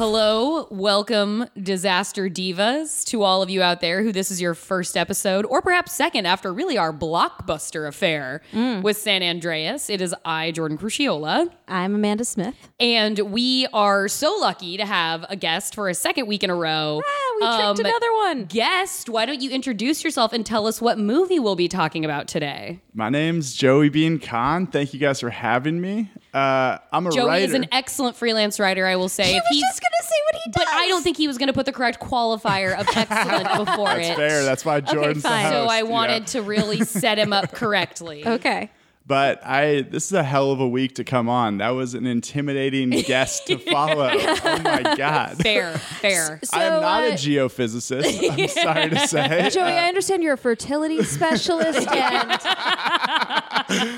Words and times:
Hello, 0.00 0.66
welcome, 0.70 1.44
disaster 1.62 2.30
divas, 2.30 3.04
to 3.04 3.22
all 3.22 3.42
of 3.42 3.50
you 3.50 3.60
out 3.60 3.82
there 3.82 4.02
who 4.02 4.12
this 4.12 4.30
is 4.30 4.40
your 4.40 4.54
first 4.54 4.96
episode, 4.96 5.44
or 5.44 5.60
perhaps 5.60 5.92
second 5.92 6.24
after 6.24 6.54
really 6.54 6.78
our 6.78 6.90
blockbuster 6.90 7.86
affair 7.86 8.40
with 8.82 8.96
San 8.96 9.22
Andreas. 9.22 9.90
It 9.90 10.00
is 10.00 10.14
I, 10.24 10.52
Jordan 10.52 10.78
Crucchiola, 10.78 11.50
I'm 11.68 11.94
Amanda 11.94 12.24
Smith. 12.24 12.54
and 12.80 13.18
we 13.18 13.66
are 13.74 14.08
so 14.08 14.34
lucky 14.40 14.78
to 14.78 14.86
have 14.86 15.26
a 15.28 15.36
guest 15.36 15.74
for 15.74 15.90
a 15.90 15.94
second 15.94 16.26
week 16.26 16.42
in 16.42 16.48
a 16.48 16.54
row. 16.56 17.02
Ah, 17.04 17.34
we 17.38 17.46
tricked 17.74 17.80
Um, 17.80 17.86
another 17.86 18.14
one. 18.14 18.44
Guest, 18.46 19.10
why 19.10 19.26
don't 19.26 19.42
you 19.42 19.50
introduce 19.50 20.02
yourself 20.02 20.32
and 20.32 20.46
tell 20.46 20.66
us 20.66 20.80
what 20.80 20.98
movie 20.98 21.38
we'll 21.38 21.56
be 21.56 21.68
talking 21.68 22.06
about 22.06 22.26
today? 22.26 22.80
My 22.94 23.10
name's 23.10 23.54
Joey 23.54 23.90
Bien-Kahn. 23.90 24.68
Thank 24.68 24.94
you 24.94 24.98
guys 24.98 25.20
for 25.20 25.28
having 25.28 25.78
me. 25.78 26.10
Uh, 26.32 26.78
I'm 26.92 27.06
a 27.06 27.10
Joey 27.10 27.26
writer. 27.26 27.44
is 27.44 27.54
an 27.54 27.66
excellent 27.72 28.16
freelance 28.16 28.60
writer, 28.60 28.86
I 28.86 28.96
will 28.96 29.08
say. 29.08 29.24
He 29.24 29.36
If 29.36 29.42
was 29.42 29.48
he's- 29.58 29.64
just 29.70 29.80
gonna 29.80 30.08
say 30.08 30.14
what 30.32 30.42
he 30.44 30.50
does. 30.52 30.64
but 30.64 30.68
I 30.68 30.88
don't 30.88 31.02
think 31.02 31.16
he 31.16 31.26
was 31.26 31.38
going 31.38 31.48
to 31.48 31.52
put 31.52 31.66
the 31.66 31.72
correct 31.72 32.00
qualifier 32.00 32.78
of 32.78 32.86
excellent 32.96 33.48
before 33.66 33.86
That's 33.88 34.08
it. 34.10 34.16
fair. 34.16 34.44
That's 34.44 34.64
why 34.64 34.80
Jordan's 34.80 35.22
the 35.22 35.28
fine. 35.28 35.42
host. 35.46 35.54
so 35.54 35.66
I 35.66 35.78
yeah. 35.78 35.82
wanted 35.82 36.26
to 36.28 36.42
really 36.42 36.84
set 36.84 37.18
him 37.18 37.32
up 37.32 37.52
correctly. 37.52 38.24
Okay. 38.26 38.70
But 39.10 39.44
I, 39.44 39.82
this 39.82 40.06
is 40.06 40.12
a 40.12 40.22
hell 40.22 40.52
of 40.52 40.60
a 40.60 40.68
week 40.68 40.94
to 40.94 41.02
come 41.02 41.28
on. 41.28 41.58
That 41.58 41.70
was 41.70 41.94
an 41.94 42.06
intimidating 42.06 42.90
guest 43.08 43.48
to 43.48 43.58
follow. 43.58 44.08
Oh 44.08 44.60
my 44.62 44.82
god. 44.96 45.36
Fair, 45.38 45.76
fair. 45.78 46.38
I 46.52 46.62
am 46.62 46.80
not 46.80 47.02
uh, 47.02 47.06
a 47.06 47.10
geophysicist. 47.14 48.30
I'm 48.30 48.46
sorry 48.64 48.88
to 48.90 49.08
say. 49.08 49.50
Joey, 49.50 49.64
I 49.64 49.88
understand 49.88 50.22
you're 50.22 50.34
a 50.34 50.38
fertility 50.38 51.02
specialist 51.02 51.88
and 51.88 52.40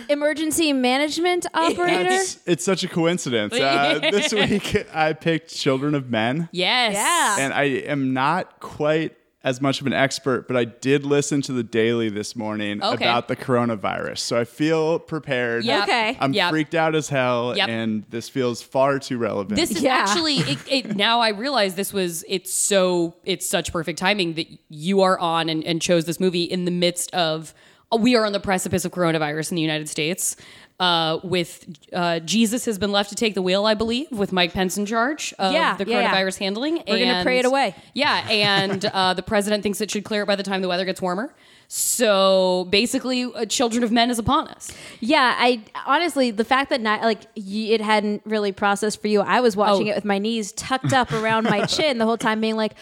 emergency 0.08 0.72
management 0.72 1.44
operator. 1.52 2.08
It's, 2.08 2.38
it's 2.46 2.64
such 2.64 2.82
a 2.82 2.88
coincidence. 2.88 3.52
Uh, 3.52 3.98
this 4.10 4.32
week 4.32 4.86
I 4.94 5.12
picked 5.12 5.54
Children 5.54 5.94
of 5.94 6.08
Men, 6.08 6.48
Yes. 6.52 6.94
Yeah. 6.94 7.36
and 7.44 7.52
I 7.52 7.64
am 7.64 8.14
not 8.14 8.60
quite 8.60 9.14
as 9.44 9.60
much 9.60 9.80
of 9.80 9.86
an 9.88 9.92
expert, 9.92 10.46
but 10.46 10.56
I 10.56 10.64
did 10.64 11.04
listen 11.04 11.42
to 11.42 11.52
the 11.52 11.64
Daily 11.64 12.08
this 12.08 12.36
morning 12.36 12.80
Okay. 12.82 13.04
about 13.04 13.26
the 13.26 13.34
coronavirus, 13.34 14.18
so 14.18 14.38
I 14.38 14.44
feel 14.44 15.00
prepared. 15.00 15.64
Yep. 15.64 15.82
Okay. 15.82 16.16
I'm 16.20 16.32
Yep. 16.32 16.50
freaked 16.50 16.74
out 16.76 16.94
as 16.94 17.08
hell, 17.08 17.56
Yep. 17.56 17.68
and 17.68 18.04
this 18.10 18.28
feels 18.28 18.62
far 18.62 19.00
too 19.00 19.18
relevant. 19.18 19.56
This 19.58 19.72
is 19.72 19.82
Yeah. 19.82 19.94
actually 19.96 20.36
it, 20.36 20.58
it, 20.68 20.96
now 20.96 21.18
I 21.20 21.30
realize 21.30 21.74
this 21.74 21.92
was 21.92 22.24
it's 22.28 22.52
so 22.54 23.16
it's 23.24 23.44
such 23.48 23.72
perfect 23.72 23.98
timing 23.98 24.34
that 24.34 24.46
you 24.68 25.00
are 25.00 25.18
on 25.18 25.48
and, 25.48 25.64
and 25.64 25.82
chose 25.82 26.04
this 26.04 26.20
movie 26.20 26.44
in 26.44 26.64
the 26.64 26.70
midst 26.70 27.12
of 27.12 27.52
we 27.98 28.16
are 28.16 28.24
on 28.24 28.32
the 28.32 28.40
precipice 28.40 28.86
of 28.86 28.92
coronavirus 28.92 29.50
in 29.50 29.56
the 29.56 29.60
United 29.62 29.86
States. 29.88 30.34
Uh, 30.82 31.20
with 31.22 31.52
uh, 31.92 32.18
Jesus 32.20 32.64
has 32.64 32.76
been 32.76 32.90
left 32.90 33.10
to 33.10 33.14
take 33.14 33.34
the 33.34 33.42
wheel, 33.42 33.66
I 33.66 33.74
believe, 33.74 34.10
with 34.10 34.32
Mike 34.32 34.52
Pence 34.52 34.76
in 34.76 34.84
charge 34.84 35.32
of 35.38 35.52
Yeah, 35.52 35.76
the 35.76 35.86
yeah, 35.86 36.00
yeah. 36.00 36.10
coronavirus 36.12 36.38
handling. 36.38 36.82
We're 36.88 36.98
gonna 36.98 37.22
pray 37.22 37.38
it 37.38 37.44
away. 37.44 37.76
Yeah, 37.94 38.26
and 38.28 38.84
uh, 38.86 39.14
the 39.14 39.22
president 39.22 39.62
thinks 39.62 39.80
it 39.80 39.90
should 39.92 40.02
clear 40.04 40.22
it 40.24 40.26
by 40.26 40.34
the 40.34 40.42
time 40.42 40.60
the 40.60 40.66
weather 40.68 40.84
gets 40.84 41.00
warmer. 41.00 41.32
So 41.68 42.66
basically, 42.70 43.24
uh, 43.24 43.46
Children 43.46 43.84
of 43.84 43.92
Men 43.92 44.10
is 44.10 44.18
upon 44.18 44.48
us. 44.48 44.72
Yeah, 45.00 45.34
I 45.38 45.62
honestly 45.86 46.30
the 46.32 46.44
fact 46.44 46.68
that 46.70 46.80
not 46.80 47.00
like 47.02 47.22
y- 47.36 47.70
it 47.70 47.80
hadn't 47.80 48.22
really 48.26 48.52
processed 48.52 49.00
for 49.00 49.08
you. 49.08 49.20
I 49.20 49.40
was 49.40 49.56
watching 49.56 49.88
Oh. 49.88 49.92
it 49.92 49.94
with 49.94 50.04
my 50.04 50.18
knees 50.18 50.52
tucked 50.52 50.92
up 50.92 51.12
around 51.12 51.44
my 51.44 51.64
chin 51.74 51.98
the 51.98 52.04
whole 52.04 52.18
time, 52.18 52.40
being 52.40 52.56
like, 52.56 52.74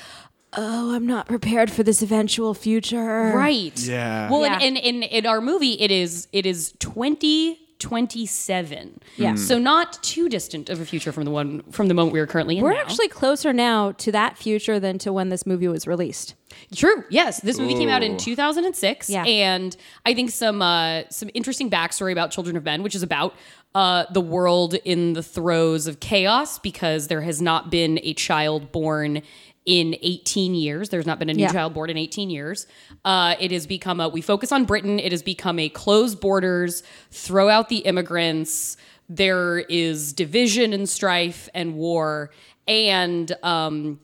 "Oh, 0.55 0.95
I'm 0.95 1.07
not 1.07 1.29
prepared 1.29 1.71
for 1.71 1.83
this 1.83 2.03
eventual 2.03 2.55
future." 2.55 3.33
Right. 3.35 3.79
Yeah. 3.79 4.31
Well, 4.31 4.43
Yeah. 4.47 4.55
And, 4.61 4.77
and, 4.79 5.03
and 5.03 5.05
in 5.05 5.27
our 5.27 5.41
movie, 5.41 5.75
it 5.81 5.91
is 5.91 6.29
it 6.33 6.47
is 6.47 6.73
twenty 6.79 7.59
twenty 7.81 8.27
seven. 8.27 9.01
Yeah. 9.17 9.35
So 9.35 9.59
not 9.59 10.01
too 10.03 10.29
distant 10.29 10.71
of 10.71 10.81
a 10.81 10.85
future 10.85 11.11
from 11.11 11.25
the 11.25 11.31
one 11.33 11.63
from 11.73 11.89
the 11.89 11.95
moment 11.95 12.13
we 12.13 12.21
are 12.21 12.27
currently 12.27 12.59
in. 12.59 12.63
We're 12.65 12.75
now. 12.75 12.81
actually 12.81 13.09
closer 13.09 13.53
now 13.53 13.93
to 13.93 14.13
that 14.13 14.39
future 14.39 14.79
than 14.79 14.99
to 14.99 15.13
when 15.13 15.31
this 15.31 15.45
movie 15.47 15.67
was 15.67 15.87
released. 15.87 16.35
True. 16.75 17.05
Yes, 17.11 17.41
this 17.41 17.59
movie 17.59 17.75
came 17.75 17.89
out 17.89 18.03
in 18.03 18.17
2006, 18.17 19.09
Yeah. 19.09 19.25
and 19.25 19.77
I 20.05 20.15
think 20.15 20.31
some 20.31 20.63
uh, 20.63 21.03
some 21.11 21.31
interesting 21.35 21.71
backstory 21.71 22.13
about 22.13 22.31
Children 22.31 22.57
of 22.57 22.65
Men, 22.65 22.83
which 22.83 22.95
is 22.95 23.03
about 23.03 23.35
uh, 23.75 24.05
the 24.13 24.21
world 24.21 24.75
in 24.85 25.13
the 25.13 25.23
throes 25.23 25.87
of 25.87 26.01
chaos 26.01 26.59
because 26.59 27.07
there 27.07 27.21
has 27.21 27.41
not 27.41 27.71
been 27.71 28.01
a 28.03 28.15
child 28.15 28.73
born 28.73 29.23
in 29.67 29.95
18 30.01 30.55
years. 30.55 30.89
There's 30.89 31.07
not 31.07 31.19
been 31.19 31.29
a 31.31 31.35
new 31.35 31.43
Yeah. 31.43 31.53
child 31.53 31.75
born 31.75 31.91
in 31.91 31.97
18 31.97 32.31
years. 32.31 32.67
Uh, 33.05 33.35
it 33.39 33.51
has 33.51 33.67
become 33.67 34.01
a 34.01 34.09
we 34.09 34.21
focus 34.21 34.53
on 34.53 34.65
Britain. 34.65 34.99
It 34.99 35.13
has 35.13 35.23
become 35.23 35.59
a 35.59 35.69
closed 35.69 36.21
borders, 36.21 36.83
throw 37.11 37.49
out 37.49 37.69
the 37.69 37.79
immigrants. 37.79 38.77
There 39.09 39.59
is 39.59 40.13
division 40.13 40.73
and 40.73 40.89
strife 40.89 41.49
and 41.53 41.75
war, 41.75 42.31
and 42.69 43.31
um, 43.43 43.99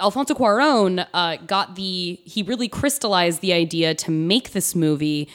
Alfonso 0.00 0.34
Cuaron 0.34 1.06
uh, 1.12 1.36
got 1.46 1.74
the 1.76 2.20
he 2.24 2.42
really 2.42 2.68
crystallized 2.68 3.40
the 3.40 3.52
idea 3.52 3.94
to 3.96 4.10
make 4.10 4.52
this 4.52 4.74
movie 4.74 5.28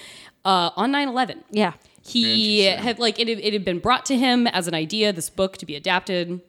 uh, 0.45 0.71
on 0.75 0.91
9-11 0.91 1.43
Yeah. 1.51 1.73
he 2.01 2.63
had 2.63 2.97
like 2.97 3.19
it, 3.19 3.27
had- 3.27 3.39
it 3.39 3.53
had 3.53 3.65
been 3.65 3.79
brought 3.79 4.05
to 4.07 4.17
him 4.17 4.47
as 4.47 4.67
an 4.67 4.73
idea 4.73 5.11
this 5.13 5.29
book 5.29 5.57
to 5.57 5.65
be 5.65 5.75
adapted 5.75 6.41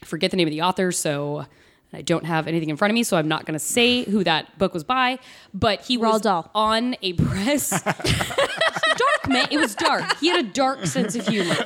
I 0.00 0.06
forget 0.06 0.30
the 0.30 0.36
name 0.36 0.46
of 0.48 0.52
the 0.52 0.62
author 0.62 0.90
so 0.92 1.46
i 1.92 2.02
don't 2.02 2.24
have 2.24 2.46
anything 2.48 2.70
in 2.70 2.76
front 2.76 2.90
of 2.90 2.94
me 2.94 3.02
so 3.02 3.16
i'm 3.16 3.28
not 3.28 3.44
going 3.46 3.54
to 3.54 3.58
say 3.64 4.04
who 4.04 4.22
that 4.24 4.56
book 4.58 4.72
was 4.74 4.84
by 4.84 5.18
but 5.54 5.80
he 5.82 5.96
was 5.96 6.20
Roald 6.20 6.22
Dahl. 6.22 6.50
on 6.54 6.96
a 7.02 7.12
press 7.14 7.70
dark 7.82 9.28
man 9.28 9.46
it 9.50 9.58
was 9.58 9.74
dark 9.74 10.04
he 10.18 10.28
had 10.28 10.44
a 10.44 10.48
dark 10.48 10.86
sense 10.86 11.14
of 11.16 11.26
humor 11.26 11.54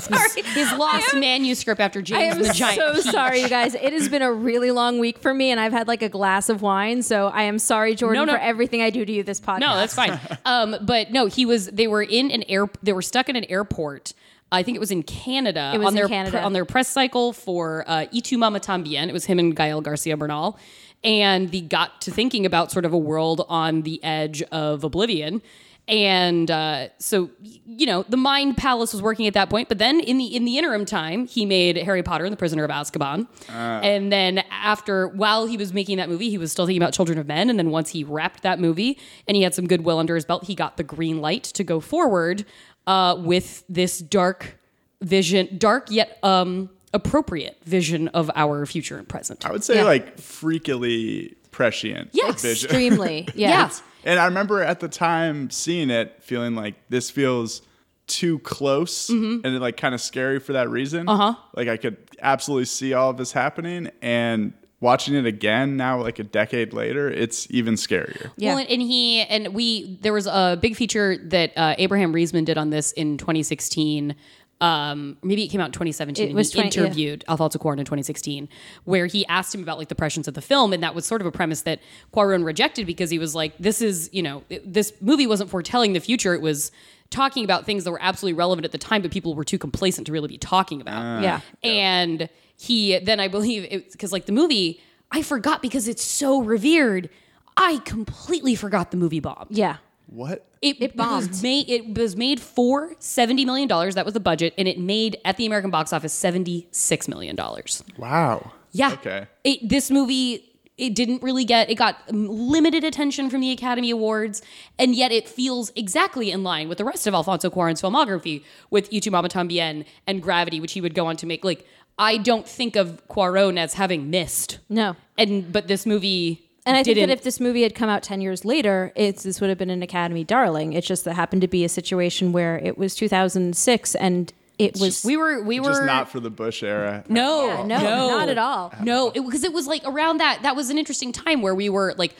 sorry 0.00 0.42
his 0.42 0.72
lost 0.72 1.14
manuscript 1.16 1.80
after 1.80 1.98
I 2.00 2.02
james 2.02 2.36
am 2.36 2.42
the 2.42 2.52
giant 2.52 2.80
I'm 2.80 2.94
so 2.96 3.02
Peach. 3.02 3.12
sorry, 3.12 3.40
you 3.42 3.48
guys. 3.48 3.74
It 3.74 3.92
has 3.92 4.08
been 4.08 4.22
a 4.22 4.32
really 4.32 4.70
long 4.70 4.98
week 4.98 5.18
for 5.18 5.34
me, 5.34 5.50
and 5.50 5.58
I've 5.60 5.72
had 5.72 5.88
like 5.88 6.02
a 6.02 6.08
glass 6.08 6.48
of 6.48 6.62
wine. 6.62 7.02
So 7.02 7.26
I 7.28 7.42
am 7.42 7.58
sorry, 7.58 7.94
Jordan, 7.94 8.20
No, 8.22 8.32
no. 8.32 8.38
for 8.38 8.42
everything 8.42 8.80
I 8.80 8.90
do 8.90 9.04
to 9.04 9.12
you 9.12 9.22
this 9.22 9.40
podcast. 9.40 9.60
No, 9.60 9.74
that's 9.76 9.94
fine. 9.94 10.18
Um, 10.44 10.76
but 10.82 11.10
no, 11.10 11.26
he 11.26 11.44
was. 11.44 11.66
They 11.66 11.86
were 11.88 12.02
in 12.02 12.30
an 12.30 12.42
air. 12.44 12.70
They 12.82 12.92
were 12.92 13.02
stuck 13.02 13.28
in 13.28 13.36
an 13.36 13.44
airport. 13.44 14.14
I 14.50 14.62
think 14.62 14.76
it 14.76 14.80
was 14.80 14.90
in 14.90 15.02
Canada. 15.02 15.72
It 15.74 15.78
was 15.78 15.88
on 15.88 15.92
in 15.92 15.96
their 15.96 16.08
Canada. 16.08 16.42
on 16.42 16.52
their 16.52 16.64
press 16.64 16.88
cycle 16.88 17.32
for 17.32 17.84
uh, 17.86 18.06
"Y 18.12 18.20
tu 18.20 18.38
mama 18.38 18.60
tambien." 18.60 19.08
It 19.08 19.12
was 19.12 19.24
him 19.26 19.38
and 19.38 19.54
Gael 19.54 19.80
Garcia 19.80 20.16
Bernal, 20.16 20.58
and 21.04 21.50
they 21.50 21.60
got 21.60 22.00
to 22.02 22.10
thinking 22.10 22.46
about 22.46 22.72
sort 22.72 22.84
of 22.84 22.92
a 22.92 22.98
world 22.98 23.44
on 23.48 23.82
the 23.82 24.02
edge 24.02 24.42
of 24.50 24.84
oblivion. 24.84 25.42
And 25.86 26.50
uh, 26.50 26.88
so, 26.98 27.30
you 27.40 27.86
know, 27.86 28.04
the 28.10 28.18
Mind 28.18 28.58
Palace 28.58 28.92
was 28.92 29.00
working 29.00 29.26
at 29.26 29.32
that 29.32 29.48
point. 29.48 29.70
But 29.70 29.78
then, 29.78 30.00
in 30.00 30.18
the 30.18 30.36
in 30.36 30.44
the 30.44 30.58
interim 30.58 30.84
time, 30.84 31.26
he 31.26 31.46
made 31.46 31.78
Harry 31.78 32.02
Potter 32.02 32.26
and 32.26 32.32
the 32.32 32.36
Prisoner 32.36 32.62
of 32.62 32.70
Azkaban. 32.70 33.26
And 33.48 34.12
then, 34.12 34.44
after 34.50 35.08
while 35.08 35.46
he 35.46 35.56
was 35.56 35.72
making 35.72 35.96
that 35.96 36.10
movie, 36.10 36.28
he 36.28 36.36
was 36.36 36.52
still 36.52 36.66
thinking 36.66 36.82
about 36.82 36.92
Children 36.92 37.18
of 37.18 37.26
Men. 37.26 37.48
And 37.48 37.58
then, 37.58 37.70
once 37.70 37.88
he 37.88 38.04
wrapped 38.04 38.42
that 38.42 38.60
movie 38.60 38.98
and 39.26 39.34
he 39.34 39.42
had 39.42 39.54
some 39.54 39.66
goodwill 39.66 39.98
under 39.98 40.14
his 40.14 40.26
belt, 40.26 40.44
he 40.44 40.54
got 40.54 40.76
the 40.76 40.82
green 40.82 41.22
light 41.22 41.44
to 41.44 41.64
go 41.64 41.80
forward 41.80 42.44
uh, 42.88 43.14
with 43.20 43.62
this 43.68 43.98
dark 44.00 44.58
vision, 45.02 45.56
dark 45.58 45.90
yet 45.90 46.18
um, 46.24 46.68
appropriate 46.92 47.56
vision 47.64 48.08
of 48.08 48.30
our 48.34 48.66
future 48.66 48.96
and 48.98 49.08
present. 49.08 49.46
I 49.46 49.52
would 49.52 49.62
say 49.62 49.76
Yeah. 49.76 49.84
like 49.84 50.16
freakily 50.16 51.34
prescient 51.52 52.10
Yes. 52.12 52.42
vision. 52.42 52.70
extremely. 52.70 53.28
Yeah. 53.34 53.48
Yeah. 53.50 53.70
And 54.04 54.18
I 54.18 54.24
remember 54.24 54.62
at 54.62 54.80
the 54.80 54.88
time 54.88 55.50
seeing 55.50 55.90
it, 55.90 56.16
feeling 56.22 56.54
like 56.54 56.74
this 56.88 57.10
feels 57.10 57.62
too 58.06 58.38
close 58.38 59.08
Mm-hmm. 59.10 59.44
and 59.46 59.60
like 59.60 59.76
kind 59.76 59.94
of 59.94 60.00
scary 60.00 60.40
for 60.40 60.54
that 60.54 60.70
reason. 60.70 61.08
Uh 61.08 61.16
huh. 61.16 61.34
Like 61.54 61.68
I 61.68 61.76
could 61.76 61.96
absolutely 62.22 62.64
see 62.64 62.94
all 62.94 63.10
of 63.10 63.16
this 63.18 63.32
happening, 63.32 63.90
and 64.00 64.54
watching 64.80 65.14
it 65.14 65.26
again 65.26 65.76
now, 65.76 66.00
like 66.00 66.18
a 66.18 66.24
decade 66.24 66.72
later, 66.72 67.10
it's 67.10 67.46
even 67.50 67.74
scarier. 67.74 68.30
Yeah. 68.36 68.54
Well, 68.54 68.66
and 68.68 68.82
he 68.82 69.22
and 69.22 69.54
we 69.54 69.98
there 70.02 70.12
was 70.12 70.26
a 70.26 70.58
big 70.60 70.76
feature 70.76 71.16
that 71.16 71.52
uh, 71.56 71.74
Abraham 71.78 72.12
Riesman 72.12 72.44
did 72.44 72.58
on 72.58 72.70
this 72.70 72.92
in 72.92 73.18
2016. 73.18 74.14
Um, 74.60 75.16
maybe 75.22 75.44
it 75.44 75.48
came 75.48 75.60
out 75.60 75.66
in 75.66 75.72
2017. 75.72 76.30
It 76.30 76.34
was 76.34 76.52
he 76.52 76.60
20 76.60 76.76
yeah. 76.76 76.84
interviewed 76.84 77.24
Alfonso 77.28 77.60
Cuarón 77.60 77.78
in 77.78 77.84
2016, 77.84 78.48
where 78.84 79.06
he 79.06 79.24
asked 79.26 79.54
him 79.54 79.62
about 79.62 79.78
like 79.78 79.86
the 79.88 79.94
prescience 79.94 80.26
of 80.26 80.34
the 80.34 80.42
film, 80.42 80.72
and 80.72 80.82
that 80.82 80.96
was 80.96 81.06
sort 81.06 81.20
of 81.20 81.28
a 81.28 81.30
premise 81.32 81.62
that 81.62 81.80
Cuarón 82.12 82.44
rejected 82.44 82.84
because 82.86 83.08
he 83.10 83.20
was 83.20 83.34
like, 83.36 83.56
"This 83.58 83.80
is 83.80 84.10
you 84.12 84.22
know, 84.22 84.42
it- 84.48 84.72
this 84.72 84.92
movie 85.00 85.26
wasn't 85.28 85.50
foretelling 85.50 85.92
the 85.92 86.00
future; 86.00 86.34
it 86.34 86.40
was 86.40 86.72
talking 87.10 87.44
about 87.44 87.66
things 87.66 87.84
that 87.84 87.90
were 87.92 88.02
absolutely 88.02 88.36
relevant 88.36 88.64
at 88.64 88.72
the 88.72 88.78
time, 88.78 89.00
but 89.00 89.10
people 89.12 89.34
were 89.34 89.44
too 89.44 89.58
complacent 89.58 90.06
to 90.08 90.12
really 90.12 90.28
be 90.28 90.38
talking 90.38 90.80
about." 90.80 91.22
Yeah. 91.22 91.40
and 91.62 92.28
he 92.58 92.98
then 92.98 93.20
I 93.20 93.28
believe 93.28 93.68
because 93.92 94.12
like 94.12 94.26
the 94.26 94.32
movie 94.32 94.80
I 95.10 95.22
forgot 95.22 95.62
because 95.62 95.88
it's 95.88 96.02
so 96.04 96.42
revered. 96.42 97.08
I 97.56 97.78
completely 97.84 98.54
forgot 98.54 98.90
the 98.90 98.96
movie 98.96 99.20
bomb. 99.20 99.46
Yeah. 99.48 99.78
What? 100.06 100.44
It, 100.62 100.80
It 100.80 100.96
bombed. 100.96 101.28
was 101.28 101.42
made. 101.42 101.68
It 101.68 101.96
was 101.98 102.16
made 102.16 102.40
for 102.40 102.94
seventy 102.98 103.44
million 103.44 103.68
dollars. 103.68 103.94
That 103.94 104.04
was 104.04 104.14
the 104.14 104.20
budget, 104.20 104.54
and 104.58 104.66
it 104.68 104.78
made 104.78 105.18
at 105.24 105.36
the 105.36 105.46
American 105.46 105.70
box 105.70 105.92
office 105.92 106.12
seventy 106.12 106.68
six 106.72 107.08
million 107.08 107.36
dollars. 107.36 107.82
Wow. 107.96 108.52
Yeah. 108.72 108.92
Okay. 108.92 109.26
It, 109.44 109.68
this 109.68 109.90
movie, 109.90 110.47
it 110.78 110.94
didn't 110.94 111.22
really 111.22 111.44
get, 111.44 111.68
it 111.68 111.74
got 111.74 111.96
limited 112.12 112.84
attention 112.84 113.28
from 113.28 113.40
the 113.40 113.50
Academy 113.50 113.90
Awards, 113.90 114.40
and 114.78 114.94
yet 114.94 115.10
it 115.10 115.28
feels 115.28 115.72
exactly 115.74 116.30
in 116.30 116.44
line 116.44 116.68
with 116.68 116.78
the 116.78 116.84
rest 116.84 117.06
of 117.06 117.14
Alfonso 117.14 117.50
Cuarón's 117.50 117.82
filmography 117.82 118.44
with 118.70 118.88
Y 118.92 119.00
tu 119.00 119.10
Mama 119.10 119.28
Tambien 119.28 119.84
and 120.06 120.22
Gravity, 120.22 120.60
which 120.60 120.72
he 120.72 120.80
would 120.80 120.94
go 120.94 121.06
on 121.06 121.16
to 121.16 121.26
make. 121.26 121.44
Like, 121.44 121.66
I 121.98 122.16
don't 122.16 122.48
think 122.48 122.76
of 122.76 123.02
Cuarón 123.08 123.58
as 123.58 123.74
having 123.74 124.08
missed. 124.08 124.60
No. 124.68 124.94
And, 125.18 125.52
but 125.52 125.66
this 125.66 125.84
movie. 125.84 126.44
And 126.64 126.76
I 126.76 126.84
think 126.84 126.96
didn't, 126.96 127.08
that 127.08 127.18
if 127.18 127.24
this 127.24 127.40
movie 127.40 127.62
had 127.62 127.74
come 127.74 127.88
out 127.88 128.02
10 128.02 128.20
years 128.20 128.44
later, 128.44 128.92
it's, 128.94 129.24
this 129.24 129.40
would 129.40 129.48
have 129.48 129.58
been 129.58 129.70
an 129.70 129.82
Academy 129.82 130.22
darling. 130.22 130.74
It's 130.74 130.86
just 130.86 131.04
that 131.06 131.14
happened 131.14 131.42
to 131.42 131.48
be 131.48 131.64
a 131.64 131.68
situation 131.68 132.30
where 132.30 132.58
it 132.58 132.78
was 132.78 132.94
2006 132.94 133.94
and 133.96 134.32
it 134.58 134.78
was. 134.80 135.04
we 135.04 135.16
were, 135.16 135.42
we 135.42 135.60
were 135.60 135.68
Just 135.68 135.84
not 135.84 136.10
for 136.10 136.20
the 136.20 136.30
Bush 136.30 136.62
era. 136.62 137.04
No, 137.08 137.46
Yeah, 137.46 137.62
no, 137.64 138.10
not 138.10 138.28
at 138.28 138.38
all. 138.38 138.72
No, 138.82 139.10
because 139.10 139.44
it, 139.44 139.52
was 139.52 139.66
like 139.66 139.82
around 139.84 140.18
that. 140.18 140.40
That 140.42 140.56
was 140.56 140.70
an 140.70 140.78
interesting 140.78 141.12
time 141.12 141.42
where 141.42 141.54
we 141.54 141.68
were 141.68 141.94
like 141.96 142.16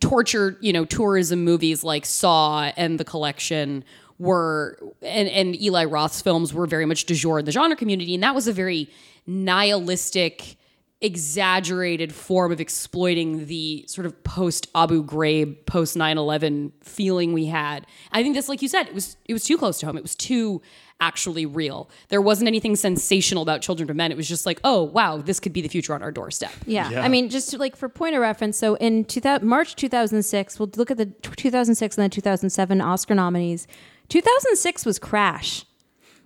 torture, 0.00 0.56
you 0.60 0.72
know, 0.72 0.84
tourism 0.84 1.44
movies 1.44 1.84
like 1.84 2.06
Saw 2.06 2.72
and 2.76 2.98
The 2.98 3.04
Collection 3.04 3.84
were, 4.18 4.78
and 5.02 5.28
and 5.28 5.60
Eli 5.60 5.84
Roth's 5.84 6.22
films 6.22 6.54
were 6.54 6.66
very 6.66 6.86
much 6.86 7.04
du 7.04 7.14
jour 7.14 7.40
in 7.40 7.44
the 7.44 7.52
genre 7.52 7.76
community, 7.76 8.14
and 8.14 8.22
that 8.22 8.34
was 8.34 8.48
a 8.48 8.52
very 8.52 8.88
nihilistic. 9.26 10.56
Exaggerated 11.02 12.14
form 12.14 12.52
of 12.52 12.60
exploiting 12.60 13.46
the 13.46 13.84
sort 13.88 14.06
of 14.06 14.22
post 14.24 14.68
Abu 14.74 15.04
Ghraib, 15.04 15.66
post 15.66 15.96
9 15.96 16.16
11 16.16 16.72
feeling 16.80 17.32
we 17.32 17.46
had. 17.46 17.86
I 18.12 18.22
think 18.22 18.34
this, 18.36 18.48
like 18.48 18.62
you 18.62 18.68
said, 18.68 18.86
it 18.86 18.94
was 18.94 19.16
it 19.24 19.32
was 19.32 19.44
too 19.44 19.58
close 19.58 19.80
to 19.80 19.86
home. 19.86 19.96
It 19.96 20.02
was 20.02 20.14
too 20.14 20.62
actually 21.00 21.44
real. 21.44 21.90
There 22.08 22.22
wasn't 22.22 22.46
anything 22.46 22.76
sensational 22.76 23.42
about 23.42 23.60
Children 23.60 23.90
of 23.90 23.96
Men. 23.96 24.12
It 24.12 24.16
was 24.16 24.28
just 24.28 24.46
like, 24.46 24.60
oh 24.62 24.84
wow, 24.84 25.16
this 25.16 25.40
could 25.40 25.52
be 25.52 25.60
the 25.60 25.68
future 25.68 25.92
on 25.92 26.02
our 26.02 26.12
doorstep. 26.12 26.52
Yeah. 26.64 26.88
Yeah. 26.88 27.02
I 27.02 27.08
mean, 27.08 27.28
just 27.28 27.50
to, 27.50 27.58
like 27.58 27.74
for 27.74 27.88
point 27.88 28.14
of 28.14 28.20
reference, 28.20 28.56
so 28.56 28.76
in 28.76 29.04
2000, 29.04 29.46
March 29.46 29.74
2006, 29.74 30.60
we'll 30.60 30.70
look 30.76 30.92
at 30.92 30.98
the 30.98 31.06
2006 31.06 31.98
and 31.98 32.04
the 32.04 32.08
2007 32.08 32.80
Oscar 32.80 33.14
nominees. 33.16 33.66
2006 34.08 34.86
was 34.86 35.00
Crash. 35.00 35.64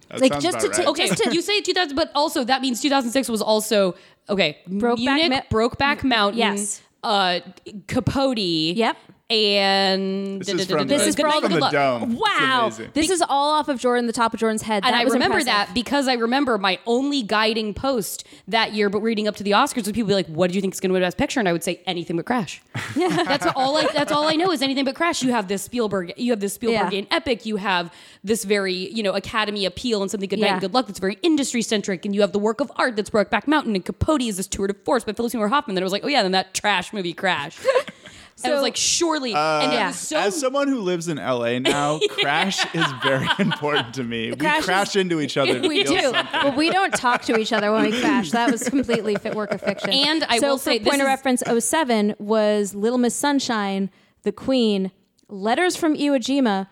That 0.09 0.21
Like, 0.21 0.39
just 0.41 0.61
to 0.61 0.69
right. 0.69 0.77
take- 0.77 0.87
Okay, 0.89 1.09
Just 1.09 1.23
to- 1.25 1.35
you 1.35 1.43
say 1.43 1.61
2000, 1.61 1.97
but 1.97 2.11
also 2.15 2.45
that 2.45 2.63
means 2.63 2.81
2006 2.81 3.29
was 3.29 3.43
also 3.43 3.95
okay. 4.29 4.59
Brokeback 4.69 4.99
Munich, 4.99 5.31
Ma- 5.51 5.59
Brokeback 5.59 6.05
Mountain, 6.05 6.39
Yes. 6.39 6.81
uh, 7.03 7.41
Capote, 7.89 8.39
Yep. 8.39 8.97
And 9.29 10.41
This 10.41 10.49
is 10.49 10.67
from 10.67 10.87
This 10.87 11.03
the, 11.03 11.09
is 11.09 11.15
for 11.17 11.27
all 11.27 11.33
Night, 11.35 11.41
from 11.43 11.51
Good 11.51 11.57
the 11.57 11.61
Luck. 11.61 11.73
dome. 11.73 12.17
Wow. 12.19 12.71
This 12.95 13.11
is 13.11 13.23
all 13.29 13.53
off 13.55 13.69
of 13.69 13.81
Jordan, 13.81 14.07
the 14.07 14.13
top 14.13 14.33
of 14.35 14.41
Jordan's 14.41 14.63
head. 14.63 14.85
And 14.85 14.95
That 14.95 15.01
I 15.01 15.05
was 15.05 15.13
remember 15.15 15.39
impressive. 15.39 15.69
that 15.69 15.75
because 15.75 16.07
I 16.09 16.15
remember 16.15 16.59
my 16.59 16.79
only 16.87 17.23
guiding 17.23 17.75
post 17.75 18.25
that 18.49 18.73
year, 18.73 18.89
but 18.89 19.01
reading 19.01 19.27
up 19.27 19.37
to 19.37 19.43
the 19.43 19.51
Oscars, 19.53 19.77
was 19.87 19.93
people 19.93 20.09
be 20.09 20.15
like, 20.15 20.27
"What 20.29 20.51
do 20.51 20.55
you 20.55 20.61
think 20.61 20.75
is 20.75 20.81
going 20.81 20.91
to 20.91 20.93
win 20.95 21.03
Best 21.03 21.17
Picture?" 21.19 21.41
And 21.41 21.49
I 21.49 21.53
would 21.53 21.65
say 21.65 21.81
anything 21.87 22.17
but 22.17 22.27
Crash. 22.27 22.63
Yeah, 22.97 23.09
that's 23.25 23.47
all. 23.57 23.77
I 23.77 23.87
that's 23.93 24.13
all 24.13 24.27
I 24.29 24.35
know 24.35 24.53
is 24.53 24.63
anything 24.63 24.85
but 24.85 24.95
Crash. 24.95 25.23
You 25.23 25.33
have 25.33 25.49
this 25.49 25.63
Spielberg, 25.63 26.13
you 26.17 26.31
have 26.33 26.41
this 26.41 26.57
Spielbergian 26.57 27.03
Yeah. 27.11 27.17
epic, 27.17 27.45
you 27.47 27.57
have 27.57 27.93
this 28.23 28.45
very 28.45 28.75
you 28.95 29.03
know 29.03 29.13
Academy 29.13 29.65
appeal 29.67 30.03
and 30.03 30.11
something 30.11 30.29
Good 30.29 30.39
Night 30.39 30.47
Yeah. 30.47 30.53
and 30.53 30.61
Good 30.61 30.75
Luck 30.75 30.87
that's 30.87 30.99
very 31.01 31.19
industry 31.23 31.63
centric, 31.63 32.05
and 32.05 32.15
you 32.15 32.21
have 32.21 32.33
the 32.33 32.39
work 32.39 32.61
of 32.61 32.71
art 32.77 32.95
that's 32.97 33.11
Brokeback 33.11 33.47
Mountain 33.49 33.75
and 33.75 33.85
Capote 33.85 34.23
is 34.23 34.37
this 34.37 34.47
tour 34.47 34.67
de 34.69 34.75
force 34.75 35.05
by 35.05 35.13
Philip 35.13 35.33
Seymour 35.33 35.49
Hoffman. 35.49 35.75
Then 35.75 35.83
it 35.83 35.85
was 35.87 35.93
like, 35.93 36.05
oh 36.05 36.09
yeah, 36.09 36.23
then 36.23 36.33
that 36.33 36.55
trash 36.55 36.93
movie 36.93 37.13
Crash. 37.13 37.59
and 38.45 38.53
I 38.53 38.55
was 38.55 38.59
So- 38.61 38.63
like, 38.63 38.77
surely, 38.77 39.31
and 39.35 39.73
uh, 39.73 39.75
Yeah. 39.75 39.91
so 39.93 40.17
As 40.19 40.39
someone 40.39 40.69
who 40.69 40.81
lives 40.81 41.09
in 41.09 41.17
LA 41.19 41.59
now, 41.59 41.99
Crash 42.11 42.65
is 42.75 42.85
very 43.03 43.27
important 43.39 43.95
to 43.95 44.05
me. 44.05 44.31
We 44.31 44.37
Crash 44.37 44.91
is- 44.91 44.97
into 44.97 45.21
each 45.21 45.37
other. 45.37 45.61
We 45.61 45.85
do. 45.85 45.99
something. 46.01 46.27
but 46.33 46.57
we 46.57 46.71
don't 46.71 46.93
talk 46.95 47.23
to 47.23 47.39
each 47.39 47.53
other 47.53 47.73
when 47.73 47.83
we 47.91 47.99
crash. 48.01 48.31
That 48.33 48.51
was 48.51 48.69
completely 48.69 49.15
fit 49.17 49.35
work 49.35 49.53
of 49.53 49.61
fiction. 49.63 49.91
And 49.91 50.25
I 50.25 50.39
so 50.39 50.49
will 50.51 50.59
for 50.59 50.65
say 50.65 50.79
this 50.79 50.89
point 50.89 51.01
of 51.01 51.07
is- 51.07 51.11
reference, 51.11 51.43
07 51.65 52.15
was 52.19 52.75
Little 52.75 52.99
Miss 52.99 53.15
Sunshine, 53.15 53.91
The 54.23 54.33
Queen, 54.33 54.91
Letters 55.29 55.75
from 55.77 55.95
Iwo 55.97 56.19
Jima, 56.19 56.69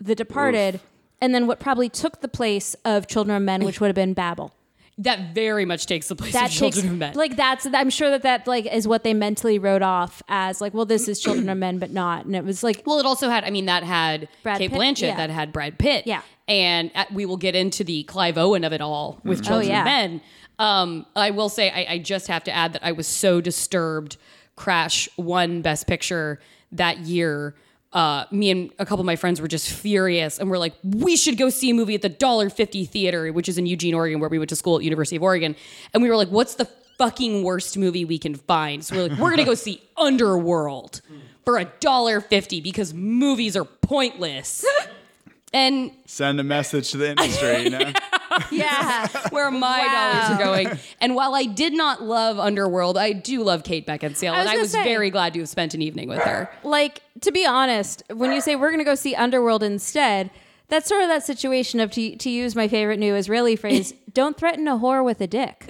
The 0.00 0.14
Departed, 0.14 0.80
and 1.20 1.34
then 1.34 1.46
what 1.46 1.60
probably 1.60 1.88
took 1.88 2.20
the 2.20 2.28
place 2.28 2.74
of 2.84 3.06
Children 3.06 3.36
of 3.36 3.42
Men, 3.42 3.64
which 3.64 3.80
would 3.80 3.88
have 3.88 3.94
been 3.94 4.14
Babel. 4.14 4.52
That 4.98 5.34
very 5.34 5.64
much 5.64 5.86
takes 5.86 6.08
the 6.08 6.14
place 6.14 6.32
That 6.34 6.50
of 6.50 6.52
Children 6.52 6.82
takes 6.82 6.92
of 6.92 6.98
Men. 6.98 7.14
like 7.14 7.36
that's. 7.36 7.66
I'm 7.72 7.90
sure 7.90 8.10
that 8.10 8.22
that 8.22 8.46
like 8.46 8.66
is 8.66 8.86
what 8.86 9.04
they 9.04 9.14
mentally 9.14 9.58
wrote 9.58 9.82
off 9.82 10.22
as 10.28 10.60
like, 10.60 10.74
well, 10.74 10.84
this 10.84 11.08
is 11.08 11.18
Children 11.18 11.48
of 11.48 11.56
Men, 11.58 11.78
but 11.78 11.90
not. 11.90 12.26
And 12.26 12.36
it 12.36 12.44
was 12.44 12.62
like, 12.62 12.82
Well, 12.86 12.98
it 12.98 13.06
also 13.06 13.28
had, 13.30 13.44
I 13.44 13.50
mean, 13.50 13.66
that 13.66 13.82
had 13.84 14.28
Brad 14.42 14.58
Kate 14.58 14.70
Pitt, 14.70 14.78
Blanchett, 14.78 15.00
yeah. 15.02 15.16
that 15.16 15.30
had 15.30 15.52
Brad 15.52 15.78
Pitt. 15.78 16.06
Yeah. 16.06 16.20
And 16.46 16.90
at, 16.94 17.12
we 17.12 17.24
will 17.24 17.36
get 17.38 17.54
into 17.56 17.84
the 17.84 18.02
Clive 18.04 18.36
Owen 18.36 18.64
of 18.64 18.72
it 18.72 18.80
all 18.80 19.18
with 19.24 19.42
Children 19.42 19.70
Oh, 19.70 19.72
yeah. 19.72 19.80
of 19.80 19.84
Men. 19.86 20.20
Um, 20.58 21.06
I 21.16 21.30
will 21.30 21.48
say, 21.48 21.70
I, 21.70 21.94
I 21.94 21.98
just 21.98 22.26
have 22.26 22.44
to 22.44 22.52
add 22.52 22.74
that 22.74 22.84
I 22.84 22.92
was 22.92 23.06
so 23.06 23.40
disturbed. 23.40 24.16
Crash 24.56 25.08
won 25.16 25.62
Best 25.62 25.86
Picture 25.86 26.38
that 26.72 26.98
year. 26.98 27.54
Uh, 27.92 28.24
me 28.30 28.50
and 28.50 28.70
a 28.78 28.86
couple 28.86 29.00
of 29.00 29.06
my 29.06 29.16
friends 29.16 29.40
were 29.40 29.48
just 29.48 29.68
furious, 29.70 30.38
and 30.38 30.50
we're 30.50 30.58
like, 30.58 30.74
"We 30.82 31.16
should 31.16 31.36
go 31.36 31.50
see 31.50 31.70
a 31.70 31.74
movie 31.74 31.94
at 31.94 32.02
the 32.02 32.08
Dollar 32.08 32.48
Fifty 32.48 32.84
Theater, 32.86 33.30
which 33.32 33.48
is 33.48 33.58
in 33.58 33.66
Eugene, 33.66 33.94
Oregon, 33.94 34.18
where 34.18 34.30
we 34.30 34.38
went 34.38 34.48
to 34.50 34.56
school 34.56 34.78
at 34.78 34.82
University 34.82 35.16
of 35.16 35.22
Oregon." 35.22 35.54
And 35.92 36.02
we 36.02 36.08
were 36.08 36.16
like, 36.16 36.28
"What's 36.28 36.54
the 36.54 36.64
fucking 36.96 37.42
worst 37.42 37.76
movie 37.76 38.04
we 38.04 38.18
can 38.18 38.34
find?" 38.34 38.82
So 38.84 38.96
we're 38.96 39.08
like, 39.08 39.18
"We're 39.18 39.30
gonna 39.30 39.44
go 39.44 39.54
see 39.54 39.82
Underworld 39.98 41.02
for 41.44 41.58
a 41.58 41.66
dollar 41.80 42.20
fifty 42.22 42.60
because 42.62 42.94
movies 42.94 43.56
are 43.56 43.64
pointless." 43.64 44.64
and 45.52 45.90
Send 46.06 46.40
a 46.40 46.44
message 46.44 46.92
to 46.92 46.96
the 46.96 47.10
industry. 47.10 47.64
You 47.64 47.70
know? 47.70 47.92
yeah, 48.50 49.08
where 49.30 49.50
my 49.50 49.80
dollars 49.84 50.30
are 50.40 50.44
going. 50.44 50.78
And 51.00 51.14
while 51.16 51.34
I 51.34 51.44
did 51.44 51.72
not 51.72 52.02
love 52.02 52.38
Underworld, 52.38 52.96
I 52.96 53.12
do 53.12 53.42
love 53.42 53.64
Kate 53.64 53.86
Beckinsale, 53.86 54.32
I 54.32 54.40
and 54.40 54.48
I 54.48 54.56
was 54.56 54.70
say- 54.70 54.84
very 54.84 55.10
glad 55.10 55.32
to 55.34 55.40
have 55.40 55.48
spent 55.48 55.74
an 55.74 55.82
evening 55.82 56.08
with 56.08 56.20
her. 56.22 56.48
like 56.62 57.02
to 57.22 57.32
be 57.32 57.44
honest, 57.44 58.02
when 58.14 58.32
you 58.32 58.40
say 58.40 58.54
we're 58.56 58.70
going 58.70 58.78
to 58.78 58.84
go 58.84 58.94
see 58.94 59.14
Underworld 59.14 59.62
instead, 59.62 60.30
that's 60.68 60.88
sort 60.88 61.02
of 61.02 61.08
that 61.08 61.24
situation 61.24 61.80
of 61.80 61.90
to, 61.92 62.16
to 62.16 62.30
use 62.30 62.54
my 62.56 62.68
favorite 62.68 62.98
new 62.98 63.14
Israeli 63.14 63.56
phrase: 63.56 63.92
"Don't 64.12 64.36
threaten 64.36 64.66
a 64.68 64.76
whore 64.78 65.04
with 65.04 65.20
a 65.20 65.26
dick." 65.26 65.64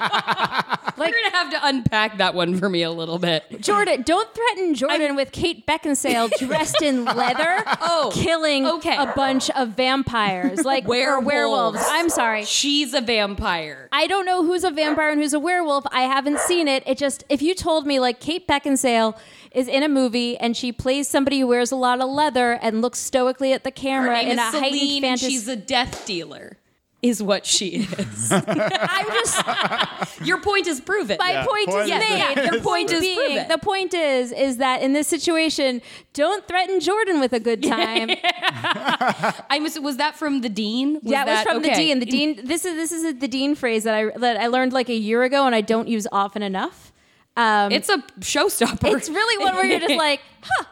You're 0.00 1.08
gonna 1.10 1.30
have 1.36 1.50
to 1.50 1.66
unpack 1.66 2.18
that 2.18 2.34
one 2.34 2.58
for 2.58 2.68
me 2.68 2.82
a 2.82 2.90
little 2.90 3.18
bit. 3.18 3.44
Jordan, 3.60 4.02
don't 4.02 4.28
threaten 4.34 4.74
Jordan 4.74 5.16
with 5.16 5.32
Kate 5.32 5.66
Beckinsale 5.66 6.30
dressed 6.38 6.82
in 6.82 7.04
leather, 7.16 7.62
Oh, 7.80 8.10
killing 8.14 8.66
okay. 8.66 8.96
a 8.96 9.06
bunch 9.16 9.48
of 9.50 9.70
vampires, 9.70 10.62
like 10.64 10.84
or 10.84 10.88
Werewolves. 10.88 11.26
werewolves. 11.26 11.78
I'm 11.82 12.08
sorry. 12.10 12.44
She's 12.44 12.92
a 12.94 13.00
vampire. 13.00 13.88
I 13.92 14.06
don't 14.06 14.26
know 14.26 14.44
who's 14.44 14.62
a 14.64 14.70
vampire 14.70 15.10
and 15.10 15.20
who's 15.20 15.32
a 15.32 15.40
werewolf. 15.40 15.84
I 15.90 16.02
haven't 16.02 16.38
seen 16.40 16.68
it. 16.68 16.82
It 16.86 16.98
just 16.98 17.24
if 17.28 17.40
you 17.42 17.54
told 17.54 17.86
me 17.86 17.98
like 17.98 18.20
Kate 18.20 18.46
Beckinsale 18.46 19.18
is 19.52 19.68
in 19.68 19.82
a 19.82 19.88
movie 19.88 20.36
and 20.36 20.56
she 20.56 20.70
plays 20.70 21.08
somebody 21.08 21.40
who 21.40 21.46
wears 21.46 21.72
a 21.72 21.76
lot 21.76 22.00
of 22.00 22.08
leather 22.10 22.52
and 22.62 22.82
looks 22.82 22.98
stoically 22.98 23.52
at 23.52 23.64
the 23.64 23.70
camera 23.70 24.20
in 24.20 24.38
a 24.38 24.50
Celine, 24.50 24.62
heightened 24.72 25.00
fantasy. 25.02 25.28
she's 25.30 25.48
a 25.48 25.56
death 25.56 26.06
dealer. 26.06 26.58
Is 27.02 27.22
what 27.22 27.46
she 27.46 27.76
is. 27.76 28.30
I'm 28.32 29.06
just 29.06 30.20
Your 30.22 30.38
point 30.42 30.66
is 30.66 30.82
proven. 30.82 31.16
my 31.18 31.30
Yeah, 31.32 31.46
point, 31.46 31.68
point 31.68 31.84
is 31.86 31.90
is- 31.90 31.98
made. 31.98 32.18
Yeah, 32.18 32.34
the 32.34 32.42
your 32.42 32.50
point 32.52 32.62
point 32.62 32.90
is 32.92 33.00
being, 33.00 33.16
proven. 33.16 33.48
the 33.48 33.58
point 33.58 33.94
is 33.94 34.32
is 34.32 34.56
that 34.58 34.82
in 34.82 34.92
this 34.92 35.08
situation, 35.08 35.80
don't 36.12 36.46
threaten 36.46 36.78
Jordan 36.78 37.18
with 37.18 37.32
a 37.32 37.40
good 37.40 37.62
time. 37.62 38.10
I 38.64 39.58
was. 39.62 39.78
Was 39.80 39.96
that 39.96 40.16
from 40.16 40.42
the 40.42 40.48
dean? 40.50 40.94
Was 41.02 41.12
that, 41.12 41.26
was 41.26 41.42
from 41.42 41.62
the 41.62 41.70
dean. 41.70 42.00
The 42.00 42.06
dean. 42.06 42.40
This 42.44 42.64
is 42.66 42.74
this 42.74 42.92
is 42.92 43.18
the 43.18 43.28
dean 43.28 43.54
phrase 43.54 43.84
that 43.84 43.94
I 43.94 44.10
that 44.18 44.36
I 44.38 44.48
learned 44.48 44.72
like 44.74 44.88
a 44.90 44.94
year 44.94 45.22
ago 45.22 45.46
and 45.46 45.54
I 45.54 45.60
don't 45.62 45.88
use 45.88 46.06
often 46.12 46.42
enough. 46.42 46.92
Um, 47.36 47.72
It's 47.72 47.88
a 47.88 47.98
showstopper. 48.20 48.94
it's 48.96 49.08
really 49.08 49.42
one 49.42 49.54
where 49.54 49.64
you're 49.64 49.80
just 49.80 49.94
like, 50.08 50.20
huh. 50.42 50.64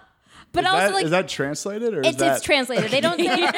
But 0.53 0.65
Is 0.65 0.71
also 0.71 0.81
that, 0.87 0.95
like 0.95 1.05
is 1.05 1.11
that 1.11 1.29
translated 1.29 1.95
or 1.95 2.01
is 2.01 2.07
it's, 2.09 2.17
that 2.19 2.37
it's 2.37 2.45
translated. 2.45 2.91
They 2.91 3.01
don't. 3.03 3.19
They, 3.19 3.25
they 3.29 3.37
don't. 3.37 3.53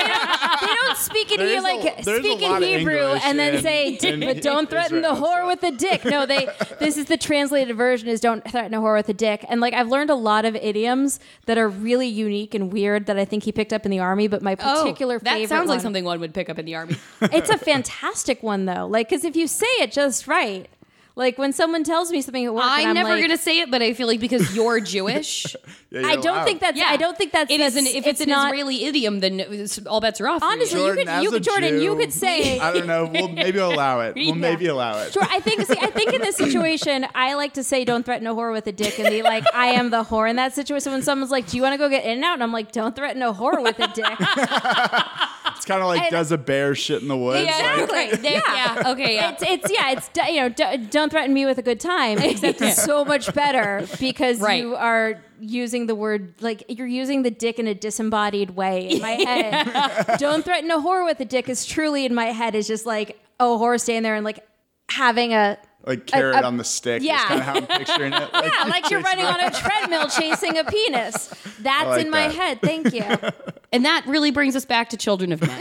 They 0.60 0.74
don't 0.74 0.96
speak 0.98 1.30
in 1.30 1.38
There 1.38 1.46
here 1.46 1.56
is 1.58 1.62
like 1.62 1.98
a 1.98 2.02
speak 2.02 2.42
in 2.42 2.62
Hebrew 2.62 2.96
English 2.98 3.22
and 3.24 3.38
then 3.38 3.54
in- 3.54 3.62
say, 3.62 3.88
in 4.02 4.20
"But 4.20 4.42
don't 4.42 4.68
threaten 4.68 5.00
the 5.00 5.10
whore 5.10 5.42
so- 5.42 5.46
with 5.46 5.62
a 5.62 5.70
dick." 5.70 6.04
No, 6.04 6.26
they. 6.26 6.48
This 6.80 6.96
is 6.96 7.06
the 7.06 7.16
translated 7.16 7.76
version. 7.76 8.08
Is 8.08 8.20
don't 8.20 8.42
threaten 8.50 8.74
a 8.74 8.80
whore 8.80 8.96
with 8.96 9.08
a 9.08 9.14
dick. 9.14 9.44
And 9.48 9.60
like 9.60 9.72
I've 9.72 9.88
learned 9.88 10.10
a 10.10 10.14
lot 10.14 10.44
of 10.44 10.56
idioms 10.56 11.20
that 11.46 11.58
are 11.58 11.68
really 11.68 12.08
unique 12.08 12.54
and 12.54 12.72
weird 12.72 13.06
that 13.06 13.18
I 13.18 13.24
think 13.24 13.44
he 13.44 13.52
picked 13.52 13.72
up 13.72 13.84
in 13.84 13.90
the 13.90 14.00
army. 14.00 14.26
But 14.28 14.42
my 14.42 14.56
Oh, 14.60 14.80
particular 14.82 15.18
that 15.20 15.24
favorite. 15.32 15.48
sounds 15.48 15.68
like 15.68 15.76
one- 15.76 15.80
something 15.80 16.04
one 16.04 16.18
would 16.20 16.34
pick 16.34 16.48
up 16.50 16.58
in 16.58 16.64
the 16.66 16.74
army. 16.74 16.96
it's 17.20 17.50
a 17.50 17.58
fantastic 17.58 18.42
one 18.42 18.64
though. 18.64 18.86
Like, 18.86 19.08
because 19.08 19.24
if 19.24 19.36
you 19.36 19.46
say 19.46 19.66
it 19.78 19.92
just 19.92 20.26
right, 20.26 20.68
Like 21.20 21.36
when 21.36 21.52
someone 21.52 21.84
tells 21.84 22.10
me 22.10 22.22
something 22.22 22.46
at 22.46 22.54
work, 22.54 22.64
I'm, 22.64 22.88
I'm 22.88 22.94
never 22.94 23.10
like, 23.10 23.20
gonna 23.22 23.36
say 23.36 23.60
it, 23.60 23.70
but 23.70 23.82
I 23.82 23.92
feel 23.92 24.06
like 24.06 24.20
because 24.20 24.56
you're 24.56 24.80
Jewish, 24.94 25.54
Yeah, 25.90 26.00
I 26.00 26.12
you're 26.14 26.22
don't 26.22 26.26
allowed. 26.34 26.44
think 26.46 26.60
that's. 26.62 26.80
I 26.80 26.96
don't 26.96 27.16
think 27.18 27.30
that's. 27.32 27.50
it 27.52 27.60
is 27.60 27.76
an. 27.76 27.84
that's- 27.84 27.98
If 28.00 28.06
it's, 28.06 28.20
an 28.22 28.30
not, 28.30 28.52
Israeli 28.54 28.84
idiom, 28.86 29.20
then 29.20 29.38
it's- 29.40 29.78
all 29.86 30.00
bets 30.00 30.18
are 30.22 30.28
off. 30.28 30.40
for 30.40 30.46
you. 30.46 30.52
Honestly, 30.52 30.78
Jordan, 30.80 30.98
you 30.98 31.04
could. 31.04 31.22
You 31.22 31.30
could, 31.30 31.42
Jordan. 31.42 31.80
You 31.82 31.96
could 31.96 32.12
say. 32.14 32.58
I 32.68 32.72
don't 32.72 32.86
know. 32.86 33.04
We'll 33.12 33.28
maybe 33.28 33.58
allow 33.58 34.00
it. 34.00 34.14
We'll 34.16 34.24
Yeah. 34.28 34.34
maybe 34.34 34.66
allow 34.66 34.98
it. 35.02 35.12
Sure, 35.12 35.26
I 35.30 35.40
think. 35.40 35.60
See, 35.66 35.76
I 35.78 35.88
think 35.98 36.14
in 36.14 36.22
this 36.22 36.36
situation, 36.36 37.06
I 37.14 37.34
like 37.34 37.52
to 37.60 37.62
say, 37.62 37.84
"Don't 37.84 38.04
threaten 38.06 38.26
a 38.26 38.34
whore 38.34 38.52
with 38.52 38.66
a 38.66 38.72
dick," 38.72 38.98
and 38.98 39.08
be 39.10 39.22
like, 39.22 39.44
"I 39.54 39.66
am 39.80 39.90
the 39.90 40.02
whore." 40.02 40.28
In 40.30 40.36
that 40.36 40.54
situation, 40.54 40.90
when 40.92 41.02
someone's 41.02 41.30
like, 41.30 41.46
"Do 41.50 41.56
you 41.58 41.62
want 41.62 41.74
to 41.74 41.78
go 41.78 41.90
get 41.90 42.04
in 42.04 42.12
and 42.12 42.24
out?" 42.24 42.34
and 42.34 42.42
I'm 42.42 42.52
like, 42.52 42.72
"Don't 42.72 42.96
threaten 42.96 43.20
a 43.20 43.34
whore 43.34 43.62
with 43.62 43.78
a 43.78 43.88
dick." 43.88 44.18
It's 45.60 45.66
kind 45.66 45.82
of 45.82 45.88
like 45.88 46.00
And- 46.02 46.10
does 46.10 46.32
a 46.32 46.38
bear 46.38 46.74
shit 46.74 47.02
in 47.02 47.08
the 47.08 47.16
woods? 47.16 47.46
Yeah, 47.46 47.76
Like, 47.80 47.92
right. 47.92 48.10
There- 48.22 48.32
yeah. 48.32 48.82
Okay. 48.86 49.14
Yeah. 49.16 49.32
It's 49.32 49.42
it's 49.42 49.70
yeah. 49.72 49.90
It's 49.92 50.10
you 50.32 50.40
know, 50.40 50.48
d- 50.48 50.86
don't 50.90 51.10
threaten 51.10 51.34
me 51.34 51.44
with 51.44 51.58
a 51.58 51.62
good 51.62 51.80
time. 51.80 52.16
Except 52.18 52.60
it's 52.62 52.82
so 52.82 53.04
much 53.04 53.32
better 53.34 53.86
because 54.00 54.40
Right. 54.40 54.62
you 54.62 54.74
are 54.74 55.20
using 55.38 55.86
the 55.86 55.94
word 55.94 56.34
like 56.40 56.64
you're 56.68 56.86
using 56.86 57.22
the 57.22 57.30
dick 57.30 57.58
in 57.58 57.66
a 57.66 57.74
disembodied 57.74 58.50
way 58.50 58.88
in 58.88 59.02
my 59.02 59.10
head. 59.28 60.18
don't 60.18 60.44
threaten 60.44 60.70
a 60.70 60.78
whore 60.78 61.04
with 61.04 61.20
a 61.20 61.24
dick 61.26 61.48
is 61.50 61.64
truly 61.66 62.04
in 62.06 62.14
my 62.14 62.26
head 62.26 62.54
is 62.54 62.66
just 62.66 62.86
like 62.86 63.18
a 63.38 63.44
whore 63.44 63.78
standing 63.80 64.02
there 64.02 64.14
and 64.16 64.24
like 64.24 64.46
having 64.90 65.32
a 65.34 65.58
like 65.86 66.06
carrot 66.06 66.36
a- 66.36 66.44
on 66.46 66.56
the 66.58 66.64
stick. 66.64 67.02
yeah. 67.02 67.16
is 67.22 67.24
kind 67.28 67.40
of 67.40 67.46
how 67.46 67.54
I'm 67.54 67.66
picturing 67.66 68.12
it. 68.12 68.32
Like, 68.34 68.52
yeah, 68.52 68.64
like 68.64 68.90
you're 68.90 69.00
running 69.00 69.24
on 69.24 69.40
a 69.40 69.50
treadmill 69.50 70.08
chasing 70.08 70.58
a 70.58 70.64
penis. 70.64 71.32
That's 71.60 71.86
like 71.86 72.04
in 72.04 72.10
my 72.10 72.28
that. 72.28 72.34
head. 72.34 72.60
Thank 72.60 72.92
you. 72.92 73.04
And 73.72 73.84
that 73.84 74.04
really 74.06 74.30
brings 74.30 74.56
us 74.56 74.64
back 74.64 74.88
to 74.90 74.96
Children 74.96 75.32
of 75.32 75.40
Men. 75.42 75.58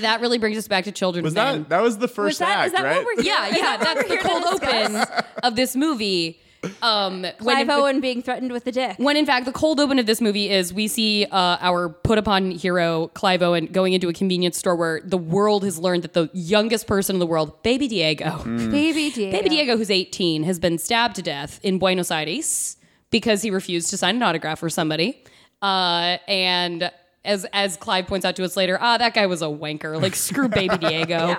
that 0.00 0.20
really 0.20 0.38
brings 0.38 0.58
us 0.58 0.66
back 0.68 0.84
to 0.84 0.92
Children 0.92 1.24
Was 1.24 1.32
of 1.32 1.36
Men. 1.36 1.58
that 1.62 1.68
that 1.68 1.82
was 1.82 1.98
the 1.98 2.08
first 2.08 2.38
that- 2.40 2.66
is 2.66 2.74
act, 2.74 2.82
that 2.82 2.96
what 3.04 3.16
we're- 3.16 3.26
yeah, 3.26 3.46
Is 3.48 3.56
yeah. 3.56 3.76
that 3.76 3.80
That's 3.80 4.08
we're 4.08 4.22
the 4.22 4.28
cold 4.28 4.44
open 4.44 5.24
of 5.42 5.56
this 5.56 5.76
movie. 5.76 6.40
Um, 6.82 7.22
when, 7.22 7.34
Clive 7.38 7.70
Owen 7.70 8.00
being 8.00 8.20
threatened 8.20 8.50
with 8.50 8.66
a 8.66 8.72
dick. 8.72 8.96
when 8.98 9.16
in 9.16 9.24
fact 9.24 9.46
the 9.46 9.52
cold 9.52 9.78
open 9.78 10.00
of 10.00 10.06
this 10.06 10.20
movie 10.20 10.50
is 10.50 10.74
we 10.74 10.88
see 10.88 11.24
uh, 11.26 11.56
our 11.60 11.88
put 11.88 12.18
upon 12.18 12.50
hero 12.50 13.12
Clive 13.14 13.42
Owen 13.42 13.66
going 13.66 13.92
into 13.92 14.08
a 14.08 14.12
convenience 14.12 14.58
store 14.58 14.74
where 14.74 15.00
the 15.04 15.16
world 15.16 15.62
has 15.62 15.78
learned 15.78 16.02
that 16.02 16.14
the 16.14 16.28
youngest 16.32 16.88
person 16.88 17.14
in 17.14 17.20
the 17.20 17.28
world, 17.28 17.62
Baby 17.62 17.86
Diego, 17.86 18.38
Baby 18.44 19.08
Diego. 19.10 19.30
Baby 19.38 19.48
Diego, 19.50 19.76
who's 19.76 19.88
18, 19.90 20.42
has 20.42 20.58
been 20.58 20.78
stabbed 20.78 21.14
to 21.14 21.22
death 21.22 21.60
in 21.62 21.78
Buenos 21.78 22.10
Aires 22.10 22.76
because 23.10 23.42
he 23.42 23.52
refused 23.52 23.88
to 23.90 23.96
sign 23.96 24.16
an 24.16 24.22
autograph 24.24 24.58
for 24.58 24.68
somebody. 24.68 25.22
Uh, 25.62 26.18
and 26.28 26.90
as 27.24 27.44
as 27.52 27.76
Clive 27.76 28.06
points 28.06 28.24
out 28.24 28.36
to 28.36 28.44
us 28.44 28.56
later, 28.56 28.78
ah, 28.80 28.98
that 28.98 29.14
guy 29.14 29.26
was 29.26 29.42
a 29.42 29.46
wanker. 29.46 30.00
Like 30.00 30.14
screw 30.14 30.48
Baby 30.60 30.78
Diego. 30.78 31.36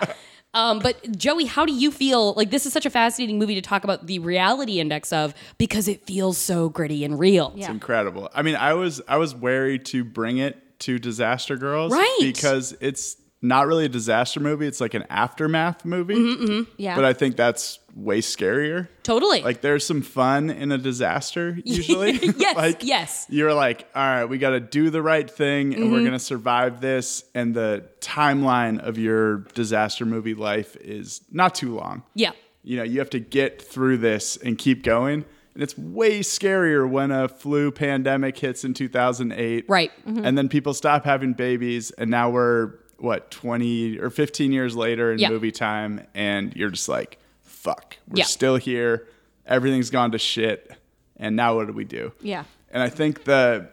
Um, 0.53 0.79
but 0.79 1.15
Joey, 1.15 1.45
how 1.45 1.65
do 1.65 1.73
you 1.73 1.91
feel? 1.91 2.33
Like 2.33 2.49
this 2.49 2.65
is 2.65 2.73
such 2.73 2.85
a 2.85 2.89
fascinating 2.89 3.37
movie 3.39 3.55
to 3.55 3.61
talk 3.61 3.83
about 3.83 4.07
the 4.07 4.19
reality 4.19 4.79
index 4.79 5.13
of 5.13 5.33
because 5.57 5.87
it 5.87 6.05
feels 6.05 6.37
so 6.37 6.69
gritty 6.69 7.03
and 7.03 7.19
real. 7.19 7.53
Yeah. 7.55 7.71
incredible. 7.71 8.29
I 8.33 8.41
mean, 8.41 8.55
I 8.55 8.73
was 8.73 9.01
I 9.07 9.17
was 9.17 9.35
wary 9.35 9.77
to 9.79 10.03
bring 10.03 10.37
it 10.39 10.79
to 10.79 10.97
Disaster 10.97 11.55
Girls, 11.57 11.91
Right. 11.93 12.17
Because 12.21 12.75
it's 12.81 13.17
not 13.41 13.67
really 13.67 13.85
a 13.85 13.89
disaster 13.89 14.39
movie; 14.39 14.67
it's 14.67 14.81
like 14.81 14.93
an 14.93 15.05
aftermath 15.09 15.85
movie. 15.85 16.15
Mm-hmm, 16.15 16.71
Yeah. 16.77 16.95
But 16.95 17.05
I 17.05 17.13
think 17.13 17.35
that's 17.37 17.79
way 17.95 18.19
scarier. 18.21 18.87
Totally. 19.03 19.41
Like, 19.41 19.61
there's 19.61 19.85
some 19.85 20.01
fun 20.01 20.49
in 20.49 20.71
a 20.71 20.77
disaster 20.77 21.57
usually. 21.65 22.13
Yes, 22.37 22.55
like, 22.55 22.83
yes. 22.83 23.25
You're 23.29 23.53
like, 23.53 23.87
all 23.95 24.03
right, 24.05 24.25
we 24.25 24.37
got 24.37 24.51
to 24.51 24.59
do 24.59 24.89
the 24.89 25.01
right 25.01 25.29
thing, 25.29 25.73
and 25.73 25.83
Mm-hmm. 25.83 25.91
we're 25.93 26.03
gonna 26.03 26.19
survive 26.19 26.81
this. 26.81 27.23
And 27.33 27.53
the 27.55 27.85
timeline 28.01 28.79
of 28.79 28.97
your 28.97 29.37
disaster 29.53 30.05
movie 30.05 30.33
life 30.35 30.75
is 30.77 31.21
not 31.31 31.55
too 31.55 31.75
long 31.75 32.03
yeah. 32.15 32.31
you 32.63 32.77
know, 32.77 32.83
you 32.83 32.99
have 32.99 33.09
to 33.11 33.19
get 33.19 33.61
through 33.61 33.97
this 33.97 34.37
and 34.37 34.57
keep 34.57 34.83
going. 34.83 35.25
And 35.55 35.63
it's 35.63 35.77
way 35.77 36.19
scarier 36.21 36.89
when 36.89 37.11
a 37.11 37.27
flu 37.27 37.71
pandemic 37.71 38.37
hits 38.37 38.63
in 38.63 38.73
2008. 38.73 39.65
Right. 39.67 39.91
And 40.05 40.37
then 40.37 40.47
people 40.47 40.73
stop 40.73 41.03
having 41.05 41.33
babies. 41.33 41.91
And 41.91 42.09
now 42.09 42.29
we're, 42.29 42.73
what, 43.01 43.31
20 43.31 43.99
or 43.99 44.09
15 44.09 44.51
years 44.51 44.75
later 44.75 45.11
in 45.13 45.19
Yeah. 45.19 45.29
movie 45.29 45.51
time. 45.51 46.05
And 46.13 46.55
you're 46.55 46.69
just 46.69 46.89
like, 46.89 47.17
fuck, 47.41 47.97
we're 48.07 48.19
Yeah. 48.19 48.23
still 48.25 48.57
here. 48.57 49.07
Everything's 49.45 49.89
gone 49.89 50.11
to 50.11 50.17
shit. 50.19 50.71
And 51.17 51.35
now 51.35 51.55
what 51.55 51.67
do 51.67 51.73
we 51.73 51.85
do? 51.85 52.11
Yeah. 52.21 52.43
And 52.71 52.81
I 52.83 52.89
think 52.89 53.23
the, 53.23 53.69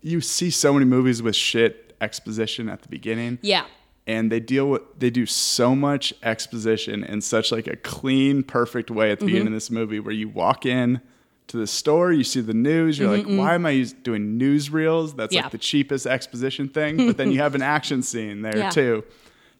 you 0.00 0.20
see 0.20 0.50
so 0.50 0.72
many 0.72 0.84
movies 0.84 1.22
with 1.22 1.34
shit 1.36 1.96
exposition 2.00 2.68
at 2.68 2.82
the 2.82 2.88
beginning 2.88 3.38
Yeah. 3.42 3.64
and 4.06 4.30
they 4.30 4.38
deal 4.38 4.70
with 4.70 4.82
they 4.96 5.10
do 5.10 5.26
so 5.26 5.74
much 5.74 6.14
exposition 6.22 7.02
in 7.02 7.20
such 7.20 7.50
like 7.50 7.66
a 7.66 7.74
clean 7.74 8.44
perfect 8.44 8.88
way 8.90 9.06
Mm-hmm. 9.06 9.12
at 9.12 9.18
the 9.18 9.26
beginning 9.26 9.46
of 9.48 9.52
this 9.54 9.68
movie 9.70 9.98
where 9.98 10.14
you 10.14 10.28
walk 10.28 10.64
in 10.64 11.00
to 11.48 11.56
the 11.56 11.66
store 11.66 12.12
you 12.12 12.24
see 12.24 12.40
the 12.40 12.54
news 12.54 12.98
you're 12.98 13.14
like 13.16 13.26
why 13.26 13.54
am 13.54 13.64
i 13.66 13.82
doing 14.02 14.38
newsreels 14.38 15.16
that's 15.16 15.34
Yeah. 15.34 15.42
like 15.42 15.52
the 15.52 15.58
cheapest 15.58 16.06
exposition 16.06 16.68
thing 16.68 16.96
but 17.08 17.16
then 17.16 17.30
you 17.32 17.40
have 17.40 17.54
an 17.54 17.62
action 17.62 18.02
scene 18.02 18.42
there 18.42 18.56
Yeah. 18.56 18.70
too 18.70 19.04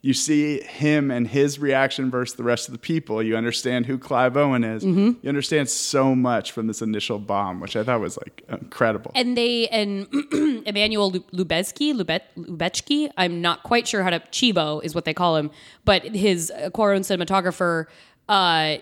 you 0.00 0.14
see 0.14 0.60
him 0.60 1.10
and 1.10 1.26
his 1.26 1.58
reaction 1.58 2.08
versus 2.08 2.36
the 2.36 2.44
rest 2.44 2.68
of 2.68 2.72
the 2.72 2.78
people 2.78 3.20
you 3.20 3.36
understand 3.36 3.86
who 3.86 3.98
clive 3.98 4.36
owen 4.36 4.62
is 4.64 4.84
Mm-hmm. 4.84 5.12
you 5.22 5.28
understand 5.28 5.68
so 5.68 6.14
much 6.14 6.52
from 6.52 6.66
this 6.68 6.80
initial 6.82 7.18
bomb 7.18 7.58
which 7.60 7.74
i 7.74 7.82
thought 7.82 8.00
was 8.00 8.16
like 8.18 8.44
incredible 8.48 9.10
And 9.14 9.36
they 9.36 9.66
and 9.68 10.06
Emmanuel 10.66 11.10
Lu- 11.10 11.24
Lubezki, 11.32 11.94
Lubet, 11.94 12.20
Lubechki, 12.36 13.10
I'm 13.16 13.40
not 13.40 13.62
quite 13.62 13.88
sure 13.88 14.02
how 14.02 14.10
to 14.10 14.20
Chivo 14.30 14.84
is 14.84 14.94
what 14.94 15.04
they 15.06 15.14
call 15.14 15.36
him, 15.36 15.50
but 15.86 16.02
his 16.04 16.50
uh, 16.50 16.68
Cuarón 16.70 17.00
cinematographer, 17.00 17.86
uh, 18.28 18.76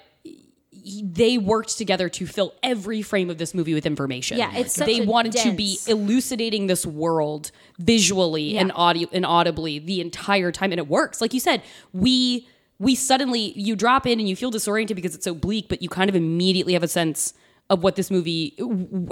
he- 0.87 1.03
they 1.03 1.37
worked 1.39 1.77
together 1.77 2.09
to 2.09 2.27
fill 2.27 2.55
every 2.63 3.03
frame 3.03 3.29
of 3.31 3.39
this 3.39 3.55
movie 3.55 3.75
with 3.75 3.87
information. 3.87 4.39
Yeah, 4.39 4.55
it's 4.57 4.75
such 4.75 4.87
they 4.87 5.01
a 5.01 5.05
wanted 5.05 5.33
to 5.33 5.53
be 5.53 5.79
elucidating 5.89 6.67
this 6.69 6.87
world 6.87 7.51
visually 7.79 8.57
and 8.57 8.73
audio 8.75 9.09
and 9.13 9.27
audibly 9.27 9.79
the 9.79 10.01
entire 10.01 10.53
time, 10.53 10.73
and 10.73 10.79
it 10.79 10.89
works. 10.89 11.21
Like 11.21 11.35
you 11.35 11.41
said, 11.41 11.63
we 11.93 12.47
we 12.79 12.95
suddenly 12.95 13.53
you 13.59 13.75
drop 13.75 14.07
in 14.07 14.21
and 14.21 14.29
you 14.29 14.37
feel 14.37 14.51
disoriented 14.51 14.95
because 14.97 15.15
it's 15.15 15.25
so 15.25 15.35
bleak, 15.35 15.69
but 15.69 15.83
you 15.83 15.89
kind 15.89 16.09
of 16.11 16.15
immediately 16.17 16.75
have 16.75 16.83
a 16.83 16.89
sense 16.89 17.33
of 17.69 17.83
what 17.83 17.97
this 17.97 18.11
movie, 18.13 18.55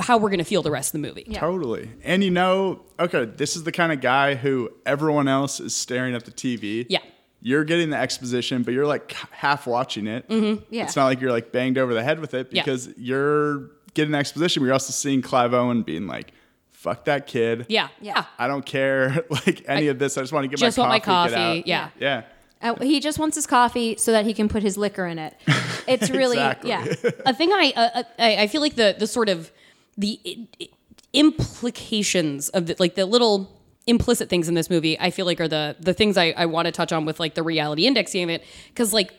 how 0.01 0.17
we're 0.17 0.29
going 0.29 0.39
to 0.39 0.45
feel 0.45 0.63
the 0.63 0.71
rest 0.71 0.95
of 0.95 1.01
the 1.03 1.09
movie. 1.09 1.25
Totally. 1.33 1.91
And 2.05 2.23
you 2.23 2.31
know, 2.31 2.83
okay, 3.01 3.25
this 3.25 3.57
is 3.57 3.65
the 3.65 3.73
kind 3.73 3.91
of 3.91 4.01
guy 4.01 4.37
who 4.37 4.71
everyone 4.87 5.27
else 5.29 5.59
is 5.61 5.75
staring 5.75 6.15
at 6.15 6.25
the 6.25 6.31
TV. 6.31 6.87
Yeah. 6.89 7.01
You're 7.47 7.65
getting 7.65 7.91
the 7.91 7.99
exposition, 7.99 8.63
but 8.63 8.73
you're 8.73 8.87
like 8.87 9.13
half 9.31 9.67
watching 9.67 10.07
it. 10.07 10.25
Yeah. 10.71 10.85
It's 10.85 10.97
not 10.97 11.05
like 11.05 11.21
you're 11.21 11.31
like 11.31 11.53
banged 11.53 11.77
over 11.77 11.93
the 11.93 12.03
head 12.03 12.19
with 12.19 12.33
it 12.33 12.49
Yeah. 12.51 12.63
because 12.63 12.89
you're 12.97 13.69
getting 13.93 14.15
exposition, 14.15 14.63
but 14.63 14.65
you're 14.65 14.73
also 14.73 14.93
seeing 14.93 15.21
Clive 15.21 15.53
Owen 15.53 15.83
being 15.83 16.07
like, 16.07 16.33
fuck 16.73 17.05
that 17.05 17.27
kid. 17.27 17.67
Yeah, 17.69 17.89
yeah. 18.01 18.25
I 18.39 18.49
don't 18.49 18.65
care 18.65 19.25
like 19.31 19.63
any 19.69 19.89
of 19.89 19.99
this. 19.99 20.17
I 20.17 20.23
just 20.23 20.33
want 20.33 20.45
to 20.45 20.49
get 20.49 20.59
Just 20.59 20.79
my 20.79 20.89
want 20.89 21.03
coffee. 21.03 21.33
my 21.35 21.37
get 21.37 21.37
coffee, 21.37 21.59
out." 21.61 21.67
yeah. 21.67 21.89
Yeah. 22.01 22.71
Uh, 22.71 22.75
he 22.83 22.99
just 22.99 23.19
wants 23.19 23.35
his 23.37 23.47
coffee 23.47 23.95
so 23.99 24.11
that 24.13 24.25
he 24.25 24.33
can 24.33 24.49
put 24.49 24.63
his 24.63 24.79
liquor 24.79 25.05
in 25.07 25.19
it. 25.19 25.35
It's 25.87 26.09
really 26.09 26.39
Exactly. 26.39 26.71
yeah. 26.71 26.87
a 27.27 27.35
thing 27.35 27.51
I, 27.53 27.73
uh, 27.77 28.03
I 28.19 28.37
I 28.45 28.47
feel 28.47 28.63
like 28.63 28.75
the 28.75 28.97
the 28.99 29.07
sort 29.07 29.29
of 29.29 29.53
the 29.99 30.19
i- 30.27 30.49
i- 30.63 30.69
implications 31.13 32.49
of 32.51 32.67
the, 32.67 32.77
like 32.79 32.95
the 32.95 33.07
little 33.07 33.54
implicit 33.87 34.29
things 34.29 34.49
in 34.49 34.55
this 34.55 34.71
movie 34.71 34.99
I 34.99 35.11
feel 35.11 35.27
like 35.27 35.41
are 35.41 35.49
the 35.49 35.77
the 35.81 35.95
things 35.95 36.17
I, 36.17 36.35
I 36.37 36.47
want 36.47 36.67
to 36.67 36.73
touch 36.73 36.93
on 36.93 37.05
with 37.05 37.21
like 37.21 37.35
the 37.35 37.43
reality 37.43 37.87
indexing 37.87 38.25
of 38.25 38.31
it. 38.31 38.45
Because 38.69 38.93
like 38.93 39.13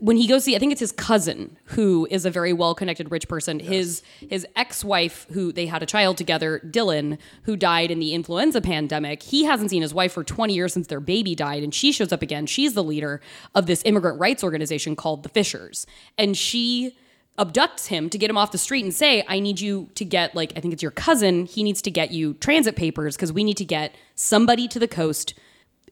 when 0.00 0.16
he 0.16 0.26
goes 0.26 0.44
see 0.44 0.56
I 0.56 0.58
think 0.58 0.72
it's 0.72 0.80
his 0.80 0.92
cousin 0.92 1.56
who 1.64 2.06
is 2.10 2.24
a 2.24 2.30
very 2.30 2.52
well 2.52 2.74
connected 2.74 3.10
rich 3.10 3.28
person. 3.28 3.60
His 3.60 4.02
his 4.20 4.46
ex-wife 4.56 5.26
who 5.32 5.52
they 5.52 5.66
had 5.66 5.82
a 5.82 5.86
child 5.86 6.16
together 6.16 6.60
Dylan 6.64 7.18
who 7.42 7.54
died 7.54 7.90
in 7.90 7.98
the 7.98 8.14
influenza 8.14 8.60
pandemic. 8.60 9.22
He 9.22 9.44
hasn't 9.44 9.70
seen 9.70 9.82
his 9.82 9.92
wife 9.92 10.12
for 10.12 10.24
20 10.24 10.54
years 10.54 10.72
since 10.72 10.86
their 10.86 11.00
baby 11.00 11.34
died 11.34 11.62
and 11.62 11.74
she 11.74 11.92
shows 11.92 12.12
up 12.12 12.22
again. 12.22 12.46
She's 12.46 12.74
the 12.74 12.84
leader 12.84 13.20
of 13.54 13.66
this 13.66 13.82
immigrant 13.84 14.18
rights 14.18 14.42
organization 14.42 14.96
called 14.96 15.22
the 15.22 15.28
Fishers. 15.28 15.86
And 16.16 16.36
she 16.36 16.96
abducts 17.38 17.86
him 17.86 18.10
to 18.10 18.18
get 18.18 18.28
him 18.28 18.36
off 18.36 18.52
the 18.52 18.58
street 18.58 18.84
and 18.84 18.92
say, 18.92 19.24
I 19.28 19.40
need 19.40 19.60
you 19.60 19.88
to 19.94 20.04
get, 20.04 20.34
like, 20.34 20.52
I 20.56 20.60
think 20.60 20.74
it's 20.74 20.82
your 20.82 20.92
cousin. 20.92 21.46
He 21.46 21.62
needs 21.62 21.80
to 21.82 21.90
get 21.90 22.10
you 22.10 22.34
transit 22.34 22.76
papers 22.76 23.16
because 23.16 23.32
we 23.32 23.44
need 23.44 23.56
to 23.58 23.64
get 23.64 23.94
somebody 24.14 24.68
to 24.68 24.78
the 24.78 24.88
coast. 24.88 25.34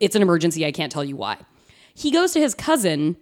It's 0.00 0.16
an 0.16 0.22
emergency. 0.22 0.66
I 0.66 0.72
can't 0.72 0.92
tell 0.92 1.04
you 1.04 1.16
why. 1.16 1.38
He 1.94 2.10
goes 2.10 2.32
to 2.32 2.40
his 2.40 2.54
cousin 2.54 3.16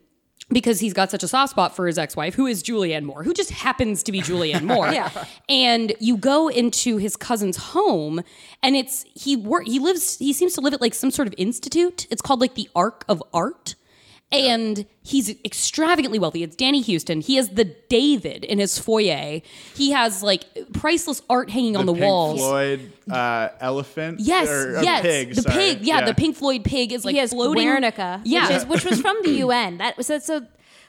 because 0.50 0.80
he's 0.80 0.92
got 0.92 1.10
such 1.10 1.22
a 1.22 1.28
soft 1.28 1.50
spot 1.50 1.74
for 1.74 1.86
his 1.86 1.96
ex-wife, 1.96 2.34
who 2.34 2.46
is 2.46 2.62
Julianne 2.62 3.04
Moore, 3.04 3.22
who 3.22 3.32
just 3.32 3.50
happens 3.50 4.02
to 4.02 4.12
be 4.12 4.20
Julianne 4.20 4.64
Moore. 4.64 4.88
Yeah. 4.94 5.10
And 5.48 5.94
you 6.00 6.16
go 6.16 6.48
into 6.48 6.98
his 6.98 7.16
cousin's 7.16 7.56
home, 7.56 8.22
and 8.62 8.76
it's 8.76 9.04
he 9.14 9.36
work 9.36 9.66
he 9.66 9.78
lives 9.78 10.18
he 10.18 10.32
seems 10.32 10.52
to 10.54 10.60
live 10.60 10.74
at 10.74 10.80
like 10.80 10.94
some 10.94 11.10
sort 11.10 11.26
of 11.26 11.34
institute. 11.38 12.06
It's 12.10 12.22
called 12.22 12.40
like 12.40 12.54
the 12.54 12.68
Ark 12.76 13.04
of 13.08 13.22
Art. 13.32 13.74
And 14.32 14.84
he's 15.02 15.30
extravagantly 15.44 16.18
wealthy. 16.18 16.42
It's 16.42 16.56
Danny 16.56 16.82
Huston. 16.82 17.20
He 17.20 17.36
has 17.36 17.50
the 17.50 17.64
David 17.88 18.42
in 18.44 18.58
his 18.58 18.78
foyer. 18.78 19.40
He 19.76 19.92
has 19.92 20.24
like 20.24 20.44
priceless 20.72 21.22
art 21.30 21.50
hanging 21.50 21.76
on 21.76 21.86
the 21.86 21.92
walls. 21.92 22.40
Pink 22.40 22.40
walls. 22.40 22.50
Floyd 22.50 22.92
uh, 23.12 23.48
elephant. 23.60 24.18
Yes, 24.20 24.48
or, 24.48 24.78
or 24.78 24.82
yes. 24.82 25.02
Pig, 25.02 25.34
the 25.36 25.42
sorry. 25.42 25.54
pig, 25.56 25.80
yeah, 25.82 26.04
the 26.04 26.14
Pink 26.14 26.34
Floyd 26.36 26.64
pig 26.64 26.90
is 26.92 27.04
like 27.04 27.12
he 27.12 27.18
has 27.20 27.30
floating. 27.30 27.64
Guernica, 27.64 28.22
Yeah. 28.24 28.48
which, 28.48 28.56
is, 28.56 28.66
which 28.66 28.84
was 28.84 29.00
from 29.00 29.16
the 29.22 29.30
UN. 29.44 29.78
That 29.78 29.96
was 29.96 30.08
so. 30.08 30.46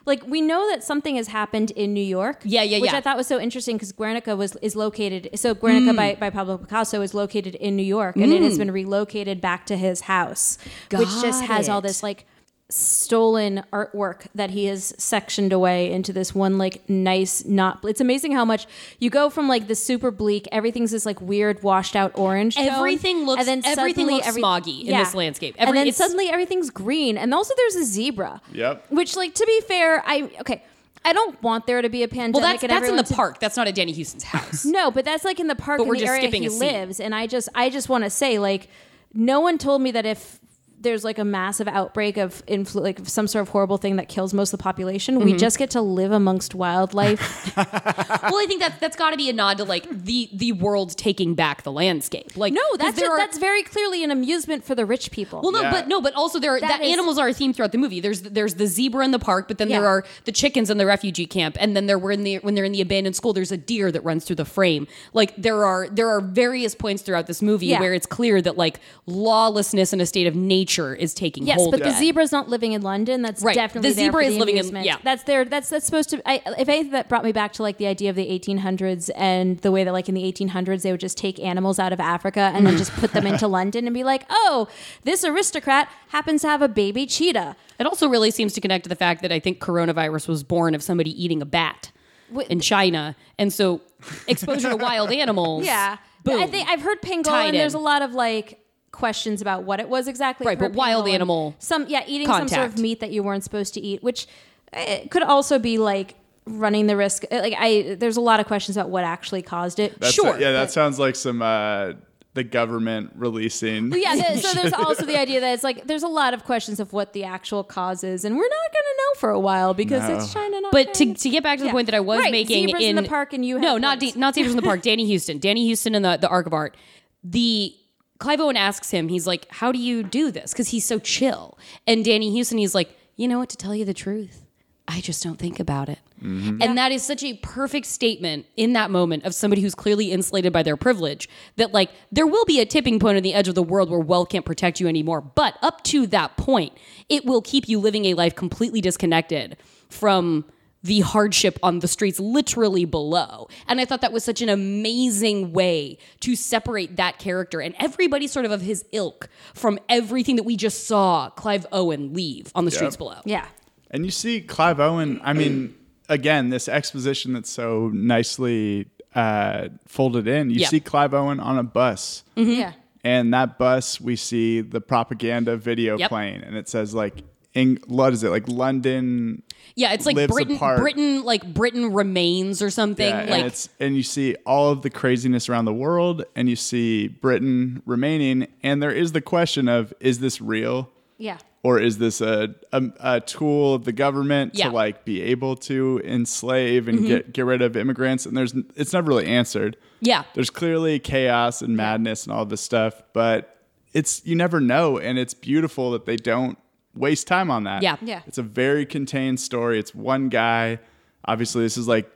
like 0.07 0.25
we 0.25 0.41
know 0.41 0.67
that 0.71 0.83
something 0.83 1.15
has 1.17 1.27
happened 1.27 1.69
in 1.71 1.93
New 1.93 2.01
York. 2.03 2.41
Yeah, 2.45 2.63
yeah, 2.63 2.79
which 2.79 2.91
yeah. 2.93 2.97
I 2.97 3.01
thought 3.01 3.15
was 3.17 3.27
so 3.27 3.39
interesting 3.39 3.75
because 3.75 3.91
Guernica 3.91 4.35
was 4.35 4.55
is 4.63 4.75
located. 4.75 5.29
So 5.35 5.53
Guernica 5.53 5.91
Mm. 5.91 5.97
by, 5.97 6.15
by 6.19 6.29
Pablo 6.31 6.57
Picasso 6.57 7.01
is 7.01 7.13
located 7.13 7.53
in 7.55 7.75
New 7.75 7.83
York, 7.83 8.15
and 8.15 8.33
it 8.33 8.41
has 8.41 8.57
been 8.57 8.71
relocated 8.71 9.39
back 9.39 9.67
to 9.67 9.77
his 9.77 10.01
house, 10.01 10.57
which 10.91 11.09
just 11.21 11.41
Got 11.41 11.47
has 11.49 11.69
all 11.69 11.79
it. 11.79 11.83
this 11.83 12.01
like 12.01 12.25
stolen 12.69 13.63
artwork 13.71 14.25
that 14.33 14.49
he 14.49 14.65
has 14.65 14.91
sectioned 14.97 15.53
away 15.53 15.91
into 15.91 16.11
this 16.11 16.33
one 16.33 16.57
like 16.57 16.81
nice 16.89 17.45
not 17.45 17.79
it's 17.85 18.01
amazing 18.01 18.31
how 18.31 18.43
much 18.43 18.65
you 18.97 19.09
go 19.09 19.29
from 19.29 19.47
like 19.47 19.67
the 19.67 19.75
super 19.75 20.09
bleak 20.09 20.47
everything's 20.51 20.89
this 20.89 21.05
like 21.05 21.21
weird 21.21 21.61
washed 21.61 21.95
out 21.95 22.11
orange 22.17 22.55
tone, 22.55 22.67
Everything 22.67 23.23
looks- 23.25 23.39
and 23.47 23.47
then 23.63 23.71
everything 23.71 24.07
suddenly 24.07 24.13
looks 24.15 24.37
smoggy 24.37 24.85
in 24.85 24.97
this 24.97 25.13
landscape. 25.13 25.53
Every- 25.59 25.77
and 25.79 25.87
then 25.87 25.93
suddenly 25.93 26.27
everything's 26.27 26.71
green 26.71 27.19
and 27.19 27.33
also 27.35 27.53
there's 27.55 27.75
a 27.75 27.83
zebra 27.85 28.41
Yep. 28.51 28.85
which 28.91 29.15
like 29.15 29.35
to 29.35 29.45
be 29.45 29.61
fair 29.61 30.01
i 30.07 30.27
okay 30.41 30.63
i 31.03 31.13
don't 31.13 31.39
want 31.43 31.67
there 31.67 31.83
to 31.83 31.89
be 31.89 32.01
a 32.01 32.07
pandemic 32.07 32.33
Well, 32.41 32.51
that's 32.51 32.63
and 32.63 32.71
that's 32.71 32.89
in 32.89 32.95
the 32.95 33.03
to- 33.03 33.13
park. 33.13 33.39
That's 33.39 33.55
not 33.57 33.67
at 33.67 33.75
Danny 33.75 33.93
Huston's 33.93 34.23
house. 34.23 34.65
no, 34.79 34.89
but 34.89 35.05
that's 35.05 35.23
like 35.23 35.39
in 35.39 35.45
the 35.45 35.55
park 35.55 35.77
But 35.77 35.83
in 35.83 35.89
we're 35.89 35.95
the 35.95 35.99
just 36.01 36.09
area 36.09 36.21
skipping 36.23 36.41
he 36.41 36.49
lives, 36.49 36.99
and 36.99 37.13
I 37.13 37.27
just 37.27 37.47
I 37.53 37.69
just 37.69 37.89
want 37.89 38.05
to 38.05 38.09
say 38.09 38.39
like 38.39 38.69
no 39.13 39.39
one 39.39 39.59
told 39.59 39.83
me 39.83 39.91
that 39.91 40.07
if 40.07 40.39
there's 40.85 41.03
like 41.03 41.17
a 41.19 41.25
massive 41.25 41.67
outbreak 41.67 42.15
of 42.15 42.45
influ- 42.45 42.81
like 42.81 42.99
some 43.03 43.27
sort 43.27 43.41
of 43.41 43.49
horrible 43.49 43.77
thing 43.77 43.97
that 43.97 44.07
kills 44.07 44.33
most 44.33 44.53
of 44.53 44.59
the 44.59 44.63
population, 44.63 45.15
Mm-hmm. 45.17 45.25
we 45.25 45.33
just 45.35 45.57
get 45.57 45.71
to 45.71 45.81
live 45.81 46.13
amongst 46.13 46.55
wildlife. 46.55 47.53
well, 47.57 47.65
I 47.67 48.45
think 48.47 48.61
that 48.61 48.79
that's 48.79 48.95
got 48.95 49.11
to 49.11 49.17
be 49.17 49.29
a 49.29 49.33
nod 49.33 49.57
to 49.57 49.65
like 49.65 49.89
the 49.89 50.29
the 50.31 50.53
world 50.53 50.95
taking 50.97 51.35
back 51.35 51.63
the 51.63 51.71
landscape. 51.71 52.37
Like 52.37 52.53
no, 52.53 52.61
'cause 52.69 52.77
that's 52.79 52.95
there 52.99 53.07
ju- 53.07 53.11
are- 53.11 53.17
that's 53.17 53.37
very 53.37 53.63
clearly 53.63 54.03
an 54.03 54.11
amusement 54.11 54.63
for 54.63 54.75
the 54.75 54.85
rich 54.85 55.11
people. 55.11 55.41
Well, 55.41 55.51
no, 55.51 55.61
Yeah. 55.63 55.71
but 55.71 55.87
no, 55.87 55.99
but 56.01 56.13
also 56.13 56.39
there 56.39 56.55
are, 56.55 56.59
That 56.61 56.79
the 56.79 56.85
is- 56.85 56.93
animals 56.93 57.17
are 57.17 57.27
a 57.27 57.33
theme 57.33 57.51
throughout 57.51 57.71
the 57.73 57.77
movie. 57.79 57.99
There's 57.99 58.21
there's 58.21 58.53
the 58.55 58.67
zebra 58.67 59.03
in 59.03 59.11
the 59.11 59.19
park, 59.19 59.47
but 59.47 59.57
then 59.57 59.69
there 59.69 59.85
are 59.87 60.05
the 60.25 60.31
chickens 60.31 60.69
in 60.69 60.77
the 60.77 60.85
refugee 60.85 61.25
camp, 61.25 61.57
and 61.59 61.75
then 61.75 61.87
there 61.87 61.97
were 61.99 62.11
in 62.11 62.23
the 62.23 62.35
when 62.37 62.53
they're 62.55 62.65
in 62.65 62.71
the 62.71 62.81
abandoned 62.81 63.15
school. 63.15 63.33
There's 63.33 63.51
a 63.51 63.57
deer 63.57 63.91
that 63.91 64.01
runs 64.03 64.25
through 64.25 64.35
the 64.37 64.45
frame. 64.45 64.87
Like 65.13 65.33
there 65.35 65.65
are 65.65 65.87
there 65.89 66.09
are 66.09 66.21
various 66.21 66.75
points 66.75 67.01
throughout 67.01 67.25
this 67.27 67.41
movie 67.41 67.67
Yeah. 67.67 67.79
where 67.79 67.93
it's 67.93 68.05
clear 68.05 68.41
that 68.41 68.57
like 68.57 68.79
lawlessness 69.07 69.93
in 69.93 70.01
a 70.01 70.05
state 70.05 70.27
of 70.27 70.35
nature 70.35 70.74
is 70.95 71.13
taking 71.13 71.45
Yes, 71.45 71.57
hold. 71.57 71.71
but 71.71 71.79
the 71.81 71.87
again. 71.89 71.99
zebra's 71.99 72.31
not 72.31 72.49
living 72.49 72.73
in 72.73 72.81
London. 72.81 73.21
That's 73.21 73.41
Right. 73.41 73.55
definitely 73.55 73.89
The 73.91 73.95
zebra 73.95 74.25
is 74.25 74.33
the 74.33 74.39
living 74.39 74.57
in- 74.57 74.83
yeah. 74.83 74.97
That's 75.03 75.23
there. 75.23 75.45
That's 75.45 75.69
that's 75.69 75.85
supposed 75.85 76.09
to. 76.09 76.21
I, 76.29 76.41
if 76.57 76.67
anything, 76.69 76.91
that 76.91 77.07
brought 77.09 77.23
me 77.23 77.31
back 77.31 77.53
to 77.53 77.61
like 77.63 77.77
the 77.77 77.87
idea 77.87 78.09
of 78.09 78.15
the 78.15 78.25
1800s 78.29 79.09
and 79.15 79.57
the 79.59 79.71
way 79.71 79.83
that 79.83 79.91
like 79.93 80.09
in 80.09 80.15
the 80.15 80.23
1800s 80.23 80.81
they 80.81 80.91
would 80.91 80.99
just 80.99 81.17
take 81.17 81.39
animals 81.39 81.79
out 81.79 81.93
of 81.93 81.99
Africa 81.99 82.51
and 82.53 82.65
then 82.67 82.77
just 82.77 82.91
put 82.93 83.13
them 83.13 83.25
into 83.25 83.47
London 83.55 83.85
and 83.87 83.93
be 83.93 84.03
like, 84.03 84.25
oh, 84.29 84.67
this 85.03 85.23
aristocrat 85.23 85.89
happens 86.09 86.41
to 86.41 86.47
have 86.49 86.61
a 86.61 86.67
baby 86.67 87.05
cheetah. 87.05 87.55
It 87.79 87.85
also 87.85 88.07
really 88.07 88.31
seems 88.31 88.53
to 88.53 88.61
connect 88.61 88.83
to 88.85 88.89
the 88.89 88.95
fact 88.95 89.21
that 89.21 89.31
I 89.31 89.39
think 89.39 89.59
coronavirus 89.59 90.27
was 90.27 90.43
born 90.43 90.75
of 90.75 90.81
somebody 90.83 91.11
eating 91.23 91.41
a 91.41 91.45
bat 91.45 91.91
Wait- 92.31 92.47
in 92.49 92.59
China, 92.59 93.15
and 93.37 93.53
so 93.53 93.81
exposure 94.27 94.69
to 94.69 94.75
wild 94.77 95.11
animals. 95.11 95.65
Yeah, 95.65 95.97
boom. 96.23 96.41
I 96.41 96.47
think 96.47 96.67
I've 96.69 96.81
heard 96.81 97.01
pangolin. 97.01 97.23
Tied 97.23 97.47
and 97.49 97.57
there's 97.57 97.73
a 97.75 97.79
lot 97.79 98.01
of 98.01 98.13
like 98.13 98.59
questions 98.95 99.41
about 99.41 99.63
what 99.63 99.79
it 99.79 99.87
was 99.89 100.07
exactly. 100.07 100.45
Right, 100.47 100.57
but 100.57 100.71
wild 100.73 101.07
animal 101.07 101.55
Some 101.59 101.85
yeah, 101.87 102.03
eating 102.07 102.27
some 102.27 102.47
sort 102.47 102.65
of 102.65 102.77
meat 102.79 102.99
that 103.01 103.11
you 103.11 103.21
weren't 103.23 103.43
supposed 103.43 103.73
to 103.75 103.81
eat, 103.81 104.01
which 104.01 104.25
uh, 104.73 104.97
could 105.11 105.23
also 105.23 105.59
be 105.59 105.77
like 105.77 106.15
running 106.47 106.87
the 106.87 106.95
risk. 106.97 107.23
uh, 107.31 107.37
Like 107.39 107.53
I, 107.57 107.95
there's 107.99 108.17
a 108.17 108.21
lot 108.21 108.39
of 108.39 108.45
questions 108.47 108.77
about 108.77 108.89
what 108.89 109.03
actually 109.03 109.41
caused 109.41 109.79
it. 109.79 109.99
That's 109.99 110.13
Sure, 110.13 110.39
yeah, 110.39 110.51
that 110.53 110.63
but- 110.65 110.71
sounds 110.71 110.97
like 110.99 111.15
some 111.15 111.41
uh, 111.41 111.93
the 112.35 112.43
government 112.43 113.11
releasing. 113.15 113.89
But 113.89 113.99
yeah, 114.01 114.13
th- 114.15 114.43
so 114.45 114.53
there's 114.59 114.73
also 114.85 115.05
the 115.05 115.17
idea 115.17 115.39
that 115.39 115.53
it's 115.53 115.63
like 115.63 115.87
there's 115.87 116.03
a 116.03 116.07
lot 116.09 116.33
of 116.33 116.43
questions 116.43 116.79
of 116.81 116.91
what 116.91 117.13
the 117.13 117.23
actual 117.23 117.63
cause 117.63 118.03
is, 118.03 118.25
and 118.25 118.35
we're 118.35 118.43
not 118.43 118.71
going 118.73 118.83
to 118.91 118.95
know 118.97 119.19
for 119.21 119.29
a 119.29 119.39
while 119.39 119.73
because 119.73 120.07
No. 120.09 120.17
it's 120.17 120.33
China, 120.33 120.59
not 120.59 120.71
But 120.73 120.93
to, 120.95 121.05
China. 121.05 121.15
to 121.15 121.29
get 121.29 121.43
back 121.43 121.57
to 121.59 121.63
the 121.63 121.67
Yeah. 121.67 121.71
point 121.71 121.85
that 121.87 121.95
I 121.95 122.01
was 122.01 122.19
Right, 122.19 122.31
making 122.33 122.67
zebras 122.67 122.83
in 122.83 122.95
the 122.97 123.03
park 123.03 123.31
and 123.31 123.45
you 123.45 123.57
no 123.57 123.73
have 123.73 123.81
not 123.81 123.99
points. 124.01 124.13
D- 124.15 124.19
not 124.19 124.35
zebras 124.35 124.51
in 124.51 124.57
the 124.57 124.63
park 124.63 124.81
Danny 124.89 125.09
Huston 125.11 125.37
Danny 125.39 125.69
Huston 125.69 125.95
in 125.95 126.01
the 126.01 126.17
the 126.17 126.27
Ark 126.27 126.45
of 126.45 126.53
Art 126.53 126.75
the 127.23 127.73
Clive 128.19 128.39
Owen 128.39 128.57
asks 128.57 128.91
him 128.91 129.07
he's 129.07 129.27
like 129.27 129.47
how 129.51 129.71
do 129.71 129.79
you 129.79 130.03
do 130.03 130.31
this? 130.31 130.51
Because 130.51 130.69
he's 130.69 130.85
so 130.85 130.99
chill. 130.99 131.57
And 131.87 132.03
Danny 132.03 132.35
Huston 132.35 132.57
he's 132.57 132.75
like 132.75 132.97
you 133.15 133.27
know 133.27 133.39
what? 133.39 133.49
To 133.49 133.57
tell 133.57 133.75
you 133.75 133.85
the 133.85 133.93
truth 133.93 134.45
I 134.87 135.01
just 135.01 135.23
don't 135.23 135.39
think 135.39 135.59
about 135.59 135.89
it. 135.89 135.97
Mm-hmm. 136.21 136.61
And 136.61 136.77
that 136.77 136.91
is 136.91 137.03
such 137.03 137.23
a 137.23 137.35
perfect 137.37 137.87
statement 137.87 138.45
in 138.55 138.73
that 138.73 138.91
moment 138.91 139.23
of 139.25 139.33
somebody 139.33 139.61
who's 139.61 139.73
clearly 139.73 140.11
insulated 140.11 140.53
by 140.53 140.63
their 140.63 140.77
privilege 140.77 141.27
that 141.55 141.73
like 141.73 141.89
there 142.11 142.27
will 142.27 142.45
be 142.45 142.59
a 142.59 142.65
tipping 142.65 142.99
point 142.99 143.17
on 143.17 143.23
the 143.23 143.33
edge 143.33 143.47
of 143.47 143.55
the 143.55 143.63
world 143.63 143.89
where 143.89 143.99
wealth 143.99 144.29
can't 144.29 144.45
protect 144.45 144.79
you 144.79 144.87
anymore. 144.87 145.21
But 145.21 145.57
up 145.61 145.83
to 145.85 146.05
that 146.07 146.37
point 146.37 146.77
it 147.09 147.25
will 147.25 147.41
keep 147.41 147.67
you 147.67 147.79
living 147.79 148.05
a 148.05 148.13
life 148.13 148.35
completely 148.35 148.79
disconnected 148.79 149.57
from 149.89 150.45
the 150.85 150.99
hardship 151.01 151.57
on 151.63 151.79
the 151.79 151.87
streets 151.87 152.19
literally 152.19 152.85
below. 152.85 153.47
And 153.67 153.81
I 153.81 153.85
thought 153.85 154.01
that 154.01 154.11
was 154.13 154.23
such 154.23 154.41
an 154.41 154.49
amazing 154.49 155.51
way 155.51 155.97
to 156.21 156.35
separate 156.35 156.95
that 156.97 157.17
character 157.19 157.59
and 157.59 157.73
everybody 157.79 158.27
sort 158.27 158.45
of 158.45 158.51
of 158.51 158.61
his 158.61 158.85
ilk 158.91 159.27
from 159.53 159.79
everything 159.89 160.35
that 160.37 160.43
we 160.43 160.55
just 160.55 160.85
saw 160.87 161.29
Clive 161.31 161.65
Owen 161.71 162.13
leave 162.13 162.51
on 162.55 162.65
the 162.65 162.71
streets 162.71 162.95
below. 162.95 163.19
yeah, 163.25 163.47
And 163.91 164.05
you 164.05 164.11
see 164.11 164.41
Clive 164.41 164.79
Owen, 164.79 165.19
I 165.23 165.33
mean, 165.33 165.75
again, 166.07 166.49
this 166.49 166.67
exposition 166.69 167.33
that's 167.33 167.49
so 167.49 167.89
nicely 167.93 168.87
uh, 169.15 169.69
folded 169.87 170.27
in. 170.27 170.49
You 170.49 170.59
Yeah. 170.59 170.67
see 170.67 170.79
Clive 170.81 171.13
Owen 171.13 171.39
on 171.39 171.57
a 171.57 171.63
bus. 171.63 172.23
yeah. 172.35 172.73
And 173.03 173.33
that 173.33 173.57
bus, 173.57 174.01
we 174.01 174.15
see 174.15 174.61
the 174.61 174.81
propaganda 174.81 175.57
video 175.57 175.97
Yep. 175.97 176.09
playing, 176.09 176.41
and 176.43 176.55
it 176.57 176.67
says 176.67 176.93
like, 176.95 177.23
Eng- 177.55 177.79
what 177.87 178.13
is 178.13 178.23
it 178.23 178.29
like 178.29 178.47
London? 178.49 179.41
Yeah, 179.75 179.93
it's 179.93 180.05
like 180.05 180.15
Britain 180.27 180.55
apart. 180.57 180.79
Britain 180.79 181.23
like 181.23 181.53
Britain 181.53 181.93
remains 181.93 182.61
or 182.61 182.69
something. 182.69 183.07
Yeah, 183.07 183.19
and 183.21 183.29
like 183.29 183.45
it's 183.45 183.69
and 183.79 183.95
you 183.95 184.03
see 184.03 184.35
all 184.45 184.71
of 184.71 184.81
the 184.81 184.89
craziness 184.89 185.49
around 185.49 185.65
the 185.65 185.73
world, 185.73 186.23
and 186.35 186.49
you 186.49 186.55
see 186.55 187.07
Britain 187.07 187.81
remaining, 187.85 188.47
and 188.63 188.81
there 188.83 188.91
is 188.91 189.13
the 189.13 189.21
question 189.21 189.67
of 189.69 189.93
is 189.99 190.19
this 190.19 190.41
real? 190.41 190.89
Yeah. 191.17 191.37
or 191.63 191.79
is 191.79 191.97
this 191.97 192.19
a, 192.19 192.53
a, 192.73 192.83
a 192.99 193.21
tool 193.21 193.73
of 193.73 193.85
the 193.85 193.93
government 193.93 194.51
Yeah. 194.53 194.65
Mm-hmm. 194.65 194.71
to 194.71 194.75
like 194.75 195.05
be 195.05 195.21
able 195.21 195.55
to 195.55 196.01
enslave 196.03 196.89
and 196.89 197.07
get 197.07 197.31
get 197.31 197.45
rid 197.45 197.61
of 197.61 197.77
immigrants 197.77 198.25
and 198.25 198.35
there's 198.35 198.53
it's 198.75 198.91
never 198.91 199.07
really 199.11 199.25
answered 199.25 199.77
Yeah. 200.01 200.23
there's 200.33 200.49
clearly 200.49 200.99
chaos 200.99 201.61
and 201.61 201.77
madness 201.77 202.25
and 202.25 202.33
all 202.33 202.45
this 202.45 202.59
stuff 202.59 203.01
but 203.13 203.61
it's 203.93 204.25
you 204.25 204.35
never 204.35 204.59
know 204.59 204.97
and 204.99 205.17
it's 205.17 205.33
beautiful 205.33 205.91
that 205.91 206.05
they 206.05 206.17
don't 206.17 206.57
waste 206.95 207.27
time 207.27 207.51
on 207.51 207.63
that 207.65 207.81
Yeah. 207.83 207.97
Yeah. 208.01 208.21
it's 208.27 208.37
a 208.37 208.43
very 208.43 208.85
contained 208.85 209.39
story 209.39 209.79
it's 209.79 209.93
one 209.93 210.29
guy 210.29 210.79
obviously 211.25 211.63
this 211.63 211.77
is 211.77 211.87
like 211.87 212.09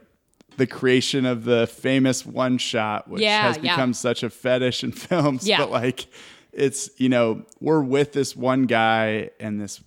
the 0.56 0.66
creation 0.66 1.24
of 1.26 1.44
the 1.44 1.66
famous 1.66 2.24
one 2.26 2.58
shot 2.58 3.08
which 3.08 3.22
Yeah, 3.22 3.42
has 3.42 3.56
yeah. 3.56 3.74
become 3.74 3.94
such 3.94 4.22
a 4.22 4.30
fetish 4.30 4.82
in 4.84 4.92
films 5.06 5.46
Yeah. 5.46 5.58
but 5.58 5.70
like 5.70 6.06
it's 6.52 6.90
you 6.98 7.08
know 7.08 7.42
we're 7.60 7.82
with 7.82 8.12
this 8.12 8.34
one 8.34 8.64
guy 8.64 9.30
and 9.38 9.60
this 9.60 9.80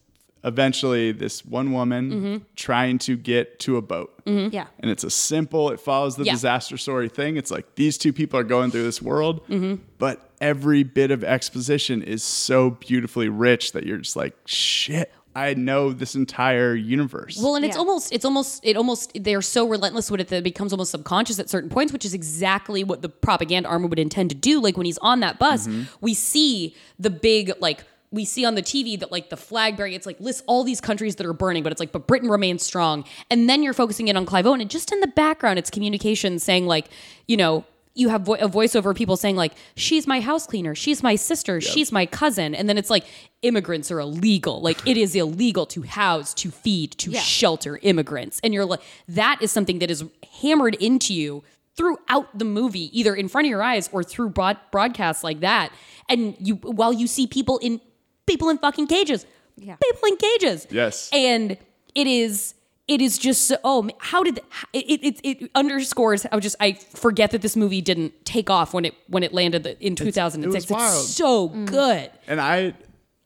eventually 0.46 1.12
this 1.12 1.46
one 1.46 1.72
woman 1.72 2.12
Mm-hmm. 2.12 2.38
trying 2.56 2.98
to 3.00 3.16
get 3.16 3.60
to 3.62 3.78
a 3.78 3.82
boat 3.82 4.14
Yeah. 4.26 4.68
and 4.80 4.92
it's 4.92 5.04
a 5.04 5.10
simple 5.10 5.70
it 5.72 5.80
follows 5.80 6.16
the 6.18 6.24
Yeah. 6.26 6.34
disaster 6.34 6.78
story 6.78 7.08
thing 7.10 7.38
it's 7.38 7.52
like 7.52 7.76
these 7.76 7.98
two 7.98 8.12
people 8.14 8.40
are 8.40 8.44
going 8.44 8.70
through 8.72 8.84
this 8.84 9.02
world 9.02 9.46
Mm-hmm. 9.48 9.76
but 10.00 10.30
every 10.44 10.84
bit 10.84 11.10
of 11.10 11.24
exposition 11.24 12.04
is 12.04 12.22
so 12.24 12.72
beautifully 12.72 13.30
rich 13.30 13.72
that 13.72 13.86
you're 13.86 13.98
just 13.98 14.16
like 14.16 14.36
shit 14.46 15.12
i 15.36 15.54
know 15.54 15.92
this 15.92 16.14
entire 16.16 16.76
universe 16.76 17.40
Well, 17.42 17.56
and 17.56 17.64
it's 17.66 17.76
Yeah. 17.76 17.80
almost, 17.80 18.12
it's 18.12 18.26
almost, 18.26 18.64
it 18.64 18.76
almost, 18.78 19.12
they're 19.16 19.42
so 19.42 19.68
relentless 19.68 20.12
with 20.12 20.20
it 20.22 20.28
that 20.28 20.38
it 20.38 20.44
becomes 20.44 20.72
almost 20.74 20.92
subconscious 20.92 21.40
at 21.40 21.50
certain 21.50 21.70
points, 21.72 21.92
which 21.92 22.06
is 22.06 22.14
exactly 22.14 22.84
what 22.84 23.02
the 23.02 23.10
propaganda 23.10 23.68
armor 23.70 23.88
would 23.88 23.98
intend 24.08 24.30
to 24.30 24.36
do. 24.36 24.60
Like 24.62 24.78
when 24.78 24.86
he's 24.86 25.00
on 25.00 25.22
that 25.22 25.40
bus, 25.40 25.66
mm-hmm. 25.68 25.84
we 26.02 26.14
see 26.14 26.76
the 27.00 27.10
big, 27.10 27.52
like, 27.60 27.84
we 28.12 28.26
see 28.26 28.46
on 28.46 28.54
the 28.54 28.62
TV 28.62 29.00
that 29.00 29.12
like 29.12 29.32
the 29.32 29.38
flag 29.38 29.76
bearing, 29.76 29.94
it's 29.94 30.06
like 30.06 30.20
lists 30.20 30.44
all 30.46 30.64
these 30.64 30.80
countries 30.80 31.16
that 31.16 31.26
are 31.26 31.34
burning, 31.34 31.64
but 31.64 31.72
it's 31.72 31.80
like, 31.80 31.92
but 31.92 32.06
Britain 32.06 32.30
remains 32.30 32.62
strong. 32.62 33.04
And 33.32 33.50
then 33.50 33.64
you're 33.64 33.74
focusing 33.74 34.08
in 34.10 34.16
on 34.16 34.28
Clive 34.28 34.46
Owen, 34.46 34.62
and 34.62 34.70
just 34.70 34.92
in 34.92 35.00
the 35.00 35.08
background, 35.08 35.58
it's 35.58 35.72
communication 35.72 36.38
saying 36.38 36.68
like, 36.68 36.90
you 37.28 37.38
know, 37.38 37.66
you 37.96 38.10
have 38.10 38.22
vo- 38.24 38.34
a 38.36 38.50
voiceover 38.50 38.92
of 38.92 38.96
people 38.98 39.16
saying 39.18 39.36
like, 39.36 39.54
"She's 39.76 40.08
my 40.08 40.20
house 40.20 40.48
cleaner, 40.48 40.74
she's 40.76 41.04
my 41.04 41.16
sister, 41.16 41.62
she's 41.62 41.92
my 41.92 42.06
cousin," 42.06 42.56
and 42.56 42.68
then 42.68 42.78
it's 42.78 42.90
like, 42.90 43.06
immigrants 43.44 43.92
are 43.92 44.00
illegal. 44.00 44.62
Like 44.62 44.86
it 44.88 44.98
is 44.98 45.16
illegal 45.16 45.66
to 45.68 45.82
house, 45.84 46.34
to 46.36 46.50
feed, 46.50 46.92
to 47.00 47.12
Yeah. 47.12 47.20
shelter 47.20 47.80
immigrants, 47.84 48.40
and 48.44 48.54
you're 48.54 48.66
like, 48.66 48.82
that 49.08 49.38
is 49.42 49.52
something 49.52 49.80
that 49.80 49.92
is 49.92 50.04
hammered 50.42 50.76
into 50.76 51.14
you 51.14 51.44
throughout 51.76 52.38
the 52.38 52.46
movie, 52.46 52.98
either 52.98 53.16
in 53.16 53.28
front 53.28 53.46
of 53.48 53.50
your 53.50 53.64
eyes 53.64 53.90
or 53.92 54.04
through 54.04 54.30
broad- 54.30 54.60
broadcasts 54.72 55.24
like 55.24 55.40
that. 55.40 55.72
And 56.08 56.36
you, 56.40 56.56
while 56.56 56.94
you 56.94 57.08
see 57.08 57.26
people 57.28 57.58
in 57.60 57.82
people 58.26 58.50
in 58.50 58.58
fucking 58.58 58.88
cages, 58.88 59.26
Yeah. 59.58 59.76
people 59.76 60.08
in 60.08 60.16
cages, 60.18 60.66
Yes. 60.72 61.10
and 61.12 61.58
it 61.94 62.08
is 62.08 62.54
it 62.88 63.02
is 63.02 63.18
just 63.18 63.48
so, 63.48 63.56
oh 63.64 63.90
how 64.00 64.24
did 64.24 64.40
it, 64.74 65.00
it 65.04 65.20
it 65.24 65.52
underscores 65.56 66.24
how 66.32 66.40
just 66.40 66.56
I 66.60 66.74
forget 66.74 67.32
that 67.32 67.42
this 67.42 67.56
movie 67.56 67.82
didn't 67.82 68.26
take 68.26 68.50
off 68.50 68.74
when 68.74 68.86
it 68.86 68.94
when 69.08 69.24
it 69.24 69.34
landed 69.34 69.66
in 69.80 69.96
2006 69.96 70.70
wild. 70.70 70.84
it's 71.04 71.10
so 71.16 71.48
good 71.48 72.12
and 72.28 72.42
I, 72.42 72.74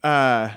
uh, 0.04 0.52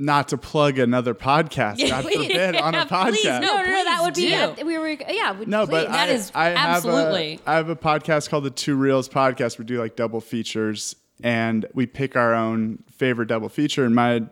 not 0.00 0.28
to 0.28 0.38
plug 0.38 0.78
another 0.78 1.12
podcast, 1.12 1.86
God 1.88 2.04
forbid, 2.12 2.54
on 2.56 2.74
a 2.74 2.86
podcast. 2.86 3.08
please, 3.10 3.24
no. 3.24 3.40
No, 3.40 3.56
no, 3.56 3.62
no, 3.64 3.84
that 3.84 3.98
would 4.02 4.14
be 4.14 4.28
do. 4.28 4.34
uh, 4.36 4.54
we 4.64 4.78
were 4.78 4.88
yeah. 4.90 5.32
we- 5.32 5.46
No, 5.46 5.66
but 5.66 5.86
please. 5.86 5.92
that 5.92 6.08
I, 6.08 6.12
is 6.12 6.32
I 6.36 6.50
absolutely- 6.54 7.30
Have 7.32 7.40
a, 7.46 7.50
I 7.50 7.54
have 7.56 7.68
a 7.68 7.76
podcast 7.76 8.28
called 8.30 8.44
the 8.44 8.50
Two 8.50 8.76
Reels 8.76 9.08
Podcast. 9.08 9.58
We 9.58 9.64
do 9.64 9.78
like 9.80 9.96
double 9.96 10.20
features, 10.20 10.94
and 11.20 11.66
we 11.74 11.86
pick 11.86 12.14
our 12.14 12.32
own 12.32 12.84
favorite 12.92 13.26
double 13.26 13.48
feature. 13.48 13.84
And 13.84 13.94
my 13.94 14.22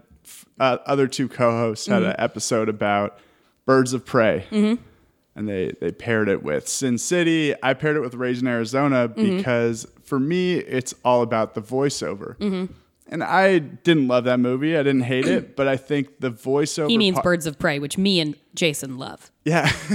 uh, 0.60 0.78
other 0.86 1.08
two 1.08 1.28
co-hosts 1.28 1.86
had 1.88 2.02
Mm-hmm. 2.02 2.10
an 2.10 2.16
episode 2.20 2.68
about 2.68 3.18
Birds 3.66 3.92
of 3.92 4.04
Prey, 4.06 4.46
and 4.50 5.48
they 5.48 5.72
they 5.80 5.92
paired 5.92 6.28
it 6.28 6.42
with 6.42 6.66
Sin 6.68 6.96
City. 6.98 7.54
I 7.62 7.74
paired 7.74 7.96
it 7.96 8.00
with 8.00 8.14
Raising 8.14 8.48
Arizona 8.48 9.08
Mm-hmm. 9.08 9.36
because 9.36 9.86
for 10.04 10.18
me, 10.18 10.54
it's 10.54 10.94
all 11.04 11.22
about 11.22 11.54
the 11.54 11.60
voiceover. 11.60 12.68
And 13.08 13.22
I 13.22 13.58
didn't 13.58 14.08
love 14.08 14.24
that 14.24 14.40
movie. 14.40 14.76
I 14.76 14.82
didn't 14.82 15.02
hate 15.02 15.26
it, 15.26 15.54
but 15.54 15.68
I 15.68 15.76
think 15.76 16.18
the 16.18 16.30
voiceover. 16.32 16.88
He 16.90 16.98
means 16.98 17.20
Birds 17.20 17.46
of 17.46 17.56
Prey, 17.56 17.78
which 17.78 17.96
me 17.96 18.18
and 18.18 18.34
Jason 18.56 18.98
love. 18.98 19.30
yeah. 19.44 19.70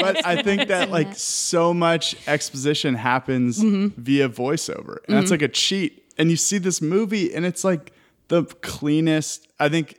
but 0.00 0.24
I 0.24 0.40
think 0.42 0.68
that 0.68 0.90
like 0.98 1.16
so 1.16 1.74
much 1.74 2.14
exposition 2.28 2.94
happens 2.94 3.58
Mm-hmm. 3.62 4.00
via 4.00 4.28
voiceover. 4.28 4.98
And 5.08 5.16
that's 5.16 5.30
like 5.32 5.42
a 5.42 5.48
cheat. 5.48 6.04
And 6.18 6.30
you 6.30 6.36
see 6.36 6.58
this 6.58 6.80
movie 6.80 7.34
and 7.34 7.44
it's 7.44 7.64
like 7.64 7.92
the 8.28 8.44
cleanest. 8.44 9.48
I 9.58 9.68
think 9.68 9.98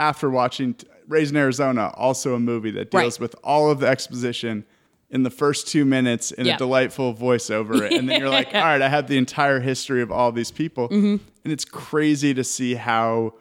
after 0.00 0.30
watching 0.30 0.74
Raising 1.08 1.36
Arizona, 1.36 1.92
also 1.96 2.34
a 2.34 2.38
movie 2.40 2.70
that 2.72 2.90
deals 2.90 3.14
Right. 3.18 3.20
with 3.20 3.34
all 3.42 3.70
of 3.70 3.80
the 3.80 3.86
exposition 3.88 4.64
in 5.10 5.22
the 5.22 5.30
first 5.30 5.66
two 5.66 5.84
minutes 5.86 6.30
in 6.32 6.44
Yeah. 6.46 6.54
a 6.56 6.58
delightful 6.58 7.14
voiceover. 7.14 7.90
And 7.90 8.08
then 8.08 8.20
you're 8.20 8.28
like, 8.28 8.48
all 8.54 8.60
right, 8.60 8.82
I 8.82 8.88
have 8.90 9.08
the 9.08 9.16
entire 9.16 9.58
history 9.60 10.02
of 10.02 10.12
all 10.12 10.30
these 10.32 10.50
people. 10.50 10.88
Mm-hmm. 10.90 11.16
And 11.44 11.52
it's 11.52 11.64
crazy 11.64 12.34
to 12.34 12.44
see 12.44 12.74
how 12.74 13.34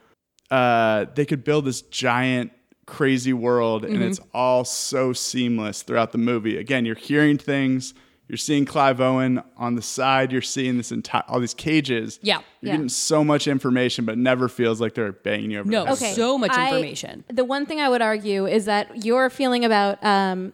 uh, 0.49 1.05
they 1.13 1.25
could 1.25 1.43
build 1.43 1.65
this 1.65 1.81
giant, 1.81 2.51
crazy 2.85 3.33
world, 3.33 3.83
and 3.83 4.01
it's 4.01 4.19
Mm-hmm. 4.19 4.29
all 4.33 4.63
so 4.63 5.11
seamless 5.11 5.81
throughout 5.83 6.13
the 6.13 6.17
movie. 6.17 6.57
Again, 6.57 6.85
you're 6.85 6.95
hearing 6.95 7.37
things. 7.37 7.93
You're 8.27 8.37
seeing 8.37 8.65
Clive 8.65 8.99
Owen 8.99 9.41
on 9.55 9.75
the 9.75 9.81
side. 9.81 10.31
You're 10.33 10.41
seeing 10.41 10.75
this 10.77 10.91
entire 10.91 11.23
all 11.29 11.39
these 11.39 11.53
cages. 11.53 12.19
Yeah. 12.21 12.37
you're 12.61 12.69
Yeah. 12.69 12.71
getting 12.73 12.89
so 12.89 13.23
much 13.23 13.47
information, 13.47 14.03
but 14.05 14.13
it 14.13 14.17
never 14.19 14.49
feels 14.49 14.81
like 14.81 14.95
they're 14.95 15.13
banging 15.13 15.51
you 15.51 15.59
over. 15.59 15.69
No. 15.69 15.83
the 15.83 15.89
head. 15.91 15.93
Okay. 15.97 16.13
so 16.13 16.37
much 16.37 16.51
I- 16.51 16.67
information. 16.67 17.23
the 17.29 17.45
one 17.45 17.65
thing 17.65 17.79
I 17.79 17.87
would 17.87 18.01
argue 18.01 18.45
is 18.45 18.65
that 18.65 19.05
your 19.05 19.29
feeling 19.29 19.63
about 19.63 20.03
um, 20.03 20.51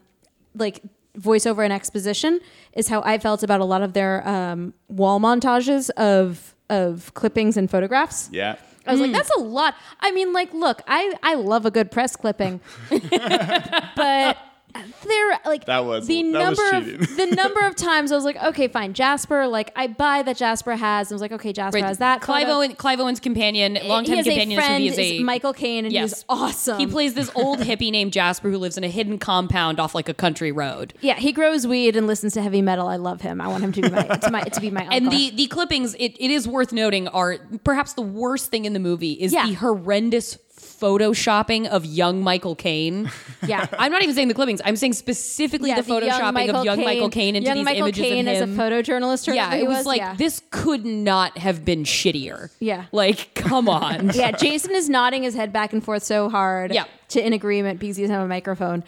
like 0.54 0.82
voiceover 1.18 1.64
and 1.64 1.72
exposition 1.72 2.40
is 2.74 2.88
how 2.88 3.00
I 3.02 3.18
felt 3.18 3.42
about 3.42 3.60
a 3.60 3.64
lot 3.64 3.82
of 3.82 3.92
their 3.92 4.26
um, 4.28 4.72
wall 4.88 5.18
montages 5.20 5.90
of 5.90 6.54
of 6.70 7.12
clippings 7.14 7.56
and 7.56 7.70
photographs. 7.70 8.28
Yeah, 8.32 8.56
I 8.86 8.92
was 8.92 9.00
like, 9.00 9.12
that's 9.12 9.30
a 9.36 9.38
lot. 9.40 9.74
I 10.00 10.10
mean, 10.12 10.32
like, 10.32 10.52
look, 10.54 10.80
I 10.88 11.12
I 11.22 11.34
love 11.34 11.66
a 11.66 11.70
good 11.70 11.90
press 11.90 12.16
clipping, 12.16 12.60
but 13.96 14.36
there 15.06 15.38
like 15.46 15.66
That 15.66 15.84
was- 15.84 16.06
the 16.06 16.22
that 16.22 16.28
number 16.28 16.70
cheating. 16.70 17.00
of 17.02 17.16
the 17.16 17.26
number 17.36 17.60
of 17.60 17.76
times 17.76 18.10
I 18.12 18.16
was 18.16 18.24
like, 18.24 18.42
okay, 18.42 18.68
fine, 18.68 18.92
Jasper. 18.92 19.46
Like, 19.46 19.70
I 19.76 19.86
buy 19.86 20.22
that 20.22 20.36
Jasper 20.36 20.74
has. 20.76 21.10
I 21.10 21.14
was 21.14 21.22
like, 21.22 21.32
okay, 21.32 21.52
Jasper 21.52 21.78
has 21.78 21.98
that. 21.98 22.20
Clive 22.20 22.44
photo. 22.46 22.56
Owen, 22.58 22.74
Clive 22.74 23.00
Owen's 23.00 23.20
companion, 23.20 23.78
longtime 23.84 24.16
companion 24.24 24.58
a 24.58 24.62
friend, 24.62 24.84
movie 24.84 25.00
is 25.02 25.20
a 25.20 25.22
Michael 25.22 25.52
Caine, 25.52 25.84
and 25.84 25.92
Yes. 25.92 26.10
he's 26.14 26.24
awesome. 26.28 26.78
He 26.78 26.86
plays 26.86 27.14
this 27.14 27.30
old 27.34 27.58
hippie 27.60 27.90
named 27.92 28.12
Jasper 28.12 28.50
who 28.50 28.58
lives 28.58 28.76
in 28.76 28.84
a 28.84 28.88
hidden 28.88 29.18
compound 29.18 29.78
off 29.78 29.94
like 29.94 30.08
a 30.08 30.14
country 30.14 30.50
road. 30.52 30.94
Yeah, 31.00 31.14
he 31.14 31.32
grows 31.32 31.66
weed 31.66 31.96
and 31.96 32.06
listens 32.06 32.34
to 32.34 32.42
heavy 32.42 32.62
metal. 32.62 32.88
I 32.88 32.96
love 32.96 33.20
him. 33.20 33.40
I 33.40 33.48
want 33.48 33.62
him 33.64 33.72
to 33.72 33.82
be 33.82 33.90
my 33.90 34.02
to, 34.02 34.30
my, 34.30 34.40
to 34.42 34.60
be 34.60 34.70
my 34.70 34.82
uncle. 34.82 34.96
And 34.96 35.10
the 35.12 35.30
the 35.30 35.46
clippings, 35.46 35.94
it, 35.94 36.16
it 36.18 36.30
is 36.30 36.48
worth 36.48 36.72
noting, 36.72 37.08
are 37.08 37.38
perhaps 37.64 37.92
the 37.94 38.02
worst 38.02 38.50
thing 38.50 38.64
in 38.64 38.72
the 38.72 38.80
movie 38.80 39.12
is 39.12 39.32
Yeah. 39.32 39.46
the 39.46 39.54
horrendous 39.54 40.36
photoshopping 40.84 41.66
of 41.66 41.86
young 41.86 42.22
Michael 42.22 42.54
Caine. 42.54 43.10
yeah. 43.46 43.66
I'm 43.78 43.90
not 43.90 44.02
even 44.02 44.14
saying 44.14 44.28
the 44.28 44.34
clippings. 44.34 44.60
I'm 44.66 44.76
saying 44.76 44.92
specifically 44.92 45.70
yeah, 45.70 45.80
the 45.80 45.90
photoshopping 45.90 46.52
of 46.52 46.62
young 46.62 46.84
Michael 46.84 47.08
Caine 47.08 47.36
into 47.36 47.46
young 47.46 47.56
these 47.56 47.64
Michael 47.64 47.84
images 47.84 48.04
Caine 48.04 48.28
of 48.28 48.34
as 48.34 48.42
a 48.42 48.46
photojournalist. 48.46 49.28
or 49.28 49.32
yeah, 49.34 49.54
it 49.54 49.66
was 49.66 49.86
like 49.86 49.98
yeah. 49.98 50.14
this 50.14 50.42
could 50.50 50.84
not 50.84 51.38
have 51.38 51.64
been 51.64 51.84
shittier. 51.84 52.50
Yeah. 52.60 52.84
like 52.92 53.34
come 53.34 53.68
on. 53.68 54.10
Yeah, 54.14 54.30
Jason 54.32 54.72
is 54.72 54.88
nodding 54.88 55.22
his 55.22 55.34
head 55.34 55.52
back 55.52 55.72
and 55.72 55.82
forth 55.82 56.02
so 56.02 56.28
hard. 56.28 56.72
Yeah. 56.72 56.84
to 57.08 57.24
in 57.24 57.32
agreement 57.32 57.80
because 57.80 57.96
he 57.96 58.02
doesn't 58.02 58.14
have 58.14 58.24
a 58.24 58.28
microphone. 58.28 58.84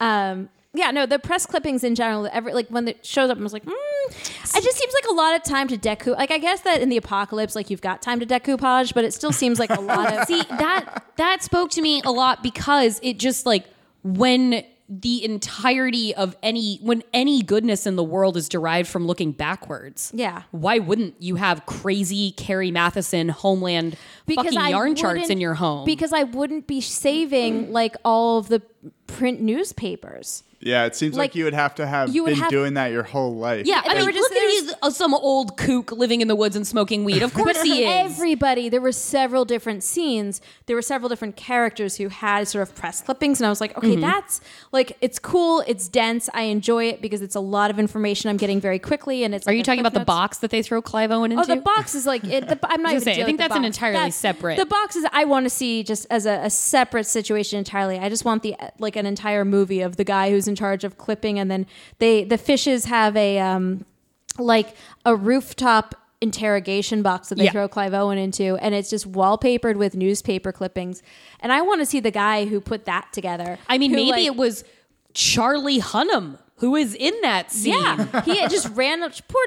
Um, 0.00 0.48
yeah, 0.74 0.90
no, 0.90 1.06
the 1.06 1.20
press 1.20 1.46
clippings 1.46 1.84
in 1.84 1.94
general, 1.94 2.28
every 2.32 2.52
like 2.52 2.68
when 2.68 2.88
it 2.88 3.06
shows 3.06 3.30
up, 3.30 3.38
I 3.38 3.40
was 3.40 3.52
like, 3.52 3.64
mm, 3.64 3.74
it 4.08 4.62
just 4.64 4.76
seems 4.76 4.92
like 4.92 5.10
a 5.10 5.14
lot 5.14 5.36
of 5.36 5.44
time 5.44 5.68
to 5.68 5.76
decoup. 5.76 6.18
Like 6.18 6.32
I 6.32 6.38
guess 6.38 6.62
that 6.62 6.80
in 6.80 6.88
the 6.88 6.96
apocalypse, 6.96 7.54
like 7.54 7.70
you've 7.70 7.80
got 7.80 8.02
time 8.02 8.18
to 8.20 8.26
decoupage, 8.26 8.92
but 8.92 9.04
it 9.04 9.14
still 9.14 9.32
seems 9.32 9.58
like 9.60 9.70
a 9.70 9.80
lot 9.80 10.12
of. 10.12 10.24
See 10.26 10.42
that 10.42 11.04
that 11.16 11.42
spoke 11.42 11.70
to 11.72 11.82
me 11.82 12.02
a 12.04 12.10
lot 12.10 12.42
because 12.42 12.98
it 13.02 13.18
just 13.18 13.46
like 13.46 13.66
when 14.02 14.64
the 14.88 15.24
entirety 15.24 16.14
of 16.14 16.36
any 16.42 16.78
when 16.82 17.02
any 17.14 17.42
goodness 17.42 17.86
in 17.86 17.96
the 17.96 18.04
world 18.04 18.36
is 18.36 18.48
derived 18.48 18.88
from 18.88 19.06
looking 19.06 19.32
backwards. 19.32 20.12
Yeah. 20.14 20.42
Why 20.50 20.78
wouldn't 20.78 21.20
you 21.22 21.36
have 21.36 21.64
crazy 21.66 22.32
Carrie 22.32 22.70
Mathison 22.70 23.30
Homeland 23.30 23.96
fucking 24.26 24.58
I 24.58 24.70
yarn 24.70 24.94
charts 24.94 25.30
in 25.30 25.40
your 25.40 25.54
home? 25.54 25.86
Because 25.86 26.12
I 26.12 26.24
wouldn't 26.24 26.66
be 26.66 26.80
saving 26.80 27.72
like 27.72 27.96
all 28.04 28.38
of 28.38 28.48
the 28.48 28.60
print 29.06 29.40
newspapers. 29.40 30.42
yeah. 30.60 30.86
It 30.86 30.96
seems 30.96 31.14
like, 31.14 31.30
Like, 31.30 31.34
you 31.34 31.44
would 31.44 31.52
have 31.54 31.74
to 31.76 31.86
have 31.86 32.08
you 32.14 32.24
been 32.24 32.36
have- 32.36 32.48
doing 32.50 32.74
that 32.74 32.90
your 32.90 33.02
whole 33.02 33.34
life. 33.36 33.66
yeah, 33.66 33.82
I 33.84 33.88
there 33.88 33.96
mean, 33.98 34.06
were 34.06 34.12
just- 34.12 34.22
look 34.22 34.32
at 34.32 34.34
there's- 34.40 34.62
these, 34.62 34.74
uh, 34.82 34.90
some 34.90 35.12
old 35.14 35.56
kook 35.58 35.92
living 35.92 36.20
in 36.22 36.28
the 36.28 36.34
woods 36.34 36.56
and 36.56 36.66
smoking 36.66 37.04
weed. 37.04 37.22
Of 37.22 37.34
course 37.40 37.60
he 37.62 37.84
is. 37.84 38.12
Everybody, 38.12 38.68
there 38.70 38.80
were 38.80 38.90
several 38.92 39.44
different 39.44 39.82
scenes. 39.84 40.40
There 40.66 40.74
were 40.74 40.80
several 40.82 41.10
different 41.10 41.36
characters 41.36 41.96
who 41.98 42.08
had 42.08 42.48
sort 42.48 42.62
of 42.62 42.74
press 42.74 43.02
clippings, 43.02 43.40
and 43.40 43.46
I 43.46 43.50
was 43.50 43.60
like, 43.60 43.74
Mm-hmm. 43.74 43.86
okay, 43.92 44.00
that's 44.00 44.40
like 44.72 44.96
it's 45.02 45.18
cool, 45.18 45.62
it's 45.66 45.86
dense. 45.86 46.30
I 46.32 46.42
enjoy 46.44 46.84
it 46.88 47.02
because 47.02 47.20
it's 47.20 47.34
a 47.36 47.40
lot 47.40 47.70
of 47.70 47.78
information 47.78 48.30
I'm 48.30 48.38
getting 48.38 48.58
very 48.60 48.78
quickly, 48.78 49.22
and 49.22 49.34
it's. 49.34 49.46
Are 49.46 49.50
like 49.50 49.58
you 49.58 49.62
talking 49.64 49.82
Cliff 49.82 49.92
about 49.92 50.00
the 50.00 50.04
box 50.06 50.38
that 50.38 50.50
they 50.50 50.62
throw 50.62 50.80
Clive 50.80 51.10
Owen 51.10 51.30
into? 51.32 51.42
Oh, 51.42 51.46
the 51.46 51.60
box 51.60 51.94
is 51.94 52.06
like 52.06 52.24
it. 52.24 52.48
The, 52.48 52.58
I'm 52.62 52.82
not 52.82 52.92
I 52.92 52.96
even. 52.96 53.04
gonna 53.04 53.16
say, 53.16 53.22
I 53.22 53.26
think 53.26 53.38
that's 53.38 53.52
the 53.52 53.58
an 53.58 53.64
entirely 53.66 53.94
That's- 53.98 54.16
separate- 54.16 54.56
The 54.58 54.66
box 54.66 54.96
is. 54.96 55.04
I 55.12 55.24
want 55.26 55.44
to 55.44 55.50
see 55.50 55.82
just 55.82 56.06
as 56.10 56.24
a, 56.24 56.40
a 56.44 56.50
separate 56.50 57.04
situation 57.04 57.58
entirely. 57.58 57.98
I 57.98 58.08
just 58.08 58.24
want 58.24 58.42
the 58.42 58.56
like 58.78 58.96
an 58.96 59.06
entire 59.06 59.44
movie 59.44 59.80
of 59.80 59.96
the 59.96 60.04
guy 60.04 60.30
who's 60.30 60.48
in 60.48 60.54
charge 60.56 60.84
of 60.84 60.98
clipping, 60.98 61.38
and 61.38 61.50
then 61.50 61.66
they 61.98 62.24
the 62.24 62.38
fishes 62.38 62.86
have 62.86 63.16
a 63.16 63.38
um 63.38 63.84
like 64.38 64.74
a 65.04 65.14
rooftop 65.14 65.94
interrogation 66.20 67.02
box 67.02 67.28
that 67.28 67.36
they 67.36 67.44
Yeah. 67.44 67.52
throw 67.52 67.68
Clive 67.68 67.92
Owen 67.94 68.18
into, 68.18 68.56
and 68.56 68.74
it's 68.74 68.88
just 68.90 69.10
wallpapered 69.12 69.76
with 69.76 69.94
newspaper 69.94 70.52
clippings. 70.52 71.02
And 71.40 71.52
I 71.52 71.60
want 71.60 71.80
to 71.82 71.86
see 71.86 72.00
the 72.00 72.10
guy 72.10 72.46
who 72.46 72.60
put 72.60 72.86
that 72.86 73.12
together. 73.12 73.58
I 73.68 73.76
mean, 73.78 73.90
who, 73.90 73.96
maybe 73.96 74.10
like- 74.12 74.24
it 74.26 74.36
was 74.36 74.64
Charlie 75.12 75.80
Hunnam 75.80 76.38
who 76.58 76.76
is 76.76 76.94
in 76.94 77.12
that 77.22 77.50
scene. 77.50 77.74
Yeah, 77.74 78.22
he 78.22 78.34
just 78.48 78.68
ran 78.76 79.02
up. 79.02 79.12
Poor, 79.28 79.42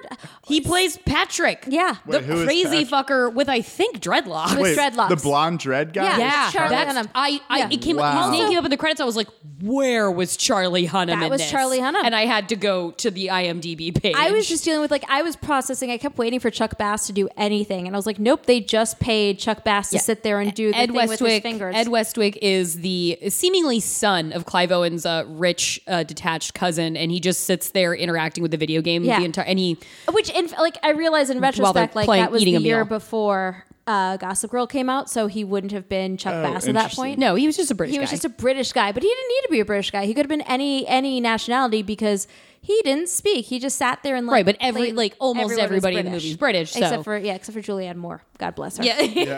He 0.46 0.60
plays 0.62 0.98
Patrick. 0.98 1.64
yeah, 1.68 1.96
The 2.06 2.18
Wait, 2.20 2.24
who 2.26 2.34
is 2.40 2.44
crazy 2.46 2.86
Patrick? 2.86 3.08
fucker 3.08 3.34
with 3.34 3.48
I 3.50 3.62
think 3.62 4.00
dreadlocks. 4.02 4.52
With 4.52 4.62
Wait, 4.62 4.78
dreadlocks. 4.78 5.10
the 5.10 5.16
blonde 5.16 5.60
dread 5.60 5.94
guy. 5.94 6.04
Yeah. 6.04 6.18
yeah, 6.18 6.52
Charlie 6.52 6.76
that's 6.76 6.98
Hunnam. 6.98 7.10
I. 7.16 7.40
I 7.50 7.58
Yeah. 7.60 7.70
it 7.72 7.82
came. 7.82 7.96
Wow. 7.98 8.24
His 8.30 8.32
name 8.40 8.50
came 8.50 8.58
up 8.60 8.66
in 8.66 8.72
the 8.72 8.78
credits. 8.78 9.00
I 9.02 9.06
was 9.06 9.16
like, 9.16 9.28
"Where 9.62 10.12
was 10.12 10.36
Charlie 10.38 10.88
Hunnam?" 10.88 11.08
That 11.08 11.24
in 11.24 11.30
was 11.30 11.42
this? 11.42 11.50
Charlie 11.50 11.80
Hunnam. 11.80 12.02
and 12.04 12.14
I 12.16 12.26
had 12.26 12.50
to 12.50 12.56
go 12.56 12.92
to 12.92 13.10
the 13.10 13.28
IMDb 13.28 13.92
page. 14.00 14.16
I 14.16 14.32
was 14.32 14.48
just 14.48 14.64
dealing 14.66 14.82
with 14.82 14.92
like 14.92 15.06
I 15.10 15.22
was 15.22 15.36
processing. 15.38 15.90
I 15.92 15.98
kept 15.98 16.18
waiting 16.18 16.40
for 16.42 16.50
Chuck 16.50 16.78
Bass 16.78 17.08
to 17.08 17.14
do 17.14 17.30
anything, 17.38 17.88
and 17.88 17.96
I 17.96 17.98
was 17.98 18.06
like, 18.06 18.20
nope. 18.20 18.46
They 18.46 18.60
just 18.60 19.00
paid 19.00 19.40
Chuck 19.40 19.64
Bass 19.64 19.90
to 19.92 19.96
Yeah. 19.96 20.02
sit 20.02 20.24
there 20.24 20.40
and 20.42 20.54
do 20.54 20.72
the 20.72 20.78
Ed 20.78 20.88
thing 20.88 20.94
with 20.96 21.02
his 21.04 21.10
Westwick. 21.22 21.44
fingers. 21.44 21.76
Ed 21.76 21.88
Westwick 21.88 22.38
is 22.42 22.82
the 22.82 23.18
seemingly 23.30 23.80
son 23.80 24.34
of 24.34 24.46
Clive 24.46 24.72
Owen's 24.72 25.06
uh, 25.06 25.24
rich, 25.28 25.80
uh, 25.88 26.04
detached 26.04 26.54
cousin, 26.54 26.97
and 26.98 27.12
he 27.12 27.20
just 27.20 27.44
sits 27.44 27.70
there 27.72 27.94
interacting 27.94 28.42
with 28.42 28.52
the 28.52 28.58
video 28.58 28.82
game 28.82 29.04
Yeah. 29.04 29.20
the 29.20 29.26
entire. 29.26 29.46
And 29.46 29.60
he 29.60 29.78
Which, 30.12 30.30
in, 30.32 30.48
like, 30.60 30.78
I 30.84 30.92
realize 30.92 31.30
in 31.30 31.40
retrospect, 31.40 31.96
like 31.96 32.06
playing- 32.06 32.24
that 32.24 32.32
was 32.32 32.44
the 32.44 32.52
year 32.52 32.80
meal. 32.80 32.86
before 32.86 33.64
uh, 33.88 34.18
Gossip 34.18 34.52
Girl 34.52 34.68
came 34.68 34.90
out, 34.90 35.10
so 35.10 35.28
he 35.28 35.44
wouldn't 35.44 35.72
have 35.72 35.88
been 35.90 36.18
Chuck 36.18 36.34
Oh, 36.36 36.44
Bass 36.44 36.68
at 36.68 36.74
that 36.74 36.80
interesting. 36.82 37.04
point. 37.04 37.20
no, 37.20 37.36
he 37.36 37.48
was 37.48 37.56
just 37.58 37.72
a 37.72 37.76
British 37.76 37.94
he 37.94 38.00
was 38.00 38.10
guy. 38.10 38.14
just 38.14 38.26
a 38.26 38.30
British 38.30 38.72
guy, 38.74 38.92
but 38.92 39.02
he 39.02 39.10
didn't 39.10 39.28
need 39.30 39.42
to 39.46 39.50
be 39.52 39.60
a 39.62 39.66
British 39.66 39.92
guy. 39.92 40.06
He 40.06 40.14
could 40.14 40.26
have 40.26 40.30
been 40.30 40.42
any 40.42 40.86
any 40.88 41.20
nationality 41.22 41.82
because 41.84 42.28
he 42.60 42.82
didn't 42.84 43.08
speak. 43.08 43.46
He 43.46 43.60
just 43.60 43.78
sat 43.78 44.04
there 44.04 44.16
and 44.18 44.28
like 44.28 44.34
Right, 44.34 44.46
but 44.46 44.58
every- 44.60 44.82
played- 44.88 44.96
like, 44.96 45.16
almost 45.20 45.44
everyone 45.54 45.58
was 45.58 45.64
everybody 45.86 45.96
in 45.98 46.06
the 46.06 46.12
movie 46.12 46.30
is 46.32 46.36
British, 46.38 46.72
so- 46.74 46.80
except 46.80 47.04
for 47.06 47.18
yeah, 47.18 47.36
except 47.36 47.56
for 47.58 47.62
Julianne 47.62 47.96
Moore. 47.96 48.22
God 48.40 48.56
bless 48.56 48.76
her. 48.78 48.84
yeah. 48.84 49.00
Yeah. 49.02 49.36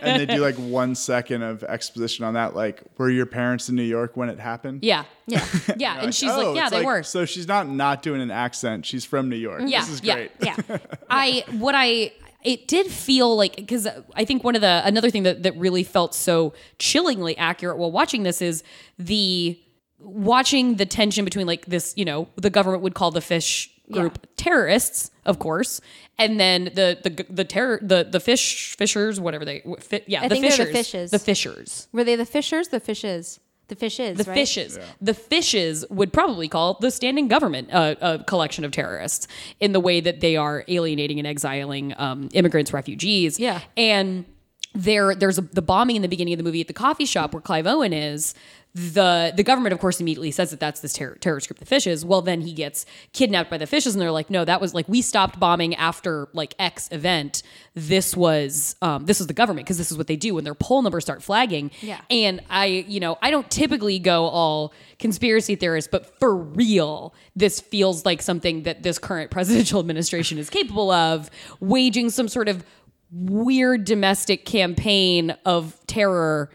and 0.00 0.18
they 0.20 0.24
do 0.34 0.40
like 0.40 0.54
one 0.56 0.94
second 0.94 1.42
of 1.42 1.62
exposition 1.64 2.24
on 2.24 2.34
that. 2.34 2.56
Like, 2.56 2.82
were 2.96 3.10
your 3.10 3.26
parents 3.26 3.68
in 3.68 3.76
New 3.76 3.82
York 3.82 4.16
when 4.16 4.30
it 4.30 4.38
happened? 4.40 4.82
yeah, 4.82 5.04
yeah. 5.26 5.44
yeah, 5.76 5.94
and 5.96 6.04
Like, 6.06 6.14
she's 6.14 6.30
oh, 6.30 6.52
like, 6.52 6.56
yeah, 6.56 6.62
it's 6.68 6.70
they 6.70 6.84
were. 6.84 7.02
So 7.02 7.26
she's 7.26 7.46
not 7.46 7.68
not 7.68 8.02
doing 8.02 8.22
an 8.22 8.30
accent. 8.30 8.86
She's 8.86 9.04
from 9.04 9.28
New 9.28 9.36
York. 9.36 9.62
Yeah, 9.66 9.80
this 9.80 9.90
is 9.90 10.02
yeah, 10.02 10.14
great. 10.14 10.30
yeah. 10.42 10.56
I 11.10 11.44
what 11.58 11.74
I 11.76 12.12
it 12.42 12.68
did 12.68 12.86
feel 12.86 13.36
like 13.36 13.56
because 13.56 13.86
I 14.14 14.24
think 14.24 14.44
one 14.44 14.54
of 14.54 14.60
the 14.60 14.82
another 14.84 15.10
thing 15.10 15.24
that 15.24 15.42
that 15.42 15.56
really 15.56 15.84
felt 15.84 16.14
so 16.14 16.54
chillingly 16.78 17.36
accurate 17.36 17.78
while 17.78 17.92
watching 17.92 18.22
this 18.22 18.40
is 18.40 18.62
the 18.98 19.58
watching 19.98 20.76
the 20.76 20.86
tension 20.86 21.24
between 21.24 21.46
like 21.46 21.66
this 21.66 21.92
you 21.96 22.04
know 22.04 22.28
the 22.36 22.50
government 22.50 22.82
would 22.82 22.94
call 22.94 23.10
the 23.10 23.20
fish 23.20 23.70
group 23.90 24.26
terrorists, 24.36 25.10
of 25.24 25.38
course, 25.38 25.80
and 26.18 26.38
then 26.38 26.64
the 26.74 26.98
the 27.02 27.26
the 27.28 27.44
terror 27.44 27.78
the 27.82 28.06
the 28.08 28.20
fish 28.20 28.76
fishers 28.76 29.20
whatever 29.20 29.44
they 29.44 29.62
fi, 29.80 30.02
yeah 30.06 30.22
I 30.22 30.28
the 30.28 30.36
think 30.36 30.46
fishers 30.46 30.66
the 30.68 30.72
fishes. 30.72 31.10
the 31.10 31.18
fishers 31.18 31.88
Were 31.92 32.04
they 32.04 32.16
the 32.16 32.26
fishers? 32.26 32.68
The 32.68 32.80
fishes. 32.80 33.40
The 33.70 33.76
fishes. 33.76 34.18
the 34.18 34.24
right? 34.24 34.34
fishes 34.34 34.78
the 35.00 35.14
fishes 35.14 35.84
would 35.88 36.12
probably 36.12 36.48
call 36.48 36.74
the 36.80 36.90
standing 36.90 37.28
government 37.28 37.68
uh, 37.72 37.94
a 38.02 38.18
collection 38.24 38.64
of 38.66 38.72
terrorists 38.72 39.26
in 39.60 39.72
the 39.72 39.80
way 39.80 40.00
that 40.00 40.20
they 40.20 40.36
are 40.36 40.64
alienating 40.68 41.18
and 41.18 41.26
exiling 41.26 41.94
um, 41.96 42.28
immigrants 42.34 42.72
refugees 42.74 43.40
Yeah. 43.40 43.60
and 43.76 44.26
there 44.74 45.14
there's 45.16 45.38
a, 45.38 45.42
the 45.42 45.62
bombing 45.62 45.96
in 45.96 46.02
the 46.02 46.08
beginning 46.08 46.32
of 46.34 46.38
the 46.38 46.44
movie 46.44 46.60
at 46.60 46.68
the 46.68 46.72
coffee 46.72 47.04
shop 47.06 47.32
where 47.32 47.40
Clive 47.40 47.66
Owen 47.66 47.92
is 47.92 48.34
the 48.74 49.32
the 49.36 49.42
government 49.42 49.72
of 49.72 49.80
course 49.80 50.00
immediately 50.00 50.30
says 50.30 50.50
that 50.52 50.60
that's 50.60 50.78
this 50.80 50.92
terror, 50.92 51.16
terrorist 51.20 51.48
group 51.48 51.58
the 51.58 51.66
fishes 51.66 52.04
well 52.04 52.22
then 52.22 52.40
he 52.40 52.52
gets 52.52 52.86
kidnapped 53.12 53.50
by 53.50 53.58
the 53.58 53.66
fishes 53.66 53.94
and 53.94 54.00
they're 54.00 54.12
like 54.12 54.30
no 54.30 54.44
that 54.44 54.60
was 54.60 54.72
like 54.74 54.88
we 54.88 55.02
stopped 55.02 55.40
bombing 55.40 55.74
after 55.74 56.28
like 56.34 56.54
x 56.60 56.88
event 56.92 57.42
this 57.74 58.16
was 58.16 58.76
um, 58.80 59.06
this 59.06 59.18
was 59.18 59.26
the 59.26 59.32
government 59.34 59.66
because 59.66 59.76
this 59.78 59.90
is 59.90 59.98
what 59.98 60.06
they 60.06 60.14
do 60.14 60.34
when 60.36 60.44
their 60.44 60.54
poll 60.54 60.82
numbers 60.82 61.02
start 61.02 61.20
flagging 61.22 61.70
Yeah. 61.80 62.00
and 62.10 62.40
I, 62.48 62.66
you 62.66 63.00
know, 63.00 63.16
I 63.22 63.30
don't 63.30 63.48
typically 63.50 63.98
go 63.98 64.24
all 64.26 64.72
conspiracy 64.98 65.54
theorist, 65.56 65.90
but 65.90 66.18
for 66.18 66.36
real, 66.36 67.14
this 67.36 67.60
feels 67.60 68.04
like 68.04 68.22
something 68.22 68.64
that 68.64 68.82
this 68.82 68.98
current 68.98 69.30
presidential 69.36 69.80
administration 69.80 70.36
is 70.38 70.50
capable 70.50 70.90
of 70.90 71.30
waging 71.60 72.10
some 72.10 72.28
sort 72.28 72.48
of 72.48 72.64
weird 73.12 73.84
domestic 73.84 74.44
campaign 74.44 75.34
of 75.44 75.76
terror 75.86 76.50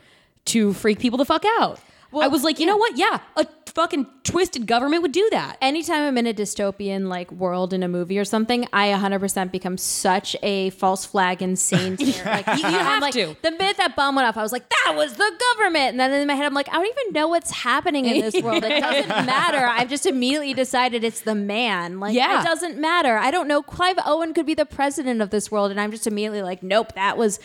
to 0.46 0.74
freak 0.74 1.00
people 1.00 1.18
the 1.18 1.26
fuck 1.26 1.44
out. 1.60 1.80
I 2.24 2.28
was 2.28 2.44
like, 2.44 2.60
you 2.60 2.66
know 2.66 2.78
what? 2.78 2.98
Yeah, 2.98 3.20
a 3.36 3.46
fucking 3.74 4.08
twisted 4.24 4.66
government 4.68 5.02
would 5.02 5.12
do 5.12 5.28
that. 5.32 5.58
anytime 5.62 6.04
I'm 6.04 6.18
in 6.18 6.26
a 6.28 6.34
dystopian 6.34 7.10
like 7.10 7.30
world 7.30 7.74
in 7.74 7.84
a 7.84 7.90
movie 7.90 8.18
or 8.18 8.24
something, 8.24 8.66
I 8.72 8.88
100% 8.88 9.52
become 9.52 9.78
such 9.78 10.34
a 10.42 10.70
false 10.72 11.06
flag 11.06 11.42
insane. 11.42 11.98
Like 12.26 12.48
you, 12.48 12.54
you 12.70 12.78
have 12.78 13.02
like, 13.02 13.14
to. 13.14 13.36
The 13.42 13.52
minute 13.52 13.76
that 13.78 13.96
bomb 13.96 14.16
went 14.16 14.28
off, 14.28 14.38
I 14.38 14.42
was 14.42 14.52
like, 14.54 14.64
that 14.70 14.94
was 14.96 15.14
the 15.14 15.32
government. 15.54 15.90
And 15.90 16.00
then 16.00 16.14
in 16.14 16.28
my 16.28 16.36
head, 16.36 16.46
I'm 16.46 16.54
like, 16.54 16.70
I 16.70 16.74
don't 16.74 16.88
even 16.88 17.14
know 17.14 17.28
what's 17.28 17.52
happening 17.52 18.06
in 18.06 18.22
this 18.22 18.42
world. 18.42 18.64
It 18.64 18.80
doesn't 18.80 19.10
matter. 19.26 19.66
I've 19.66 19.90
just 19.90 20.06
immediately 20.06 20.54
decided 20.54 21.04
it's 21.04 21.22
the 21.22 21.36
man. 21.36 22.00
Like 22.00 22.16
Yeah. 22.16 22.42
it 22.42 22.46
doesn't 22.46 22.78
matter. 22.80 23.18
I 23.18 23.30
don't 23.30 23.48
know. 23.48 23.62
Clive 23.62 23.98
Owen 24.06 24.34
could 24.34 24.46
be 24.46 24.54
the 24.54 24.66
president 24.66 25.22
of 25.22 25.30
this 25.32 25.52
world, 25.52 25.72
and 25.72 25.80
I'm 25.82 25.92
just 25.92 26.08
immediately 26.08 26.42
like, 26.42 26.64
nope, 26.64 26.94
that 26.96 27.18
was. 27.18 27.40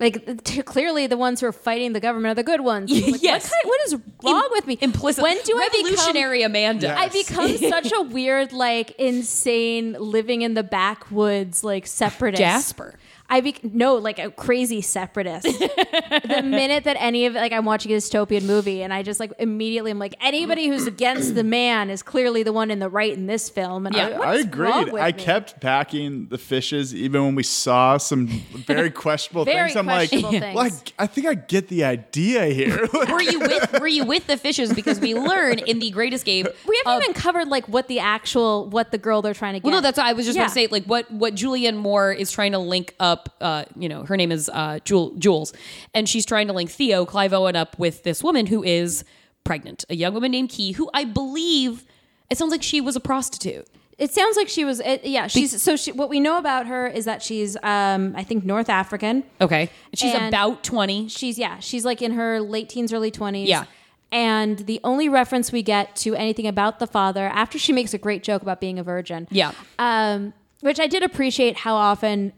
Like 0.00 0.42
t- 0.44 0.62
clearly, 0.62 1.06
the 1.06 1.16
ones 1.16 1.40
who 1.40 1.46
are 1.46 1.52
fighting 1.52 1.92
the 1.92 2.00
government 2.00 2.32
are 2.32 2.34
the 2.34 2.42
good 2.42 2.60
ones. 2.62 2.90
Like, 3.12 3.22
Yes. 3.22 3.44
What, 3.44 3.52
kind, 3.52 3.68
what 3.68 3.80
is 3.86 3.96
wrong 4.24 4.48
with 4.52 4.66
me? 4.66 4.78
Implicit. 4.80 5.22
When 5.22 5.36
do 5.44 5.56
I 5.56 5.68
become 5.68 5.84
revolutionary 5.84 6.42
Amanda? 6.42 6.86
Yeah. 6.88 6.98
I 6.98 7.08
become 7.08 7.56
such 7.58 7.92
a 7.92 8.02
weird, 8.02 8.52
like 8.52 8.92
insane, 8.92 9.92
living 9.98 10.42
in 10.42 10.54
the 10.54 10.62
backwoods, 10.62 11.62
like 11.62 11.86
separatist. 11.86 12.40
Jasper. 12.40 12.94
I 13.32 13.40
be 13.40 13.56
no 13.62 13.94
like 13.96 14.18
a 14.18 14.30
crazy 14.30 14.80
separatist. 14.82 15.44
the 15.58 16.42
minute 16.44 16.84
that 16.84 16.96
any 17.00 17.26
of 17.26 17.34
like 17.34 17.52
I'm 17.52 17.64
watching 17.64 17.92
a 17.92 17.96
dystopian 17.96 18.44
movie 18.44 18.82
and 18.82 18.92
I 18.92 19.02
just 19.02 19.18
like 19.20 19.32
immediately 19.38 19.90
I'm 19.90 19.98
like 19.98 20.14
anybody 20.20 20.68
who's 20.68 20.86
against 20.86 21.34
the 21.34 21.42
man 21.44 21.90
is 21.90 22.02
clearly 22.02 22.42
the 22.42 22.52
one 22.52 22.70
in 22.70 22.78
the 22.78 22.88
right 22.88 23.12
in 23.12 23.26
this 23.26 23.48
film. 23.48 23.86
And 23.86 23.94
Yeah. 23.96 24.08
I, 24.08 24.10
I 24.12 24.18
what's 24.18 24.44
agreed. 24.44 24.94
I 24.94 25.06
me? 25.12 25.12
kept 25.14 25.60
backing 25.60 26.28
the 26.28 26.38
fishes 26.38 26.94
even 26.94 27.24
when 27.24 27.34
we 27.34 27.42
saw 27.42 27.96
some 27.96 28.26
very 28.26 28.90
questionable 29.04 29.44
Very 29.44 29.68
things. 29.68 29.76
I'm 29.76 29.86
like, 29.86 30.10
questionable 30.10 30.54
well, 30.54 30.66
I. 30.98 31.02
I 31.04 31.06
think 31.06 31.26
I 31.26 31.34
get 31.34 31.68
the 31.68 31.84
idea 31.84 32.44
here. 32.46 32.86
were 32.92 33.22
you 33.22 33.40
with 33.40 33.80
Were 33.80 33.88
you 33.88 34.04
with 34.04 34.26
the 34.26 34.36
fishes? 34.36 34.72
Because 34.74 35.00
we 35.00 35.14
learn 35.14 35.58
in 35.60 35.78
the 35.78 35.90
Great 35.90 36.12
Escape. 36.12 36.46
We 36.66 36.82
haven't 36.84 37.00
uh, 37.00 37.04
even 37.04 37.14
covered 37.14 37.48
like 37.48 37.66
what 37.68 37.88
the 37.88 37.98
actual 38.00 38.68
what 38.68 38.90
the 38.92 38.98
girl 38.98 39.22
they're 39.22 39.32
trying 39.34 39.54
to 39.54 39.60
get. 39.60 39.64
Well, 39.64 39.76
no, 39.76 39.80
that's 39.80 39.96
what 39.96 40.06
I 40.06 40.12
was 40.12 40.26
just 40.26 40.36
Yeah. 40.36 40.42
going 40.42 40.50
to 40.50 40.54
say. 40.54 40.66
Like 40.66 40.84
what 40.84 41.10
what 41.10 41.34
Julianne 41.34 41.76
Moore 41.76 42.12
is 42.12 42.30
trying 42.30 42.52
to 42.52 42.58
link 42.58 42.94
up. 43.00 43.21
Uh, 43.40 43.64
you 43.76 43.88
know, 43.88 44.04
her 44.04 44.16
name 44.16 44.32
is 44.32 44.48
uh, 44.52 44.78
Jules, 44.84 45.52
and 45.94 46.08
she's 46.08 46.24
trying 46.26 46.46
to 46.48 46.52
link 46.52 46.70
Theo 46.70 47.04
Clive 47.04 47.32
Owen 47.32 47.56
up 47.56 47.78
with 47.78 48.02
this 48.02 48.22
woman 48.22 48.46
who 48.46 48.62
is 48.62 49.04
pregnant, 49.44 49.84
a 49.90 49.96
young 49.96 50.14
woman 50.14 50.30
named 50.30 50.50
Kee, 50.50 50.72
who 50.72 50.88
I 50.94 51.04
believe 51.04 51.84
it 52.30 52.38
sounds 52.38 52.50
like 52.50 52.62
she 52.62 52.80
was 52.80 52.96
a 52.96 53.00
prostitute. 53.00 53.66
It 53.98 54.10
sounds 54.10 54.36
like 54.36 54.48
she 54.48 54.64
was. 54.64 54.80
It, 54.80 55.04
yeah, 55.04 55.26
she's 55.26 55.62
so. 55.62 55.76
She, 55.76 55.92
what 55.92 56.08
we 56.08 56.18
know 56.18 56.38
about 56.38 56.66
her 56.66 56.86
is 56.88 57.04
that 57.04 57.22
she's, 57.22 57.56
um, 57.62 58.14
I 58.16 58.24
think, 58.24 58.44
North 58.44 58.68
African. 58.68 59.22
Okay, 59.40 59.70
she's 59.94 60.14
And- 60.14 60.28
about 60.28 60.64
twenty. 60.64 61.08
She's 61.08 61.38
yeah, 61.38 61.58
she's 61.60 61.84
like 61.84 62.02
in 62.02 62.12
her 62.12 62.40
late 62.40 62.68
teens, 62.68 62.92
early 62.92 63.10
twenties. 63.10 63.48
Yeah. 63.48 63.66
And 64.10 64.58
the 64.58 64.78
only 64.84 65.08
reference 65.08 65.52
we 65.52 65.62
get 65.62 65.96
to 65.96 66.14
anything 66.14 66.46
about 66.46 66.78
the 66.80 66.86
father 66.86 67.26
after 67.28 67.58
she 67.58 67.72
makes 67.72 67.94
a 67.94 67.98
great 67.98 68.22
joke 68.22 68.42
about 68.42 68.60
being 68.60 68.78
a 68.78 68.82
virgin. 68.82 69.26
Yeah. 69.30 69.52
Um, 69.78 70.34
which 70.60 70.78
I 70.78 70.86
did 70.86 71.02
appreciate 71.02 71.56
how 71.58 71.76
often 71.76 72.32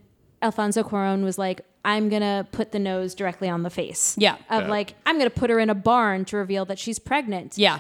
Alfonso 0.44 0.82
Cuarón 0.84 1.24
was 1.24 1.38
like, 1.38 1.62
I'm 1.84 2.08
gonna 2.08 2.46
put 2.52 2.70
the 2.72 2.78
nose 2.78 3.14
directly 3.14 3.48
on 3.48 3.62
the 3.62 3.70
face. 3.70 4.14
Yeah. 4.18 4.36
Of 4.50 4.64
Yeah. 4.64 4.68
like, 4.70 4.94
I'm 5.06 5.18
gonna 5.18 5.30
put 5.30 5.50
her 5.50 5.58
in 5.58 5.70
a 5.70 5.74
barn 5.74 6.24
to 6.26 6.36
reveal 6.36 6.64
that 6.66 6.78
she's 6.78 6.98
pregnant. 6.98 7.58
Yeah. 7.58 7.78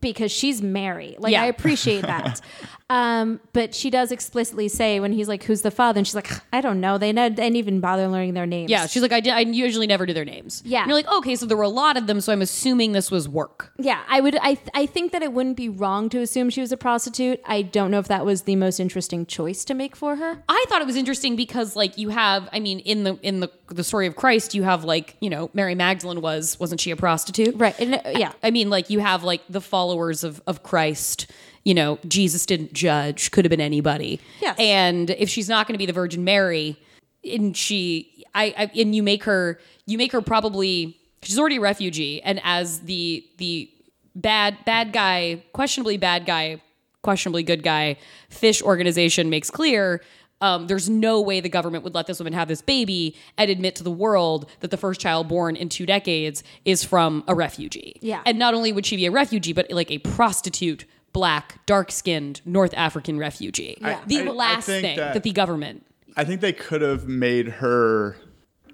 Because 0.00 0.32
she's 0.32 0.60
Mary. 0.62 1.16
Like 1.18 1.32
Yeah. 1.32 1.42
I 1.42 1.46
appreciate 1.46 2.02
that. 2.02 2.40
um, 2.88 3.40
but 3.52 3.74
she 3.74 3.90
does 3.90 4.12
explicitly 4.12 4.68
say 4.68 5.00
when 5.00 5.12
he's 5.12 5.26
like, 5.26 5.42
"Who's 5.42 5.62
the 5.62 5.72
father?" 5.72 5.98
and 5.98 6.06
she's 6.06 6.14
like, 6.14 6.30
"I 6.52 6.60
don't 6.60 6.80
know. 6.80 6.98
They 6.98 7.12
ne- 7.12 7.30
didn't 7.30 7.56
even 7.56 7.80
bother 7.80 8.06
learning 8.06 8.34
their 8.34 8.46
names." 8.46 8.70
Yeah, 8.70 8.86
she's 8.86 9.02
like, 9.02 9.12
I, 9.12 9.20
did, 9.20 9.32
I 9.32 9.40
usually 9.40 9.88
never 9.88 10.06
do 10.06 10.12
their 10.12 10.24
names. 10.24 10.62
Yeah. 10.64 10.82
And 10.82 10.88
you're 10.88 10.96
like, 10.96 11.08
okay, 11.08 11.34
so 11.34 11.46
there 11.46 11.56
were 11.56 11.64
a 11.64 11.68
lot 11.68 11.96
of 11.96 12.06
them, 12.06 12.20
so 12.20 12.32
I'm 12.32 12.42
assuming 12.42 12.92
this 12.92 13.10
was 13.10 13.28
work. 13.28 13.72
Yeah, 13.78 14.02
I 14.08 14.20
would. 14.20 14.36
I 14.36 14.54
th- 14.54 14.68
I 14.74 14.86
think 14.86 15.10
that 15.12 15.22
it 15.22 15.32
wouldn't 15.32 15.56
be 15.56 15.68
wrong 15.68 16.08
to 16.10 16.20
assume 16.20 16.48
she 16.48 16.60
was 16.60 16.70
a 16.70 16.76
prostitute. 16.76 17.40
I 17.44 17.62
don't 17.62 17.90
know 17.90 17.98
if 17.98 18.06
that 18.08 18.24
was 18.24 18.42
the 18.42 18.54
most 18.54 18.78
interesting 18.78 19.26
choice 19.26 19.64
to 19.64 19.74
make 19.74 19.96
for 19.96 20.16
her. 20.16 20.42
I 20.48 20.64
thought 20.68 20.80
it 20.80 20.86
was 20.86 20.96
interesting 20.96 21.34
because 21.34 21.74
like 21.74 21.98
you 21.98 22.10
have 22.10 22.48
I 22.52 22.60
mean 22.60 22.78
in 22.80 23.02
the 23.02 23.18
in 23.22 23.40
the 23.40 23.50
the 23.68 23.82
story 23.82 24.06
of 24.06 24.14
Christ 24.14 24.54
you 24.54 24.62
have 24.62 24.84
like 24.84 25.16
you 25.20 25.28
know 25.28 25.50
Mary 25.54 25.74
Magdalene 25.74 26.20
was 26.20 26.58
wasn't 26.60 26.80
she 26.80 26.92
a 26.92 26.96
prostitute 26.96 27.56
Right. 27.56 27.74
And, 27.80 27.96
uh, 27.96 28.00
yeah. 28.16 28.32
I 28.44 28.52
mean 28.52 28.70
like 28.70 28.90
you 28.90 29.00
have 29.00 29.24
like 29.24 29.42
the 29.48 29.60
followers 29.60 30.22
of 30.22 30.40
of 30.46 30.62
Christ 30.62 31.26
you 31.66 31.74
know 31.74 31.98
Jesus 32.08 32.46
didn't 32.46 32.72
judge 32.72 33.30
could 33.32 33.44
have 33.44 33.50
been 33.50 33.60
anybody 33.60 34.20
Yes. 34.40 34.56
and 34.58 35.10
if 35.10 35.28
she's 35.28 35.48
not 35.48 35.66
going 35.66 35.74
to 35.74 35.78
be 35.78 35.86
the 35.86 35.92
Virgin 35.92 36.22
Mary 36.24 36.78
and 37.24 37.56
she 37.56 38.24
I, 38.34 38.54
I 38.56 38.70
and 38.80 38.94
you 38.94 39.02
make 39.02 39.24
her 39.24 39.58
you 39.86 39.98
make 39.98 40.12
her 40.12 40.22
probably 40.22 40.96
she's 41.22 41.38
already 41.38 41.56
a 41.56 41.60
refugee 41.60 42.22
and 42.22 42.40
as 42.44 42.80
the 42.80 43.26
the 43.38 43.68
bad 44.14 44.56
bad 44.64 44.92
guy 44.92 45.42
questionably 45.52 45.96
bad 45.96 46.24
guy 46.24 46.62
questionably 47.02 47.42
good 47.42 47.62
guy 47.62 47.96
fish 48.30 48.62
organization 48.62 49.28
makes 49.28 49.50
clear 49.50 50.00
um, 50.42 50.66
there's 50.66 50.88
no 50.90 51.20
way 51.22 51.40
the 51.40 51.48
government 51.48 51.82
would 51.82 51.94
let 51.94 52.06
this 52.06 52.18
woman 52.18 52.34
have 52.34 52.46
this 52.46 52.60
baby 52.60 53.16
and 53.38 53.50
admit 53.50 53.74
to 53.76 53.82
the 53.82 53.90
world 53.90 54.48
that 54.60 54.70
the 54.70 54.76
first 54.76 55.00
child 55.00 55.28
born 55.28 55.56
in 55.56 55.70
two 55.70 55.86
decades 55.86 56.44
is 56.66 56.84
from 56.84 57.24
a 57.26 57.34
refugee. 57.34 57.96
Yeah. 58.02 58.20
And 58.26 58.38
not 58.38 58.52
only 58.52 58.70
would 58.70 58.84
she 58.84 58.96
be 58.96 59.06
a 59.06 59.10
refugee, 59.10 59.54
but 59.54 59.70
like 59.70 59.90
a 59.90 59.96
prostitute, 59.96 60.84
black, 61.16 61.64
dark 61.64 61.90
skinned 61.90 62.42
North 62.44 62.74
African 62.76 63.18
refugee. 63.18 63.78
Yeah. 63.80 64.00
The 64.06 64.18
I- 64.20 64.24
I 64.24 64.28
last 64.28 64.66
think 64.66 64.82
thing 64.82 64.96
that, 64.98 65.14
that- 65.14 65.22
the 65.22 65.32
government. 65.32 65.86
I 66.14 66.24
think 66.24 66.42
they 66.42 66.52
could 66.52 66.82
have 66.82 67.08
made 67.08 67.48
her. 67.48 68.16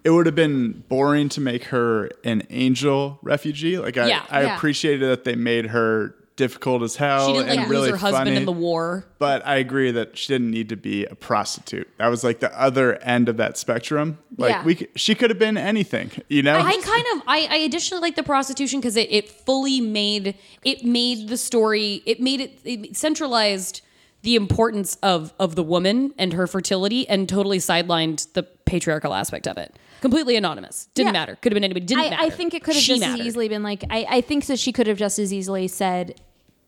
It 0.05 0.11
would 0.11 0.26
have 0.26 0.35
been 0.35 0.83
boring 0.88 1.28
to 1.31 1.40
make 1.40 1.64
her 1.66 2.11
an 2.24 2.42
angel 2.50 3.20
refugee. 3.22 3.78
Like 3.78 3.96
I, 3.96 4.09
Yeah. 4.09 4.26
I 4.28 4.42
Yeah. 4.42 4.57
appreciated 4.57 5.09
that 5.09 5.22
they 5.22 5.37
made 5.37 5.66
her 5.66 6.16
difficult 6.42 6.83
as 6.83 6.96
hell 6.96 7.28
She 7.28 7.33
didn't 7.35 7.48
like 7.48 7.59
and 7.61 7.68
lose 7.68 7.76
really 7.78 7.90
her 7.92 7.96
husband 7.96 8.26
funny. 8.26 8.37
in 8.37 8.44
the 8.44 8.52
war. 8.52 9.05
But 9.18 9.46
I 9.46 9.57
agree 9.57 9.90
that 9.92 10.18
she 10.18 10.26
didn't 10.33 10.50
need 10.50 10.68
to 10.70 10.76
be 10.76 11.05
a 11.05 11.14
prostitute. 11.14 11.88
That 11.98 12.09
was 12.09 12.24
like 12.24 12.40
the 12.40 12.52
other 12.61 12.96
end 13.02 13.28
of 13.28 13.37
that 13.37 13.57
spectrum. 13.57 14.18
Like 14.37 14.50
Yeah. 14.50 14.64
we, 14.64 14.74
c- 14.76 14.88
she 14.96 15.14
could 15.14 15.31
have 15.31 15.38
been 15.38 15.57
anything. 15.57 16.11
You 16.28 16.42
know, 16.42 16.59
I 16.59 16.72
kind 16.83 17.07
of 17.14 17.22
I, 17.28 17.46
I 17.50 17.57
additionally 17.68 18.02
like 18.02 18.16
the 18.16 18.22
prostitution 18.24 18.81
because 18.81 18.96
it, 18.96 19.11
it 19.12 19.28
fully 19.31 19.81
made 19.81 20.35
it 20.64 20.85
made 20.85 21.28
the 21.28 21.37
story 21.37 22.02
it 22.07 22.20
made 22.20 22.40
it, 22.40 22.59
it 22.64 22.96
centralized 22.96 23.83
the 24.22 24.35
importance 24.37 24.96
of 25.02 25.33
of 25.38 25.55
the 25.57 25.62
woman 25.62 26.12
and 26.18 26.33
her 26.33 26.46
fertility 26.46 27.09
and 27.09 27.28
totally 27.28 27.59
sidelined 27.59 28.33
the 28.35 28.42
patriarchal 28.42 29.14
aspect 29.14 29.46
of 29.48 29.57
it. 29.59 29.76
Completely 30.00 30.35
anonymous. 30.37 30.88
Didn't 30.94 31.09
Yeah. 31.09 31.20
matter. 31.20 31.37
Could 31.40 31.52
have 31.52 31.57
been 31.57 31.62
anybody. 31.64 31.87
Didn't 31.87 32.05
I, 32.07 32.11
matter. 32.11 32.22
I 32.24 32.31
think 32.31 32.55
it 32.55 32.64
could 32.64 32.74
have 32.74 32.83
She 32.83 32.98
just 32.98 33.05
as 33.20 33.20
easily 33.26 33.48
been 33.48 33.62
like. 33.62 33.85
I, 33.88 34.07
I 34.09 34.20
think 34.20 34.46
that 34.46 34.59
she 34.59 34.72
could 34.72 34.87
have 34.88 34.98
just 34.98 35.18
as 35.20 35.33
easily 35.33 35.68
said, 35.68 36.20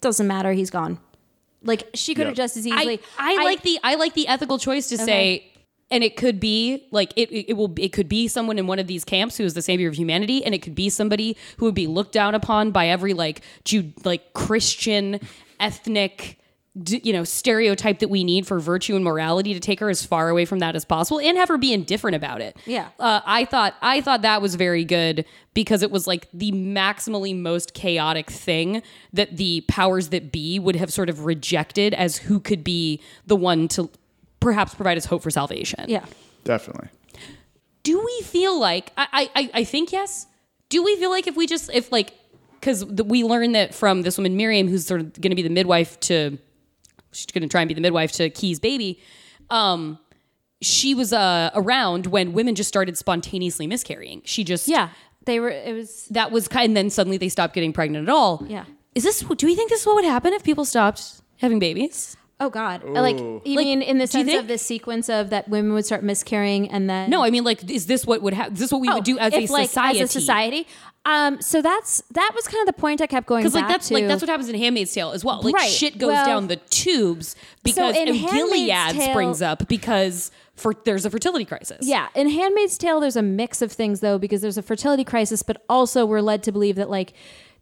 "Doesn't 0.05 0.27
matter. 0.27 0.53
He's 0.53 0.71
gone." 0.71 0.99
Like 1.63 1.89
she 1.95 2.15
could 2.15 2.23
Yeah. 2.23 2.29
have 2.29 2.37
just 2.37 2.57
as 2.57 2.67
I, 2.67 2.69
easily. 2.81 3.01
I, 3.19 3.43
like 3.43 3.63
the 3.63 3.79
I 3.83 3.95
like 3.95 4.15
the 4.15 4.29
ethical 4.29 4.59
choice 4.59 4.89
to 4.91 4.99
say 4.99 5.51
and 5.91 6.05
it 6.05 6.17
could 6.17 6.39
be 6.41 6.87
like 6.91 7.13
it, 7.17 7.31
it 7.31 7.51
it 7.51 7.53
will 7.55 7.73
it 7.79 7.93
could 7.93 8.09
be 8.09 8.29
someone 8.29 8.59
in 8.59 8.67
one 8.67 8.79
of 8.79 8.87
these 8.87 9.05
camps 9.05 9.37
who 9.37 9.45
is 9.45 9.55
the 9.55 9.63
savior 9.63 9.89
of 9.89 9.95
humanity 9.95 10.45
and 10.45 10.55
it 10.55 10.61
could 10.61 10.75
be 10.75 10.91
somebody 10.91 11.37
who 11.57 11.65
would 11.67 11.75
be 11.75 11.87
looked 11.87 12.13
down 12.13 12.35
upon 12.35 12.71
by 12.71 12.89
every 12.89 13.15
like 13.15 13.41
Jew 13.65 13.93
like 14.05 14.33
Christian 14.35 15.21
ethnic 15.59 16.39
d- 16.83 17.01
you 17.05 17.13
know 17.13 17.25
stereotype 17.25 18.01
that 18.01 18.09
we 18.09 18.25
need 18.25 18.47
for 18.47 18.59
virtue 18.59 18.97
and 18.97 19.05
morality 19.05 19.55
to 19.55 19.61
take 19.61 19.81
her 19.81 19.89
as 19.91 20.05
far 20.05 20.29
away 20.29 20.45
from 20.45 20.59
that 20.59 20.75
as 20.75 20.85
possible 20.85 21.21
and 21.21 21.37
have 21.39 21.49
her 21.49 21.57
be 21.59 21.73
indifferent 21.73 22.15
about 22.17 22.41
it 22.41 22.57
Yeah. 22.67 22.89
uh, 22.99 23.21
i 23.25 23.45
thought 23.45 23.75
i 23.83 24.01
thought 24.01 24.23
that 24.23 24.43
was 24.43 24.55
very 24.57 24.85
good 24.85 25.25
because 25.55 25.83
it 25.83 25.91
was 25.91 26.07
like 26.07 26.29
the 26.33 26.51
maximally 26.53 27.37
most 27.39 27.75
chaotic 27.75 28.31
thing 28.31 28.83
that 29.13 29.37
the 29.37 29.63
powers 29.69 30.09
that 30.09 30.33
be 30.33 30.59
would 30.59 30.77
have 30.77 30.93
sort 30.93 31.09
of 31.09 31.25
rejected 31.25 31.95
as 31.95 32.17
who 32.17 32.41
could 32.41 32.65
be 32.65 33.01
the 33.27 33.37
one 33.37 33.69
to 33.69 33.89
perhaps 34.41 34.75
provide 34.75 34.97
us 34.99 35.05
hope 35.07 35.23
for 35.23 35.31
salvation 35.31 35.85
Yeah. 35.89 36.05
Definitely. 36.45 36.89
do 37.85 37.99
we 38.05 38.21
feel 38.27 38.59
like 38.59 38.93
I 38.97 39.31
I, 39.35 39.51
I 39.55 39.65
think 39.65 39.93
yes. 39.93 40.27
Do 40.71 40.83
we 40.83 40.97
feel 40.97 41.11
like 41.11 41.27
if 41.27 41.37
we 41.37 41.47
just 41.47 41.71
if 41.73 41.93
like 41.93 42.13
because 42.59 42.85
we 42.85 43.23
learn 43.25 43.53
that 43.53 43.75
from 43.75 44.03
this 44.03 44.17
woman 44.19 44.37
Miriam, 44.37 44.67
who's 44.69 44.87
sort 44.87 45.01
of 45.01 45.13
going 45.21 45.31
to 45.31 45.37
be 45.37 45.43
the 45.43 45.51
midwife 45.51 46.01
to 46.01 46.37
she's 47.15 47.27
going 47.27 47.43
to 47.43 47.49
try 47.49 47.61
and 47.63 47.69
be 47.69 47.75
the 47.75 47.81
midwife 47.81 48.13
to 48.13 48.29
Kee's 48.31 48.59
baby. 48.61 49.01
Um, 49.51 49.99
she 50.61 50.95
was 50.95 51.13
uh, 51.13 51.51
around 51.55 52.07
when 52.07 52.33
women 52.33 52.55
just 52.55 52.69
started 52.69 52.97
spontaneously 52.97 53.67
miscarrying. 53.67 54.23
She 54.25 54.45
just 54.45 54.69
Yeah. 54.69 54.91
They 55.27 55.41
were. 55.41 55.49
It 55.49 55.75
was. 55.75 56.07
that 56.11 56.31
was 56.33 56.49
kind. 56.49 56.67
And 56.67 56.77
then 56.77 56.91
suddenly 56.91 57.17
they 57.17 57.29
stopped 57.31 57.55
getting 57.55 57.73
pregnant 57.73 58.09
at 58.09 58.13
all. 58.13 58.45
Yeah. 58.47 58.65
Is 58.95 59.03
this? 59.05 59.21
Do 59.21 59.47
we 59.47 59.55
think 59.55 59.71
this 59.71 59.81
is 59.81 59.87
what 59.87 59.97
would 59.97 60.05
happen 60.05 60.33
if 60.35 60.45
people 60.45 60.65
stopped 60.67 61.23
having 61.39 61.59
babies? 61.59 62.17
Oh 62.41 62.51
God. 62.51 62.85
Like 62.85 63.17
you 63.19 63.41
Like, 63.45 63.65
mean 63.65 63.81
in 63.81 63.99
the 63.99 64.07
sense 64.07 64.33
of 64.35 64.49
this 64.49 64.61
sequence 64.61 65.09
of 65.09 65.31
that 65.31 65.49
women 65.49 65.73
would 65.73 65.87
start 65.87 66.03
miscarrying 66.03 66.71
and 66.71 66.91
then 66.91 67.09
No, 67.09 67.23
I 67.25 67.31
mean 67.31 67.45
like, 67.45 67.71
is 67.71 67.87
this 67.87 68.05
what 68.05 68.21
would 68.23 68.35
happen? 68.35 68.55
Is 68.55 68.59
this 68.59 68.73
what 68.73 68.81
we 68.81 68.89
Oh, 68.89 68.97
would 68.97 69.05
do 69.05 69.19
as 69.19 69.33
if, 69.33 69.49
a 69.49 69.53
like, 69.53 69.69
society? 69.69 70.01
As 70.01 70.11
a 70.11 70.13
society. 70.21 70.67
Um. 71.07 71.41
So 71.43 71.61
that's 71.61 72.03
that 72.13 72.33
was 72.35 72.47
kind 72.49 72.61
of 72.67 72.75
the 72.75 72.81
point 72.81 73.01
I 73.03 73.07
kept 73.07 73.27
going 73.27 73.43
Because 73.43 73.55
like 73.55 73.69
that's 73.69 73.89
to. 73.89 73.95
like 73.95 74.07
that's 74.07 74.23
what 74.23 74.29
happens 74.31 74.49
in 74.49 74.55
Handmaid's 74.57 74.93
Tale 74.93 75.11
as 75.13 75.25
well. 75.25 75.43
Like 75.43 75.55
Right. 75.55 75.71
shit 75.71 75.99
goes 75.99 76.13
Well, 76.13 76.25
down 76.27 76.49
the 76.49 76.57
tubes 76.57 77.37
because 77.63 77.95
and 77.97 78.09
Gilead 78.09 78.69
Tale- 78.71 79.11
springs 79.11 79.43
up 79.43 79.69
because 79.69 80.31
for 80.57 80.73
there's 80.85 81.05
a 81.05 81.11
fertility 81.11 81.45
crisis. 81.45 81.79
Yeah, 81.87 82.09
in 82.15 82.31
Handmaid's 82.31 82.79
Tale, 82.79 83.01
there's 83.01 83.17
a 83.17 83.23
mix 83.23 83.61
of 83.61 83.71
things 83.73 84.01
though, 84.01 84.19
because 84.19 84.41
there's 84.41 84.57
a 84.57 84.63
fertility 84.63 85.05
crisis, 85.05 85.43
but 85.43 85.63
also 85.69 86.07
we're 86.07 86.21
led 86.23 86.43
to 86.45 86.53
believe 86.53 86.77
that 86.77 86.89
like 86.89 87.13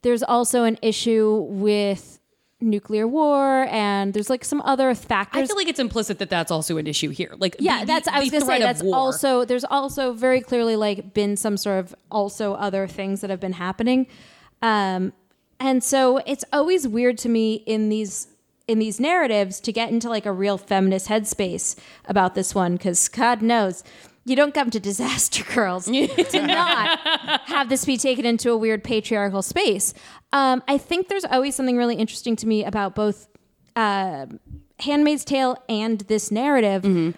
there's 0.02 0.22
also 0.22 0.62
an 0.64 0.78
issue 0.82 1.46
with 1.48 2.20
nuclear 2.62 3.06
war, 3.06 3.66
and 3.70 4.14
there's 4.14 4.30
like 4.30 4.44
some 4.44 4.60
other 4.62 4.94
factors. 4.94 5.42
I 5.42 5.46
feel 5.46 5.56
like 5.56 5.68
it's 5.68 5.80
implicit 5.80 6.18
that 6.20 6.30
that's 6.30 6.50
also 6.50 6.76
an 6.78 6.86
issue 6.86 7.10
here. 7.10 7.32
Like 7.38 7.56
yeah, 7.58 7.80
the- 7.80 7.86
that's 7.86 8.06
the- 8.06 8.14
I 8.14 8.20
was 8.20 8.30
gonna 8.30 8.46
say 8.46 8.58
that's 8.60 8.82
war. 8.82 8.96
also 8.96 9.44
there's 9.44 9.64
also 9.64 10.12
very 10.12 10.40
clearly 10.40 10.76
like 10.76 11.12
been 11.14 11.36
some 11.36 11.56
sort 11.56 11.78
of 11.80 11.94
also 12.10 12.54
other 12.54 12.86
things 12.86 13.20
that 13.20 13.30
have 13.30 13.40
been 13.40 13.54
happening, 13.54 14.06
um, 14.62 15.12
and 15.60 15.82
so 15.84 16.18
it's 16.26 16.44
always 16.52 16.86
weird 16.88 17.18
to 17.18 17.28
me 17.28 17.54
in 17.66 17.88
these 17.88 18.28
in 18.68 18.78
these 18.78 19.00
narratives 19.00 19.60
to 19.60 19.72
get 19.72 19.90
into 19.90 20.08
like 20.08 20.24
a 20.24 20.32
real 20.32 20.56
feminist 20.56 21.08
headspace 21.08 21.76
about 22.06 22.34
this 22.34 22.54
one 22.54 22.74
because 22.76 23.08
God 23.08 23.42
knows. 23.42 23.82
You 24.24 24.36
don't 24.36 24.54
come 24.54 24.70
to 24.70 24.78
Disaster 24.80 25.42
Girls 25.54 25.86
to 25.86 26.46
not 26.46 27.00
have 27.46 27.68
this 27.68 27.84
be 27.84 27.96
taken 27.96 28.24
into 28.24 28.50
a 28.50 28.56
weird 28.56 28.84
patriarchal 28.84 29.42
space. 29.42 29.94
Um, 30.32 30.62
I 30.68 30.78
think 30.78 31.08
there's 31.08 31.24
always 31.24 31.54
something 31.56 31.76
really 31.76 31.96
interesting 31.96 32.36
to 32.36 32.46
me 32.46 32.64
about 32.64 32.94
both 32.94 33.28
uh, 33.74 34.26
Handmaid's 34.80 35.24
Tale 35.24 35.56
and 35.68 36.00
this 36.02 36.30
narrative 36.30 36.82
Mm-hmm. 36.82 37.10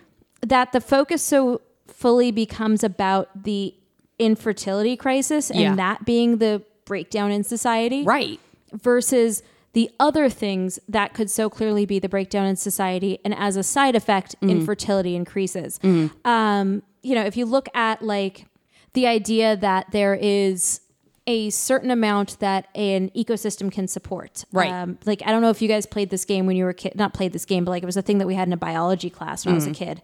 that 0.48 0.72
the 0.72 0.80
focus 0.80 1.22
so 1.22 1.60
fully 1.88 2.30
becomes 2.30 2.82
about 2.82 3.44
the 3.44 3.74
infertility 4.18 4.96
crisis 4.96 5.50
and 5.50 5.60
Yeah. 5.60 5.74
that 5.76 6.04
being 6.04 6.38
the 6.38 6.62
breakdown 6.86 7.30
in 7.30 7.44
society 7.44 8.02
right. 8.04 8.38
versus 8.72 9.42
the 9.72 9.90
other 9.98 10.28
things 10.28 10.78
that 10.88 11.14
could 11.14 11.28
so 11.30 11.50
clearly 11.50 11.84
be 11.84 11.98
the 11.98 12.08
breakdown 12.08 12.46
in 12.46 12.54
society 12.56 13.18
and 13.24 13.34
as 13.34 13.56
a 13.56 13.62
side 13.62 13.94
effect 13.96 14.36
Mm-hmm. 14.36 14.50
infertility 14.50 15.16
increases 15.16 15.80
um, 16.24 16.82
you 17.04 17.14
know 17.14 17.24
if 17.24 17.36
you 17.36 17.44
look 17.46 17.68
at 17.74 18.02
like 18.02 18.46
the 18.94 19.06
idea 19.06 19.56
that 19.56 19.90
there 19.92 20.14
is 20.14 20.80
a 21.26 21.48
certain 21.50 21.90
amount 21.90 22.38
that 22.40 22.68
an 22.74 23.10
ecosystem 23.16 23.72
can 23.72 23.88
support 23.88 24.44
Right. 24.52 24.70
um, 24.70 24.98
like 25.06 25.22
i 25.26 25.30
don't 25.30 25.42
know 25.42 25.50
if 25.50 25.62
you 25.62 25.68
guys 25.68 25.86
played 25.86 26.10
this 26.10 26.24
game 26.24 26.46
when 26.46 26.56
you 26.56 26.64
were 26.64 26.70
a 26.70 26.74
kid 26.74 26.94
not 26.96 27.14
played 27.14 27.32
this 27.32 27.44
game 27.44 27.64
but 27.64 27.70
like 27.70 27.82
it 27.82 27.86
was 27.86 27.96
a 27.96 28.02
thing 28.02 28.18
that 28.18 28.26
we 28.26 28.34
had 28.34 28.46
in 28.48 28.52
a 28.52 28.56
biology 28.58 29.10
class 29.10 29.44
when 29.46 29.54
i 29.54 29.56
was 29.56 29.66
a 29.66 29.70
Mm-hmm. 29.70 29.84
kid 29.84 30.02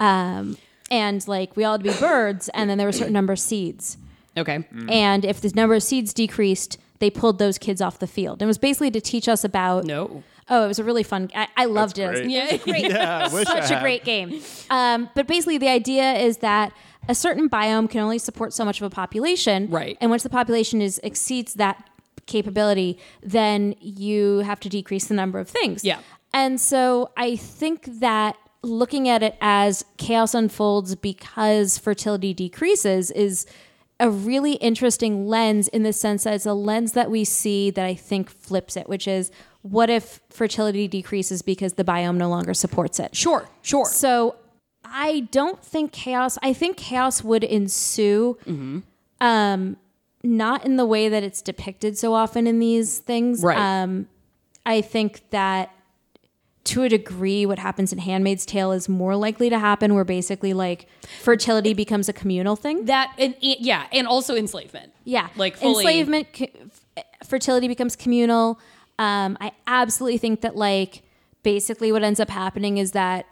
um, 0.00 0.56
and 0.90 1.26
like 1.28 1.56
we 1.56 1.64
all 1.64 1.72
had 1.78 1.84
to 1.84 1.90
be 1.92 1.98
birds 1.98 2.48
and 2.54 2.68
then 2.70 2.78
there 2.78 2.86
were 2.86 2.90
a 2.90 2.94
certain 2.94 3.12
number 3.12 3.32
of 3.32 3.38
seeds 3.40 3.96
Okay. 4.36 4.64
and 4.88 5.24
if 5.24 5.40
the 5.40 5.50
number 5.54 5.74
of 5.74 5.82
seeds 5.82 6.14
decreased, 6.14 6.78
they 7.00 7.10
pulled 7.10 7.38
those 7.40 7.58
kids 7.58 7.80
off 7.80 7.98
the 7.98 8.06
field. 8.06 8.40
And 8.40 8.46
it 8.46 8.46
was 8.46 8.58
basically 8.58 8.90
to 8.92 9.00
teach 9.00 9.26
us 9.28 9.42
about. 9.42 9.84
No. 9.84 10.22
Oh, 10.50 10.64
it 10.64 10.68
was 10.68 10.78
a 10.78 10.84
really 10.84 11.02
fun. 11.02 11.30
I, 11.34 11.48
I 11.56 11.64
loved 11.66 11.98
it. 11.98 12.02
It 12.02 12.10
was- 12.10 12.20
great. 12.20 12.30
Yeah. 12.30 12.56
Great. 12.58 12.90
Yeah, 12.90 13.28
I 13.30 13.34
wish 13.34 13.46
I 13.48 13.60
Such 13.60 13.70
a 13.70 13.74
had. 13.74 13.82
great 13.82 14.04
game. 14.04 14.40
Um, 14.70 15.08
but 15.14 15.26
basically, 15.26 15.58
the 15.58 15.68
idea 15.68 16.14
is 16.14 16.38
that 16.38 16.72
a 17.08 17.14
certain 17.14 17.48
biome 17.48 17.88
can 17.90 18.00
only 18.00 18.18
support 18.18 18.52
so 18.52 18.64
much 18.64 18.80
of 18.80 18.86
a 18.86 18.90
population. 18.90 19.68
Right. 19.70 19.96
And 20.00 20.10
once 20.10 20.22
the 20.22 20.30
population 20.30 20.80
is 20.82 21.00
exceeds 21.02 21.54
that 21.54 21.88
capability, 22.26 22.98
then 23.22 23.74
you 23.80 24.38
have 24.40 24.60
to 24.60 24.68
decrease 24.68 25.06
the 25.06 25.14
number 25.14 25.38
of 25.38 25.48
things. 25.48 25.84
Yeah. 25.84 26.00
And 26.34 26.60
so 26.60 27.10
I 27.16 27.36
think 27.36 27.84
that 28.00 28.36
looking 28.62 29.08
at 29.08 29.22
it 29.22 29.36
as 29.40 29.84
chaos 29.96 30.34
unfolds 30.34 30.94
because 30.96 31.78
fertility 31.78 32.34
decreases 32.34 33.10
is 33.12 33.46
a 34.00 34.08
really 34.10 34.52
interesting 34.54 35.26
lens 35.26 35.68
in 35.68 35.82
the 35.82 35.92
sense 35.92 36.24
that 36.24 36.34
it's 36.34 36.46
a 36.46 36.52
lens 36.54 36.92
that 36.92 37.10
we 37.10 37.24
see 37.24 37.70
that 37.70 37.84
I 37.84 37.94
think 37.94 38.30
flips 38.30 38.76
it, 38.76 38.88
which 38.88 39.08
is 39.08 39.30
what 39.62 39.90
if 39.90 40.20
fertility 40.30 40.86
decreases 40.86 41.42
because 41.42 41.74
the 41.74 41.84
biome 41.84 42.16
no 42.16 42.28
longer 42.28 42.54
supports 42.54 43.00
it? 43.00 43.16
Sure. 43.16 43.48
Sure. 43.62 43.86
So 43.86 44.36
I 44.84 45.26
don't 45.32 45.62
think 45.64 45.92
chaos. 45.92 46.38
I 46.42 46.52
think 46.52 46.76
chaos 46.76 47.24
would 47.24 47.42
ensue, 47.44 48.38
Mm-hmm. 48.46 48.78
um, 49.20 49.76
not 50.22 50.64
in 50.64 50.76
the 50.76 50.86
way 50.86 51.08
that 51.08 51.22
it's 51.22 51.42
depicted 51.42 51.96
so 51.98 52.12
often 52.14 52.46
in 52.46 52.58
these 52.58 52.98
things. 52.98 53.42
Right. 53.42 53.58
Um, 53.58 54.08
I 54.66 54.80
think 54.80 55.22
that 55.30 55.70
to 56.68 56.82
a 56.82 56.88
degree, 56.88 57.44
what 57.46 57.58
happens 57.58 57.92
in 57.92 57.98
*Handmaid's 57.98 58.44
Tale* 58.46 58.72
is 58.72 58.88
more 58.88 59.16
likely 59.16 59.48
to 59.50 59.58
happen, 59.58 59.94
where 59.94 60.04
basically 60.04 60.52
like 60.52 60.86
fertility 61.22 61.74
becomes 61.74 62.08
a 62.08 62.12
communal 62.12 62.56
thing. 62.56 62.84
that 62.86 63.12
and, 63.18 63.34
and- 63.42 63.56
yeah, 63.60 63.86
and 63.92 64.06
also 64.06 64.34
enslavement. 64.36 64.92
Yeah, 65.04 65.28
Like 65.36 65.56
fully- 65.56 65.84
enslavement, 65.84 66.26
c- 66.34 66.52
fertility 67.24 67.68
becomes 67.68 67.96
communal. 67.96 68.58
Um, 68.98 69.36
I 69.40 69.52
absolutely 69.66 70.18
think 70.18 70.40
that 70.42 70.56
like 70.56 71.02
basically 71.42 71.92
what 71.92 72.02
ends 72.02 72.20
up 72.20 72.30
happening 72.30 72.78
is 72.78 72.92
that 72.92 73.26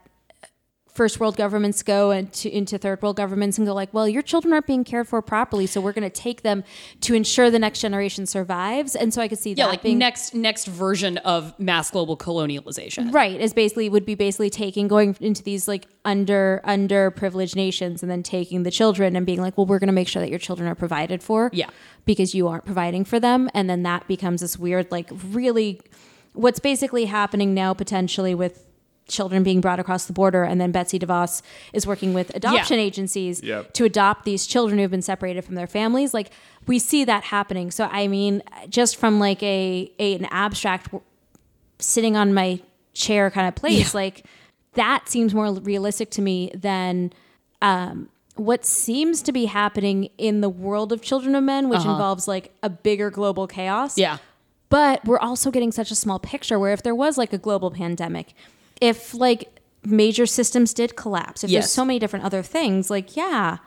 first 0.97 1.21
world 1.21 1.37
governments 1.37 1.83
go 1.83 2.11
into 2.11 2.49
into 2.57 2.79
third 2.79 3.01
world 3.03 3.17
governments 3.17 3.59
and 3.59 3.67
go 3.67 3.75
like, 3.75 3.93
well, 3.95 4.09
your 4.09 4.23
children 4.23 4.53
aren't 4.53 4.67
being 4.67 4.83
cared 4.83 5.07
for 5.07 5.21
properly, 5.23 5.67
so 5.67 5.81
we're 5.81 5.93
going 5.93 6.11
to 6.11 6.21
take 6.29 6.43
them 6.43 6.65
to 7.03 7.15
ensure 7.15 7.51
the 7.51 7.59
next 7.59 7.81
generation 7.81 8.27
survives. 8.27 8.97
And 8.97 9.13
so 9.15 9.21
I 9.23 9.29
could 9.29 9.39
see 9.39 9.51
Yeah, 9.53 9.67
that 9.67 9.71
like 9.71 9.83
being 9.83 9.99
next 9.99 10.35
next 10.35 10.67
version 10.67 11.19
of 11.19 11.59
mass 11.61 11.91
global 11.91 12.17
colonialization. 12.17 13.13
right 13.13 13.39
is 13.41 13.53
basically 13.53 13.89
would 13.89 14.07
be 14.07 14.15
basically 14.15 14.51
taking 14.51 14.89
going 14.89 15.17
into 15.21 15.43
these 15.43 15.69
like 15.69 15.87
under 16.05 16.61
underprivileged 16.65 17.55
nations 17.57 18.03
and 18.03 18.11
then 18.11 18.23
taking 18.23 18.63
the 18.63 18.71
children 18.71 19.17
and 19.17 19.27
being 19.27 19.41
like 19.41 19.57
well 19.57 19.67
we're 19.67 19.79
going 19.79 19.89
to 19.89 19.93
make 19.93 20.09
sure 20.09 20.21
that 20.21 20.31
your 20.31 20.39
children 20.39 20.69
are 20.69 20.75
provided 20.75 21.23
for 21.23 21.51
Yeah. 21.53 21.69
because 22.05 22.35
you 22.35 22.49
aren't 22.49 22.65
providing 22.65 23.05
for 23.05 23.21
them 23.21 23.51
and 23.55 23.69
then 23.69 23.83
that 23.83 24.07
becomes 24.09 24.41
this 24.41 24.59
weird 24.59 24.91
like 24.91 25.11
really 25.31 25.81
what's 26.33 26.59
basically 26.61 27.07
happening 27.07 27.55
now 27.55 27.75
potentially 27.75 28.35
with 28.35 28.66
children 29.09 29.43
being 29.43 29.61
brought 29.61 29.79
across 29.79 30.07
the 30.07 30.13
border 30.13 30.43
and 30.43 30.61
then 30.61 30.73
Betsy 30.73 30.99
DeVos 30.99 31.41
is 31.73 31.87
working 31.87 32.13
with 32.13 32.35
adoption 32.35 32.79
agencies 32.79 33.41
Yep. 33.43 33.73
to 33.75 33.85
adopt 33.85 34.25
these 34.25 34.47
children 34.47 34.79
who've 34.79 34.91
been 34.91 35.01
separated 35.03 35.45
from 35.45 35.55
their 35.55 35.67
families 35.69 36.13
like 36.13 36.31
we 36.67 36.79
see 36.81 37.05
that 37.05 37.23
happening 37.25 37.71
so 37.71 37.85
i 37.93 38.09
mean 38.09 38.43
just 38.69 38.97
from 38.97 39.21
like 39.21 39.41
a, 39.45 39.91
a 40.01 40.15
an 40.17 40.25
abstract 40.33 40.93
sitting 41.79 42.17
on 42.17 42.33
my 42.35 42.61
chair 42.95 43.31
kind 43.31 43.47
of 43.47 43.55
place 43.55 43.95
like 43.95 44.25
that 44.75 45.09
seems 45.09 45.33
more 45.35 45.53
realistic 45.55 46.11
to 46.11 46.21
me 46.23 46.51
than 46.55 47.13
um, 47.63 48.09
what 48.35 48.67
seems 48.67 49.23
to 49.23 49.33
be 49.33 49.47
happening 49.47 50.11
in 50.19 50.41
the 50.41 50.49
world 50.49 50.93
of 50.93 51.01
children 51.01 51.35
of 51.35 51.43
men 51.45 51.69
which 51.69 51.81
involves 51.81 52.27
like 52.27 52.53
a 52.63 52.69
bigger 52.69 53.11
global 53.11 53.47
chaos 53.47 53.93
Uh-huh. 53.99 54.01
Yeah. 54.03 54.19
but 54.69 55.05
we're 55.05 55.19
also 55.19 55.51
getting 55.51 55.71
such 55.73 55.91
a 55.91 55.95
small 55.95 56.19
picture 56.19 56.59
where 56.59 56.73
if 56.73 56.83
there 56.83 56.95
was 56.95 57.17
like 57.17 57.33
a 57.33 57.39
global 57.39 57.71
pandemic 57.71 58.35
if 58.81 59.15
like 59.15 59.61
major 59.85 60.27
systems 60.27 60.75
did 60.75 60.97
collapse 60.97 61.45
if 61.45 61.51
Yes. 61.51 61.65
there's 61.65 61.73
so 61.73 61.85
many 61.85 61.99
different 61.99 62.25
other 62.25 62.43
things 62.43 62.91
like 62.91 63.17
yeah 63.17 63.59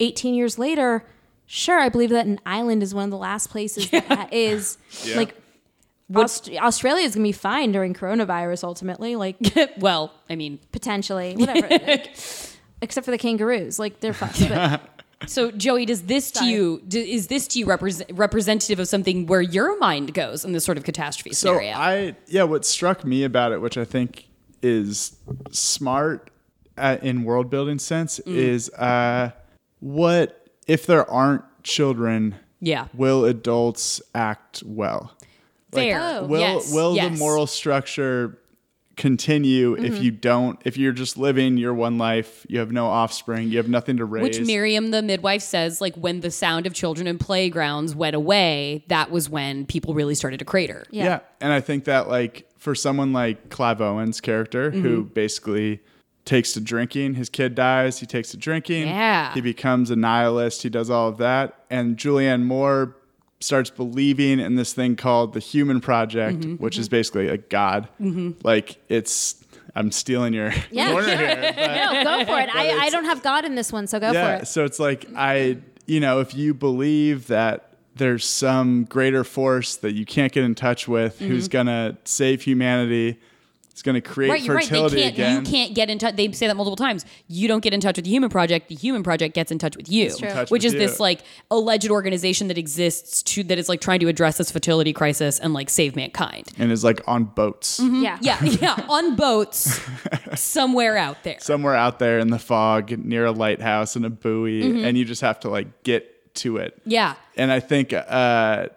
18 0.00 0.34
years 0.34 0.58
later 0.58 1.04
sure 1.46 1.78
i 1.78 1.88
believe 1.88 2.10
that 2.10 2.26
an 2.26 2.40
island 2.44 2.82
is 2.82 2.94
one 2.94 3.04
of 3.04 3.10
the 3.10 3.16
last 3.16 3.48
places 3.50 3.88
that 3.90 4.04
ha- 4.06 4.28
is 4.32 4.76
Yeah. 5.04 5.16
like 5.16 5.34
Aust- 6.14 6.50
australia 6.60 7.04
is 7.04 7.14
going 7.14 7.22
to 7.24 7.28
be 7.28 7.32
fine 7.32 7.70
during 7.70 7.94
coronavirus 7.94 8.64
ultimately 8.64 9.14
like 9.14 9.36
well, 9.78 10.12
I 10.30 10.36
mean, 10.36 10.58
potentially 10.72 11.34
whatever 11.36 11.68
like, 11.68 12.14
except 12.82 13.04
for 13.04 13.10
the 13.10 13.18
kangaroos 13.18 13.78
like 13.78 14.00
they're 14.00 14.12
fucked 14.14 14.48
but 14.48 14.80
So 15.26 15.50
Joey, 15.50 15.84
does 15.84 16.02
this 16.02 16.30
to 16.32 16.44
you? 16.44 16.80
Do, 16.86 17.00
is 17.00 17.26
this 17.26 17.48
to 17.48 17.58
you 17.58 17.66
represent, 17.66 18.08
representative 18.14 18.78
of 18.78 18.86
something 18.86 19.26
where 19.26 19.40
your 19.42 19.76
mind 19.80 20.14
goes 20.14 20.44
in 20.44 20.52
this 20.52 20.64
sort 20.64 20.78
of 20.78 20.84
catastrophe 20.84 21.34
So 21.34 21.54
scenario? 21.56 21.72
I 21.76 22.16
yeah, 22.28 22.44
what 22.44 22.64
struck 22.64 23.04
me 23.04 23.24
about 23.24 23.50
it, 23.52 23.60
which 23.60 23.76
I 23.76 23.84
think 23.84 24.27
is 24.62 25.16
smart 25.50 26.30
uh, 26.76 26.96
in 27.02 27.24
world 27.24 27.50
building 27.50 27.78
sense, 27.78 28.20
Mm. 28.26 28.34
is 28.36 28.70
uh, 28.70 29.30
what 29.80 30.46
if 30.66 30.86
there 30.86 31.08
aren't 31.10 31.44
children? 31.62 32.34
Yeah. 32.60 32.86
will 32.92 33.24
adults 33.24 34.02
act 34.16 34.64
well? 34.66 35.16
Fair. 35.72 36.00
Oh. 36.00 36.24
Will 36.26 36.40
yes. 36.40 36.72
will 36.72 36.96
yes. 36.96 37.12
the 37.12 37.18
moral 37.18 37.46
structure 37.46 38.38
continue 38.96 39.76
Mm-hmm. 39.76 39.84
if 39.84 40.02
you 40.02 40.10
don't? 40.10 40.60
If 40.64 40.76
you're 40.76 40.92
just 40.92 41.16
living 41.16 41.56
your 41.56 41.72
one 41.72 41.98
life, 41.98 42.44
you 42.48 42.58
have 42.58 42.72
no 42.72 42.86
offspring, 42.86 43.48
you 43.48 43.58
have 43.58 43.68
nothing 43.68 43.98
to 43.98 44.04
raise. 44.04 44.22
Which 44.24 44.40
Miriam, 44.40 44.90
the 44.90 45.02
midwife, 45.02 45.42
says, 45.42 45.80
like 45.80 45.94
when 45.94 46.18
the 46.20 46.32
sound 46.32 46.66
of 46.66 46.74
children 46.74 47.06
in 47.06 47.16
playgrounds 47.18 47.94
went 47.94 48.16
away, 48.16 48.84
that 48.88 49.12
was 49.12 49.30
when 49.30 49.66
people 49.66 49.94
really 49.94 50.16
started 50.16 50.38
to 50.38 50.44
crater. 50.44 50.84
Yeah. 50.90 51.20
And 51.40 51.52
I 51.52 51.60
think 51.60 51.84
that 51.84 52.08
like 52.08 52.47
for 52.58 52.74
someone 52.74 53.12
like 53.12 53.48
Clive 53.50 53.80
Owen's 53.80 54.20
character 54.20 54.70
who 54.70 55.02
Mm-hmm. 55.04 55.12
basically 55.14 55.80
takes 56.24 56.52
to 56.52 56.60
drinking, 56.60 57.14
his 57.14 57.30
kid 57.30 57.54
dies, 57.54 57.98
he 58.00 58.04
takes 58.06 58.30
to 58.32 58.36
drinking. 58.36 58.86
Yeah. 58.88 59.32
He 59.32 59.40
becomes 59.40 59.90
a 59.90 59.96
nihilist, 59.96 60.62
he 60.62 60.68
does 60.68 60.90
all 60.90 61.08
of 61.08 61.16
that. 61.18 61.64
And 61.70 61.96
Julianne 61.96 62.42
Moore 62.42 62.94
starts 63.40 63.70
believing 63.70 64.40
in 64.40 64.56
this 64.56 64.72
thing 64.74 64.96
called 64.96 65.32
the 65.32 65.40
human 65.40 65.80
project, 65.80 66.40
Mm-hmm. 66.40 66.54
which 66.62 66.76
is 66.76 66.88
basically 66.88 67.28
a 67.28 67.38
god. 67.38 67.88
Like 68.42 68.76
it's 68.88 69.42
I'm 69.74 69.92
stealing 69.92 70.34
your 70.34 70.52
Yeah. 70.70 70.90
corner 70.90 71.16
here. 71.16 71.52
But 71.56 71.66
No, 71.94 72.04
go 72.04 72.24
for 72.26 72.40
it. 72.40 72.48
I, 72.54 72.86
I 72.86 72.90
don't 72.90 73.04
have 73.04 73.22
God 73.22 73.44
in 73.44 73.54
this 73.54 73.72
one, 73.72 73.86
so 73.86 74.00
go 74.00 74.12
for 74.12 74.42
it. 74.42 74.48
so 74.48 74.64
it's 74.64 74.80
like 74.80 75.06
I, 75.16 75.58
you 75.86 76.00
know, 76.00 76.20
if 76.20 76.34
you 76.34 76.52
believe 76.52 77.28
that 77.28 77.67
there's 77.98 78.26
some 78.26 78.84
greater 78.84 79.24
force 79.24 79.76
that 79.76 79.92
you 79.92 80.04
can't 80.06 80.32
get 80.32 80.44
in 80.44 80.54
touch 80.54 80.88
with, 80.88 81.18
who's 81.18 81.48
gonna 81.48 81.98
save 82.04 82.42
humanity, 82.42 83.18
it's 83.70 83.82
gonna 83.84 84.00
create 84.00 84.28
Mm-hmm. 84.28 84.32
Right, 84.32 84.42
you're 84.42 84.54
right. 84.56 84.64
They 84.64 84.68
fertility 84.68 85.02
can't. 85.02 85.14
again. 85.14 85.44
You 85.44 85.50
can't 85.52 85.74
get 85.74 85.88
in 85.88 85.98
touch. 86.00 86.16
They 86.16 86.32
say 86.32 86.48
that 86.48 86.56
multiple 86.56 86.74
times. 86.74 87.04
You 87.28 87.46
don't 87.46 87.62
get 87.62 87.72
in 87.72 87.78
touch 87.80 87.94
with 87.96 88.04
the 88.06 88.10
Human 88.10 88.28
Project. 88.28 88.68
The 88.68 88.74
Human 88.74 89.04
Project 89.04 89.36
gets 89.36 89.52
in 89.52 89.58
touch 89.60 89.76
with 89.76 89.88
you, 89.88 90.10
touch 90.10 90.50
which 90.50 90.64
with 90.64 90.74
is 90.74 90.78
this 90.80 90.98
like 90.98 91.20
alleged 91.48 91.88
organization 91.88 92.48
that 92.48 92.58
exists 92.58 93.22
to 93.22 93.44
that 93.44 93.56
is 93.56 93.68
like 93.68 93.80
trying 93.80 94.00
to 94.00 94.08
address 94.08 94.38
this 94.38 94.50
fertility 94.50 94.92
crisis 94.92 95.38
and 95.38 95.54
like 95.54 95.70
save 95.70 95.94
mankind. 95.94 96.48
and 96.58 96.72
is 96.72 96.82
like 96.82 97.06
on 97.06 97.22
boats 97.26 97.78
Yeah. 97.80 98.18
Yeah, 98.20 98.42
yeah, 98.60 98.84
on 98.88 99.14
boats 99.14 99.80
somewhere 100.34 100.96
out 100.96 101.22
there. 101.22 101.38
somewhere 101.40 101.76
out 101.76 102.00
there 102.00 102.18
in 102.18 102.30
the 102.30 102.38
fog 102.40 102.90
near 102.98 103.26
a 103.26 103.32
lighthouse 103.32 103.94
and 103.94 104.04
a 104.04 104.10
buoy, 104.10 104.62
Mm-hmm. 104.62 104.84
and 104.86 104.98
you 104.98 105.04
just 105.04 105.20
have 105.20 105.38
to 105.40 105.48
like 105.50 105.84
get 105.84 106.17
to 106.38 106.56
it. 106.56 106.80
Yeah, 106.84 107.14
And 107.36 107.50
I 107.52 107.60
think 107.60 107.92
uh, 107.92 108.68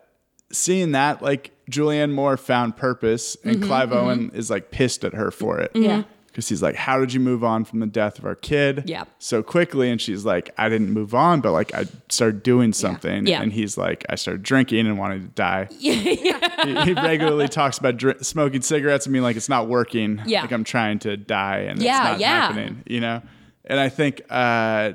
seeing 0.52 0.92
that, 0.94 1.22
like 1.22 1.52
Julianne 1.70 2.12
Moore 2.12 2.38
found 2.38 2.76
purpose, 2.78 3.38
and 3.44 3.58
Mm-hmm, 3.58 3.66
Clive 3.68 3.92
Owen 3.94 4.32
is 4.34 4.50
like 4.50 4.72
pissed 4.72 5.04
at 5.04 5.14
her 5.14 5.32
for 5.32 5.60
it. 5.60 5.72
Yeah. 5.76 6.04
Because 6.28 6.48
he's 6.48 6.62
like, 6.62 6.76
How 6.76 6.98
did 7.00 7.12
you 7.14 7.20
move 7.20 7.44
on 7.44 7.66
from 7.66 7.80
the 7.82 7.86
death 7.86 8.18
of 8.18 8.26
our 8.26 8.36
kid 8.36 8.84
Yeah. 8.88 9.04
so 9.20 9.44
quickly? 9.44 9.90
And 9.92 10.00
she's 10.00 10.24
like, 10.24 10.50
I 10.58 10.70
didn't 10.70 10.92
move 10.92 11.14
on, 11.14 11.42
but 11.42 11.52
like 11.52 11.74
I 11.74 11.86
started 12.10 12.42
doing 12.42 12.72
something. 12.72 13.28
Yeah. 13.28 13.42
And 13.42 13.52
he's 13.52 13.78
like, 13.78 14.06
I 14.10 14.16
started 14.16 14.42
drinking 14.44 14.88
and 14.88 14.98
wanted 14.98 15.24
to 15.24 15.28
die. 15.30 15.68
he, 15.80 16.16
he 16.16 16.94
regularly 16.94 17.50
talks 17.50 17.78
about 17.80 17.98
dr- 17.98 18.26
smoking 18.26 18.62
cigarettes 18.62 19.06
and 19.06 19.12
being 19.14 19.24
like, 19.24 19.36
It's 19.36 19.50
not 19.50 19.68
working. 19.68 20.22
Yeah. 20.26 20.42
Like 20.44 20.54
I'm 20.54 20.64
trying 20.64 21.00
to 21.00 21.18
die 21.18 21.66
and 21.70 21.82
Yeah, 21.82 22.00
it's 22.02 22.10
not 22.12 22.20
yeah. 22.22 22.28
happening, 22.48 22.84
you 22.88 23.02
know? 23.02 23.22
And 23.66 23.78
I 23.80 23.90
think, 23.90 24.22
uh, 24.30 24.94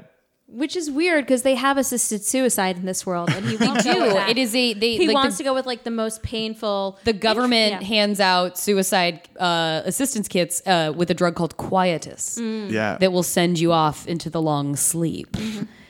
Which 0.48 0.76
is 0.76 0.88
weird 0.90 1.24
because 1.24 1.42
they 1.42 1.56
have 1.56 1.76
assisted 1.76 2.24
suicide 2.24 2.76
in 2.76 2.84
this 2.86 3.04
world, 3.04 3.30
and 3.30 3.44
he 3.44 3.56
won't 3.56 3.82
do. 3.82 3.90
It 4.28 4.38
is 4.38 4.54
a 4.54 4.74
they 4.74 4.96
he 4.96 5.08
like 5.08 5.14
wants 5.14 5.36
the, 5.38 5.42
to 5.42 5.48
go 5.50 5.54
with 5.54 5.66
like 5.66 5.82
the 5.82 5.90
most 5.90 6.22
painful. 6.22 6.98
the 7.04 7.12
government 7.12 7.72
Yeah. 7.82 7.82
hands 7.82 8.20
out 8.20 8.56
suicide 8.56 9.28
uh, 9.40 9.82
assistance 9.84 10.28
kits 10.28 10.62
uh, 10.64 10.92
with 10.96 11.10
a 11.10 11.14
drug 11.14 11.34
called 11.34 11.56
Quietus 11.56 12.38
yeah. 12.38 12.96
that 13.00 13.12
will 13.12 13.24
send 13.24 13.58
you 13.58 13.72
off 13.72 14.06
into 14.06 14.30
the 14.30 14.40
long 14.40 14.76
sleep. 14.76 15.36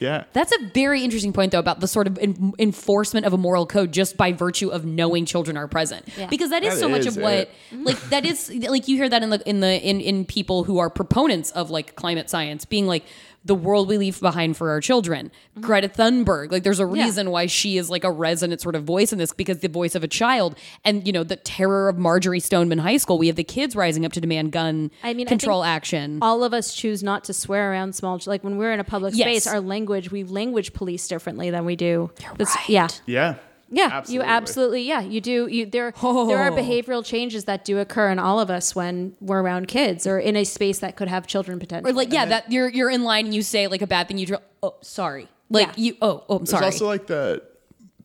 yeah. 0.01 0.25
That's 0.33 0.53
a 0.53 0.59
very 0.73 1.05
interesting 1.05 1.35
point, 1.35 1.53
though, 1.53 1.59
about 1.59 1.81
the 1.81 1.87
sort 1.89 2.07
of 2.07 2.19
en- 2.19 2.55
enforcement 2.59 3.27
of 3.27 3.35
a 3.35 3.39
moral 3.39 3.67
code 3.67 3.93
just 3.93 4.17
by 4.17 4.33
virtue 4.33 4.71
of 4.71 4.87
knowing 4.87 5.27
children 5.27 5.59
are 5.59 5.69
present, 5.69 6.09
Yeah. 6.17 6.29
because 6.29 6.49
that 6.51 6.65
is 6.65 6.75
That 6.75 6.81
so 6.81 6.89
much 6.89 7.05
is 7.07 7.17
of 7.19 7.23
what, 7.23 7.35
it. 7.35 7.51
like, 7.73 8.01
that 8.09 8.25
is 8.25 8.51
like 8.71 8.89
you 8.89 8.97
hear 8.97 9.09
that 9.11 9.23
in 9.23 9.29
the 9.29 9.47
in 9.49 9.61
the 9.61 9.81
in 9.87 10.01
in 10.01 10.25
people 10.25 10.65
who 10.65 10.79
are 10.79 10.89
proponents 10.89 11.51
of 11.51 11.71
like 11.71 11.95
climate 11.95 12.31
science 12.31 12.65
being 12.65 12.87
like 12.87 13.05
the 13.47 13.55
world 13.55 13.89
we 13.89 13.97
leave 13.97 14.21
behind 14.21 14.57
for 14.57 14.71
our 14.71 14.81
children. 14.81 15.31
Mm-hmm. 15.53 15.61
Greta 15.63 15.89
Thunberg, 15.89 16.53
like, 16.53 16.63
there's 16.65 16.81
a 16.81 16.91
Yeah. 16.93 17.05
reason 17.05 17.31
why 17.31 17.47
she 17.47 17.79
is 17.79 17.89
like 17.89 18.05
a 18.05 18.11
resonant 18.11 18.61
sort 18.61 18.75
of 18.75 18.85
voice 18.85 19.13
in 19.13 19.19
this 19.19 19.33
because 19.33 19.59
the 19.61 19.69
voice 19.69 19.95
of 19.95 20.03
a 20.05 20.09
child, 20.09 20.57
and 20.85 21.07
you 21.07 21.13
know 21.13 21.25
the 21.25 21.37
terror 21.37 21.89
of 21.89 21.97
Marjory 21.97 22.41
Stoneman 22.41 22.79
High 22.79 22.97
School. 22.99 23.19
We 23.19 23.29
have 23.29 23.37
the 23.37 23.45
kids 23.45 23.75
rising 23.75 24.05
up 24.05 24.13
to 24.13 24.21
demand 24.21 24.53
gun 24.53 24.91
I 25.03 25.15
mean, 25.15 25.27
control 25.27 25.63
think 25.63 25.71
action. 25.73 26.19
all 26.23 26.45
of 26.45 26.53
us 26.53 26.75
choose 26.75 27.03
not 27.03 27.25
to 27.25 27.33
swear 27.33 27.71
around 27.73 27.95
small. 27.95 28.19
ch- 28.19 28.27
Like 28.27 28.43
when 28.45 28.59
we're 28.59 28.73
in 28.73 28.81
a 28.81 28.85
public 28.85 29.15
Yes. 29.17 29.27
space, 29.45 29.47
our 29.47 29.61
language 29.61 30.11
we 30.11 30.25
language 30.25 30.73
police 30.73 31.07
differently 31.09 31.51
than 31.51 31.65
we 31.65 31.77
do. 31.77 32.11
That's- 32.37 32.55
right. 32.57 32.69
Yeah. 32.69 32.89
Yeah. 33.07 33.35
Yeah, 33.71 34.05
you 34.07 34.23
absolutely. 34.23 34.83
Yeah, 34.83 35.01
you 35.01 35.21
do. 35.21 35.47
You 35.49 35.67
there. 35.67 35.91
There 35.93 36.39
are 36.39 36.51
Oh. 36.51 36.57
behavioral 36.57 37.05
changes 37.05 37.45
that 37.47 37.65
do 37.65 37.79
occur 37.79 38.11
in 38.11 38.19
all 38.19 38.39
of 38.39 38.49
us 38.51 38.75
when 38.77 39.15
we're 39.21 39.43
around 39.43 39.67
kids 39.69 40.07
or 40.07 40.19
in 40.19 40.37
a 40.37 40.45
space 40.45 40.79
that 40.79 40.95
could 40.97 41.09
have 41.09 41.27
children 41.27 41.59
potentially. 41.59 41.91
Or 41.91 41.95
like, 41.95 42.13
yeah, 42.13 42.27
that 42.27 42.53
you're 42.53 42.69
you're 42.69 42.91
in 42.91 43.03
line 43.03 43.25
and 43.27 43.35
you 43.35 43.43
say 43.43 43.67
like 43.67 43.83
a 43.83 43.87
bad 43.87 44.07
thing. 44.09 44.19
You 44.19 44.27
dr- 44.27 44.43
oh 44.63 44.75
sorry, 44.83 45.27
like 45.51 45.69
Yeah. 45.69 45.73
you 45.77 45.97
oh 46.01 46.25
oh 46.29 46.37
I'm 46.37 46.39
There's 46.45 46.51
sorry. 46.51 46.65
also 46.67 46.87
like 46.87 47.07
the 47.09 47.43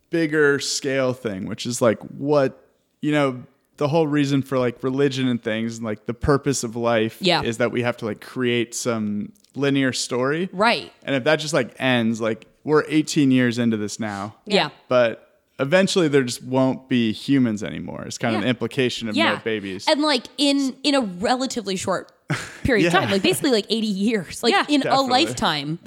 bigger 0.10 0.60
scale 0.60 1.14
thing, 1.14 1.46
which 1.46 1.66
is 1.66 1.82
like 1.82 2.00
what 2.00 2.66
you 3.02 3.12
know 3.12 3.44
the 3.78 3.88
whole 3.88 4.06
reason 4.08 4.42
for 4.44 4.60
like 4.60 4.84
religion 4.84 5.28
and 5.28 5.42
things, 5.44 5.78
and 5.78 5.86
like 5.86 6.06
the 6.06 6.14
purpose 6.14 6.64
of 6.64 6.76
life, 6.76 7.18
Yeah. 7.20 7.42
is 7.42 7.58
that 7.58 7.72
we 7.72 7.82
have 7.82 7.98
to 7.98 8.06
like 8.06 8.22
create 8.22 8.76
some 8.76 9.32
linear 9.56 9.92
story, 9.94 10.50
right? 10.54 10.92
And 11.04 11.16
if 11.16 11.24
that 11.24 11.38
just 11.38 11.54
like 11.54 11.74
ends, 11.80 12.22
like 12.22 12.46
we're 12.64 12.84
18 12.88 13.32
years 13.32 13.58
into 13.58 13.78
this 13.78 14.00
now, 14.00 14.36
Yeah. 14.46 14.70
but 14.88 15.28
eventually 15.62 16.08
there 16.08 16.24
just 16.24 16.44
won't 16.44 16.90
be 16.90 17.12
humans 17.14 17.64
anymore. 17.64 18.04
It's 18.04 18.18
kind 18.18 18.36
of 18.36 18.42
an 18.42 18.48
implication 18.48 19.08
of 19.08 19.16
Yeah, 19.16 19.32
more 19.34 19.42
babies. 19.44 19.88
and 19.88 20.02
like 20.02 20.26
in 20.38 20.76
in 20.84 20.96
a 20.96 21.02
relatively 21.02 21.76
short 21.76 22.12
period 22.64 22.88
of 22.88 22.94
Yeah. 22.94 23.00
time, 23.02 23.12
like 23.12 23.22
basically 23.24 23.52
like 23.52 23.66
80 23.70 23.88
years, 23.88 24.44
like 24.44 24.52
Yeah. 24.54 24.66
in 24.68 24.82
Definitely. 24.82 25.06
a 25.06 25.10
lifetime, 25.10 25.80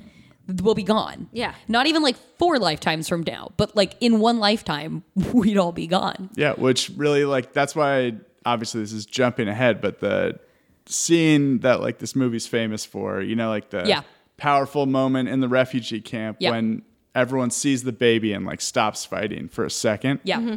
we'll 0.63 0.75
be 0.75 0.83
gone. 0.83 1.29
Yeah. 1.33 1.55
not 1.69 1.87
even 1.87 2.03
like 2.03 2.17
four 2.39 2.59
lifetimes 2.59 3.09
from 3.09 3.23
now, 3.27 3.53
but 3.57 3.75
like 3.77 3.97
in 4.01 4.21
one 4.21 4.39
lifetime, 4.39 5.03
we'd 5.33 5.57
all 5.59 5.73
be 5.73 5.87
gone. 5.87 6.31
Yeah, 6.37 6.53
which 6.55 6.91
really 6.97 7.25
like 7.25 7.53
that's 7.53 7.75
why 7.75 8.15
obviously 8.47 8.81
this 8.83 8.93
is 8.93 9.07
jumping 9.07 9.49
ahead, 9.49 9.81
but 9.81 10.01
the 10.01 10.39
scene 10.87 11.61
that 11.61 11.81
like 11.81 11.99
this 11.99 12.15
movie's 12.15 12.47
famous 12.47 12.85
for, 12.85 13.21
you 13.23 13.35
know, 13.37 13.49
like 13.49 13.71
the 13.71 13.85
Yeah. 13.87 14.03
powerful 14.37 14.85
moment 14.87 15.29
in 15.31 15.41
the 15.41 15.49
refugee 15.49 16.01
camp 16.01 16.37
Yeah. 16.41 16.51
when 16.51 16.83
everyone 17.15 17.51
sees 17.51 17.83
the 17.85 17.93
baby 17.93 18.33
and 18.33 18.45
like 18.47 18.61
stops 18.61 19.05
fighting 19.05 19.49
for 19.49 19.65
a 19.65 19.71
second. 19.71 20.21
Yeah, 20.25 20.39
mm-hmm. 20.39 20.57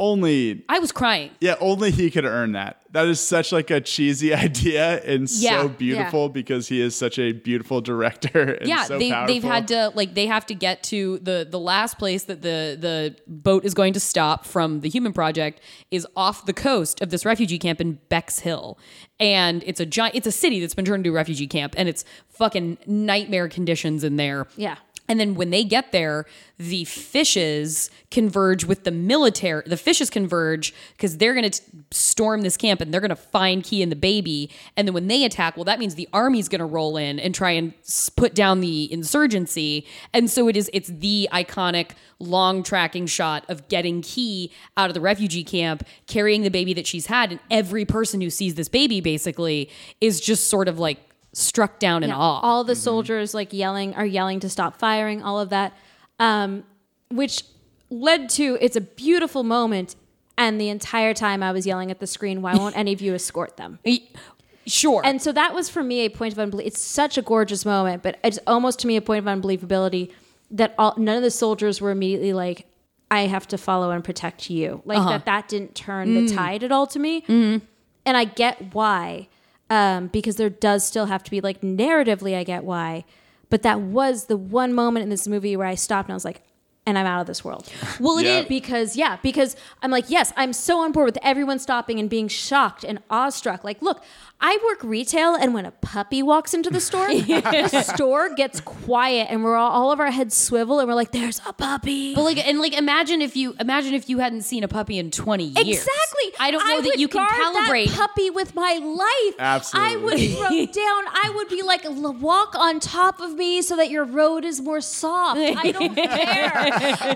Only 0.00 0.64
I 0.68 0.78
was 0.78 0.92
crying. 0.92 1.32
yeah, 1.40 1.56
only 1.60 1.90
he 1.90 2.08
could 2.12 2.24
earn 2.24 2.52
that. 2.52 2.76
That 2.92 3.06
is 3.08 3.18
such 3.20 3.50
like 3.50 3.68
a 3.70 3.80
cheesy 3.80 4.32
idea 4.46 5.02
and 5.02 5.28
Yeah. 5.28 5.62
so 5.62 5.68
beautiful 5.68 6.28
because 6.28 6.68
he 6.68 6.80
is 6.80 6.94
such 6.94 7.18
a 7.18 7.32
beautiful 7.32 7.80
director 7.80 8.52
and 8.60 8.68
yeah, 8.68 8.84
so 8.84 8.96
they 8.96 9.10
powerful. 9.10 9.34
they've 9.34 9.42
had 9.42 9.66
to 9.68 9.90
like 9.96 10.14
they 10.14 10.26
have 10.26 10.46
to 10.46 10.54
get 10.54 10.84
to 10.84 11.18
the 11.18 11.44
the 11.50 11.58
last 11.58 11.98
place 11.98 12.24
that 12.24 12.42
the 12.42 12.76
the 12.80 13.16
boat 13.26 13.64
is 13.64 13.74
going 13.74 13.92
to 13.92 13.98
stop 14.00 14.46
from 14.46 14.80
the 14.82 14.88
Human 14.88 15.12
Project 15.12 15.60
is 15.90 16.06
off 16.16 16.46
the 16.46 16.52
coast 16.54 17.02
of 17.02 17.10
this 17.10 17.24
refugee 17.24 17.58
camp 17.58 17.80
in 17.80 17.98
Bexhill, 18.08 18.78
and 19.18 19.64
it's 19.66 19.80
a 19.80 19.86
giant 19.86 20.14
it's 20.14 20.28
a 20.28 20.32
city 20.32 20.60
that's 20.60 20.74
been 20.74 20.84
turned 20.84 21.04
into 21.04 21.10
a 21.10 21.12
refugee 21.18 21.48
camp, 21.48 21.74
and 21.76 21.88
it's 21.88 22.04
fucking 22.28 22.78
nightmare 22.86 23.48
conditions 23.48 24.04
in 24.04 24.14
there. 24.14 24.46
Yeah. 24.56 24.76
And 25.08 25.18
then 25.18 25.34
when 25.34 25.50
they 25.50 25.64
get 25.64 25.90
there, 25.90 26.26
the 26.58 26.84
fishes 26.84 27.90
converge 28.10 28.64
with 28.64 28.84
the 28.84 28.90
military. 28.90 29.62
The 29.64 29.76
fishes 29.76 30.10
converge 30.10 30.74
because 30.96 31.16
they're 31.16 31.34
going 31.34 31.50
to 31.50 31.60
storm 31.90 32.42
this 32.42 32.56
camp 32.56 32.80
and 32.80 32.92
they're 32.92 33.00
going 33.00 33.10
to 33.10 33.16
find 33.16 33.64
Kee 33.64 33.82
and 33.82 33.90
the 33.90 33.96
baby. 33.96 34.50
And 34.76 34.86
then 34.86 34.92
when 34.92 35.06
they 35.06 35.24
attack, 35.24 35.56
well, 35.56 35.64
that 35.64 35.78
means 35.78 35.94
the 35.94 36.08
army's 36.12 36.48
going 36.48 36.58
to 36.58 36.66
roll 36.66 36.96
in 36.96 37.18
and 37.18 37.34
try 37.34 37.52
and 37.52 37.72
put 38.16 38.34
down 38.34 38.60
the 38.60 38.92
insurgency. 38.92 39.86
And 40.12 40.28
so 40.28 40.48
it 40.48 40.56
is. 40.56 40.68
It's 40.72 40.88
the 40.88 41.28
iconic 41.32 41.92
long 42.18 42.62
tracking 42.62 43.06
shot 43.06 43.44
of 43.48 43.68
getting 43.68 44.02
Kee 44.02 44.50
out 44.76 44.90
of 44.90 44.94
the 44.94 45.00
refugee 45.00 45.44
camp, 45.44 45.86
carrying 46.06 46.42
the 46.42 46.50
baby 46.50 46.74
that 46.74 46.86
she's 46.86 47.06
had, 47.06 47.30
and 47.30 47.40
every 47.50 47.84
person 47.84 48.20
who 48.20 48.30
sees 48.30 48.56
this 48.56 48.68
baby 48.68 49.00
basically 49.00 49.70
is 50.00 50.20
just 50.20 50.48
sort 50.48 50.68
of 50.68 50.78
like 50.78 51.07
struck 51.32 51.78
down 51.78 52.02
in 52.02 52.10
Yeah, 52.10 52.16
awe. 52.16 52.40
All 52.40 52.64
the 52.64 52.72
mm-hmm. 52.72 52.80
soldiers 52.80 53.34
like 53.34 53.52
yelling 53.52 53.94
are 53.94 54.06
yelling 54.06 54.40
to 54.40 54.48
stop 54.48 54.78
firing, 54.78 55.22
all 55.22 55.38
of 55.40 55.50
that, 55.50 55.76
um, 56.18 56.64
which 57.10 57.42
led 57.90 58.28
to 58.30 58.58
it's 58.60 58.76
a 58.76 58.80
beautiful 58.80 59.42
moment. 59.42 59.96
And 60.36 60.60
the 60.60 60.68
entire 60.68 61.14
time 61.14 61.42
I 61.42 61.50
was 61.50 61.66
yelling 61.66 61.90
at 61.90 61.98
the 61.98 62.06
screen, 62.06 62.42
why 62.42 62.54
won't 62.54 62.76
any 62.76 62.92
of 62.92 63.00
you 63.00 63.14
escort 63.14 63.56
them? 63.56 63.80
Sure. 64.66 65.00
And 65.04 65.20
so 65.20 65.32
that 65.32 65.54
was 65.54 65.68
for 65.68 65.82
me 65.82 66.00
a 66.00 66.10
point 66.10 66.32
of 66.32 66.38
unbelief. 66.38 66.66
It's 66.68 66.80
such 66.80 67.16
a 67.18 67.22
gorgeous 67.22 67.64
moment, 67.64 68.02
but 68.02 68.18
it's 68.22 68.38
almost 68.46 68.78
to 68.80 68.86
me 68.86 68.96
a 68.96 69.00
point 69.00 69.18
of 69.18 69.24
unbelievability 69.24 70.12
that 70.50 70.74
all, 70.78 70.94
none 70.96 71.16
of 71.16 71.22
the 71.22 71.30
soldiers 71.30 71.80
were 71.80 71.90
immediately 71.90 72.32
like, 72.32 72.66
"I 73.10 73.22
have 73.22 73.48
to 73.48 73.58
follow 73.58 73.90
and 73.90 74.04
protect 74.04 74.50
you." 74.50 74.82
Like 74.84 74.98
uh-huh. 74.98 75.10
that. 75.10 75.24
That 75.24 75.48
didn't 75.48 75.74
turn 75.74 76.14
the 76.14 76.32
mm. 76.32 76.34
tide 76.34 76.62
at 76.62 76.72
all 76.72 76.86
to 76.88 76.98
me. 76.98 77.22
Mm-hmm. 77.22 77.64
And 78.04 78.16
I 78.16 78.24
get 78.24 78.74
why, 78.74 79.28
um, 79.70 80.08
because 80.08 80.36
there 80.36 80.50
does 80.50 80.84
still 80.84 81.06
have 81.06 81.22
to 81.24 81.30
be 81.30 81.40
like 81.40 81.60
narratively. 81.60 82.36
I 82.36 82.44
get 82.44 82.64
why, 82.64 83.04
but 83.50 83.62
that 83.62 83.80
was 83.80 84.26
the 84.26 84.36
one 84.36 84.72
moment 84.74 85.02
in 85.04 85.10
this 85.10 85.26
movie 85.28 85.56
where 85.56 85.66
I 85.66 85.74
stopped 85.74 86.08
and 86.08 86.14
I 86.14 86.16
was 86.16 86.24
like. 86.24 86.42
And 86.86 86.96
I'm 86.96 87.04
out 87.04 87.20
of 87.20 87.26
this 87.26 87.44
world. 87.44 87.70
well, 88.00 88.16
it 88.16 88.24
Yeah. 88.24 88.38
is- 88.40 88.46
Because 88.48 88.96
yeah, 88.96 89.18
because 89.22 89.56
I'm 89.82 89.90
like, 89.90 90.06
yes, 90.08 90.32
I'm 90.38 90.54
so 90.54 90.78
on 90.78 90.90
board 90.92 91.04
with 91.04 91.18
everyone 91.22 91.58
stopping 91.58 92.00
and 92.00 92.08
being 92.08 92.28
shocked 92.28 92.82
and 92.82 92.98
awestruck. 93.10 93.62
Like, 93.62 93.82
look, 93.82 94.02
I 94.40 94.58
work 94.64 94.84
retail, 94.84 95.34
and 95.34 95.52
when 95.52 95.66
a 95.66 95.72
puppy 95.72 96.22
walks 96.22 96.54
into 96.54 96.70
the 96.70 96.80
store, 96.80 97.08
the 97.14 97.82
store 97.82 98.34
gets 98.34 98.60
quiet, 98.60 99.26
and 99.30 99.42
we're 99.42 99.56
all, 99.56 99.70
all 99.70 99.92
of 99.92 99.98
our 99.98 100.12
heads 100.12 100.36
swivel, 100.36 100.78
and 100.78 100.88
we're 100.88 100.94
like, 100.94 101.10
"There's 101.10 101.40
a 101.46 101.52
puppy." 101.52 102.14
But 102.14 102.22
like, 102.22 102.46
and 102.46 102.60
like, 102.60 102.72
imagine 102.74 103.20
if 103.20 103.36
you 103.36 103.54
imagine 103.58 103.94
if 103.94 104.08
you 104.08 104.18
hadn't 104.18 104.42
seen 104.42 104.62
a 104.62 104.68
puppy 104.68 104.98
in 104.98 105.10
twenty 105.10 105.44
years. 105.46 105.66
Exactly. 105.66 106.32
I 106.38 106.50
don't 106.52 106.66
know 106.68 106.82
that 106.82 106.98
you 106.98 107.08
can 107.08 107.26
calibrate. 107.26 107.86
that 107.88 107.96
puppy 107.96 108.30
with 108.30 108.54
my 108.54 108.74
life. 108.74 109.34
Absolutely. 109.38 109.92
I 109.92 109.96
would 109.96 110.18
throw 110.36 110.48
down. 110.84 111.04
I 111.08 111.32
would 111.34 111.48
be 111.48 111.62
like, 111.62 111.82
walk 111.88 112.54
on 112.54 112.78
top 112.80 113.20
of 113.20 113.34
me 113.34 113.60
so 113.62 113.76
that 113.76 113.90
your 113.90 114.04
road 114.04 114.44
is 114.44 114.60
more 114.60 114.80
soft. 114.80 115.40
I 115.40 115.72
don't 115.72 115.94
care. 115.96 116.52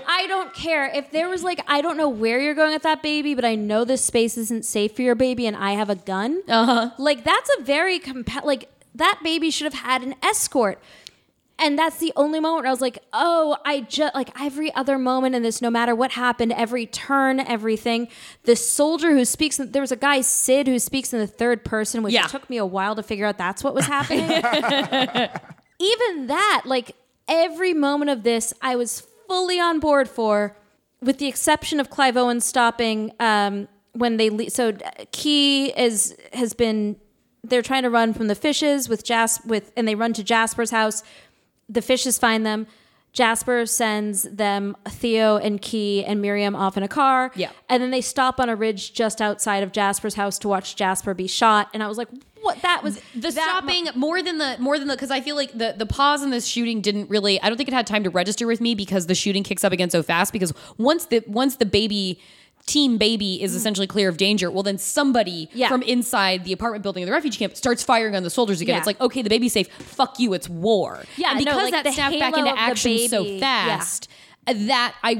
I 0.07 0.25
don't 0.27 0.53
care. 0.53 0.87
If 0.93 1.11
there 1.11 1.29
was 1.29 1.43
like, 1.43 1.61
I 1.67 1.81
don't 1.81 1.95
know 1.95 2.09
where 2.09 2.39
you're 2.41 2.53
going 2.53 2.73
with 2.73 2.83
that 2.83 3.01
baby, 3.01 3.33
but 3.33 3.45
I 3.45 3.55
know 3.55 3.85
this 3.85 4.03
space 4.03 4.37
isn't 4.37 4.65
safe 4.65 4.93
for 4.95 5.03
your 5.03 5.15
baby, 5.15 5.47
and 5.47 5.55
I 5.55 5.71
have 5.73 5.89
a 5.89 5.95
gun. 5.95 6.41
Uh 6.49 6.65
huh. 6.65 6.89
Like 6.97 7.12
that's 7.23 7.49
a 7.59 7.63
very 7.63 7.99
compa- 7.99 8.43
like 8.45 8.69
that 8.95 9.19
baby 9.23 9.51
should 9.51 9.65
have 9.65 9.81
had 9.83 10.03
an 10.03 10.15
escort. 10.23 10.79
And 11.59 11.77
that's 11.77 11.97
the 11.97 12.11
only 12.15 12.39
moment 12.39 12.63
where 12.63 12.69
I 12.69 12.71
was 12.71 12.81
like, 12.81 12.97
oh, 13.13 13.57
I 13.63 13.81
just 13.81 14.15
like 14.15 14.31
every 14.41 14.73
other 14.73 14.97
moment 14.97 15.35
in 15.35 15.43
this, 15.43 15.61
no 15.61 15.69
matter 15.69 15.93
what 15.93 16.11
happened, 16.11 16.51
every 16.51 16.87
turn, 16.87 17.39
everything. 17.39 18.07
The 18.43 18.55
soldier 18.55 19.11
who 19.11 19.23
speaks, 19.23 19.57
there 19.57 19.81
was 19.81 19.91
a 19.91 19.95
guy, 19.95 20.21
Sid, 20.21 20.67
who 20.67 20.79
speaks 20.79 21.13
in 21.13 21.19
the 21.19 21.27
third 21.27 21.63
person, 21.63 22.01
which 22.01 22.13
Yeah. 22.13 22.23
took 22.25 22.49
me 22.49 22.57
a 22.57 22.65
while 22.65 22.95
to 22.95 23.03
figure 23.03 23.27
out 23.27 23.37
that's 23.37 23.63
what 23.63 23.75
was 23.75 23.85
happening. 23.85 24.29
Even 25.79 26.27
that, 26.27 26.63
like 26.65 26.95
every 27.27 27.73
moment 27.73 28.09
of 28.09 28.23
this, 28.23 28.53
I 28.61 28.75
was 28.75 29.01
fully 29.27 29.59
on 29.59 29.79
board 29.79 30.09
for, 30.09 30.55
with 31.01 31.17
the 31.19 31.27
exception 31.27 31.79
of 31.79 31.89
Clive 31.89 32.17
Owen 32.17 32.41
stopping 32.41 33.11
um, 33.19 33.67
when 33.93 34.17
they 34.17 34.29
le- 34.29 34.49
so 34.49 34.69
uh, 34.69 35.05
Kee 35.11 35.67
is 35.77 36.15
has 36.33 36.53
been 36.53 36.95
they're 37.43 37.61
trying 37.61 37.83
to 37.83 37.89
run 37.89 38.13
from 38.13 38.27
the 38.27 38.35
fishes 38.35 38.87
with 38.87 39.03
Jas 39.03 39.43
with 39.45 39.71
and 39.75 39.87
they 39.87 39.95
run 39.95 40.13
to 40.13 40.23
Jasper's 40.23 40.71
house. 40.71 41.03
The 41.69 41.81
fishes 41.81 42.17
find 42.17 42.45
them. 42.45 42.67
Jasper 43.11 43.67
sends 43.67 44.23
them 44.23 44.75
Theo 44.87 45.37
and 45.37 45.61
Kee 45.61 46.03
and 46.03 46.19
Miriam 46.19 46.55
off 46.55 46.77
in 46.77 46.83
a 46.83 46.87
car. 46.87 47.31
Yeah. 47.35 47.51
And 47.69 47.83
then 47.83 47.91
they 47.91 48.01
stop 48.01 48.39
on 48.39 48.49
a 48.49 48.55
ridge 48.55 48.93
just 48.93 49.21
outside 49.21 49.61
of 49.61 49.71
Jasper's 49.71 50.15
house 50.15 50.39
to 50.39 50.47
watch 50.47 50.75
Jasper 50.75 51.13
be 51.13 51.27
shot. 51.27 51.69
And 51.75 51.83
I 51.83 51.87
was 51.87 51.99
like, 51.99 52.07
what 52.41 52.61
that 52.61 52.81
was 52.83 52.95
the 53.15 53.31
that 53.31 53.35
mo- 53.35 53.41
stopping 53.41 53.87
more 53.95 54.21
than 54.21 54.37
the 54.37 54.57
more 54.59 54.77
than 54.77 54.87
the 54.87 54.95
because 54.95 55.11
I 55.11 55.21
feel 55.21 55.35
like 55.35 55.51
the 55.57 55.75
the 55.77 55.85
pause 55.85 56.23
in 56.23 56.29
this 56.29 56.45
shooting 56.45 56.81
didn't 56.81 57.09
really 57.09 57.41
I 57.41 57.47
don't 57.47 57.55
think 57.55 57.69
it 57.69 57.73
had 57.73 57.87
time 57.87 58.03
to 58.03 58.09
register 58.09 58.45
with 58.47 58.59
me 58.59 58.75
because 58.75 59.07
the 59.07 59.15
shooting 59.15 59.43
kicks 59.43 59.63
up 59.63 59.71
again 59.71 59.89
so 59.89 60.03
fast 60.03 60.33
because 60.33 60.51
once 60.77 61.05
the 61.05 61.23
once 61.25 61.55
the 61.55 61.65
baby 61.65 62.19
team 62.65 62.97
baby 62.97 63.41
is 63.43 63.55
essentially 63.55 63.87
clear 63.87 64.07
of 64.07 64.15
danger 64.17 64.49
well 64.49 64.63
then 64.63 64.77
somebody 64.77 65.47
Mm. 65.47 65.49
Yeah. 65.53 65.67
from 65.69 65.81
inside 65.81 66.45
the 66.45 66.53
apartment 66.53 66.81
building 66.83 67.03
in 67.03 67.07
the 67.07 67.11
refugee 67.13 67.37
camp 67.37 67.57
starts 67.57 67.83
firing 67.83 68.15
on 68.15 68.23
the 68.23 68.29
soldiers 68.29 68.61
again 68.61 68.73
Yeah. 68.75 68.77
it's 68.79 68.87
like 68.87 69.01
okay 69.01 69.21
the 69.21 69.29
baby's 69.29 69.51
safe 69.53 69.67
fuck 69.73 70.17
you 70.19 70.33
it's 70.33 70.47
war 70.47 71.03
Yeah, 71.17 71.31
and 71.35 71.39
no, 71.45 71.51
because 71.51 71.71
like 71.71 71.83
that 71.83 71.93
snapped 71.93 72.19
back 72.19 72.37
into 72.37 72.57
action 72.57 72.97
so 73.09 73.23
baby, 73.23 73.35
yeah. 73.39 73.77
fast 73.77 74.09
uh, 74.47 74.53
that 74.55 74.95
I 75.03 75.13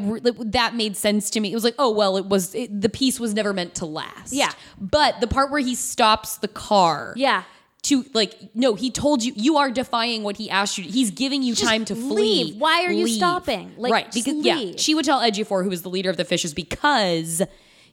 that 0.46 0.76
made 0.76 0.98
sense 0.98 1.30
to 1.30 1.39
me. 1.39 1.50
It 1.50 1.56
was 1.56 1.64
like, 1.64 1.76
oh 1.80 1.91
well, 1.91 2.18
it 2.18 2.26
was 2.26 2.54
it, 2.54 2.82
the 2.82 2.89
piece 2.89 3.22
was 3.22 3.34
never 3.34 3.54
meant 3.54 3.76
to 3.76 3.86
last. 3.86 4.34
Yeah. 4.34 4.52
but 4.78 5.22
the 5.22 5.28
part 5.28 5.50
where 5.50 5.62
he 5.62 5.76
stops 5.76 6.36
the 6.38 6.50
car, 6.50 7.14
Yeah. 7.16 7.44
To 7.84 8.05
like 8.13 8.55
no 8.55 8.75
he 8.75 8.89
told 8.91 9.23
you 9.23 9.34
you 9.36 9.57
are 9.57 9.69
defying 9.69 10.23
what 10.23 10.38
he 10.38 10.49
asked 10.49 10.77
you 10.77 10.86
he's 10.86 11.11
giving 11.11 11.43
you 11.43 11.53
Just 11.53 11.67
time 11.67 11.84
to 11.86 11.95
flee 11.95 12.43
leave. 12.45 12.55
Why 12.57 12.86
are 12.86 12.91
you 12.91 13.05
Leave. 13.05 13.17
stopping? 13.17 13.73
Like, 13.77 13.91
right 13.91 14.11
because 14.13 14.36
yeah 14.45 14.71
she 14.77 14.95
would 14.95 15.03
tell 15.03 15.19
Ejiofor 15.19 15.65
who 15.65 15.71
is 15.71 15.81
the 15.81 15.89
leader 15.89 16.09
of 16.09 16.15
the 16.15 16.23
fishes 16.23 16.53
because 16.53 17.41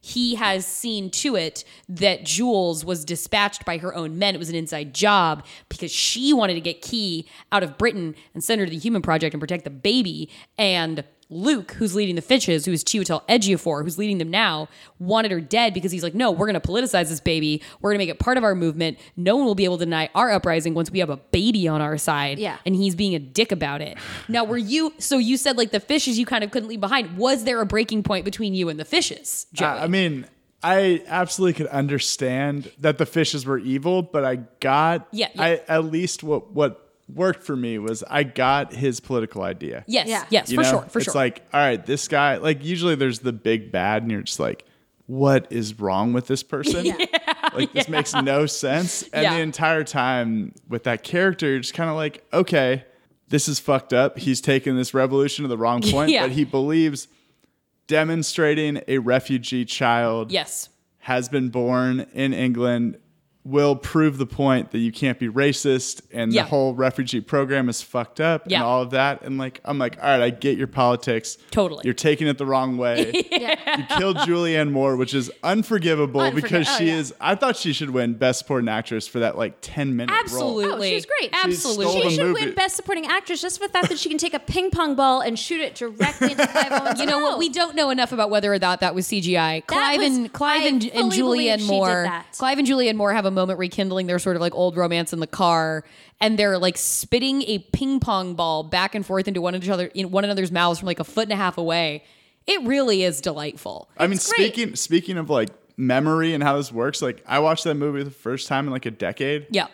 he 0.00 0.36
has 0.36 0.64
seen 0.64 1.10
to 1.10 1.36
it 1.36 1.64
that 1.88 2.24
Jules 2.24 2.84
was 2.84 3.04
dispatched 3.04 3.64
by 3.64 3.78
her 3.78 3.94
own 3.94 4.18
men. 4.18 4.34
It 4.34 4.38
was 4.38 4.48
an 4.48 4.54
inside 4.54 4.94
job 4.94 5.44
because 5.68 5.90
she 5.92 6.32
wanted 6.32 6.54
to 6.54 6.60
get 6.60 6.80
Kee 6.80 7.28
out 7.52 7.62
of 7.62 7.76
Britain 7.76 8.14
and 8.32 8.42
send 8.42 8.60
her 8.60 8.66
to 8.66 8.70
the 8.70 8.78
Human 8.78 9.02
Project 9.02 9.34
and 9.34 9.40
protect 9.40 9.64
the 9.64 9.70
baby. 9.70 10.30
And 10.56 11.04
Luke, 11.30 11.72
who's 11.72 11.94
leading 11.94 12.16
the 12.16 12.22
fishes, 12.22 12.66
who's 12.66 12.82
Chiwetel 12.84 13.26
Ejiofor, 13.28 13.84
who's 13.84 13.96
leading 13.98 14.18
them 14.18 14.30
now, 14.30 14.68
wanted 14.98 15.30
her 15.30 15.40
dead 15.40 15.72
because 15.72 15.92
he's 15.92 16.02
like, 16.02 16.14
no, 16.14 16.30
we're 16.30 16.46
going 16.46 16.60
to 16.60 16.68
politicize 16.68 17.08
this 17.08 17.20
baby. 17.20 17.62
We're 17.80 17.90
going 17.90 17.98
to 17.98 18.06
make 18.06 18.10
it 18.10 18.18
part 18.18 18.36
of 18.36 18.44
our 18.44 18.54
movement. 18.54 18.98
No 19.16 19.36
one 19.36 19.46
will 19.46 19.54
be 19.54 19.64
able 19.64 19.78
to 19.78 19.84
deny 19.84 20.10
our 20.14 20.30
uprising 20.30 20.74
once 20.74 20.90
we 20.90 20.98
have 20.98 21.10
a 21.10 21.16
baby 21.16 21.68
on 21.68 21.80
our 21.80 21.96
side. 21.96 22.38
Yeah. 22.38 22.58
And 22.66 22.74
he's 22.74 22.94
being 22.94 23.14
a 23.14 23.18
dick 23.20 23.52
about 23.52 23.80
it. 23.80 23.96
Now, 24.28 24.44
were 24.44 24.58
you, 24.58 24.92
so 24.98 25.18
you 25.18 25.36
said 25.36 25.56
like 25.56 25.70
the 25.70 25.80
fishes 25.80 26.18
you 26.18 26.26
kind 26.26 26.42
of 26.42 26.50
couldn't 26.50 26.68
leave 26.68 26.80
behind. 26.80 27.16
Was 27.16 27.44
there 27.44 27.60
a 27.60 27.66
breaking 27.66 28.02
point 28.02 28.24
between 28.24 28.54
you 28.54 28.68
and 28.68 28.78
the 28.78 28.84
fishes, 28.84 29.46
Joey? 29.52 29.68
Uh, 29.68 29.84
I 29.84 29.86
mean, 29.86 30.26
I 30.62 31.02
absolutely 31.06 31.54
could 31.54 31.68
understand 31.68 32.70
that 32.80 32.98
the 32.98 33.06
fishes 33.06 33.46
were 33.46 33.58
evil, 33.58 34.02
but 34.02 34.24
I 34.24 34.36
got 34.60 35.08
Yeah, 35.10 35.28
yeah. 35.34 35.42
I 35.42 35.50
at 35.68 35.84
least 35.84 36.22
what 36.22 36.50
what 36.50 36.89
worked 37.14 37.42
for 37.42 37.56
me 37.56 37.78
was 37.78 38.02
I 38.08 38.22
got 38.22 38.72
his 38.72 39.00
political 39.00 39.42
idea. 39.42 39.84
yes, 39.86 40.08
Yeah. 40.08 40.24
yes, 40.30 40.50
You 40.50 40.56
for 40.56 40.62
know? 40.62 40.70
sure, 40.70 40.82
for 40.82 40.98
it's 40.98 41.04
sure. 41.06 41.10
It's 41.10 41.14
like, 41.14 41.46
all 41.52 41.60
right, 41.60 41.84
this 41.84 42.08
guy, 42.08 42.36
like 42.38 42.64
usually 42.64 42.94
there's 42.94 43.20
the 43.20 43.32
big 43.32 43.70
bad, 43.72 44.02
and 44.02 44.10
you're 44.10 44.22
just 44.22 44.40
like, 44.40 44.64
what 45.06 45.46
is 45.50 45.78
wrong 45.80 46.12
with 46.12 46.26
this 46.26 46.42
person? 46.42 46.86
Yeah. 46.86 47.06
like 47.54 47.72
this 47.72 47.88
makes 47.88 48.14
no 48.14 48.46
sense. 48.46 49.02
And 49.12 49.22
Yeah. 49.24 49.34
the 49.34 49.40
entire 49.40 49.82
time 49.82 50.52
with 50.68 50.84
that 50.84 51.02
character, 51.02 51.48
you're 51.48 51.58
just 51.60 51.74
kind 51.74 51.90
of 51.90 51.96
like, 51.96 52.24
okay, 52.32 52.84
this 53.28 53.48
is 53.48 53.58
fucked 53.58 53.92
up. 53.92 54.18
He's 54.18 54.40
taken 54.40 54.76
this 54.76 54.94
revolution 54.94 55.42
to 55.42 55.48
the 55.48 55.58
wrong 55.58 55.80
point, 55.90 56.10
Yeah. 56.12 56.22
but 56.22 56.32
he 56.32 56.44
believes 56.44 57.08
demonstrating 57.86 58.80
a 58.88 58.98
refugee 58.98 59.64
child 59.64 60.30
yes. 60.30 60.68
has 60.98 61.28
been 61.28 61.48
born 61.48 62.06
in 62.14 62.32
England 62.32 62.98
will 63.42 63.74
prove 63.74 64.18
the 64.18 64.26
point 64.26 64.70
that 64.70 64.78
you 64.80 64.92
can't 64.92 65.18
be 65.18 65.26
racist 65.26 66.02
and 66.12 66.30
Yeah. 66.30 66.42
the 66.42 66.48
whole 66.50 66.74
refugee 66.74 67.22
program 67.22 67.70
is 67.70 67.80
fucked 67.80 68.20
up 68.20 68.42
Yeah. 68.46 68.58
and 68.58 68.64
all 68.66 68.82
of 68.82 68.90
that. 68.90 69.22
And 69.22 69.38
like, 69.38 69.60
I'm 69.64 69.78
like, 69.78 69.96
all 69.96 70.04
right, 70.10 70.20
I 70.20 70.28
get 70.28 70.58
your 70.58 70.66
politics. 70.66 71.38
Totally. 71.50 71.80
You're 71.84 71.94
taking 71.94 72.26
it 72.28 72.36
the 72.36 72.44
wrong 72.46 72.76
way. 72.76 73.12
You 73.80 73.84
killed 73.98 74.16
Julianne 74.18 74.70
Moore, 74.72 74.96
which 74.96 75.14
is 75.14 75.30
unforgivable 75.42 76.20
Unforgi- 76.20 76.34
because 76.34 76.66
oh, 76.68 76.76
she 76.78 76.86
yeah. 76.86 76.96
is, 76.96 77.14
I 77.20 77.34
thought 77.34 77.56
she 77.56 77.72
should 77.72 77.90
win 77.90 78.14
Best 78.14 78.40
Supporting 78.40 78.68
Actress 78.68 79.06
for 79.06 79.20
that 79.20 79.38
like 79.38 79.56
10 79.60 79.94
minute 79.96 80.14
Absolutely. 80.18 80.66
role. 80.66 80.74
Oh, 80.74 80.82
she 80.82 80.94
was 80.94 81.06
great. 81.06 81.34
She 81.34 81.40
Absolutely. 81.44 81.86
stole 81.86 82.02
She 82.02 82.10
should 82.16 82.26
movie. 82.26 82.44
win 82.46 82.54
Best 82.54 82.76
Supporting 82.76 83.06
Actress 83.06 83.40
just 83.40 83.60
for 83.60 83.66
the 83.68 83.72
fact 83.72 83.88
that 83.88 83.98
she 83.98 84.08
can 84.08 84.18
take 84.18 84.34
a 84.34 84.38
ping 84.40 84.70
pong 84.70 84.96
ball 84.96 85.20
and 85.20 85.38
shoot 85.38 85.60
it 85.60 85.74
directly 85.76 86.32
into 86.32 86.46
Clive 86.48 86.72
Owen's 86.72 87.00
You 87.00 87.06
know 87.06 87.20
what? 87.20 87.38
We 87.38 87.48
don't 87.48 87.74
know 87.76 87.90
enough 87.90 88.12
about 88.12 88.28
whether 88.30 88.52
or 88.52 88.58
not 88.58 88.80
that 88.80 88.94
was 88.94 89.06
CGI. 89.06 89.64
Clive 89.66 89.98
was- 90.00 90.16
and 90.16 90.32
Clive 90.32 90.62
and, 90.66 90.84
and 90.84 91.10
believe 91.10 91.50
Julianne 91.50 91.58
she 91.60 91.66
did 91.66 91.70
Moore. 91.70 92.02
that. 92.02 92.26
Clive 92.36 92.58
and 92.58 92.66
Julianne 92.66 92.96
Moore 92.96 93.12
have 93.12 93.24
a 93.26 93.29
moment 93.30 93.58
rekindling 93.58 94.06
their 94.06 94.18
sort 94.18 94.36
of 94.36 94.42
like 94.42 94.54
old 94.54 94.76
romance 94.76 95.12
in 95.12 95.20
the 95.20 95.26
car, 95.26 95.84
and 96.20 96.38
they're 96.38 96.58
like 96.58 96.76
spitting 96.76 97.42
a 97.42 97.58
ping 97.72 98.00
pong 98.00 98.34
ball 98.34 98.62
back 98.62 98.94
and 98.94 99.04
forth 99.04 99.26
into 99.28 99.40
one 99.40 99.54
of 99.54 99.62
each 99.62 99.70
other 99.70 99.86
in 99.94 100.10
one 100.10 100.24
another's 100.24 100.50
mouths 100.52 100.78
from 100.80 100.86
like 100.86 101.00
a 101.00 101.04
foot 101.04 101.24
and 101.24 101.32
a 101.32 101.36
half 101.36 101.58
away. 101.58 102.04
It 102.46 102.62
really 102.62 103.02
is 103.04 103.20
delightful. 103.20 103.88
I 103.98 104.06
mean, 104.06 104.14
It's 104.14 104.32
great. 104.32 104.52
speaking 104.54 104.76
speaking 104.76 105.16
of 105.18 105.30
like 105.30 105.50
memory 105.76 106.34
and 106.34 106.42
how 106.42 106.56
this 106.56 106.72
works, 106.72 107.00
like 107.02 107.22
I 107.26 107.38
watched 107.38 107.64
that 107.64 107.74
movie 107.74 108.02
the 108.02 108.10
first 108.10 108.48
time 108.48 108.66
in 108.66 108.72
like 108.72 108.86
a 108.86 108.90
decade. 108.90 109.46
Yeah. 109.50 109.66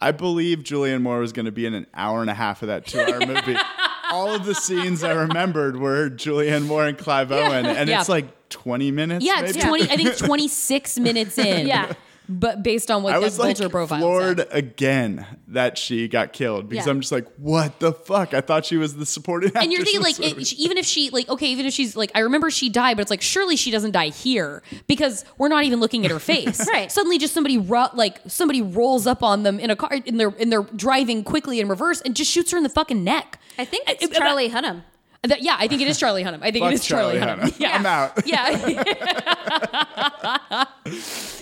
I 0.00 0.10
believe 0.10 0.58
Julianne 0.58 1.00
Moore 1.02 1.20
was 1.20 1.32
going 1.32 1.46
to 1.46 1.52
be 1.52 1.64
in 1.64 1.72
an 1.72 1.86
hour 1.94 2.20
and 2.20 2.28
a 2.28 2.34
half 2.34 2.60
of 2.62 2.68
that 2.68 2.84
two-hour 2.86 3.20
movie. 3.26 3.56
All 4.10 4.34
of 4.34 4.44
the 4.44 4.54
scenes 4.54 5.02
I 5.02 5.12
remembered 5.12 5.78
were 5.78 6.10
Julianne 6.10 6.66
Moore 6.66 6.86
and 6.86 6.98
Clive 6.98 7.32
Owen, 7.32 7.64
and 7.64 7.88
Yeah. 7.88 8.00
it's 8.00 8.08
like 8.08 8.26
20 8.50 8.90
minutes. 8.90 9.24
Yeah, 9.24 9.40
it's 9.40 9.56
twenty. 9.56 9.84
I 9.84 9.96
think 9.96 10.08
it's 10.10 10.20
twenty 10.20 10.46
six 10.48 10.98
minutes 10.98 11.38
in. 11.38 11.66
Yeah. 11.66 11.92
But 12.28 12.62
based 12.62 12.90
on 12.90 13.02
what 13.02 13.14
I 13.14 13.18
that 13.18 13.24
was 13.24 13.38
like 13.38 13.56
vulture 13.56 13.68
profile 13.68 13.98
floored 14.00 14.38
said. 14.38 14.48
again 14.52 15.26
that 15.48 15.76
she 15.78 16.08
got 16.08 16.32
killed 16.32 16.68
because 16.68 16.86
Yeah. 16.86 16.92
I'm 16.92 17.00
just 17.00 17.12
like, 17.12 17.26
what 17.36 17.80
the 17.80 17.92
fuck? 17.92 18.32
I 18.34 18.40
thought 18.40 18.64
she 18.64 18.76
was 18.76 18.96
the 18.96 19.06
supporting. 19.06 19.52
And 19.56 19.72
you're 19.72 19.84
thinking 19.84 20.02
like 20.02 20.18
it, 20.20 20.46
she- 20.46 20.56
even 20.56 20.78
if 20.78 20.86
she 20.86 21.10
like 21.10 21.28
okay 21.28 21.46
even 21.48 21.66
if 21.66 21.74
she's 21.74 21.96
like 21.96 22.10
I 22.14 22.20
remember 22.20 22.50
she 22.50 22.68
died 22.70 22.96
but 22.96 23.02
it's 23.02 23.10
like 23.10 23.22
surely 23.22 23.56
she 23.56 23.70
doesn't 23.70 23.92
die 23.92 24.08
here 24.08 24.62
because 24.86 25.24
we're 25.38 25.48
not 25.48 25.64
even 25.64 25.80
looking 25.80 26.04
at 26.04 26.10
her 26.10 26.18
face 26.18 26.66
Right. 26.72 26.90
suddenly 26.90 27.18
just 27.18 27.34
somebody 27.34 27.58
ro- 27.58 27.88
like 27.94 28.20
somebody 28.26 28.62
rolls 28.62 29.06
up 29.06 29.22
on 29.22 29.42
them 29.42 29.60
in 29.60 29.70
a 29.70 29.76
car 29.76 29.90
and 30.06 30.18
they're 30.18 30.34
and 30.40 30.50
they're 30.50 30.62
driving 30.62 31.24
quickly 31.24 31.60
in 31.60 31.68
reverse 31.68 32.00
and 32.00 32.16
just 32.16 32.30
shoots 32.30 32.50
her 32.52 32.56
in 32.56 32.62
the 32.62 32.68
fucking 32.68 33.04
neck 33.04 33.38
I 33.58 33.64
think 33.64 33.84
it's 33.88 34.04
uh, 34.04 34.18
Charlie 34.18 34.50
Hunnam. 34.50 34.82
That- 35.26 35.42
yeah 35.42 35.56
I 35.58 35.68
think 35.68 35.80
it 35.82 35.88
is 35.88 35.98
Charlie 35.98 36.24
Hunnam 36.24 36.40
I 36.42 36.50
think 36.50 36.64
Fuck 36.64 36.72
it 36.72 36.74
is 36.74 36.84
Charlie, 36.84 37.18
Charlie 37.18 37.42
Hunnam, 37.42 37.50
Hunnam. 37.50 37.60
yeah 37.60 37.76
I'm 37.76 37.86
out. 37.86 38.26
yeah 38.26 39.84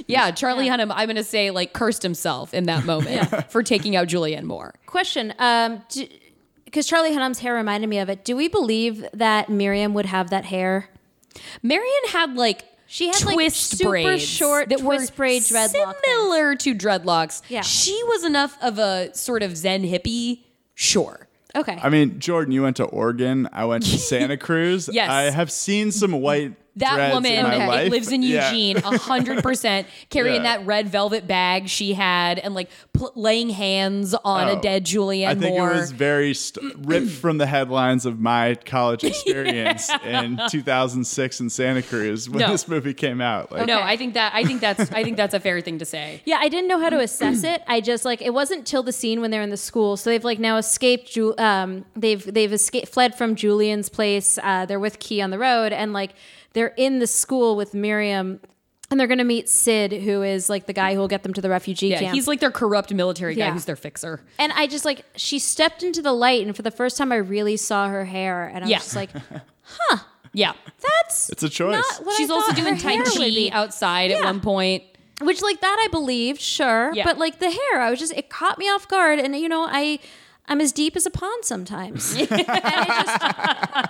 yeah, 0.06 0.30
Charlie 0.30 0.68
Hunnam, 0.68 0.92
I'm 0.94 1.06
going 1.06 1.16
to 1.16 1.24
say, 1.24 1.50
like, 1.50 1.72
cursed 1.72 2.02
himself 2.02 2.54
in 2.54 2.64
that 2.64 2.84
moment 2.84 3.50
for 3.50 3.62
taking 3.62 3.96
out 3.96 4.08
Julianne 4.08 4.44
Moore. 4.44 4.74
Question: 4.86 5.34
um, 5.38 5.82
Because 6.64 6.86
Charlie 6.86 7.12
Hunnam's 7.12 7.38
hair 7.38 7.54
reminded 7.54 7.88
me 7.88 7.98
of 7.98 8.08
it. 8.08 8.24
Do 8.24 8.36
we 8.36 8.48
believe 8.48 9.04
that 9.14 9.48
Miriam 9.48 9.94
would 9.94 10.06
have 10.06 10.30
that 10.30 10.44
hair? 10.44 10.88
Marion 11.62 11.90
had 12.10 12.34
like 12.36 12.64
She 12.86 13.08
had, 13.08 13.24
like, 13.24 13.34
twist 13.34 13.78
super 13.78 13.90
braids 13.90 14.26
short 14.26 14.68
that 14.68 14.80
were 14.82 14.96
twist 14.96 15.16
braid 15.16 15.42
dreadlock 15.42 15.94
similar 16.04 16.54
to 16.56 16.74
dreadlocks. 16.74 17.42
Yeah. 17.48 17.62
she 17.62 17.98
was 18.04 18.24
enough 18.24 18.56
of 18.62 18.78
a 18.78 19.14
sort 19.14 19.42
of 19.42 19.56
Zen 19.56 19.82
hippie. 19.82 20.42
Sure, 20.74 21.28
Okay. 21.54 21.78
I 21.82 21.88
mean, 21.90 22.18
Jordan, 22.18 22.52
you 22.52 22.62
went 22.62 22.76
to 22.78 22.84
Oregon. 22.84 23.48
I 23.52 23.64
went 23.66 23.84
to 23.84 23.98
Santa 23.98 24.36
Cruz. 24.36 24.88
Yes. 24.92 25.10
I 25.10 25.22
have 25.24 25.50
seen 25.50 25.92
some 25.92 26.12
white 26.12 26.54
that 26.76 27.12
woman 27.12 27.32
in 27.32 27.42
my 27.44 27.66
life. 27.66 27.90
lives 27.90 28.10
in 28.12 28.22
Eugene, 28.22 28.78
a 28.78 28.96
hundred 28.98 29.42
percent 29.42 29.86
carrying 30.10 30.42
Yeah. 30.44 30.56
that 30.56 30.66
red 30.66 30.88
velvet 30.88 31.26
bag 31.26 31.68
she 31.68 31.92
had, 31.94 32.38
and 32.38 32.54
like 32.54 32.70
pl- 32.92 33.12
laying 33.14 33.50
hands 33.50 34.14
on 34.24 34.48
a 34.48 34.52
Oh, 34.52 34.60
dead 34.60 34.84
Julianne 34.86 35.26
I 35.28 35.34
think 35.34 35.56
Moore. 35.56 35.72
it 35.72 35.76
was 35.76 35.90
very 35.92 36.32
st- 36.34 36.74
ripped 36.86 37.10
from 37.10 37.38
the 37.38 37.46
headlines 37.46 38.06
of 38.06 38.18
my 38.20 38.54
college 38.64 39.04
experience 39.12 39.90
in 40.04 40.40
2006 40.50 41.40
in 41.40 41.50
Santa 41.50 41.82
Cruz 41.82 42.28
when 42.30 42.40
No. 42.40 42.50
this 42.50 42.66
movie 42.68 42.94
came 42.94 43.20
out. 43.20 43.52
Like, 43.52 43.66
No, 43.66 43.80
I 43.80 43.96
think 43.96 44.14
that 44.14 44.32
I 44.34 44.44
think 44.44 44.60
that's 44.60 44.90
I 44.92 45.04
think 45.04 45.16
that's 45.16 45.34
a 45.34 45.40
fair 45.40 45.60
thing 45.60 45.78
to 45.78 45.84
say. 45.84 46.20
Yeah, 46.32 46.38
I 46.40 46.48
didn't 46.48 46.68
know 46.68 46.78
how 46.78 46.88
to 46.90 46.98
assess 47.00 47.44
it. 47.44 47.62
I 47.66 47.80
just 47.80 48.04
like 48.04 48.22
it 48.22 48.32
wasn't 48.32 48.66
till 48.66 48.82
the 48.82 48.92
scene 48.92 49.20
when 49.20 49.30
they're 49.30 49.42
in 49.42 49.50
the 49.50 49.56
school. 49.56 49.96
So 49.96 50.08
they've 50.10 50.24
like 50.24 50.38
now 50.38 50.56
escaped. 50.56 51.10
Ju- 51.12 51.34
Um, 51.38 51.84
they've 51.96 52.24
they've 52.32 52.52
escaped, 52.52 52.88
fled 52.88 53.14
from 53.14 53.34
Julian's 53.34 53.88
place. 53.88 54.38
Uh, 54.42 54.64
they're 54.66 54.80
with 54.80 54.98
Kee 54.98 55.20
on 55.20 55.30
the 55.30 55.38
road, 55.38 55.72
and 55.72 55.92
like 55.92 56.14
they're 56.54 56.74
in 56.76 56.98
the 56.98 57.06
school 57.06 57.56
with 57.56 57.74
Miriam, 57.74 58.40
and 58.90 59.00
they're 59.00 59.06
gonna 59.06 59.24
meet 59.24 59.48
Sid, 59.48 59.92
who 59.92 60.22
is 60.22 60.50
like 60.50 60.66
the 60.66 60.72
guy 60.72 60.94
who 60.94 61.00
will 61.00 61.08
get 61.08 61.22
them 61.22 61.32
to 61.34 61.40
the 61.40 61.48
refugee 61.48 61.88
Yeah, 61.88 62.00
camp. 62.00 62.14
he's 62.14 62.28
like 62.28 62.40
their 62.40 62.50
corrupt 62.50 62.92
military 62.92 63.34
guy 63.34 63.46
Yeah. 63.46 63.52
who's 63.52 63.64
their 63.64 63.76
fixer. 63.76 64.22
and 64.38 64.52
I 64.52 64.66
just 64.66 64.84
like 64.84 65.04
she 65.16 65.38
stepped 65.38 65.82
into 65.82 66.02
the 66.02 66.12
light, 66.12 66.46
and 66.46 66.54
for 66.54 66.62
the 66.62 66.70
first 66.70 66.96
time, 66.98 67.10
I 67.12 67.16
really 67.16 67.56
saw 67.56 67.88
her 67.88 68.04
hair, 68.04 68.46
and 68.48 68.58
I 68.58 68.60
was 68.62 68.70
Yeah. 68.70 68.78
just 68.78 68.96
like, 68.96 69.10
huh. 69.62 69.98
Yeah, 70.34 70.52
that's 70.80 71.28
It's 71.28 71.42
a 71.42 71.48
choice. 71.50 71.74
not 71.74 72.06
what 72.06 72.16
she's 72.16 72.30
I 72.30 72.34
also 72.34 72.52
doing 72.52 72.74
her 72.76 72.80
tai 72.80 72.96
chi 73.02 73.18
be. 73.28 73.50
outside 73.52 74.10
at 74.10 74.24
one 74.24 74.40
point. 74.40 74.82
Which 75.20 75.42
like 75.42 75.60
that 75.60 75.76
I 75.84 75.88
believed, 75.88 76.40
sure. 76.40 76.90
Yeah. 76.94 77.04
But 77.04 77.18
like 77.18 77.38
the 77.38 77.50
hair, 77.50 77.80
I 77.80 77.90
was 77.90 77.98
just 77.98 78.12
it 78.14 78.28
caught 78.30 78.58
me 78.58 78.64
off 78.66 78.88
guard 78.88 79.18
and 79.18 79.36
you 79.36 79.48
know, 79.48 79.66
I 79.70 79.98
I'm 80.46 80.60
as 80.60 80.72
deep 80.72 80.96
as 80.96 81.06
a 81.06 81.10
pond 81.10 81.44
sometimes. 81.44 82.14
and 82.16 82.28
it 82.30 82.46
just 82.46 83.22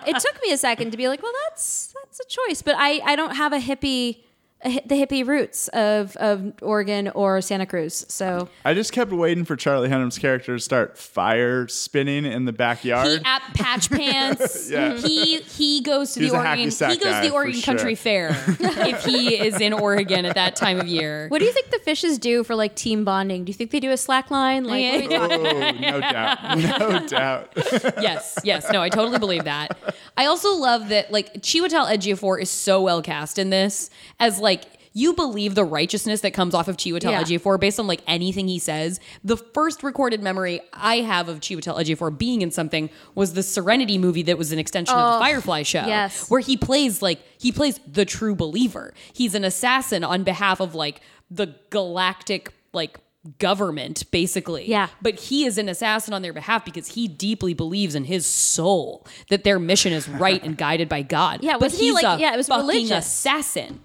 it 0.06 0.18
took 0.18 0.42
me 0.42 0.52
a 0.52 0.58
second 0.58 0.90
to 0.90 0.96
be 0.96 1.08
like, 1.08 1.22
well 1.22 1.32
that's 1.48 1.94
that's 2.02 2.20
a 2.20 2.24
choice. 2.28 2.62
But 2.62 2.76
I 2.78 3.00
I 3.04 3.16
don't 3.16 3.36
have 3.36 3.52
a 3.52 3.58
hippie 3.58 4.18
the 4.64 4.94
hippie 4.94 5.26
roots 5.26 5.68
of 5.68 6.16
of 6.16 6.52
Oregon 6.62 7.08
or 7.14 7.40
Santa 7.40 7.66
Cruz. 7.66 8.06
So 8.08 8.48
I 8.64 8.74
just 8.74 8.92
kept 8.92 9.10
waiting 9.12 9.44
for 9.44 9.56
Charlie 9.56 9.88
Hunnam's 9.88 10.18
character 10.18 10.54
to 10.56 10.60
start 10.62 10.96
fire 10.98 11.66
spinning 11.68 12.24
in 12.24 12.44
the 12.44 12.52
He 12.52 12.56
backyard. 12.56 13.22
at 13.24 13.42
Patch 13.54 13.90
Pants. 13.90 14.70
Yeah. 14.70 14.94
He 14.96 15.40
he 15.42 15.80
goes 15.82 16.12
to 16.14 16.20
He's 16.20 16.30
the 16.30 16.36
Oregon. 16.38 16.58
He 16.58 16.64
goes 16.70 16.98
to 17.16 17.20
the 17.22 17.30
Oregon 17.32 17.60
Country 17.60 17.94
sure. 17.94 18.02
Fair 18.02 18.28
if 18.60 19.04
he 19.04 19.34
is 19.36 19.60
in 19.60 19.72
Oregon 19.72 20.24
at 20.26 20.34
that 20.36 20.54
time 20.56 20.78
of 20.80 20.86
year. 20.86 21.28
what 21.28 21.38
do 21.40 21.44
you 21.44 21.52
think 21.52 21.70
the 21.70 21.78
fishes 21.80 22.18
do 22.18 22.44
for 22.44 22.54
like 22.54 22.74
team 22.76 23.04
bonding? 23.04 23.44
Do 23.44 23.50
you 23.50 23.54
think 23.54 23.70
they 23.70 23.80
do 23.80 23.90
a 23.90 23.96
slack 23.96 24.30
line? 24.30 24.64
Like 24.64 25.10
what 25.10 25.32
are 25.32 25.38
we 25.38 25.44
talking- 25.44 25.84
oh, 25.84 25.90
no 25.90 26.00
doubt. 26.00 26.58
No 26.82 27.06
doubt. 27.06 27.52
yes, 28.00 28.38
yes. 28.44 28.70
No, 28.72 28.80
I 28.82 28.88
totally 28.88 29.18
believe 29.18 29.44
that. 29.44 29.76
I 30.16 30.26
also 30.26 30.54
love 30.54 30.88
that 30.90 31.10
like 31.10 31.34
Chiwetel 31.42 31.86
Ejiofor 31.92 32.40
is 32.40 32.50
so 32.50 32.80
well 32.82 33.02
cast 33.02 33.38
in 33.38 33.50
this 33.50 33.90
as 34.20 34.38
like 34.38 34.51
you 34.94 35.14
believe 35.14 35.54
the 35.54 35.64
righteousness 35.64 36.20
that 36.20 36.32
comes 36.32 36.54
off 36.54 36.68
of 36.68 36.76
Chiwetel 36.76 37.04
Yeah. 37.10 37.22
Ejiofor 37.22 37.58
based 37.58 37.80
on 37.80 37.86
like 37.86 38.02
anything 38.06 38.46
he 38.46 38.58
says. 38.58 39.00
The 39.24 39.38
first 39.38 39.82
recorded 39.82 40.22
memory 40.22 40.60
I 40.72 40.96
have 40.96 41.28
of 41.30 41.40
Chiwetel 41.40 41.80
Ejiofor 41.82 42.16
being 42.18 42.42
in 42.42 42.50
something 42.50 42.90
was 43.14 43.32
the 43.32 43.42
Serenity 43.42 43.96
movie 43.96 44.22
that 44.24 44.36
was 44.36 44.52
an 44.52 44.58
extension 44.58 44.94
of 44.94 45.12
the 45.12 45.16
oh, 45.16 45.20
Firefly 45.20 45.62
show, 45.62 45.86
yes. 45.86 46.28
where 46.28 46.40
he 46.40 46.56
plays 46.58 47.00
like 47.00 47.20
he 47.38 47.52
plays 47.52 47.80
the 47.90 48.04
true 48.04 48.34
believer. 48.34 48.92
He's 49.14 49.34
an 49.34 49.44
assassin 49.44 50.04
on 50.04 50.24
behalf 50.24 50.60
of 50.60 50.74
like 50.74 51.00
the 51.30 51.54
galactic 51.70 52.52
like 52.74 52.98
government 53.38 54.02
basically 54.10 54.68
Yeah. 54.68 54.88
but 55.00 55.14
he 55.14 55.44
is 55.44 55.56
an 55.56 55.68
assassin 55.68 56.12
on 56.12 56.22
their 56.22 56.32
behalf 56.32 56.64
because 56.64 56.88
he 56.88 57.06
deeply 57.06 57.54
believes 57.54 57.94
in 57.94 58.02
his 58.04 58.26
soul 58.26 59.06
that 59.30 59.44
their 59.44 59.60
mission 59.60 59.92
is 59.92 60.08
right 60.08 60.42
and 60.42 60.58
guided 60.66 60.88
by 60.88 61.02
God. 61.02 61.42
Yeah, 61.42 61.52
but 61.52 61.62
wasn't 61.62 61.80
he, 61.82 61.86
he's 61.86 62.02
like- 62.02 62.18
a 62.18 62.20
yeah, 62.20 62.34
it 62.34 62.36
was 62.36 62.48
fucking 62.48 62.66
religious. 62.66 63.06
assassin. 63.06 63.80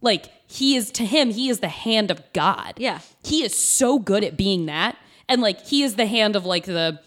Like 0.00 0.26
he 0.46 0.76
is 0.76 0.90
to 0.92 1.04
him, 1.04 1.30
he 1.30 1.48
is 1.48 1.60
the 1.60 1.68
hand 1.68 2.10
of 2.10 2.22
God. 2.32 2.74
Yeah. 2.76 3.00
he 3.22 3.42
is 3.44 3.54
so 3.54 3.98
good 3.98 4.24
at 4.24 4.36
being 4.36 4.66
that, 4.66 4.96
and 5.28 5.40
like 5.42 5.66
he 5.66 5.82
is 5.82 5.96
the 5.96 6.06
hand 6.06 6.36
of 6.36 6.44
like 6.44 6.64
the 6.64 7.00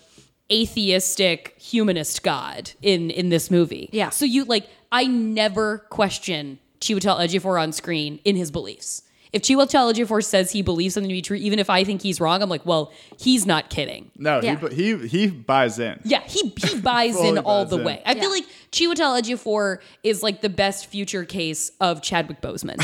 atheistic 0.52 1.56
humanist 1.60 2.24
God 2.24 2.72
in 2.82 3.10
in 3.10 3.30
this 3.30 3.50
movie. 3.50 3.90
Yeah. 3.92 4.10
So 4.10 4.26
you 4.26 4.46
like, 4.46 4.68
I 4.92 5.06
never 5.06 5.80
question 5.90 6.60
Chiwetel 6.80 7.20
Ejiofor 7.20 7.62
on 7.62 7.72
screen 7.72 8.20
in 8.24 8.36
his 8.36 8.52
beliefs. 8.52 9.04
If 9.34 9.42
Chiwetel 9.42 9.92
Ejiofor 9.94 10.24
says 10.24 10.52
he 10.52 10.62
believes 10.62 10.94
something 10.94 11.10
to 11.10 11.14
be 11.14 11.22
true, 11.24 11.38
even 11.38 11.58
if 11.58 11.68
I 11.70 11.84
think 11.84 12.04
he's 12.04 12.22
wrong, 12.22 12.44
I'm 12.44 12.50
like, 12.50 12.66
well, 12.68 12.92
he's 13.20 13.46
not 13.48 13.72
kidding. 13.72 14.12
No, 14.16 14.40
Yeah. 14.44 14.58
he, 14.70 14.96
he 14.96 15.08
he 15.08 15.28
buys 15.28 15.80
in. 15.80 16.00
Yeah, 16.06 16.22
he 16.22 16.54
he 16.58 16.80
buys 16.82 17.20
in 17.20 17.40
all 17.40 17.64
buys 17.64 17.72
the 17.72 17.80
in. 17.80 17.84
way. 17.84 18.02
I 18.06 18.14
feel 18.14 18.30
like 18.30 18.46
Chiwetel 18.72 19.20
Ejiofor 19.22 19.80
is 20.04 20.22
like 20.22 20.42
the 20.42 20.50
best 20.50 20.86
future 20.86 21.26
case 21.26 21.72
of 21.82 22.02
Chadwick 22.04 22.42
Boseman. 22.42 22.78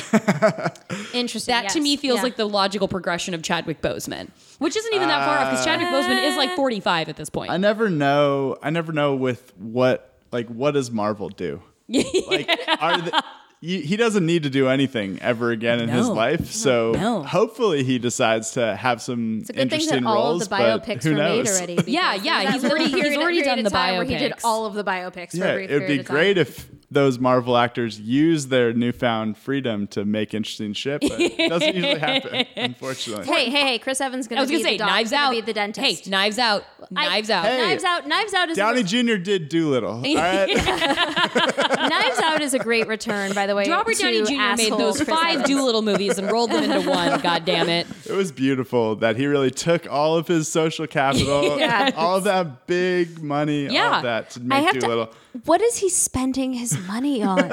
Interesting. 1.13 1.51
That 1.53 1.69
to 1.69 1.79
me 1.81 1.95
feels 1.97 2.17
Yeah. 2.17 2.23
like 2.23 2.35
the 2.35 2.47
logical 2.47 2.87
progression 2.87 3.33
of 3.33 3.41
Chadwick 3.43 3.81
Boseman, 3.81 4.29
which 4.57 4.75
isn't 4.75 4.93
even 4.93 5.07
that 5.07 5.25
far 5.25 5.37
off 5.37 5.51
because 5.51 5.65
Chadwick 5.65 5.89
Boseman 5.89 6.23
is 6.29 6.35
like 6.37 6.49
uh, 6.51 6.55
45 6.55 7.09
at 7.09 7.15
this 7.15 7.29
point. 7.29 7.51
I 7.51 7.57
never 7.57 7.89
know. 7.89 8.57
I 8.63 8.69
never 8.71 8.91
know 8.91 9.15
with 9.15 9.53
what 9.57 10.15
like 10.31 10.47
what 10.47 10.71
does 10.71 10.89
Marvel 10.91 11.29
do? 11.29 11.61
Like 11.89 12.47
are 12.79 13.01
the, 13.01 13.05
you, 13.15 13.19
he 13.61 13.97
doesn't 13.97 14.25
need 14.25 14.43
to 14.43 14.49
do 14.49 14.69
anything 14.69 15.19
ever 15.21 15.51
again 15.51 15.81
in 15.81 15.89
his 15.89 16.07
life. 16.07 16.51
So 16.51 16.93
No. 16.93 17.23
hopefully 17.23 17.83
he 17.83 17.99
decides 17.99 18.51
to 18.51 18.75
have 18.75 19.01
some 19.01 19.39
It's 19.41 19.49
a 19.49 19.53
good 19.53 19.57
thing 19.57 19.63
interesting 19.63 20.03
that 20.03 20.09
all 20.09 20.15
roles. 20.31 20.43
of 20.43 20.49
the 20.49 20.55
biopics 20.55 21.03
who 21.03 21.09
were 21.11 21.17
made 21.17 21.37
knows? 21.45 21.57
already. 21.57 21.77
Yeah, 21.87 22.13
yeah, 22.15 22.51
he's 22.53 22.63
already- 22.63 22.89
he's 22.89 23.17
already 23.17 23.41
done 23.43 23.59
of 23.59 23.65
the 23.65 23.69
time 23.69 23.95
Where 23.97 24.05
he 24.05 24.17
did 24.17 24.33
all 24.45 24.65
of 24.65 24.75
the 24.75 24.83
biopics. 24.83 25.31
for 25.31 25.37
Yeah, 25.37 25.45
a 25.45 25.53
brief 25.55 25.69
it'd 25.69 25.81
be 25.81 25.85
period 25.87 25.99
of 25.99 26.05
time. 26.07 26.15
great 26.15 26.37
if 26.37 26.69
those 26.91 27.19
Marvel 27.19 27.55
actors 27.55 27.99
use 27.99 28.47
their 28.47 28.73
newfound 28.73 29.37
freedom 29.37 29.85
to 29.87 30.05
make 30.05 30.33
interesting 30.33 30.73
shit, 30.73 31.01
but 31.01 31.19
it 31.19 31.49
doesn't 31.49 31.75
usually 31.75 31.99
happen, 31.99 32.45
unfortunately. 32.55 33.25
Hey, 33.27 33.49
hey, 33.51 33.61
hey! 33.61 33.79
Chris 33.79 34.01
Evans 34.01 34.25
I 34.25 34.29
gonna 34.29 34.39
I 34.39 34.41
was 34.43 34.51
gonna 34.51 34.63
say 34.63 34.71
the 34.73 34.77
doc- 34.79 34.87
Knives 34.89 35.13
Out. 35.13 35.31
Be 35.31 35.41
the 35.41 35.53
dentist. 35.53 36.05
Hey, 36.05 36.09
Knives 36.09 36.39
Out. 36.39 36.63
I- 36.95 37.05
Knives 37.09 37.29
Out. 37.29 37.45
Hey. 37.45 37.57
Knives 37.61 37.83
Out. 37.83 38.07
Knives 38.07 38.33
Out 38.33 38.49
is 38.49 38.57
Downey 38.57 38.81
a, 38.81 38.83
Jr. 38.83 39.15
did 39.17 39.49
Dolittle. 39.49 39.91
All 39.91 40.01
right. 40.15 40.47
Knives 40.47 42.19
Out 42.23 42.41
is 42.41 42.53
a 42.53 42.59
great 42.59 42.87
return, 42.87 43.33
by 43.33 43.47
the 43.47 43.55
way. 43.55 43.69
Robert 43.69 43.95
to 43.95 44.01
Downey 44.03 44.23
Jr. 44.23 44.55
made 44.57 44.71
those 44.73 44.97
Chris 44.97 45.09
five 45.09 45.41
Evans. 45.41 45.49
Dolittle 45.49 45.81
movies 45.81 46.17
and 46.17 46.31
rolled 46.31 46.51
them 46.51 46.63
into 46.63 46.89
one. 46.89 47.19
God 47.21 47.45
damn 47.45 47.69
it! 47.69 47.87
It 48.07 48.13
was 48.13 48.31
beautiful 48.31 48.95
that 48.97 49.15
he 49.17 49.27
really 49.27 49.51
took 49.51 49.89
all 49.91 50.15
of 50.17 50.27
his 50.27 50.47
social 50.47 50.87
capital, 50.87 51.57
Yeah. 51.59 51.91
all 51.95 52.17
of 52.17 52.23
that 52.25 52.65
big 52.67 53.21
money, 53.21 53.67
all 53.67 53.73
Yeah. 53.73 53.97
of 53.97 54.03
that 54.03 54.29
to 54.31 54.39
I 54.39 54.43
make 54.43 54.65
have 54.65 54.79
Dolittle. 54.79 55.07
to. 55.07 55.13
What 55.45 55.61
is 55.61 55.77
he 55.77 55.89
spending 55.89 56.53
his 56.53 56.77
money 56.87 57.21
on? 57.21 57.49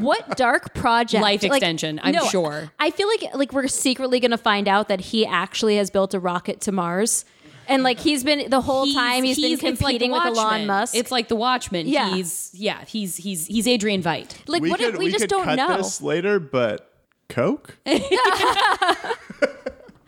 what 0.00 0.36
dark 0.36 0.74
project? 0.74 1.22
Life 1.22 1.42
Like, 1.42 1.52
extension, 1.52 2.00
I'm 2.02 2.12
no, 2.14 2.24
sure. 2.26 2.72
I 2.78 2.90
feel 2.90 3.08
like 3.08 3.34
like 3.34 3.52
we're 3.52 3.68
secretly 3.68 4.18
going 4.20 4.32
to 4.32 4.38
find 4.38 4.66
out 4.66 4.88
that 4.88 5.00
he 5.00 5.24
actually 5.24 5.76
has 5.76 5.90
built 5.90 6.14
a 6.14 6.20
rocket 6.20 6.60
to 6.62 6.72
Mars, 6.72 7.24
and 7.68 7.82
like 7.82 8.00
he's 8.00 8.24
been 8.24 8.50
the 8.50 8.60
whole 8.60 8.92
time 8.92 9.22
he's, 9.22 9.36
he's 9.36 9.60
been 9.60 9.74
it's 9.74 9.80
like 9.80 9.92
competing 9.92 10.10
with 10.10 10.24
Elon 10.24 10.66
Musk. 10.66 10.94
It's 10.96 11.12
like 11.12 11.28
the 11.28 11.36
Watchmen. 11.36 11.86
Yeah. 11.86 12.14
He's 12.14 12.50
yeah, 12.52 12.84
he's 12.86 13.16
he's 13.16 13.46
he's 13.46 13.68
Adrian 13.68 14.02
Veidt. 14.02 14.34
like 14.48 14.62
we 14.62 14.70
what 14.70 14.80
could, 14.80 14.94
if 14.94 14.98
we, 14.98 15.10
just 15.10 15.22
could 15.22 15.30
don't 15.30 15.44
cut 15.44 15.56
know. 15.56 15.76
this 15.76 16.02
later, 16.02 16.40
but 16.40 16.92
Coke? 17.28 17.76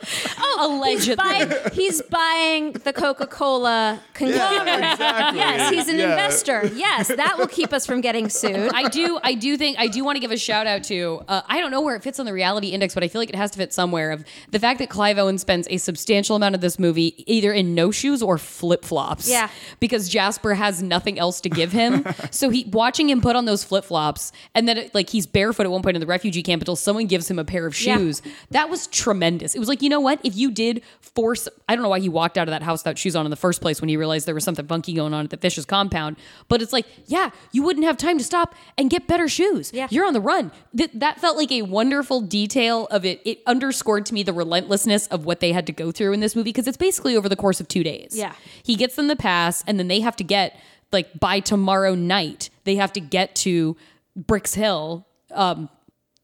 Oh, 0.41 0.79
allegedly. 0.81 1.17
Buying, 1.17 1.53
he's 1.73 2.01
buying 2.03 2.73
the 2.73 2.93
Coca 2.93 3.27
Cola 3.27 4.01
conglomerate. 4.15 4.79
exactly. 4.93 5.39
Yes, 5.39 5.71
he's 5.71 5.89
an 5.89 5.99
Yeah. 5.99 6.11
investor. 6.11 6.67
Yes, 6.75 7.09
that 7.09 7.37
will 7.39 7.47
keep 7.47 7.73
us 7.73 7.85
from 7.87 8.01
getting 8.01 8.29
sued. 8.29 8.71
I 8.73 8.89
do. 8.89 9.19
I 9.23 9.35
do 9.35 9.57
think. 9.57 9.79
I 9.79 9.89
do 9.89 10.05
want 10.05 10.17
to 10.17 10.21
give 10.21 10.31
a 10.31 10.37
shout 10.37 10.67
out 10.67 10.85
to. 10.85 11.23
Uh, 11.29 11.43
I 11.49 11.61
don't 11.61 11.71
know 11.71 11.81
where 11.81 11.97
it 11.97 12.03
fits 12.03 12.19
on 12.19 12.27
the 12.27 12.33
reality 12.33 12.69
index, 12.69 12.95
but 12.95 13.03
I 13.05 13.09
feel 13.09 13.21
like 13.21 13.29
it 13.29 13.35
has 13.37 13.51
to 13.53 13.59
fit 13.59 13.73
somewhere. 13.73 14.11
Of 14.11 14.25
the 14.51 14.59
fact 14.59 14.79
that 14.79 14.89
Clive 14.91 15.19
Owen 15.19 15.39
spends 15.39 15.67
a 15.71 15.77
substantial 15.77 16.35
amount 16.37 16.55
of 16.55 16.61
this 16.61 16.79
movie 16.79 17.23
either 17.31 17.53
in 17.53 17.75
no 17.75 17.91
shoes 17.91 18.23
or 18.23 18.39
flip 18.39 18.85
flops. 18.85 19.29
Yeah. 19.29 19.49
Because 19.81 20.09
Jasper 20.09 20.55
has 20.55 20.83
nothing 20.83 21.19
else 21.19 21.41
to 21.43 21.51
give 21.51 21.73
him, 21.73 22.05
so 22.31 22.49
he 22.51 22.65
watching 22.73 23.09
him 23.11 23.21
put 23.21 23.37
on 23.37 23.45
those 23.45 23.65
flip 23.65 23.85
flops, 23.85 24.33
and 24.55 24.67
then 24.69 24.79
it, 24.79 24.95
like 24.95 25.11
he's 25.11 25.27
barefoot 25.27 25.65
at 25.65 25.71
one 25.71 25.83
point 25.83 25.97
in 25.97 26.01
the 26.01 26.07
refugee 26.07 26.43
camp 26.43 26.63
until 26.63 26.77
someone 26.77 27.07
gives 27.07 27.31
him 27.31 27.39
a 27.39 27.45
pair 27.45 27.67
of 27.67 27.75
shoes. 27.77 27.87
Yeah. 27.87 27.97
shoes. 27.99 28.23
That 28.51 28.71
was 28.71 28.87
tremendous. 28.89 29.55
It 29.55 29.59
was 29.59 29.69
like 29.69 29.83
you 29.83 29.88
know 29.89 30.01
what? 30.01 30.19
If 30.25 30.37
you 30.37 30.49
you 30.49 30.55
did 30.55 30.83
force, 31.01 31.49
I 31.69 31.75
don't 31.75 31.83
know 31.83 31.89
why 31.89 32.01
he 32.01 32.09
walked 32.09 32.39
out 32.39 32.49
of 32.49 32.53
that 32.53 32.63
house 32.63 32.81
without 32.83 32.99
shoes 32.99 33.15
on 33.15 33.27
in 33.27 33.31
the 33.31 33.37
first 33.37 33.61
place 33.61 33.81
when 33.81 33.89
he 33.89 33.97
realized 33.97 34.27
there 34.27 34.35
was 34.35 34.45
something 34.45 34.67
funky 34.67 34.95
going 34.95 35.15
on 35.15 35.25
at 35.25 35.31
the 35.31 35.37
fish's 35.37 35.65
compound. 35.65 36.17
But 36.49 36.63
it's 36.63 36.73
like, 36.73 36.87
yeah, 37.07 37.31
you 37.53 37.63
wouldn't 37.63 37.85
have 37.85 37.97
time 37.97 38.19
to 38.19 38.25
stop 38.25 38.55
and 38.77 38.91
get 38.91 39.07
better 39.07 39.29
shoes. 39.29 39.71
Yeah. 39.73 39.89
You're 39.91 40.07
on 40.07 40.13
the 40.13 40.21
run. 40.21 40.51
Th- 40.77 40.91
that 40.95 41.21
felt 41.21 41.37
like 41.37 41.53
a 41.53 41.63
wonderful 41.63 42.21
detail 42.21 42.87
of 42.87 43.05
it. 43.05 43.21
It 43.25 43.41
underscored 43.47 44.07
to 44.07 44.15
me 44.15 44.23
the 44.23 44.33
relentlessness 44.33 45.07
of 45.09 45.25
what 45.25 45.41
they 45.41 45.53
had 45.53 45.67
to 45.67 45.73
go 45.73 45.93
through 45.93 46.13
in 46.13 46.21
this 46.21 46.35
movie 46.35 46.51
because 46.51 46.67
it's 46.67 46.77
basically 46.77 47.17
over 47.17 47.29
the 47.29 47.37
course 47.37 47.61
of 47.61 47.69
two 47.69 47.85
days. 47.85 48.13
Yeah. 48.15 48.33
He 48.63 48.75
gets 48.77 48.97
them 48.97 49.09
the 49.09 49.17
pass, 49.17 49.63
and 49.67 49.79
then 49.79 49.89
they 49.89 50.01
have 50.01 50.17
to 50.17 50.25
get, 50.25 50.59
like, 50.93 51.19
by 51.19 51.41
tomorrow 51.41 51.95
night, 51.95 52.51
they 52.65 52.77
have 52.77 52.93
to 52.95 53.01
get 53.01 53.35
to 53.37 53.77
Bricks 54.17 54.55
Hill. 54.55 55.07
Um, 55.33 55.69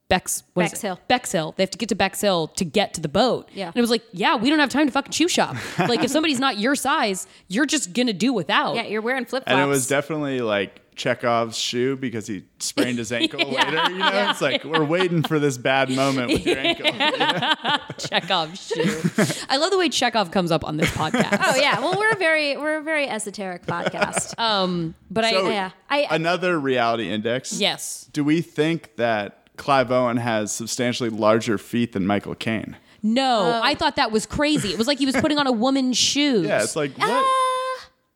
Bex, 0.07 0.43
what 0.53 0.65
is 0.65 0.71
Bex 0.71 0.83
it? 0.83 0.87
Hill. 0.87 0.99
Bex 1.07 1.31
Hill. 1.31 1.53
They 1.57 1.63
have 1.63 1.71
to 1.71 1.77
get 1.79 1.89
to 1.89 1.95
Bex 1.95 2.21
Hill 2.21 2.47
to 2.49 2.63
get 2.65 2.93
to 2.93 3.01
the 3.01 3.07
boat. 3.09 3.49
Yeah. 3.53 3.67
And 3.67 3.75
it 3.75 3.81
was 3.81 3.89
like, 3.89 4.03
yeah, 4.11 4.35
we 4.35 4.49
don't 4.51 4.59
have 4.59 4.69
time 4.69 4.85
to 4.85 4.91
fucking 4.91 5.11
shoe 5.11 5.27
shop. 5.27 5.55
like, 5.79 6.03
if 6.03 6.11
somebody's 6.11 6.39
not 6.39 6.59
your 6.59 6.75
size, 6.75 7.25
you're 7.47 7.65
just 7.65 7.93
gonna 7.93 8.13
do 8.13 8.31
without. 8.31 8.75
Yeah, 8.75 8.83
you're 8.83 9.01
wearing 9.01 9.25
flip 9.25 9.43
flops. 9.45 9.51
And 9.51 9.61
it 9.61 9.65
was 9.65 9.87
definitely 9.87 10.41
like 10.41 10.79
Chekhov's 10.95 11.57
shoe 11.57 11.95
because 11.97 12.27
he 12.27 12.43
sprained 12.59 12.99
his 12.99 13.11
ankle 13.11 13.39
later. 13.51 13.89
You 13.91 13.97
know, 13.97 14.29
it's 14.29 14.41
like 14.41 14.63
we're 14.63 14.85
waiting 14.85 15.23
for 15.23 15.39
this 15.39 15.57
bad 15.57 15.89
moment 15.89 16.31
with 16.31 16.45
your 16.45 16.59
ankle. 16.59 16.85
Chekhov 17.97 18.57
shoe. 18.57 19.01
I 19.49 19.57
love 19.57 19.71
the 19.71 19.77
way 19.79 19.89
Chekhov 19.89 20.29
comes 20.29 20.51
up 20.51 20.63
on 20.63 20.77
this 20.77 20.89
podcast. 20.91 21.39
Oh 21.43 21.55
yeah. 21.59 21.79
Well, 21.79 21.95
we're 21.97 22.11
a 22.11 22.15
very 22.15 22.57
we're 22.57 22.77
a 22.77 22.83
very 22.83 23.07
esoteric 23.07 23.65
podcast. 23.65 24.37
Um, 24.39 24.93
but 25.09 25.25
So- 25.25 25.47
I 25.47 25.51
yeah. 25.51 25.69
I 25.89 26.07
Another 26.11 26.59
reality 26.59 27.09
index. 27.09 27.53
yes. 27.59 28.07
Do 28.13 28.23
we 28.23 28.41
think 28.41 28.95
that 28.97 29.44
Clive 29.57 29.91
Owen 29.91 30.17
has 30.17 30.51
substantially 30.51 31.09
larger 31.09 31.57
feet 31.57 31.93
than 31.93 32.05
Michael 32.05 32.35
Caine? 32.35 32.75
No, 33.03 33.61
I 33.63 33.75
thought 33.75 33.97
that 33.97 34.11
was 34.11 34.25
crazy. 34.25 34.69
It 34.69 34.77
was 34.77 34.87
like 34.87 34.97
he 34.97 35.05
was 35.05 35.15
putting 35.15 35.37
on 35.37 35.45
a 35.47 35.51
woman's 35.51 35.97
shoes. 35.97 36.47
Yeah, 36.47 36.63
it's 36.63 36.75
like 36.75 36.97
what? 36.97 37.09
Uh, 37.09 37.23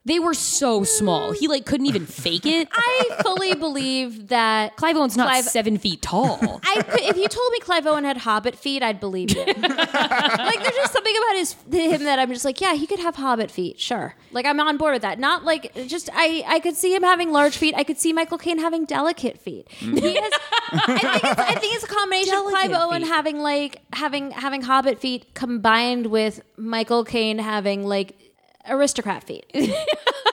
they 0.05 0.17
were 0.17 0.33
so 0.33 0.83
small. 0.83 1.33
He 1.33 1.47
like 1.47 1.65
couldn't 1.65 1.85
even 1.85 2.05
fake 2.05 2.45
it. 2.45 2.69
I 2.73 3.21
fully 3.21 3.53
believe 3.53 4.29
that 4.29 4.75
Clive 4.77 4.95
Owen's 4.95 5.17
not 5.17 5.27
Clive- 5.27 5.43
seven 5.45 5.77
feet 5.77 6.01
tall. 6.01 6.39
I 6.63 6.81
could, 6.81 7.01
if 7.01 7.17
you 7.17 7.27
told 7.27 7.51
me 7.51 7.59
Clive 7.59 7.85
Owen 7.85 8.05
had 8.05 8.17
Hobbit 8.17 8.55
feet, 8.55 8.81
I'd 8.81 8.99
believe 8.99 9.31
you. 9.31 9.45
like 9.45 9.55
there's 9.55 10.75
just 10.75 10.93
something 10.93 11.15
about 11.15 11.35
his 11.35 11.53
him 11.71 12.03
that 12.05 12.17
I'm 12.17 12.29
just 12.29 12.45
like, 12.45 12.61
yeah, 12.61 12.75
he 12.75 12.87
could 12.87 12.99
have 12.99 13.15
Hobbit 13.17 13.51
feet, 13.51 13.79
sure. 13.79 14.15
Like 14.31 14.45
I'm 14.45 14.59
on 14.59 14.77
board 14.77 14.93
with 14.93 15.01
that. 15.01 15.19
Not 15.19 15.43
like 15.43 15.73
just 15.87 16.09
I 16.13 16.43
I 16.47 16.59
could 16.59 16.75
see 16.75 16.95
him 16.95 17.03
having 17.03 17.31
large 17.31 17.57
feet. 17.57 17.75
I 17.75 17.83
could 17.83 17.99
see 17.99 18.13
Michael 18.13 18.37
Caine 18.37 18.59
having 18.59 18.85
delicate 18.85 19.37
feet. 19.39 19.67
Mm. 19.79 19.99
He 19.99 20.15
has, 20.15 20.33
I 20.71 20.97
think 20.97 21.23
it's 21.23 21.39
I 21.39 21.55
think 21.55 21.75
it's 21.75 21.83
a 21.83 21.87
combination 21.87 22.33
of 22.35 22.45
Clive 22.45 22.71
Delicate 22.71 22.87
Owen 22.87 23.01
feet. 23.01 23.11
having 23.11 23.39
like 23.39 23.81
having 23.91 24.31
having 24.31 24.61
Hobbit 24.61 24.99
feet 24.99 25.33
combined 25.33 26.07
with 26.07 26.41
Michael 26.57 27.03
Caine 27.03 27.37
having 27.37 27.85
like 27.85 28.15
aristocrat 28.69 29.23
feet. 29.23 29.45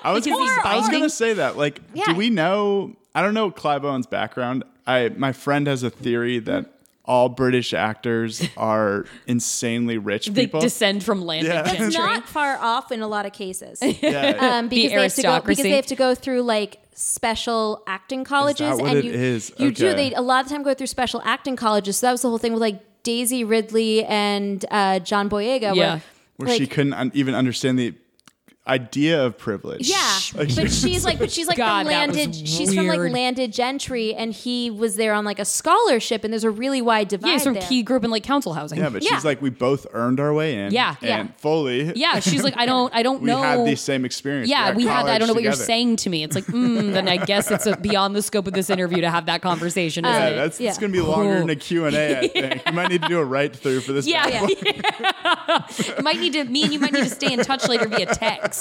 I 0.03 0.13
was, 0.13 0.25
gonna, 0.27 0.61
I 0.65 0.77
was 0.79 0.89
gonna 0.89 1.11
say 1.11 1.35
that. 1.35 1.57
Like, 1.57 1.81
Yeah. 1.95 2.07
do 2.07 2.15
we 2.15 2.31
know? 2.31 2.95
I 3.15 3.23
don't 3.23 3.35
know 3.35 3.51
Clive 3.51 3.85
Owen's 3.85 4.07
background. 4.07 4.65
I 4.87 5.09
my 5.17 5.33
friend 5.33 5.67
has 5.67 5.83
a 5.83 5.91
theory 5.91 6.39
that 6.41 6.73
all 7.05 7.29
British 7.29 7.73
actors 7.73 8.43
are 8.57 9.07
insanely 9.27 9.99
rich 9.99 10.27
they 10.27 10.45
people. 10.47 10.61
descend 10.61 11.03
from 11.05 11.25
land. 11.25 11.47
Yeah. 11.47 11.65
gentry. 11.65 11.87
It's 11.87 11.97
not 11.97 12.29
far 12.29 12.57
off 12.59 12.93
in 12.93 13.01
a 13.01 13.09
lot 13.09 13.27
of 13.27 13.33
cases. 13.33 13.81
yeah. 14.03 14.59
um, 14.59 14.69
because 14.69 14.91
they 14.93 15.01
have 15.01 15.15
to 15.15 15.23
go 15.23 15.41
because 15.41 15.59
they 15.59 15.71
have 15.71 15.87
to 15.87 15.97
go 15.97 16.15
through 16.15 16.43
like 16.43 16.79
special 16.95 17.83
acting 17.87 18.25
colleges, 18.25 18.81
what 18.81 18.91
and 18.91 18.99
it 18.99 19.05
you 19.05 19.13
is? 19.13 19.53
you 19.59 19.71
do 19.71 19.93
they 19.95 20.15
a 20.15 20.21
lot 20.21 20.43
of 20.45 20.49
the 20.49 20.55
time 20.55 20.63
go 20.63 20.75
through 20.75 20.87
special 20.87 21.21
acting 21.25 21.57
colleges. 21.57 21.99
So 21.99 22.07
that 22.07 22.13
was 22.13 22.23
the 22.23 22.29
whole 22.29 22.39
thing 22.39 22.53
with 22.53 22.63
like 22.63 22.81
Daisy 23.03 23.45
Ridley 23.45 24.05
and 24.05 24.65
uh, 24.71 24.99
John 25.01 25.29
Boyega. 25.31 25.63
Yeah. 25.63 25.73
where, 25.75 26.03
where 26.37 26.49
like, 26.49 26.59
she 26.59 26.67
couldn't 26.67 26.93
un- 26.95 27.13
even 27.15 27.35
understand 27.35 27.79
the 27.79 27.95
idea 28.69 29.25
of 29.25 29.39
privilege. 29.39 29.89
Yeah, 29.89 30.19
Like, 30.35 30.55
but 30.57 30.71
she's 30.73 31.05
like, 31.05 31.19
but 31.19 31.31
she's 31.31 31.47
like 31.47 31.57
God, 31.57 31.83
from 31.85 31.93
landed. 31.93 32.35
She's 32.35 32.75
from 32.75 32.87
like 32.89 32.99
landed 33.13 33.53
gentry, 33.53 34.15
and 34.15 34.33
he 34.33 34.71
was 34.71 34.97
there 34.97 35.13
on 35.15 35.25
like 35.25 35.39
a 35.39 35.45
scholarship, 35.45 36.25
and 36.25 36.33
there's 36.33 36.45
a 36.45 36.51
really 36.51 36.83
wide 36.83 37.09
divide. 37.09 37.29
Yeah, 37.29 37.33
he's 37.35 37.45
from 37.45 37.55
there. 37.55 37.63
he 37.69 37.83
grew 37.83 37.97
up 37.99 38.05
in 38.05 38.11
like 38.11 38.23
council 38.25 38.55
housing. 38.55 38.79
yeah, 38.79 38.89
but 38.89 39.03
Yeah. 39.05 39.15
she's 39.15 39.25
like, 39.25 39.41
we 39.41 39.51
both 39.51 39.87
earned 39.93 40.19
our 40.21 40.35
way 40.35 40.55
in. 40.59 40.73
Yeah. 40.73 40.97
and 41.01 41.09
Yeah. 41.09 41.27
fully. 41.37 41.93
Yeah, 41.95 42.19
she's 42.21 42.43
like, 42.43 42.55
I 42.57 42.67
don't, 42.73 42.93
I 42.95 43.03
don't 43.03 43.21
we 43.23 43.27
know. 43.29 43.41
had 43.41 43.65
the 43.67 43.77
same 43.77 44.05
experience. 44.05 44.49
yeah, 44.51 44.69
at 44.69 44.75
we 44.77 44.85
had. 44.87 45.07
I 45.07 45.19
don't 45.19 45.29
know 45.29 45.35
what 45.35 45.43
college 45.45 45.57
you're 45.59 45.65
saying 45.67 45.97
to 45.97 46.11
me. 46.11 46.25
It's 46.25 46.35
like, 46.35 46.47
mm, 46.47 46.93
then 46.93 47.09
I 47.09 47.19
guess 47.19 47.51
it's 47.51 47.67
a, 47.67 47.77
beyond 47.77 48.17
the 48.17 48.23
scope 48.23 48.47
of 48.47 48.53
this 48.53 48.69
interview 48.71 49.01
to 49.03 49.11
have 49.11 49.27
that 49.27 49.43
conversation. 49.43 50.05
Isn't 50.05 50.15
Yeah, 50.21 50.29
it? 50.29 50.35
that's 50.37 50.61
Yeah. 50.61 50.71
it's 50.71 50.79
gonna 50.79 50.93
be 50.93 51.01
longer 51.01 51.31
Cool. 51.37 51.39
than 51.47 51.51
a 51.51 51.57
Q 51.57 51.85
and 51.87 51.95
A. 51.97 52.19
I 52.19 52.29
think 52.29 52.63
you 52.67 52.73
might 52.73 52.89
need 52.91 53.03
to 53.03 53.09
do 53.09 53.19
a 53.19 53.25
write 53.25 53.55
through 53.55 53.81
for 53.83 53.93
this. 53.93 54.07
Yeah, 54.07 54.29
battle. 54.29 54.49
You 55.97 56.03
might 56.03 56.19
need 56.19 56.33
to. 56.35 56.45
Me 56.45 56.65
and 56.65 56.73
you 56.73 56.79
might 56.81 56.93
need 56.93 57.05
to 57.05 57.11
stay 57.11 57.33
in 57.33 57.41
touch 57.41 57.69
later 57.69 57.89
via 57.89 58.07
text 58.07 58.56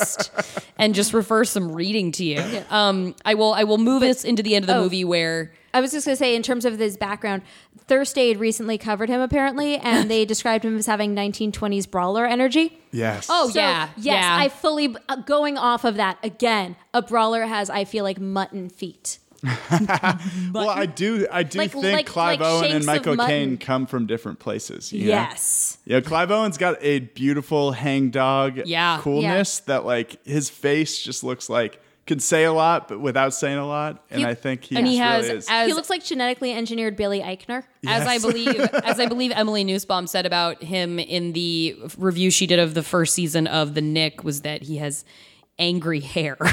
and 0.77 0.93
just 0.95 1.13
refer 1.13 1.43
some 1.45 1.71
reading 1.71 2.11
to 2.13 2.23
you. 2.23 2.63
Um, 2.69 3.15
I 3.23 3.33
will. 3.35 3.53
I 3.53 3.63
will 3.63 3.77
move 3.77 4.03
us 4.03 4.23
into 4.23 4.43
the 4.43 4.55
end 4.55 4.63
of 4.63 4.67
the 4.67 4.75
Oh. 4.75 4.83
movie 4.83 5.03
where 5.03 5.51
I 5.73 5.81
was 5.81 5.91
just 5.91 6.05
gonna 6.05 6.15
say, 6.15 6.35
in 6.35 6.43
terms 6.43 6.65
of 6.65 6.77
his 6.79 6.95
background, 6.97 7.41
Thursday 7.87 8.29
had 8.29 8.39
recently 8.39 8.77
covered 8.77 9.09
him 9.09 9.21
apparently, 9.21 9.75
and 9.77 10.09
they 10.09 10.25
described 10.33 10.63
him 10.65 10.77
as 10.77 10.85
having 10.85 11.13
1920s 11.15 11.89
brawler 11.89 12.25
energy. 12.25 12.79
Yes. 12.91 13.27
Oh, 13.29 13.49
So, 13.49 13.59
yeah, 13.59 13.89
yes, 13.97 14.23
yeah. 14.23 14.37
I 14.39 14.49
fully 14.49 14.95
uh, 15.09 15.17
going 15.17 15.57
off 15.57 15.83
of 15.83 15.95
that 15.95 16.17
again. 16.23 16.75
A 16.93 17.01
brawler 17.01 17.43
has, 17.45 17.69
I 17.69 17.83
feel 17.85 18.03
like, 18.03 18.19
mutton 18.19 18.69
feet. 18.69 19.19
well, 20.53 20.69
I 20.69 20.85
do. 20.85 21.27
I 21.31 21.43
do 21.43 21.59
Like- 21.59 21.71
think 21.71 21.83
like- 21.83 22.05
Clive 22.05 22.39
like 22.39 22.47
Owen 22.49 22.71
and 22.71 22.85
Michael. 22.85 23.17
Caine 23.17 23.57
come 23.57 23.85
from 23.85 24.05
different 24.07 24.39
places. 24.39 24.91
you 24.91 25.01
know? 25.01 25.07
Yes. 25.07 25.77
Yeah, 25.85 26.01
Clive 26.01 26.31
Owen's 26.31 26.57
got 26.57 26.77
a 26.81 26.99
beautiful 26.99 27.71
hangdog 27.71 28.61
Yeah. 28.65 28.99
coolness 29.01 29.59
that 29.61 29.85
like 29.85 30.23
his 30.25 30.49
face 30.49 30.99
just 31.01 31.23
looks 31.23 31.49
like 31.49 31.79
can 32.07 32.19
say 32.19 32.43
a 32.43 32.53
lot 32.53 32.87
but 32.87 32.99
without 32.99 33.33
saying 33.33 33.57
a 33.57 33.65
lot. 33.67 34.03
And 34.11 34.19
He- 34.21 34.25
I 34.27 34.35
think 34.35 34.63
he, 34.63 34.75
and 34.75 34.85
he 34.85 34.99
really 34.99 35.11
has 35.11 35.29
is. 35.29 35.47
as 35.49 35.67
he 35.67 35.73
looks 35.73 35.89
like 35.89 36.03
genetically 36.03 36.53
engineered 36.53 36.95
Billy 36.95 37.19
Eichner. 37.21 37.63
as 37.87 38.05
I 38.07 38.19
believe 38.19 38.59
as 38.83 38.99
I 38.99 39.07
believe 39.07 39.31
Emily 39.33 39.63
Nussbaum 39.63 40.05
said 40.07 40.25
about 40.27 40.61
him 40.63 40.99
in 40.99 41.33
the 41.33 41.75
review 41.97 42.29
she 42.29 42.45
did 42.45 42.59
of 42.59 42.73
the 42.75 42.83
first 42.83 43.13
season 43.15 43.47
of 43.47 43.73
The 43.73 43.81
Knick 43.81 44.23
was 44.23 44.41
that 44.41 44.63
he 44.63 44.77
has 44.77 45.03
angry 45.57 45.99
hair. 45.99 46.37
and 46.41 46.49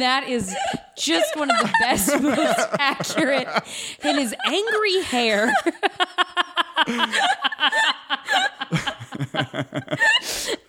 that 0.00 0.24
is 0.28 0.54
just 0.96 1.36
one 1.36 1.50
of 1.50 1.56
the 1.58 1.72
best, 1.80 2.20
most 2.22 2.68
accurate. 2.78 3.48
And 4.02 4.18
his 4.18 4.34
angry 4.46 5.02
hair. 5.02 5.52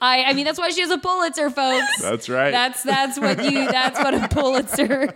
I 0.01 0.23
I 0.25 0.33
mean 0.33 0.45
that's 0.45 0.59
why 0.59 0.69
she 0.69 0.81
has 0.81 0.91
a 0.91 0.97
Pulitzer, 0.97 1.49
folks. 1.49 2.01
That's 2.01 2.29
right. 2.29 2.51
That's 2.51 2.83
that's 2.83 3.19
what 3.19 3.43
you 3.43 3.65
that's 3.67 3.99
what 3.99 4.13
a 4.13 4.27
Pulitzer 4.27 5.13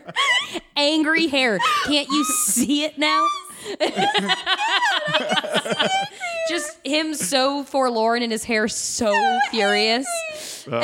angry 0.75 1.27
hair. 1.27 1.59
Can't 1.85 2.07
you 2.09 2.23
see 2.25 2.83
it 2.83 2.97
now? 2.97 3.27
Just 6.49 6.77
him 6.85 7.13
so 7.13 7.63
forlorn 7.63 8.23
and 8.23 8.31
his 8.31 8.43
hair 8.43 8.67
so 8.67 9.13
furious. 9.51 10.05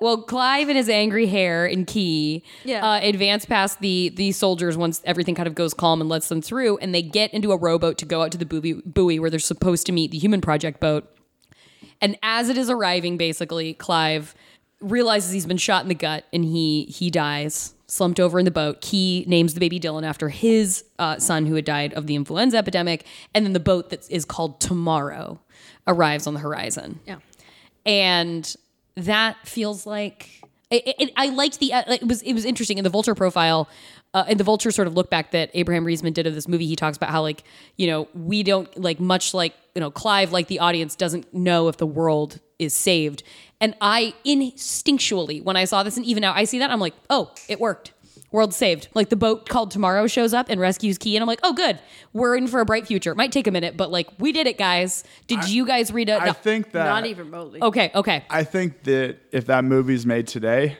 Well, 0.00 0.22
Clive 0.22 0.68
and 0.68 0.76
his 0.76 0.88
angry 0.88 1.26
hair 1.26 1.66
and 1.66 1.86
Kee 1.86 2.42
Yeah. 2.64 2.84
uh, 2.86 3.00
advance 3.02 3.44
past 3.44 3.80
the 3.80 4.10
the 4.10 4.32
soldiers 4.32 4.76
once 4.76 5.02
everything 5.04 5.34
kind 5.34 5.46
of 5.46 5.54
goes 5.54 5.72
calm 5.74 6.00
and 6.00 6.08
lets 6.08 6.28
them 6.28 6.40
through, 6.42 6.78
and 6.78 6.94
they 6.94 7.02
get 7.02 7.32
into 7.34 7.52
a 7.52 7.56
rowboat 7.56 7.98
to 7.98 8.06
go 8.06 8.22
out 8.22 8.32
to 8.32 8.38
the 8.38 8.46
buoy, 8.46 8.74
buoy 8.84 9.18
where 9.18 9.30
they're 9.30 9.38
supposed 9.38 9.86
to 9.86 9.92
meet 9.92 10.10
the 10.10 10.18
Human 10.18 10.40
Project 10.40 10.80
boat. 10.80 11.10
And 12.00 12.18
as 12.22 12.48
it 12.48 12.56
is 12.58 12.70
arriving, 12.70 13.16
basically, 13.16 13.74
Clive 13.74 14.34
realizes 14.80 15.32
he's 15.32 15.46
been 15.46 15.56
shot 15.56 15.82
in 15.82 15.88
the 15.88 15.94
gut 15.94 16.24
and 16.32 16.44
he 16.44 16.84
he 16.84 17.10
dies, 17.10 17.73
slumped 17.86 18.18
over 18.20 18.38
in 18.38 18.44
the 18.44 18.50
boat. 18.50 18.80
Kee 18.80 19.24
names 19.28 19.54
the 19.54 19.60
baby 19.60 19.78
Dylan 19.78 20.04
after 20.04 20.28
his 20.28 20.84
uh, 20.98 21.18
son 21.18 21.46
who 21.46 21.54
had 21.54 21.64
died 21.64 21.92
of 21.94 22.06
the 22.06 22.14
influenza 22.14 22.56
epidemic, 22.56 23.04
and 23.34 23.44
then 23.44 23.52
the 23.52 23.60
boat 23.60 23.90
that 23.90 24.10
is 24.10 24.24
called 24.24 24.60
Tomorrow 24.60 25.40
arrives 25.86 26.26
on 26.26 26.34
the 26.34 26.40
horizon 26.40 27.00
Yeah. 27.06 27.16
and 27.84 28.54
that 28.96 29.36
feels 29.46 29.86
like 29.86 30.40
it, 30.70 30.94
it, 30.98 31.10
I 31.16 31.28
liked 31.28 31.58
the 31.60 31.72
uh, 31.72 31.82
it 31.92 32.06
was 32.06 32.22
it 32.22 32.32
was 32.32 32.44
interesting 32.44 32.78
in 32.78 32.84
the 32.84 32.90
Vulture 32.90 33.14
profile. 33.14 33.68
Uh, 34.14 34.24
in 34.28 34.38
the 34.38 34.44
Vulture 34.44 34.70
sort 34.70 34.86
of 34.86 34.94
look 34.94 35.10
back 35.10 35.32
that 35.32 35.50
Abraham 35.54 35.84
Riesman 35.84 36.14
did 36.14 36.26
of 36.28 36.34
this 36.36 36.46
movie, 36.46 36.66
he 36.66 36.76
talks 36.76 36.96
about 36.96 37.10
how 37.10 37.20
like 37.22 37.42
you 37.76 37.86
know 37.86 38.08
we 38.14 38.42
don't 38.42 38.74
like 38.80 38.98
much 39.00 39.34
like 39.34 39.54
you 39.74 39.80
know 39.80 39.90
Clive 39.90 40.32
like 40.32 40.46
the 40.48 40.60
audience 40.60 40.94
doesn't 40.96 41.32
know 41.34 41.68
if 41.68 41.76
the 41.76 41.86
world 41.86 42.40
is 42.58 42.74
saved, 42.74 43.22
and 43.60 43.74
I 43.80 44.14
instinctually 44.24 45.42
when 45.42 45.56
I 45.56 45.64
saw 45.64 45.82
this 45.82 45.96
and 45.96 46.06
even 46.06 46.20
now 46.20 46.32
I 46.34 46.44
see 46.44 46.58
that 46.58 46.70
I'm 46.70 46.80
like 46.80 46.94
oh 47.10 47.32
it 47.48 47.60
worked. 47.60 47.92
World 48.34 48.52
saved. 48.52 48.88
Like 48.94 49.10
the 49.10 49.16
boat 49.16 49.48
called 49.48 49.70
Tomorrow 49.70 50.08
shows 50.08 50.34
up 50.34 50.46
and 50.50 50.60
rescues 50.60 50.98
Kee, 50.98 51.14
and 51.14 51.22
I'm 51.22 51.28
like, 51.28 51.38
oh, 51.44 51.52
good. 51.52 51.78
We're 52.12 52.34
in 52.34 52.48
for 52.48 52.58
a 52.58 52.64
bright 52.64 52.84
future. 52.84 53.12
It 53.12 53.16
might 53.16 53.30
take 53.30 53.46
a 53.46 53.52
minute, 53.52 53.76
but 53.76 53.92
like 53.92 54.08
we 54.18 54.32
did 54.32 54.48
it, 54.48 54.58
guys. 54.58 55.04
Did 55.28 55.48
you 55.48 55.64
guys 55.64 55.92
read 55.92 56.08
it? 56.08 56.20
I 56.20 56.32
think 56.32 56.72
that 56.72 56.86
Not 56.86 57.06
even 57.06 57.26
remotely. 57.26 57.62
Okay, 57.62 57.92
okay. 57.94 58.24
I 58.28 58.42
think 58.42 58.82
that 58.84 59.18
if 59.30 59.46
that 59.46 59.62
movie's 59.62 60.04
made 60.04 60.26
today, 60.26 60.76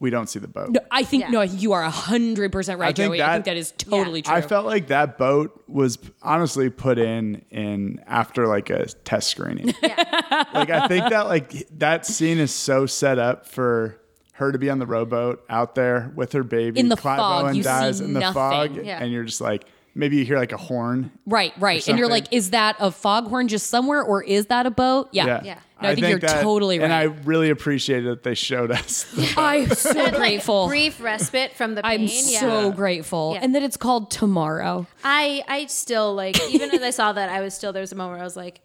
we 0.00 0.08
don't 0.10 0.28
see 0.28 0.38
the 0.38 0.48
boat. 0.48 0.70
No, 0.70 0.80
I 0.90 1.02
think 1.04 1.24
Yeah. 1.24 1.30
no, 1.30 1.42
you 1.42 1.72
are 1.72 1.82
hundred 1.82 2.50
percent 2.52 2.80
right, 2.80 2.88
I 2.88 2.92
think 2.92 2.96
Joey. 3.12 3.22
I 3.22 3.34
think 3.34 3.44
that- 3.44 3.50
that 3.52 3.56
is 3.58 3.72
totally 3.78 4.22
true. 4.22 4.34
I 4.34 4.40
felt 4.40 4.66
like 4.66 4.88
that 4.88 5.18
boat 5.18 5.62
was 5.68 5.98
honestly 6.22 6.70
put 6.70 6.98
in 6.98 7.44
in 7.50 8.00
after 8.06 8.46
like 8.48 8.70
a 8.70 8.86
test 8.86 9.28
screening. 9.28 9.66
like 9.82 10.70
I 10.70 10.88
think 10.88 11.10
that 11.10 11.26
like 11.28 11.68
that 11.78 12.06
scene 12.06 12.38
is 12.38 12.52
so 12.52 12.86
set 12.86 13.18
up 13.18 13.46
for 13.46 14.00
her 14.32 14.50
to 14.52 14.58
be 14.58 14.70
on 14.70 14.78
the 14.78 14.86
rowboat 14.86 15.44
out 15.50 15.74
there 15.74 16.10
with 16.16 16.32
her 16.32 16.42
baby. 16.42 16.80
In 16.80 16.88
the 16.88 16.96
Clive 16.96 17.18
fog, 17.18 17.44
Owen 17.44 17.54
you 17.56 17.62
dies 17.62 17.98
see 17.98 18.04
in 18.04 18.14
the 18.14 18.20
nothing. 18.20 18.34
fog, 18.34 18.76
Yeah. 18.86 18.98
and 19.02 19.12
you're 19.12 19.24
just 19.24 19.42
like 19.42 19.64
maybe 19.94 20.16
you 20.16 20.24
hear 20.24 20.38
like 20.38 20.52
a 20.52 20.56
horn. 20.56 21.10
right, 21.26 21.52
right. 21.58 21.86
And 21.88 21.98
you're 21.98 22.08
like, 22.08 22.32
is 22.32 22.50
that 22.50 22.76
a 22.78 22.90
foghorn 22.90 23.48
just 23.48 23.66
somewhere, 23.68 24.02
or 24.02 24.22
is 24.22 24.46
that 24.46 24.66
a 24.66 24.70
boat? 24.70 25.08
Yeah, 25.12 25.26
Yeah, 25.26 25.40
Yeah. 25.44 25.58
No, 25.82 25.88
I, 25.88 25.94
think, 25.94 26.08
you're 26.08 26.18
that- 26.18 26.42
totally 26.42 26.78
right. 26.78 26.84
And 26.84 26.92
I 26.92 27.04
really 27.04 27.48
appreciate 27.48 28.02
that 28.02 28.22
they 28.22 28.34
showed 28.34 28.70
us. 28.70 29.06
I'm 29.38 29.70
so 29.70 29.92
Like, 29.92 30.14
grateful. 30.14 30.68
brief 30.68 31.00
respite 31.02 31.54
from 31.56 31.74
the 31.74 31.82
pain. 31.82 32.00
I'm 32.02 32.06
yeah. 32.06 32.40
so 32.40 32.70
grateful, 32.72 33.32
Yeah. 33.34 33.40
and 33.42 33.54
that 33.54 33.62
it's 33.62 33.78
called 33.78 34.10
tomorrow. 34.10 34.86
I 35.04 35.42
I 35.48 35.66
still 35.66 36.14
like 36.14 36.38
even 36.50 36.70
as 36.74 36.82
I 36.82 36.90
saw 36.90 37.12
that 37.14 37.30
I 37.30 37.40
was 37.40 37.54
still 37.54 37.72
there 37.72 37.80
was 37.80 37.92
a 37.92 37.96
moment 37.96 38.16
where 38.16 38.20
I 38.20 38.24
was 38.24 38.36
like 38.36 38.60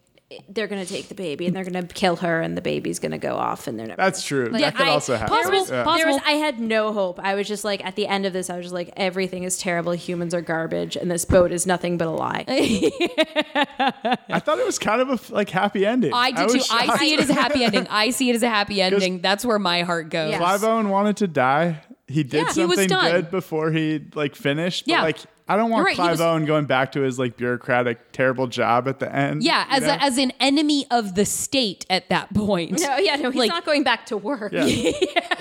they're 0.49 0.65
gonna 0.67 0.85
take 0.87 1.07
the 1.07 1.13
baby 1.15 1.45
and 1.45 1.55
they're 1.55 1.63
gonna 1.63 1.83
kill 1.85 2.15
her 2.15 2.41
and 2.41 2.57
the 2.57 2.61
baby's 2.61 2.97
gonna 2.97 3.19
go 3.19 3.35
off 3.35 3.67
and 3.67 3.77
they're 3.77 3.85
never. 3.85 4.01
That's 4.01 4.23
true. 4.23 4.47
Like, 4.49 4.61
that 4.61 4.75
could 4.75 4.87
I- 4.87 4.89
also 4.89 5.15
happen. 5.15 5.35
Possible, 5.35 5.51
There 5.51 5.59
was, 5.61 5.69
Yeah. 5.69 5.83
possible. 5.83 5.97
there 6.03 6.13
was 6.13 6.21
I 6.25 6.31
had 6.31 6.59
no 6.59 6.93
hope. 6.93 7.19
I 7.21 7.35
was 7.35 7.47
just 7.47 7.63
like 7.63 7.85
at 7.85 7.95
the 7.95 8.07
end 8.07 8.25
of 8.25 8.33
this 8.33 8.49
I 8.49 8.57
was 8.57 8.65
just 8.65 8.73
like 8.73 8.91
everything 8.97 9.43
is 9.43 9.57
terrible. 9.59 9.91
Humans 9.91 10.33
are 10.33 10.41
garbage 10.41 10.95
and 10.95 11.11
this 11.11 11.25
boat 11.25 11.51
is 11.51 11.67
nothing 11.67 11.97
but 11.97 12.07
a 12.07 12.11
lie. 12.11 12.43
I 12.47 14.39
thought 14.39 14.59
it 14.59 14.65
was 14.65 14.79
kind 14.79 15.01
of 15.01 15.09
a 15.09 15.33
like 15.33 15.49
happy 15.49 15.85
ending. 15.85 16.11
I 16.13 16.31
do 16.31 16.43
was 16.45 16.67
too. 16.67 16.75
I 16.75 16.97
see 16.97 17.13
it 17.13 17.19
as 17.19 17.29
a 17.29 17.33
happy 17.33 17.63
ending. 17.65 17.87
I 17.89 18.09
see 18.09 18.29
it 18.29 18.35
as 18.35 18.43
a 18.43 18.49
happy 18.49 18.81
ending. 18.81 19.19
That's 19.21 19.45
where 19.45 19.59
my 19.59 19.83
heart 19.83 20.09
goes. 20.09 20.31
Yeah. 20.31 20.37
Clive 20.39 20.63
Owen 20.63 20.89
wanted 20.89 21.17
to 21.17 21.27
die. 21.27 21.81
He 22.07 22.23
did 22.23 22.33
Yeah, 22.47 22.53
he 22.53 22.65
was 22.65 22.77
something 22.77 22.87
done. 22.89 23.11
good 23.11 23.31
before 23.31 23.71
he 23.71 24.01
like 24.15 24.35
finished. 24.35 24.85
But 24.85 24.91
Yeah. 24.91 25.01
like 25.03 25.17
I 25.47 25.57
don't 25.57 25.69
want 25.69 25.85
right, 25.85 25.95
Clive 25.95 26.11
was- 26.11 26.21
Owen 26.21 26.45
going 26.45 26.65
back 26.65 26.93
to 26.93 27.01
his 27.01 27.19
like 27.19 27.37
bureaucratic 27.37 28.11
terrible 28.11 28.47
job 28.47 28.87
at 28.87 28.99
the 28.99 29.13
end. 29.13 29.43
Yeah, 29.43 29.65
as 29.69 29.83
know? 29.83 29.89
a, 29.89 29.97
as 29.97 30.17
an 30.17 30.31
enemy 30.39 30.87
of 30.89 31.15
the 31.15 31.25
state 31.25 31.85
at 31.89 32.09
that 32.09 32.33
point. 32.33 32.79
No, 32.79 32.97
yeah, 32.97 33.15
no, 33.15 33.29
he's 33.29 33.39
Like- 33.39 33.49
not 33.49 33.65
going 33.65 33.83
back 33.83 34.07
to 34.07 34.17
work. 34.17 34.51
Yeah. 34.51 34.65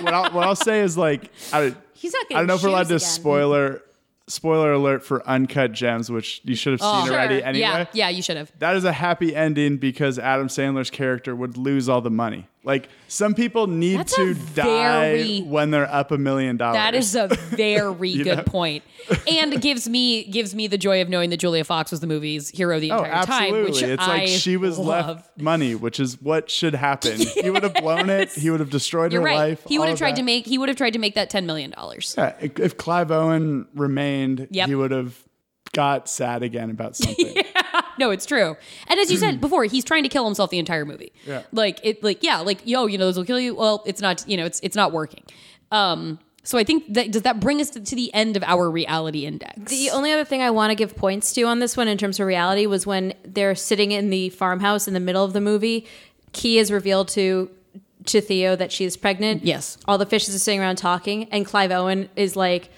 what, 0.01 0.13
I'll, 0.13 0.31
what 0.31 0.47
I'll 0.47 0.55
say 0.55 0.81
is 0.81 0.97
like 0.97 1.31
I, 1.51 1.75
He's 1.93 2.13
not 2.13 2.25
I 2.31 2.33
don't 2.35 2.47
know 2.47 2.55
if 2.55 2.63
we're 2.63 2.69
allowed 2.69 2.83
to 2.83 2.95
again. 2.95 2.99
spoiler 2.99 3.81
spoiler 4.27 4.73
alert 4.73 5.03
for 5.03 5.27
Uncut 5.27 5.71
Gems, 5.71 6.09
which 6.11 6.41
you 6.43 6.55
should 6.55 6.73
have 6.73 6.81
oh, 6.83 6.99
seen 6.99 7.07
Sure. 7.07 7.15
already 7.15 7.43
anyway. 7.43 7.59
Yeah, 7.61 7.85
yeah, 7.93 8.09
you 8.09 8.21
should 8.21 8.37
have. 8.37 8.51
That 8.59 8.75
is 8.75 8.83
a 8.83 8.91
happy 8.91 9.35
ending 9.35 9.77
because 9.77 10.17
Adam 10.19 10.47
Sandler's 10.47 10.89
character 10.89 11.35
would 11.35 11.57
lose 11.57 11.87
all 11.89 12.01
the 12.01 12.11
money. 12.11 12.47
Like 12.65 12.89
some 13.07 13.35
people 13.35 13.67
need 13.67 13.99
That's 13.99 14.15
to 14.15 14.31
a 14.31 14.33
die 14.33 14.63
very- 15.15 15.41
when 15.41 15.69
they're 15.71 15.89
up 15.89 16.11
a 16.11 16.17
million 16.17 16.57
dollars. 16.57 16.75
That 16.75 16.95
is 16.95 17.15
a 17.15 17.27
very 17.27 18.15
good 18.23 18.37
know? 18.39 18.43
point, 18.43 18.83
and 19.29 19.53
it 19.53 19.61
gives 19.61 19.87
me 19.87 20.23
gives 20.23 20.55
me 20.55 20.65
the 20.65 20.77
joy 20.79 21.01
of 21.03 21.07
knowing 21.07 21.29
that 21.29 21.37
Julia 21.37 21.63
Fox 21.63 21.91
was 21.91 21.99
the 21.99 22.07
movie's 22.07 22.49
hero 22.49 22.79
the 22.79 22.91
Oh, 22.91 23.03
entire 23.03 23.11
time. 23.25 23.43
absolutely. 23.43 23.71
Which 23.71 23.81
it's 23.83 24.03
I 24.03 24.07
like 24.07 24.27
she 24.29 24.57
was 24.57 24.79
love. 24.79 25.07
left 25.17 25.39
money, 25.39 25.75
which 25.75 25.99
is 25.99 26.19
what 26.21 26.49
should 26.49 26.73
happen. 26.75 27.19
He 27.45 27.51
would 27.51 27.61
have 27.63 27.75
blown 27.75 28.09
it. 28.09 28.31
He 28.33 28.49
would 28.49 28.59
have 28.61 28.71
destroyed 28.71 29.13
You're 29.13 29.21
her 29.21 29.25
right. 29.27 29.35
life. 29.37 29.63
he 29.67 29.77
would 29.77 29.87
have 29.89 29.97
tried 29.99 30.11
that. 30.13 30.17
to 30.17 30.23
make 30.23 30.47
he 30.47 30.57
would 30.57 30.67
have 30.69 30.77
tried 30.77 30.93
to 30.93 30.99
make 30.99 31.13
that 31.15 31.29
ten 31.29 31.45
million 31.45 31.69
dollars. 31.69 32.15
Yeah, 32.17 32.33
if 32.41 32.75
Clive 32.77 33.11
Owen 33.11 33.67
remained, 33.75 34.47
Yep. 34.49 34.67
he 34.67 34.73
would 34.73 34.89
have 34.91 35.15
got 35.73 36.09
sad 36.09 36.41
again 36.41 36.71
about 36.71 36.95
something. 36.95 37.35
No, 37.97 38.11
it's 38.11 38.25
true. 38.25 38.57
And 38.87 38.99
as 38.99 39.11
you 39.11 39.17
said 39.17 39.41
before, 39.41 39.65
he's 39.65 39.83
trying 39.83 40.03
to 40.03 40.09
kill 40.09 40.25
himself 40.25 40.49
the 40.49 40.59
entire 40.59 40.85
movie. 40.85 41.11
Yeah. 41.25 41.43
Like 41.51 41.79
it 41.83 42.03
like 42.03 42.23
yeah, 42.23 42.39
like 42.39 42.65
yo, 42.65 42.85
you 42.85 42.97
know, 42.97 43.07
this 43.07 43.17
will 43.17 43.25
kill 43.25 43.39
you. 43.39 43.55
Well, 43.55 43.83
it's 43.85 44.01
not, 44.01 44.27
you 44.27 44.37
know, 44.37 44.45
it's 44.45 44.59
it's 44.61 44.75
not 44.75 44.91
working. 44.91 45.23
Um 45.71 46.19
so 46.43 46.59
I 46.59 46.63
think 46.63 46.93
that 46.93 47.11
does 47.11 47.23
that 47.23 47.39
bring 47.39 47.59
us 47.59 47.71
to, 47.71 47.79
to 47.81 47.95
the 47.95 48.13
end 48.13 48.37
of 48.37 48.43
our 48.43 48.69
reality 48.69 49.25
index? 49.25 49.69
The 49.71 49.89
only 49.89 50.11
other 50.11 50.23
thing 50.23 50.41
I 50.43 50.51
want 50.51 50.69
to 50.71 50.75
give 50.75 50.95
points 50.95 51.33
to 51.33 51.43
on 51.43 51.59
this 51.59 51.75
one 51.75 51.87
in 51.87 51.97
terms 51.97 52.19
of 52.19 52.27
reality 52.27 52.67
was 52.67 52.85
when 52.85 53.13
they're 53.23 53.55
sitting 53.55 53.91
in 53.91 54.11
the 54.11 54.29
farmhouse 54.29 54.87
in 54.87 54.93
the 54.93 54.99
middle 54.99 55.23
of 55.23 55.33
the 55.33 55.41
movie. 55.41 55.87
Kee 56.33 56.59
is 56.59 56.71
revealed 56.71 57.07
to 57.09 57.49
to 58.05 58.21
Theo 58.21 58.55
that 58.55 58.71
she's 58.71 58.95
pregnant. 58.95 59.43
Yes. 59.43 59.77
All 59.87 59.97
the 59.97 60.05
fishes 60.05 60.35
are 60.35 60.39
sitting 60.39 60.59
around 60.59 60.75
talking, 60.75 61.25
and 61.31 61.45
Clive 61.45 61.71
Owen 61.71 62.09
is 62.15 62.35
like, 62.35 62.69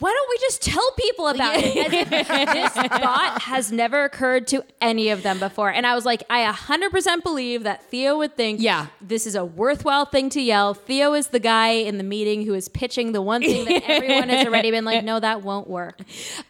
"Why 0.00 0.10
don't 0.12 0.28
we 0.30 0.38
just 0.38 0.62
tell 0.62 0.90
people 0.92 1.28
about 1.28 1.54
it?" 1.58 2.08
This 2.58 2.72
thought 2.72 3.42
has 3.42 3.70
never 3.72 4.04
occurred 4.04 4.46
to 4.48 4.64
any 4.80 5.08
of 5.10 5.22
them 5.22 5.38
before. 5.38 5.70
And 5.70 5.86
I 5.86 5.94
was 5.94 6.04
like, 6.04 6.22
I 6.30 6.50
100% 6.52 7.22
believe 7.22 7.64
that 7.64 7.84
Theo 7.90 8.18
would 8.18 8.36
think, 8.36 8.60
Yeah. 8.60 8.86
this 9.00 9.26
is 9.26 9.34
a 9.34 9.44
worthwhile 9.44 10.04
thing 10.04 10.30
to 10.30 10.40
yell. 10.40 10.74
Theo 10.74 11.14
is 11.14 11.28
the 11.28 11.40
guy 11.40 11.68
in 11.70 11.98
the 11.98 12.04
meeting 12.04 12.44
who 12.44 12.54
is 12.54 12.68
pitching 12.68 13.12
the 13.12 13.22
one 13.22 13.42
thing 13.42 13.64
that 13.66 13.88
everyone 13.88 14.28
has 14.28 14.46
already 14.46 14.70
been 14.70 14.84
like, 14.84 15.04
no, 15.04 15.18
that 15.20 15.42
won't 15.42 15.68
work. 15.68 16.00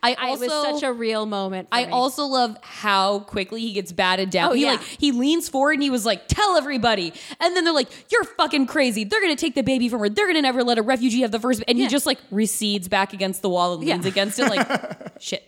I 0.03 0.15
also 0.15 0.45
it 0.45 0.49
was 0.49 0.81
such 0.81 0.89
a 0.89 0.93
real 0.93 1.27
moment. 1.27 1.69
I 1.73 1.87
me. 1.87 1.93
also 1.93 2.25
love 2.27 2.57
how 2.63 3.21
quickly 3.21 3.61
he 3.61 3.73
gets 3.73 3.93
batted 3.93 4.31
down. 4.31 4.51
Oh, 4.51 4.55
he 4.55 4.63
yeah. 4.63 4.73
like 4.73 4.83
he 4.83 5.13
leans 5.13 5.49
forward 5.49 5.73
and 5.75 5.83
he 5.83 5.91
was 5.91 6.05
like, 6.07 6.29
"Tell 6.29 6.57
everybody," 6.57 7.13
and 7.41 7.57
then 7.57 7.65
they're 7.65 7.73
like, 7.75 7.89
"You're 8.11 8.25
fucking 8.25 8.67
crazy. 8.67 9.05
They're 9.05 9.21
gonna 9.21 9.37
take 9.37 9.55
the 9.55 9.63
baby 9.63 9.89
from 9.89 10.01
her. 10.01 10.09
They're 10.09 10.27
gonna 10.27 10.43
never 10.43 10.63
let 10.65 10.79
a 10.79 10.83
refugee 10.83 11.21
have 11.23 11.31
the 11.31 11.41
first. 11.41 11.63
And 11.69 11.79
he 11.79 11.87
just 11.89 12.07
like 12.07 12.19
recedes 12.31 12.89
back 12.89 13.13
against 13.13 13.38
the 13.41 13.49
wall 13.49 13.75
and 13.75 13.83
leans 13.85 14.05
Yeah. 14.05 14.11
against 14.11 14.39
it, 14.39 14.49
like 14.49 14.67
shit. 15.21 15.43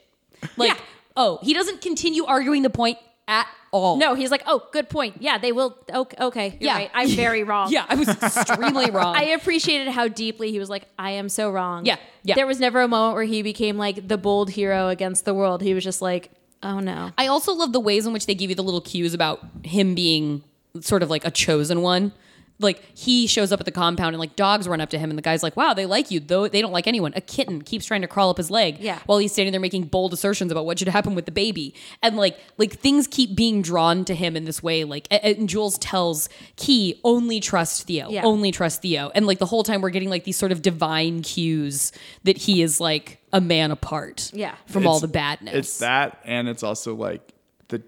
Like, 0.57 0.71
Yeah. 0.71 0.81
oh, 1.17 1.39
he 1.43 1.53
doesn't 1.55 1.81
continue 1.83 2.25
arguing 2.25 2.63
the 2.63 2.71
point 2.71 2.99
at 3.29 3.47
all. 3.73 3.97
no. 3.99 4.15
He's 4.15 4.31
like, 4.31 4.43
oh, 4.47 4.67
good 4.73 4.89
point. 4.89 5.17
Yeah, 5.21 5.39
they 5.39 5.53
will. 5.53 5.77
Okay, 5.93 6.17
okay 6.25 6.49
you're 6.61 6.71
Yeah. 6.71 6.75
right. 6.75 6.91
I'm 6.95 7.09
very 7.11 7.45
wrong. 7.51 7.71
Yeah, 7.71 7.87
I 7.89 7.95
was 7.95 8.09
extremely 8.09 8.91
wrong. 8.91 9.15
I 9.15 9.25
appreciated 9.27 9.89
how 9.93 10.09
deeply 10.09 10.51
he 10.51 10.59
was 10.59 10.69
like, 10.71 10.87
I 10.99 11.13
am 11.13 11.29
so 11.29 11.51
wrong. 11.51 11.85
Yeah, 11.87 11.97
yeah. 12.25 12.35
There 12.35 12.47
was 12.47 12.59
never 12.59 12.81
a 12.81 12.89
moment 12.89 13.15
where 13.15 13.25
he 13.25 13.43
became 13.43 13.77
like 13.79 14.09
the 14.09 14.19
bold 14.19 14.51
hero 14.51 14.89
against 14.89 15.25
the 15.25 15.35
world. 15.35 15.63
He 15.63 15.75
was 15.75 15.85
just 15.85 16.03
like, 16.03 16.31
oh 16.63 16.81
no. 16.81 17.13
I 17.17 17.29
also 17.29 17.53
love 17.55 17.73
the 17.73 17.81
ways 17.81 18.07
in 18.07 18.13
which 18.13 18.27
they 18.27 18.35
give 18.35 18.51
you 18.51 18.57
the 18.57 18.63
little 18.65 18.81
cues 18.81 19.15
about 19.15 19.41
him 19.65 19.95
being 19.95 20.43
sort 20.81 21.03
of 21.03 21.11
like 21.11 21.25
a 21.25 21.31
chosen 21.31 21.83
one. 21.83 22.13
Like 22.61 22.83
he 22.97 23.27
shows 23.27 23.51
up 23.53 23.61
at 23.61 23.67
the 23.67 23.73
compound 23.73 24.15
and 24.15 24.21
like 24.21 24.37
dogs 24.37 24.69
run 24.69 24.81
up 24.81 24.91
to 24.91 24.99
him 24.99 25.11
and 25.11 25.19
the 25.19 25.23
guy's 25.23 25.43
like, 25.43 25.57
"Wow, 25.57 25.75
they 25.75 25.87
like 25.87 26.11
you, 26.11 26.21
though 26.21 26.47
they 26.47 26.61
don't 26.61 26.73
like 26.73 26.87
anyone." 26.87 27.13
A 27.17 27.21
kitten 27.21 27.63
keeps 27.63 27.87
trying 27.87 28.03
to 28.03 28.07
crawl 28.09 28.31
up 28.31 28.37
his 28.37 28.51
leg 28.51 28.77
Yeah. 28.81 28.99
while 29.07 29.19
he's 29.19 29.33
standing 29.33 29.53
there 29.53 29.61
making 29.61 29.85
bold 29.85 30.13
assertions 30.13 30.53
about 30.53 30.67
what 30.67 30.79
should 30.79 30.89
happen 30.89 31.15
with 31.15 31.25
the 31.25 31.33
baby. 31.33 31.75
And 32.03 32.17
like 32.17 32.39
like 32.59 32.75
things 32.75 33.07
keep 33.07 33.35
being 33.35 33.63
drawn 33.63 34.05
to 34.05 34.15
him 34.15 34.37
in 34.37 34.45
this 34.45 34.63
way. 34.63 34.85
Like 34.85 35.07
and 35.11 35.49
Jules 35.49 35.79
tells 35.79 36.29
Kee, 36.57 37.01
"Only 37.03 37.41
trust 37.41 37.87
Theo. 37.87 38.11
Yeah. 38.11 38.25
Only 38.25 38.53
trust 38.53 38.83
Theo." 38.83 39.11
And 39.15 39.27
like 39.27 39.39
the 39.39 39.47
whole 39.47 39.63
time 39.63 39.81
we're 39.81 39.91
getting 39.91 40.11
like 40.11 40.25
these 40.25 40.37
sort 40.37 40.53
of 40.53 40.63
divine 40.63 41.23
cues 41.23 41.93
that 42.25 42.37
he 42.37 42.63
is 42.63 42.81
like 42.81 43.19
a 43.33 43.41
man 43.41 43.71
apart 43.71 44.31
Yeah. 44.35 44.55
from 44.67 44.87
all 44.87 45.01
the 45.01 45.09
badness. 45.09 45.55
It's 45.55 45.79
that, 45.79 46.19
and 46.25 46.49
it's 46.49 46.63
also 46.63 46.95
like 46.95 47.23
the 47.69 47.81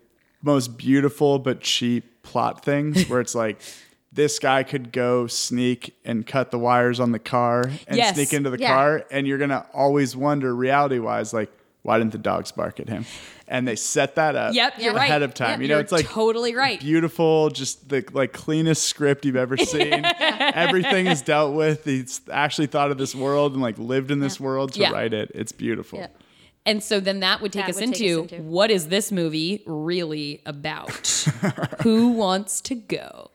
most 0.43 0.77
beautiful 0.79 1.39
but 1.39 1.61
cheap 1.61 2.23
plot 2.23 2.65
things 2.65 3.09
where 3.09 3.21
it's 3.21 3.35
like 3.35 3.61
this 4.13 4.39
guy 4.39 4.63
could 4.63 4.93
go 4.93 5.27
sneak 5.27 5.95
and 6.05 6.27
cut 6.27 6.51
the 6.51 6.59
wires 6.59 7.01
on 7.01 7.13
the 7.13 7.19
car 7.19 7.63
and 7.87 7.97
Yes. 7.97 8.15
sneak 8.15 8.33
into 8.33 8.51
the 8.51 8.59
Yeah. 8.59 8.69
car, 8.75 9.05
and 9.11 9.27
you're 9.27 9.39
gonna 9.39 9.65
always 9.73 10.15
wonder, 10.15 10.55
reality 10.55 10.99
wise, 10.99 11.33
like 11.33 11.51
why 11.83 11.99
didn't 11.99 12.13
the 12.13 12.19
dogs 12.19 12.53
bark 12.53 12.79
at 12.79 12.89
him? 12.89 13.05
And 13.49 13.67
they 13.67 13.75
set 13.75 14.15
that 14.15 14.37
up 14.37 14.55
Yep, 14.55 14.75
you're 14.79 14.95
right. 14.95 15.09
ahead 15.09 15.23
of 15.23 15.35
time. 15.35 15.51
Yep, 15.53 15.61
you 15.63 15.69
know, 15.69 15.75
you're 15.75 15.81
it's 15.81 15.91
like 15.93 16.07
totally 16.07 16.55
right. 16.55 16.79
beautiful, 16.79 17.51
just 17.51 17.89
the 17.89 18.05
like 18.13 18.33
cleanest 18.33 18.85
script 18.85 19.25
you've 19.25 19.35
ever 19.35 19.57
seen. 19.75 20.05
Everything 20.05 21.07
is 21.07 21.23
dealt 21.23 21.55
with. 21.55 21.85
He's 21.85 22.21
actually 22.31 22.69
thought 22.69 22.91
of 22.93 22.99
this 22.99 23.15
world 23.17 23.55
and 23.55 23.63
like 23.63 23.79
lived 23.79 24.11
in 24.13 24.21
this 24.21 24.39
world 24.39 24.73
to 24.75 24.81
Yeah. 24.81 24.93
write 24.93 25.13
it. 25.13 25.33
It's 25.35 25.53
beautiful. 25.53 25.99
Yeah. 25.99 26.07
And 26.65 26.81
so 26.83 27.01
then 27.01 27.19
that 27.21 27.41
would 27.41 27.53
take, 27.53 27.65
That 27.65 27.71
us, 27.71 27.81
would 27.81 27.95
take 27.95 28.11
us 28.13 28.33
into- 28.33 28.43
what 28.45 28.71
is 28.71 28.87
this 28.87 29.11
movie 29.11 29.63
really 29.67 30.41
about? 30.47 30.91
Who 31.83 32.11
wants 32.11 32.61
to 32.63 32.77
go? 32.77 33.33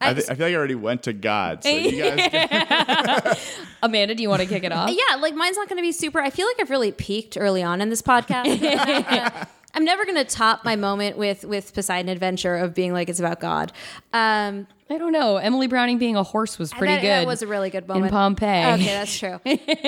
I, 0.00 0.12
th- 0.12 0.28
I 0.28 0.34
feel 0.34 0.46
like 0.46 0.52
I 0.52 0.56
already 0.56 0.74
went 0.74 1.04
to 1.04 1.12
God. 1.12 1.62
So 1.62 1.70
you 1.70 2.02
guys 2.02 2.28
can- 2.30 3.36
Amanda, 3.82 4.14
do 4.14 4.22
you 4.22 4.28
want 4.28 4.42
to 4.42 4.48
kick 4.48 4.62
it 4.62 4.72
off? 4.72 4.90
Yeah, 4.90 5.16
like 5.16 5.34
mine's 5.34 5.56
not 5.56 5.68
going 5.68 5.78
to 5.78 5.82
be 5.82 5.92
super. 5.92 6.20
I 6.20 6.30
feel 6.30 6.46
like 6.46 6.60
I've 6.60 6.70
really 6.70 6.92
peaked 6.92 7.36
early 7.38 7.62
on 7.62 7.80
in 7.80 7.88
this 7.88 8.02
podcast. 8.02 9.48
I'm 9.74 9.84
never 9.84 10.04
going 10.04 10.16
to 10.16 10.24
top 10.24 10.64
my 10.64 10.76
moment 10.76 11.16
with 11.18 11.44
with 11.44 11.74
Poseidon 11.74 12.08
Adventure 12.10 12.56
of 12.56 12.74
being 12.74 12.92
like 12.92 13.08
it's 13.08 13.20
about 13.20 13.40
God. 13.40 13.72
Um, 14.12 14.66
I 14.88 14.98
don't 14.98 15.12
know. 15.12 15.36
Emily 15.36 15.66
Browning 15.66 15.98
being 15.98 16.16
a 16.16 16.22
horse 16.22 16.58
was 16.58 16.72
pretty 16.72 16.94
that, 16.94 17.00
good. 17.00 17.08
That 17.08 17.26
was 17.26 17.42
a 17.42 17.46
really 17.46 17.70
good 17.70 17.88
moment. 17.88 18.06
in 18.06 18.10
Pompeii. 18.12 18.74
Okay, 18.74 18.84
that's 18.84 19.18
true. 19.18 19.40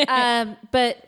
um, 0.09 0.57
but 0.73 1.05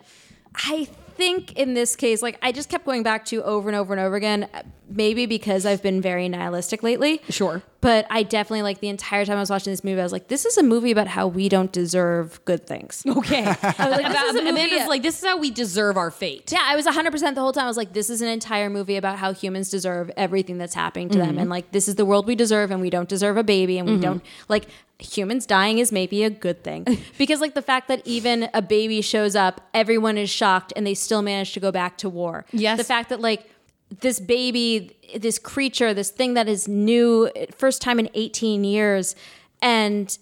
I 0.55 0.87
think 1.21 1.53
in 1.53 1.75
this 1.75 1.95
case, 1.95 2.23
like 2.23 2.39
I 2.41 2.51
just 2.51 2.67
kept 2.67 2.83
going 2.83 3.03
back 3.03 3.25
to 3.25 3.43
over 3.43 3.69
and 3.69 3.75
over 3.75 3.93
and 3.93 4.01
over 4.01 4.15
again. 4.15 4.47
Maybe 4.93 5.25
because 5.25 5.65
I've 5.65 5.81
been 5.81 6.01
very 6.01 6.27
nihilistic 6.27 6.83
lately. 6.83 7.21
Sure. 7.29 7.61
But 7.79 8.05
I 8.09 8.23
definitely 8.23 8.63
like 8.63 8.81
the 8.81 8.89
entire 8.89 9.23
time 9.23 9.37
I 9.37 9.39
was 9.39 9.49
watching 9.49 9.71
this 9.71 9.85
movie, 9.85 10.01
I 10.01 10.03
was 10.03 10.11
like, 10.11 10.27
this 10.27 10.45
is 10.45 10.57
a 10.57 10.63
movie 10.63 10.91
about 10.91 11.07
how 11.07 11.27
we 11.27 11.47
don't 11.47 11.71
deserve 11.71 12.43
good 12.45 12.67
things. 12.67 13.05
Okay. 13.21 13.45
I 13.45 13.47
was 13.47 13.61
like, 13.61 14.07
this 14.07 14.11
About- 14.11 14.25
is 14.25 14.35
a 14.35 14.39
movie- 14.39 14.49
Amanda's 14.49 14.87
like, 14.87 15.03
this 15.03 15.19
is 15.19 15.25
how 15.25 15.37
we 15.37 15.51
deserve 15.51 15.95
our 15.95 16.11
fate. 16.11 16.51
Yeah, 16.51 16.59
I 16.63 16.75
was 16.75 16.85
100% 16.85 17.35
the 17.35 17.41
whole 17.41 17.53
time. 17.53 17.65
I 17.65 17.67
was 17.67 17.77
like, 17.77 17.93
this 17.93 18.09
is 18.09 18.21
an 18.21 18.27
entire 18.27 18.69
movie 18.69 18.97
about 18.97 19.17
how 19.17 19.31
humans 19.31 19.69
deserve 19.69 20.11
everything 20.17 20.57
that's 20.57 20.73
happening 20.73 21.07
to 21.09 21.19
them. 21.19 21.29
Mm-hmm. 21.29 21.39
And 21.39 21.49
like, 21.49 21.71
this 21.71 21.87
is 21.87 21.95
the 21.95 22.05
world 22.05 22.27
we 22.27 22.35
deserve, 22.35 22.71
and 22.71 22.81
we 22.81 22.89
don't 22.89 23.07
deserve 23.07 23.37
a 23.37 23.43
baby, 23.43 23.77
and 23.77 23.87
we 23.87 23.93
mm-hmm. 23.93 24.01
don't, 24.01 24.23
like, 24.49 24.67
humans 25.01 25.45
dying 25.45 25.79
is 25.79 25.91
maybe 25.91 26.23
a 26.23 26.29
good 26.29 26.63
thing 26.63 26.85
because 27.17 27.41
like 27.41 27.53
the 27.55 27.61
fact 27.61 27.87
that 27.87 28.01
even 28.05 28.49
a 28.53 28.61
baby 28.61 29.01
shows 29.01 29.35
up 29.35 29.61
everyone 29.73 30.17
is 30.17 30.29
shocked 30.29 30.71
and 30.75 30.85
they 30.85 30.93
still 30.93 31.21
manage 31.21 31.53
to 31.53 31.59
go 31.59 31.71
back 31.71 31.97
to 31.97 32.07
war 32.09 32.45
Yes. 32.51 32.77
the 32.77 32.83
fact 32.83 33.09
that 33.09 33.19
like 33.19 33.49
this 33.99 34.19
baby 34.19 34.95
this 35.17 35.37
creature 35.39 35.93
this 35.93 36.11
thing 36.11 36.35
that 36.35 36.47
is 36.47 36.67
new 36.67 37.29
first 37.55 37.81
time 37.81 37.99
in 37.99 38.09
18 38.13 38.63
years 38.63 39.15
and 39.61 40.17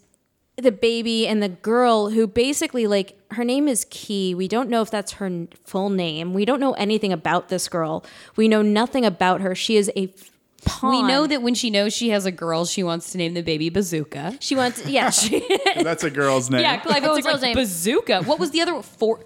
the 0.57 0.71
baby 0.71 1.25
and 1.27 1.41
the 1.43 1.49
girl 1.49 2.09
who 2.09 2.25
basically 2.27 2.87
like 2.87 3.15
her 3.31 3.45
name 3.45 3.67
is 3.69 3.85
Kee. 3.91 4.33
We 4.35 4.47
don't 4.49 4.69
know 4.69 4.81
if 4.81 4.89
that's 4.91 5.13
her 5.13 5.47
full 5.63 5.89
name. 5.89 6.33
We 6.33 6.43
don't 6.43 6.59
know 6.59 6.73
anything 6.73 7.13
about 7.13 7.47
this 7.47 7.69
girl. 7.69 8.03
We 8.35 8.47
know 8.49 8.61
nothing 8.61 9.05
about 9.05 9.39
her. 9.39 9.55
She 9.55 9.77
is 9.77 9.89
a 9.95 10.11
pawn. 10.59 10.91
We 10.91 11.01
know 11.03 11.27
that 11.27 11.41
when 11.41 11.53
she 11.55 11.69
knows 11.69 11.93
she 11.93 12.09
has 12.09 12.25
a 12.25 12.31
girl, 12.31 12.65
she 12.65 12.83
wants 12.83 13.11
to 13.11 13.17
name 13.17 13.33
the 13.33 13.41
baby 13.41 13.69
Bazooka. 13.69 14.37
she 14.39 14.55
wants. 14.55 14.85
Yeah, 14.85 15.09
she, 15.11 15.43
That's 15.75 16.03
a 16.03 16.09
girl's 16.09 16.49
name. 16.49 16.61
Yeah, 16.61 16.77
Clive 16.77 17.03
Owen's 17.03 17.25
girl's 17.25 17.41
like 17.41 17.49
name. 17.49 17.55
Bazooka. 17.55 18.23
What 18.23 18.39
was 18.39 18.51
the 18.51 18.61
other 18.61 18.73
one? 18.75 18.83
for? 18.83 19.19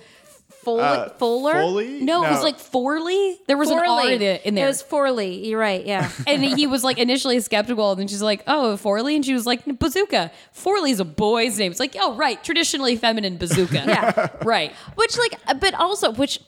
Fol- 0.64 0.80
Uh, 0.80 1.10
Fuller. 1.20 1.52
Foley? 1.54 2.00
No, 2.02 2.24
it 2.26 2.32
was 2.32 2.42
like 2.42 2.58
Forley. 2.58 3.38
There 3.48 3.58
was 3.58 3.70
an 3.70 3.80
R 3.80 3.86
Forley. 3.86 4.14
in 4.16 4.22
it- 4.22 4.46
in 4.46 4.56
there. 4.56 4.64
It 4.64 4.68
was 4.70 4.82
Forley. 4.82 5.46
You're 5.46 5.60
right. 5.60 5.86
Yeah. 5.86 6.10
and 6.28 6.42
he 6.42 6.68
was 6.68 6.86
like 6.86 6.98
initially 6.98 7.42
skeptical, 7.42 7.92
and 7.92 8.00
then 8.00 8.08
she's 8.08 8.22
like, 8.22 8.44
"Oh, 8.48 8.78
Forley," 8.78 9.16
and 9.18 9.26
she 9.26 9.34
was 9.34 9.46
like, 9.46 9.62
"Bazooka." 9.78 10.32
Forley's 10.54 11.02
a 11.02 11.06
boy's 11.06 11.60
name. 11.60 11.70
It's 11.72 11.82
like, 11.82 11.98
oh, 12.00 12.16
right, 12.16 12.42
traditionally 12.46 12.96
feminine 12.96 13.36
bazooka. 13.38 13.74
Yeah. 13.88 14.30
right. 14.46 14.72
which 14.96 15.18
like, 15.18 15.38
but 15.60 15.74
also 15.74 16.14
which. 16.14 16.40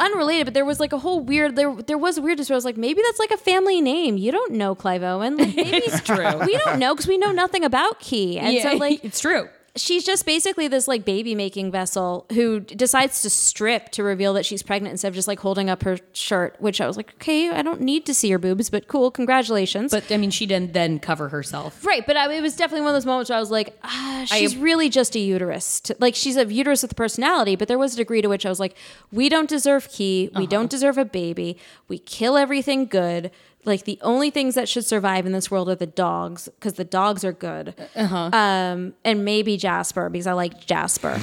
Unrelated, 0.00 0.46
but 0.46 0.54
there 0.54 0.64
was 0.64 0.78
like 0.78 0.92
a 0.92 0.98
whole 0.98 1.20
weird. 1.20 1.56
There, 1.56 1.74
there 1.74 1.98
was 1.98 2.18
a 2.18 2.22
weirdness 2.22 2.48
where 2.48 2.54
I 2.54 2.58
was 2.58 2.64
like, 2.64 2.76
maybe 2.76 3.02
that's 3.04 3.18
like 3.18 3.30
a 3.32 3.36
family 3.36 3.80
name. 3.80 4.16
You 4.16 4.30
don't 4.30 4.52
know 4.52 4.74
Clive 4.74 5.02
Owen. 5.02 5.36
Like 5.36 5.56
maybe 5.56 5.76
it's 5.86 6.00
true. 6.02 6.38
We 6.46 6.56
don't 6.58 6.78
know 6.78 6.94
because 6.94 7.08
we 7.08 7.18
know 7.18 7.32
nothing 7.32 7.64
about 7.64 7.98
Kee, 8.00 8.38
and 8.38 8.62
so 8.62 8.74
like 8.74 9.04
it's 9.04 9.20
true. 9.20 9.48
She's 9.78 10.04
just 10.04 10.26
basically 10.26 10.68
this 10.68 10.86
like 10.88 11.04
baby 11.04 11.34
making 11.34 11.70
vessel 11.70 12.26
who 12.32 12.60
decides 12.60 13.22
to 13.22 13.30
strip 13.30 13.90
to 13.92 14.02
reveal 14.02 14.32
that 14.34 14.44
she's 14.44 14.62
pregnant 14.62 14.92
instead 14.92 15.08
of 15.08 15.14
just 15.14 15.28
like 15.28 15.40
holding 15.40 15.70
up 15.70 15.82
her 15.84 15.98
shirt 16.12 16.56
which 16.58 16.80
i 16.80 16.86
was 16.86 16.96
like 16.96 17.14
okay 17.14 17.50
i 17.50 17.62
don't 17.62 17.80
need 17.80 18.04
to 18.06 18.12
see 18.14 18.28
your 18.28 18.38
boobs 18.38 18.70
but 18.70 18.88
cool 18.88 19.10
congratulations. 19.10 19.90
But 19.90 20.10
I 20.10 20.16
mean, 20.16 20.30
she 20.30 20.46
didn't 20.46 20.72
then 20.72 20.98
cover 20.98 21.28
herself. 21.28 21.84
right 21.84 22.04
but 22.06 22.16
I, 22.16 22.32
it 22.32 22.40
was 22.40 22.56
definitely 22.56 22.82
one 22.82 22.90
of 22.90 22.94
those 22.96 23.06
moments 23.06 23.30
where 23.30 23.36
i 23.36 23.40
was 23.40 23.50
like 23.50 23.78
ah, 23.82 24.24
she's 24.26 24.56
really 24.56 24.88
just 24.88 25.14
a 25.16 25.20
uterus 25.20 25.80
to- 25.80 25.96
like 26.00 26.14
she's 26.14 26.36
a 26.36 26.44
uterus 26.52 26.82
with 26.82 26.92
a 26.92 26.96
personality 26.96 27.56
but 27.56 27.68
there 27.68 27.78
was 27.78 27.94
a 27.94 27.96
degree 27.96 28.20
to 28.22 28.28
which 28.28 28.44
i 28.44 28.48
was 28.48 28.60
like 28.60 28.76
we 29.10 29.28
don't 29.28 29.48
deserve 29.48 29.88
kee. 29.88 30.30
We 30.36 30.46
don't 30.46 30.70
deserve 30.70 30.98
a 30.98 31.04
baby. 31.04 31.58
We 31.88 31.98
kill 31.98 32.36
everything 32.36 32.86
good 32.86 33.30
like 33.68 33.84
the 33.84 33.98
only 34.02 34.30
things 34.30 34.54
that 34.54 34.68
should 34.68 34.84
survive 34.84 35.26
in 35.26 35.32
this 35.32 35.50
world 35.50 35.68
are 35.68 35.74
the 35.74 35.86
dogs 35.86 36.48
because 36.56 36.74
the 36.74 36.84
dogs 36.84 37.24
are 37.24 37.32
good 37.32 37.74
um, 37.94 38.94
and 39.04 39.24
maybe 39.24 39.56
Jasper 39.56 40.08
because 40.08 40.26
I 40.26 40.32
like 40.32 40.66
Jasper. 40.66 41.20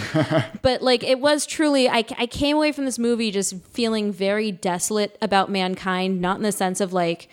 but 0.61 0.81
like 0.81 1.03
it 1.03 1.19
was 1.19 1.45
truly, 1.45 1.89
I, 1.89 2.05
I 2.17 2.27
came 2.27 2.55
away 2.55 2.71
from 2.71 2.85
this 2.85 2.99
movie 2.99 3.31
just 3.31 3.55
feeling 3.65 4.13
very 4.13 4.51
desolate 4.51 5.17
about 5.21 5.49
mankind, 5.49 6.21
not 6.21 6.37
in 6.37 6.43
the 6.43 6.51
sense 6.51 6.79
of 6.79 6.93
like, 6.93 7.27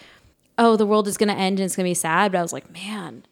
oh, 0.58 0.76
the 0.76 0.86
world 0.86 1.06
is 1.06 1.16
going 1.16 1.28
to 1.28 1.34
end 1.34 1.60
and 1.60 1.66
it's 1.66 1.76
going 1.76 1.84
to 1.84 1.90
be 1.90 1.94
sad. 1.94 2.32
But 2.32 2.38
I 2.38 2.42
was 2.42 2.52
like, 2.52 2.72
man, 2.72 3.24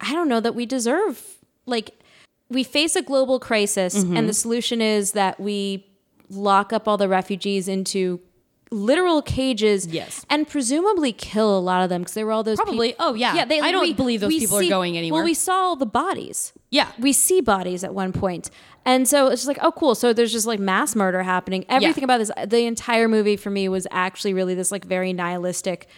I 0.00 0.12
don't 0.12 0.28
know 0.28 0.40
that 0.40 0.54
we 0.54 0.66
deserve 0.66 1.38
like 1.66 1.90
we 2.50 2.64
face 2.64 2.96
a 2.96 3.02
global 3.02 3.38
crisis 3.38 3.94
and 3.94 4.28
the 4.28 4.32
solution 4.32 4.80
is 4.80 5.12
that 5.12 5.38
we 5.38 5.86
lock 6.30 6.72
up 6.72 6.88
all 6.88 6.96
the 6.96 7.08
refugees 7.08 7.68
into 7.68 8.20
literal 8.70 9.22
cages 9.22 9.86
Yes. 9.86 10.24
and 10.28 10.46
presumably 10.46 11.12
kill 11.12 11.56
a 11.56 11.60
lot 11.60 11.82
of 11.82 11.88
them 11.88 12.02
because 12.02 12.14
there 12.14 12.26
were 12.26 12.32
all 12.32 12.42
those 12.42 12.56
Probably. 12.56 12.88
peop- 12.88 12.96
Oh, 13.00 13.14
yeah. 13.14 13.34
yeah 13.34 13.44
they, 13.44 13.60
I 13.60 13.70
don't 13.70 13.82
we- 13.82 13.94
believe 13.94 14.20
those 14.20 14.28
we 14.28 14.40
people 14.40 14.58
are 14.58 14.64
going 14.68 14.96
anywhere. 14.96 15.18
well 15.20 15.24
we 15.24 15.34
saw 15.34 15.52
all 15.54 15.76
the 15.76 15.86
bodies 15.86 16.52
Yeah. 16.70 16.88
we 16.98 17.12
see 17.12 17.40
bodies 17.40 17.82
at 17.84 17.94
one 17.94 18.12
point 18.12 18.50
and 18.84 19.08
so 19.08 19.28
it's 19.28 19.42
just 19.42 19.48
like 19.48 19.58
oh 19.62 19.72
cool 19.72 19.94
so 19.94 20.12
there's 20.12 20.32
just 20.32 20.46
like 20.46 20.60
mass 20.60 20.94
murder 20.94 21.22
happening 21.22 21.64
everything 21.68 22.04
about 22.04 22.18
this 22.18 22.30
the 22.46 22.64
entire 22.66 23.08
movie 23.08 23.36
for 23.36 23.50
me 23.50 23.68
was 23.68 23.86
actually 23.90 24.34
really 24.34 24.54
this 24.54 24.70
like 24.70 24.84
very 24.84 25.12
nihilistic 25.12 25.88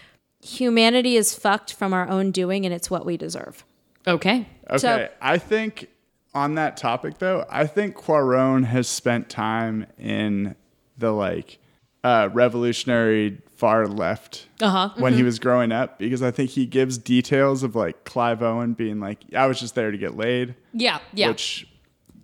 humanity 0.43 1.17
is 1.17 1.35
fucked 1.35 1.73
from 1.75 1.93
our 1.93 2.09
own 2.09 2.31
doing 2.31 2.65
and 2.65 2.75
it's 2.75 2.91
what 2.91 3.05
we 3.05 3.17
deserve 3.17 3.65
Okay. 4.07 4.47
Okay, 4.71 4.79
So- 4.79 5.09
I 5.21 5.37
think 5.37 5.89
on 6.33 6.55
that 6.55 6.77
topic 6.79 7.19
though, 7.19 7.45
I 7.51 7.67
think 7.67 7.97
Cuarón 7.97 8.65
has 8.65 8.89
spent 8.89 9.29
time 9.29 9.87
in 9.99 10.55
the 10.97 11.11
like 11.13 11.59
uh, 12.05 12.29
revolutionary 12.33 13.41
far 13.57 13.87
left 13.87 14.47
Uh-huh. 14.63 14.89
when 14.97 15.13
he 15.13 15.23
was 15.23 15.39
growing 15.39 15.71
up 15.71 15.99
because 15.99 16.23
I 16.23 16.31
think 16.31 16.51
he 16.51 16.65
gives 16.65 16.97
details 16.97 17.63
of 17.63 17.77
like 17.77 18.05
Clive 18.05 18.43
Owen 18.43 18.73
being 18.73 19.01
like, 19.01 19.19
I 19.37 19.47
was 19.47 19.61
just 19.61 19.75
there 19.75 19.91
to 19.91 19.99
get 19.99 20.17
laid, 20.17 20.55
Yeah. 20.73 21.01
Yeah. 21.13 21.29
which 21.29 21.67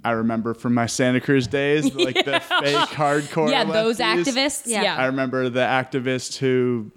I 0.05 0.12
remember 0.12 0.55
from 0.55 0.72
my 0.72 0.87
Santa 0.87 1.20
Cruz 1.20 1.47
days, 1.47 1.95
like 1.95 2.14
the 2.24 2.41
fake 2.41 2.89
hardcore. 2.91 3.51
yeah. 3.51 3.64
Those 3.64 3.99
activists. 3.99 4.62
Yeah. 4.66 4.83
Yeah. 4.83 4.97
I 4.97 5.07
remember 5.07 5.49
the 5.51 5.61
activist 5.61 6.39
who 6.39 6.91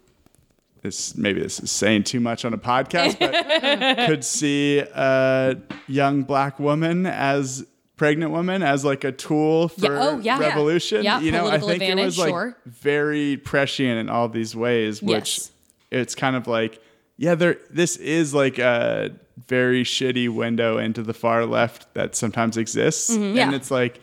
this 0.84 1.18
maybe 1.18 1.42
this 1.42 1.60
is 1.60 1.70
saying 1.72 2.04
too 2.06 2.22
much 2.22 2.46
on 2.46 2.54
a 2.54 2.58
podcast, 2.58 3.20
but 3.20 3.98
could 4.08 4.24
see 4.24 4.80
a 4.80 5.58
young 5.88 6.24
black 6.24 6.58
woman 6.60 7.06
as 7.06 7.66
pregnant 8.00 8.32
woman 8.32 8.64
as 8.64 8.84
like 8.84 9.04
a 9.04 9.12
tool 9.12 9.68
for 9.68 9.94
Yeah, 9.94 10.00
oh, 10.02 10.18
yeah. 10.20 10.40
revolution. 10.40 11.04
Yeah, 11.04 11.20
you 11.20 11.32
know, 11.32 11.48
I 11.48 11.60
think 11.60 11.84
it 11.84 11.96
was 11.96 12.18
like 12.18 12.30
sure. 12.30 12.58
very 12.66 13.38
prescient 13.38 14.00
in 14.00 14.10
all 14.10 14.28
these 14.30 14.56
ways, 14.56 15.04
which 15.04 15.38
Yes. 15.38 15.52
it's 15.92 16.16
kind 16.16 16.36
of 16.36 16.48
like, 16.48 16.82
yeah, 17.18 17.36
there 17.36 17.58
this 17.70 17.98
is 17.98 18.34
like 18.34 18.58
a 18.58 19.12
very 19.48 19.84
shitty 19.84 20.30
window 20.30 20.78
into 20.78 21.04
the 21.04 21.14
far 21.14 21.46
left 21.46 21.94
that 21.94 22.16
sometimes 22.16 22.58
exists. 22.58 23.10
And 23.10 23.20
Mm-hmm. 23.24 23.38
yeah. 23.38 23.54
it's 23.54 23.70
like 23.70 24.00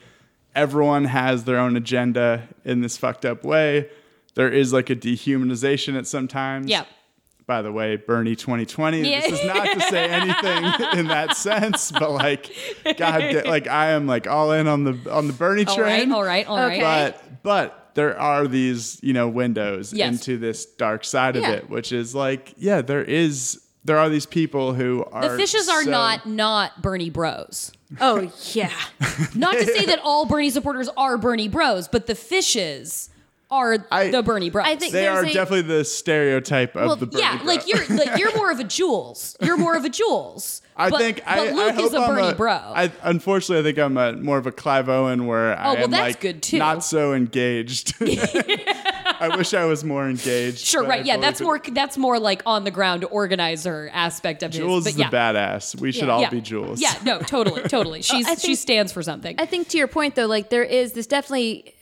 everyone 0.55 1.05
has 1.07 1.45
their 1.45 1.59
own 1.59 1.77
agenda 1.77 2.47
in 2.65 2.83
this 2.83 2.97
fucked 2.97 3.25
up 3.25 3.45
way. 3.45 3.89
There 4.35 4.51
is 4.53 4.73
like 4.73 4.91
a 4.91 4.97
dehumanization 4.97 5.97
at 5.97 6.07
sometimes. 6.07 6.71
Yeah. 6.71 6.85
By 7.47 7.63
the 7.63 7.71
way, 7.71 7.95
Bernie 7.97 8.35
2020. 8.35 9.09
Yeah. 9.09 9.21
This 9.21 9.41
is 9.41 9.47
not 9.47 9.65
to 9.73 9.81
say 9.83 10.05
anything 10.11 10.99
in 10.99 11.07
that 11.07 11.37
sense, 11.37 11.93
but 11.93 12.11
like, 12.11 12.51
God, 12.97 13.47
like 13.47 13.69
I 13.69 13.91
am 13.91 14.07
like 14.09 14.27
all 14.27 14.51
in 14.53 14.67
on 14.67 14.83
the 14.83 14.99
on 15.13 15.29
the 15.29 15.33
Bernie 15.33 15.65
train. 15.65 16.11
All 16.11 16.25
right. 16.25 16.47
All 16.47 16.57
right. 16.59 16.73
Okay. 16.73 16.81
But 16.81 17.43
but 17.45 17.91
there 17.95 18.19
are 18.19 18.49
these 18.49 18.99
you 19.03 19.13
know 19.13 19.29
windows 19.29 19.93
Yes. 19.93 20.13
into 20.13 20.39
this 20.39 20.67
dark 20.67 21.05
side 21.05 21.37
of 21.37 21.45
it, 21.45 21.71
which 21.71 21.93
is 21.93 22.15
like, 22.17 22.53
yeah, 22.57 22.83
there 22.83 23.05
is 23.05 23.63
there 23.85 23.99
are 23.99 24.09
these 24.09 24.27
people 24.27 24.75
who 24.75 25.05
are 25.13 25.29
The 25.29 25.37
fishes 25.37 25.69
are 25.69 25.85
so- 25.85 25.91
not 25.91 26.27
not 26.27 26.83
Bernie 26.83 27.11
Bros. 27.11 27.71
oh 28.01 28.33
yeah 28.55 28.73
Not 29.37 29.53
to 29.55 29.65
say 29.65 29.87
that 29.87 30.01
all 30.03 30.27
Bernie 30.27 30.51
supporters 30.51 30.89
are 30.97 31.17
Bernie 31.17 31.47
Bros, 31.47 31.87
but 31.87 32.09
the 32.09 32.17
fishes 32.17 33.09
are 33.51 33.79
I- 33.93 34.11
the 34.11 34.23
Bernie 34.23 34.51
Bros. 34.51 34.67
I 34.67 34.75
think 34.77 34.93
They 34.93 35.07
are 35.07 35.23
a- 35.25 35.33
definitely 35.33 35.63
the 35.63 35.85
stereotype 35.85 36.75
of 36.77 36.87
well, 36.87 36.97
the 36.97 37.07
Bernie 37.07 37.23
yeah, 37.23 37.37
bro. 37.39 37.47
like 37.47 37.67
you're 37.69 37.87
like 37.97 38.19
you're 38.19 38.35
more 38.37 38.51
of 38.51 38.59
a 38.59 38.65
Jules. 38.77 39.37
You're 39.41 39.57
more 39.57 39.77
of 39.77 39.85
a 39.85 39.89
Jules. 39.89 40.63
I 40.79 40.91
but, 40.91 40.99
think 41.01 41.17
but 41.19 41.29
I, 41.29 41.51
Luke 41.53 41.75
I 41.75 41.81
is 41.83 41.95
a 41.95 41.99
I'm 41.99 42.15
Bernie 42.15 42.29
a, 42.29 42.35
bro. 42.35 42.53
I, 42.53 42.93
unfortunately, 43.03 43.61
I 43.61 43.63
think 43.63 43.79
I'm 43.79 43.97
a 43.97 44.13
more 44.15 44.37
of 44.37 44.47
a 44.47 44.53
Clive 44.53 44.89
Owen 44.91 45.27
where 45.27 45.57
I 45.59 45.69
Oh, 45.71 45.75
well, 45.75 45.85
am 45.85 45.91
that's 45.91 46.03
like 46.03 46.21
good, 46.21 46.43
too. 46.43 46.59
not 46.59 46.85
so 46.85 47.15
engaged. 47.15 47.95
I 49.19 49.33
wish 49.37 49.55
I 49.55 49.65
was 49.65 49.85
more 49.85 50.09
engaged. 50.09 50.59
sure, 50.59 50.83
right? 50.85 51.01
I 51.01 51.05
Yeah, 51.05 51.17
that's 51.17 51.39
believe 51.41 51.47
more 51.65 51.75
that's 51.75 51.97
more 51.97 52.19
like 52.19 52.43
on 52.45 52.65
the 52.65 52.71
ground 52.71 53.05
organizer 53.11 53.91
aspect 53.93 54.43
of 54.43 54.55
it. 54.55 54.59
Jules 54.59 54.85
his. 54.85 54.95
is 54.97 55.01
But 55.03 55.11
the 55.11 55.17
yeah, 55.17 55.33
badass. 55.33 55.81
We 55.81 55.93
should 55.93 56.05
yeah, 56.09 56.13
all 56.13 56.21
yeah. 56.21 56.31
be 56.31 56.41
Jules. 56.43 56.81
Yeah, 56.81 56.95
no, 57.05 57.21
totally, 57.21 57.63
totally. 57.63 58.03
She's 58.03 58.27
I 58.27 58.35
she 58.35 58.55
stands 58.55 58.93
for 58.93 59.03
something. 59.03 59.37
I 59.39 59.47
think 59.47 59.69
to 59.69 59.79
your 59.79 59.89
point 59.89 60.15
though, 60.15 60.27
like 60.27 60.51
there 60.51 60.65
is 60.65 60.93
this 60.93 61.07
definitely 61.07 61.73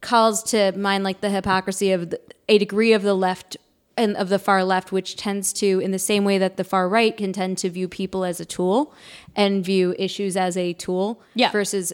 calls 0.00 0.42
to 0.44 0.72
mind 0.72 1.04
like 1.04 1.20
the 1.20 1.30
hypocrisy 1.30 1.92
of 1.92 2.10
the, 2.10 2.20
a 2.48 2.58
degree 2.58 2.92
of 2.92 3.02
the 3.02 3.14
left 3.14 3.56
and 3.96 4.16
of 4.16 4.28
the 4.30 4.38
far 4.38 4.64
left, 4.64 4.92
which 4.92 5.16
tends 5.16 5.52
to, 5.54 5.78
in 5.80 5.90
the 5.90 5.98
same 5.98 6.24
way 6.24 6.38
that 6.38 6.56
the 6.56 6.64
far 6.64 6.88
right 6.88 7.16
can 7.16 7.32
tend 7.32 7.58
to 7.58 7.68
view 7.68 7.86
people 7.88 8.24
as 8.24 8.40
a 8.40 8.44
tool 8.44 8.94
and 9.36 9.64
view 9.64 9.94
issues 9.98 10.36
as 10.36 10.56
a 10.56 10.72
tool, 10.72 11.20
Yeah. 11.34 11.50
versus 11.50 11.92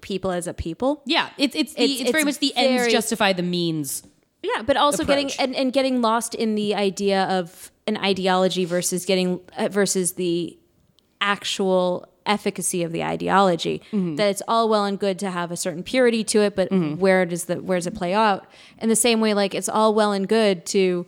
people 0.00 0.30
as 0.30 0.46
a 0.46 0.54
people. 0.54 1.02
yeah, 1.06 1.30
it's 1.38 1.56
it's 1.56 1.74
the, 1.74 1.82
it's, 1.82 1.92
It's- 2.00 2.12
very 2.12 2.22
much 2.24 2.38
the 2.38 2.52
ends 2.56 2.92
justify 2.92 3.32
the 3.32 3.42
means. 3.42 4.02
Yeah, 4.42 4.62
but 4.62 4.76
also 4.76 5.02
approach. 5.02 5.36
getting 5.36 5.40
and, 5.40 5.56
and 5.56 5.72
getting 5.72 6.00
lost 6.00 6.34
in 6.36 6.54
the 6.54 6.74
idea 6.76 7.24
of 7.24 7.72
an 7.88 7.96
ideology 7.96 8.64
versus 8.66 9.04
getting 9.04 9.40
uh, 9.56 9.66
versus 9.68 10.12
the 10.12 10.56
actual 11.20 12.06
efficacy 12.26 12.82
of 12.82 12.92
the 12.92 13.02
ideology. 13.02 13.82
Mm-hmm. 13.92 14.16
That 14.16 14.28
it's 14.28 14.42
all 14.46 14.68
well 14.68 14.84
and 14.84 14.98
good 14.98 15.18
to 15.20 15.30
have 15.30 15.50
a 15.50 15.56
certain 15.56 15.82
purity 15.82 16.24
to 16.24 16.42
it, 16.42 16.56
but 16.56 16.70
where 16.70 17.24
does 17.26 17.44
the 17.44 17.56
where 17.62 17.78
does 17.78 17.86
it 17.86 17.94
play 17.94 18.14
out? 18.14 18.46
In 18.80 18.88
the 18.88 18.96
same 18.96 19.20
way, 19.20 19.34
like 19.34 19.54
it's 19.54 19.68
all 19.68 19.94
well 19.94 20.12
and 20.12 20.28
good 20.28 20.66
to 20.66 21.06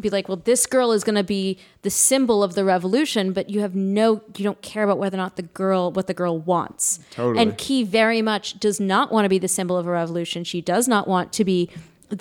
be 0.00 0.10
like, 0.10 0.28
well, 0.28 0.36
this 0.36 0.66
girl 0.66 0.92
is 0.92 1.04
going 1.04 1.14
to 1.14 1.24
be 1.24 1.58
the 1.82 1.90
symbol 1.90 2.42
of 2.42 2.54
the 2.54 2.64
revolution, 2.64 3.32
but 3.32 3.48
you 3.48 3.60
have 3.60 3.74
no, 3.74 4.20
you 4.36 4.44
don't 4.44 4.60
care 4.60 4.84
about 4.84 4.98
whether 4.98 5.16
or 5.16 5.18
not 5.18 5.36
the 5.36 5.42
girl, 5.42 5.90
what 5.90 6.06
the 6.06 6.14
girl 6.14 6.38
wants. 6.38 7.00
Totally. 7.12 7.42
And 7.42 7.56
Kee 7.56 7.82
very 7.82 8.20
much 8.20 8.60
does 8.60 8.78
not 8.78 9.10
want 9.10 9.24
to 9.24 9.28
be 9.28 9.38
the 9.38 9.48
symbol 9.48 9.76
of 9.76 9.86
a 9.86 9.90
revolution. 9.90 10.44
She 10.44 10.60
does 10.60 10.86
not 10.86 11.08
want 11.08 11.32
to 11.34 11.44
be 11.44 11.70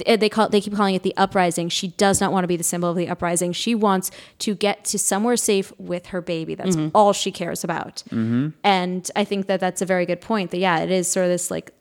Eh, 0.05 0.15
they 0.15 0.29
call 0.29 0.49
they 0.49 0.61
keep 0.61 0.75
calling 0.75 0.95
it 0.95 1.03
the 1.03 1.15
uprising. 1.17 1.69
She 1.69 1.89
does 1.89 2.19
not 2.19 2.31
want 2.31 2.43
to 2.43 2.47
be 2.47 2.57
the 2.57 2.63
symbol 2.63 2.89
of 2.89 2.95
the 2.95 3.07
uprising. 3.07 3.53
She 3.53 3.75
wants 3.75 4.11
to 4.39 4.55
get 4.55 4.85
to 4.85 4.99
somewhere 4.99 5.37
safe 5.37 5.71
with 5.77 6.07
her 6.07 6.21
baby. 6.21 6.55
That's 6.55 6.75
mm-hmm. 6.75 6.95
all 6.95 7.13
she 7.13 7.31
cares 7.31 7.63
about. 7.63 8.03
Mm-hmm. 8.09 8.49
And 8.63 9.09
I 9.15 9.23
think 9.23 9.47
that 9.47 9.59
that's 9.59 9.81
a 9.81 9.85
very 9.85 10.05
good 10.05 10.21
point. 10.21 10.51
That 10.51 10.57
yeah, 10.57 10.79
it 10.79 10.91
is 10.91 11.11
sort 11.11 11.25
of 11.25 11.31
this 11.31 11.51
like 11.51 11.71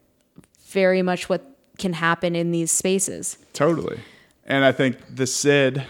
very 0.67 1.03
much 1.03 1.29
what 1.29 1.45
can 1.79 1.95
happen 1.95 2.37
in 2.37 2.51
these 2.51 2.71
spaces. 2.71 3.39
Totally. 3.53 4.01
And 4.45 4.65
I 4.65 4.73
think 4.73 4.99
the 5.15 5.27
Sid, 5.27 5.85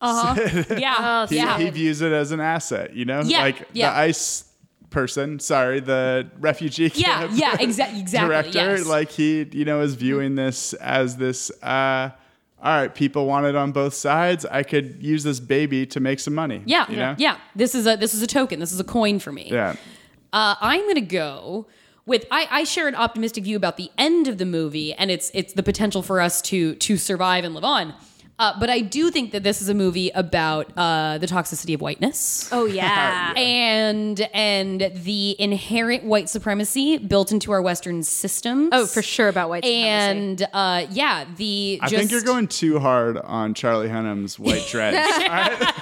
uh-huh. 0.00 0.64
Yeah, 0.78 1.26
he, 1.26 1.36
yeah. 1.36 1.58
he 1.58 1.70
views 1.70 2.00
it 2.00 2.12
as 2.12 2.32
an 2.32 2.40
asset, 2.40 2.94
you 2.94 3.04
know? 3.04 3.22
Yeah, 3.24 3.40
Like 3.40 3.68
yeah. 3.72 3.92
the 3.92 3.98
ICE 3.98 4.51
person, 4.92 5.40
sorry, 5.40 5.80
the 5.80 6.30
refugee 6.38 6.90
yeah, 6.94 7.26
camp 7.26 7.32
yeah, 7.34 7.56
exa- 7.56 7.98
exactly. 7.98 8.28
director, 8.28 8.76
yes. 8.76 8.86
like 8.86 9.10
he, 9.10 9.46
you 9.52 9.64
know, 9.64 9.80
is 9.80 9.94
viewing 9.94 10.36
this 10.36 10.72
as 10.74 11.16
this, 11.16 11.50
uh, 11.62 12.10
all 12.62 12.76
right, 12.80 12.94
people 12.94 13.26
want 13.26 13.46
it 13.46 13.56
on 13.56 13.72
both 13.72 13.94
sides. 13.94 14.46
I 14.46 14.62
could 14.62 15.02
use 15.02 15.24
this 15.24 15.40
baby 15.40 15.84
to 15.86 15.98
make 15.98 16.20
some 16.20 16.34
money. 16.34 16.62
yeah, 16.64 16.88
You 16.88 16.96
know? 16.96 17.14
yeah. 17.18 17.38
This 17.56 17.74
is 17.74 17.86
a 17.88 17.96
this 17.96 18.14
is 18.14 18.22
a 18.22 18.26
token. 18.28 18.60
This 18.60 18.70
is 18.72 18.78
a 18.78 18.84
coin 18.84 19.18
for 19.18 19.32
me. 19.32 19.48
Yeah. 19.50 19.74
Uh, 20.32 20.54
I'm 20.60 20.86
gonna 20.86 21.00
go 21.00 21.66
with 22.06 22.24
I, 22.30 22.46
I 22.50 22.64
share 22.64 22.86
an 22.86 22.94
optimistic 22.94 23.42
view 23.44 23.56
about 23.56 23.76
the 23.78 23.90
end 23.98 24.28
of 24.28 24.38
the 24.38 24.46
movie 24.46 24.92
and 24.94 25.10
it's 25.10 25.30
it's 25.34 25.54
the 25.54 25.62
potential 25.64 26.02
for 26.02 26.20
us 26.20 26.40
to 26.42 26.76
to 26.76 26.96
survive 26.96 27.42
and 27.44 27.52
live 27.54 27.64
on. 27.64 27.94
Uh, 28.38 28.58
but 28.58 28.70
I 28.70 28.80
do 28.80 29.10
think 29.10 29.32
that 29.32 29.42
this 29.42 29.62
is 29.62 29.68
a 29.68 29.74
movie 29.74 30.10
about 30.14 30.72
uh, 30.76 31.18
the 31.18 31.26
toxicity 31.26 31.74
of 31.74 31.80
whiteness. 31.80 32.48
Oh 32.50 32.64
yeah. 32.66 33.32
and 33.36 34.20
and 34.32 34.90
the 34.94 35.36
inherent 35.40 36.04
white 36.04 36.28
supremacy 36.28 36.98
built 36.98 37.30
into 37.30 37.52
our 37.52 37.62
Western 37.62 38.02
systems. 38.02 38.70
Oh, 38.72 38.86
for 38.86 39.02
sure 39.02 39.28
about 39.28 39.48
white 39.48 39.64
supremacy. 39.64 39.84
And 39.86 40.48
uh, 40.52 40.86
yeah, 40.90 41.24
the 41.36 41.78
I 41.82 41.88
just, 41.88 41.98
think 41.98 42.10
you're 42.10 42.22
going 42.22 42.48
too 42.48 42.78
hard 42.78 43.18
on 43.18 43.54
Charlie 43.54 43.88
Hunnam's 43.88 44.38
white 44.38 44.66
dreads. 44.70 44.96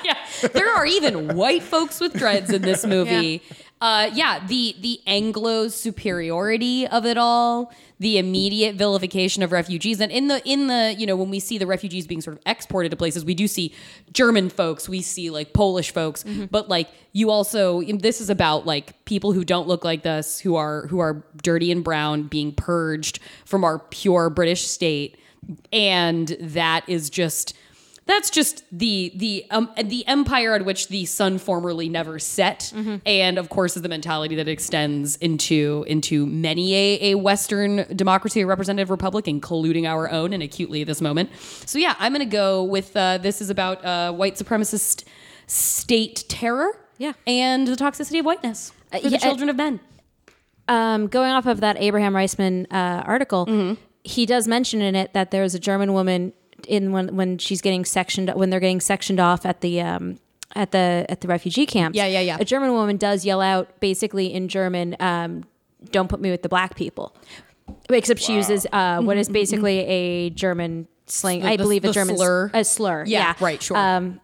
yeah, 0.05 0.17
there 0.53 0.69
are 0.69 0.85
even 0.85 1.37
white 1.37 1.63
folks 1.63 2.01
with 2.01 2.13
dreads 2.15 2.51
in 2.51 2.63
this 2.63 2.85
movie. 2.85 3.43
Uh, 3.81 4.11
yeah, 4.13 4.45
the 4.47 4.77
the 4.81 5.01
Anglo 5.07 5.69
superiority 5.69 6.87
of 6.87 7.07
it 7.07 7.17
all, 7.17 7.73
the 7.99 8.19
immediate 8.19 8.75
vilification 8.77 9.43
of 9.43 9.53
refugees, 9.53 10.03
and 10.03 10.13
in 10.13 10.29
the 10.29 10.47
in 10.47 10.67
the 10.67 10.95
you 10.99 11.07
know 11.07 11.17
when 11.17 11.31
we 11.31 11.41
see 11.41 11.57
the 11.57 11.67
refugees 11.67 12.07
being 12.07 12.21
sort 12.21 12.37
of 12.37 12.43
exported 12.45 12.91
to 12.91 12.97
places, 12.97 13.25
we 13.25 13.33
do 13.33 13.49
see 13.49 13.75
German 14.13 14.51
folks, 14.51 14.87
we 14.87 15.01
see 15.01 15.31
like 15.31 15.55
Polish 15.55 15.93
folks, 15.95 16.25
but 16.51 16.69
like 16.69 16.91
you 17.13 17.31
also 17.31 17.81
this 17.83 18.21
is 18.21 18.29
about 18.29 18.67
like 18.67 19.03
people 19.07 19.33
who 19.33 19.45
don't 19.45 19.67
look 19.67 19.83
like 19.83 20.05
us, 20.05 20.41
who 20.41 20.57
are 20.57 20.87
who 20.89 20.99
are 20.99 21.25
dirty 21.43 21.73
and 21.73 21.83
brown, 21.83 22.25
being 22.25 22.53
purged 22.53 23.19
from 23.47 23.65
our 23.65 23.79
pure 23.79 24.29
British 24.29 24.67
state, 24.67 25.17
and 25.73 26.37
that 26.39 26.87
is 26.87 27.09
just 27.09 27.57
that's 28.07 28.31
just 28.31 28.65
the 28.73 29.13
the 29.15 29.47
um, 29.51 29.71
the 29.85 30.07
empire 30.09 30.55
at 30.55 30.65
which 30.65 30.89
the 30.89 31.05
sun 31.07 31.39
formerly 31.39 31.89
never 31.89 32.19
set, 32.19 32.73
and 33.07 33.39
of 33.39 33.49
course 33.51 33.77
is 33.77 33.83
the 33.83 33.89
mentality 33.89 34.35
that 34.37 34.49
extends 34.49 35.17
into 35.17 35.85
into 35.87 36.27
many 36.27 36.75
a, 36.75 37.13
a 37.13 37.15
Western 37.17 37.85
democracy, 37.95 38.41
a 38.41 38.47
representative 38.47 38.91
republic, 38.91 39.29
including 39.29 39.87
our 39.87 40.11
own, 40.11 40.33
and 40.33 40.43
acutely 40.43 40.81
at 40.81 40.87
this 40.89 41.01
moment. 41.01 41.31
So 41.67 41.79
yeah, 41.79 41.95
I'm 41.99 42.13
gonna 42.13 42.25
go 42.27 42.65
with 42.65 42.97
uh, 42.97 43.19
this 43.19 43.41
is 43.41 43.49
about 43.51 43.85
uh, 43.85 44.13
white 44.13 44.35
supremacist 44.35 45.05
state 45.47 46.25
terror, 46.29 46.79
Yeah. 46.99 47.13
and 47.27 47.67
the 47.67 47.77
toxicity 47.77 48.19
of 48.21 48.25
whiteness 48.27 48.73
for 48.91 48.99
yeah, 48.99 49.09
the 49.11 49.19
children 49.19 49.49
of 49.49 49.57
men. 49.57 49.81
um, 50.69 51.07
going 51.09 51.33
off 51.33 51.47
of 51.47 51.61
that 51.61 51.77
Abraham 51.79 52.15
Riesman 52.15 52.67
uh, 52.73 53.03
article, 53.05 53.77
he 54.05 54.27
does 54.27 54.49
mention 54.49 54.81
in 54.81 54.95
it 54.97 55.13
that 55.13 55.31
there's 55.31 55.55
a 55.55 55.59
German 55.59 55.93
woman 55.93 56.33
in 56.67 56.93
when 56.93 57.17
when 57.17 57.39
she's 57.39 57.61
getting 57.61 57.85
sectioned 57.85 58.31
when 58.35 58.51
they're 58.51 58.61
getting 58.61 58.81
sectioned 58.81 59.21
off 59.21 59.45
at 59.47 59.61
the 59.61 59.81
um, 59.81 60.19
at 60.55 60.73
the 60.73 61.07
at 61.09 61.21
the 61.21 61.29
refugee 61.29 61.67
camps. 61.67 61.97
Yeah, 61.97 62.07
yeah, 62.07 62.21
yeah. 62.21 62.37
A 62.41 62.45
German 62.45 62.73
woman 62.73 62.97
does 62.97 63.25
yell 63.25 63.41
out 63.41 63.81
basically 63.81 64.33
in 64.33 64.49
German, 64.49 64.97
um, 65.01 65.45
"Don't 65.91 66.09
put 66.09 66.21
me 66.21 66.31
with 66.31 66.43
the 66.43 66.49
black 66.49 66.77
people," 66.77 67.15
except 67.89 68.21
she 68.21 68.35
uses 68.35 68.67
uh, 68.73 69.01
what 69.01 69.17
is 69.17 69.29
basically 69.29 69.81
a 69.81 70.31
German 70.31 70.89
slang. 71.07 71.45
I 71.45 71.57
the- 71.57 71.63
believe 71.63 71.83
the 71.83 71.91
a 71.91 71.93
German 71.93 72.17
slur. 72.17 72.51
a 72.55 72.65
slur. 72.65 73.05
Yeah, 73.07 73.35
right, 73.41 73.63
sure. 73.63 73.77
Um, 73.77 74.21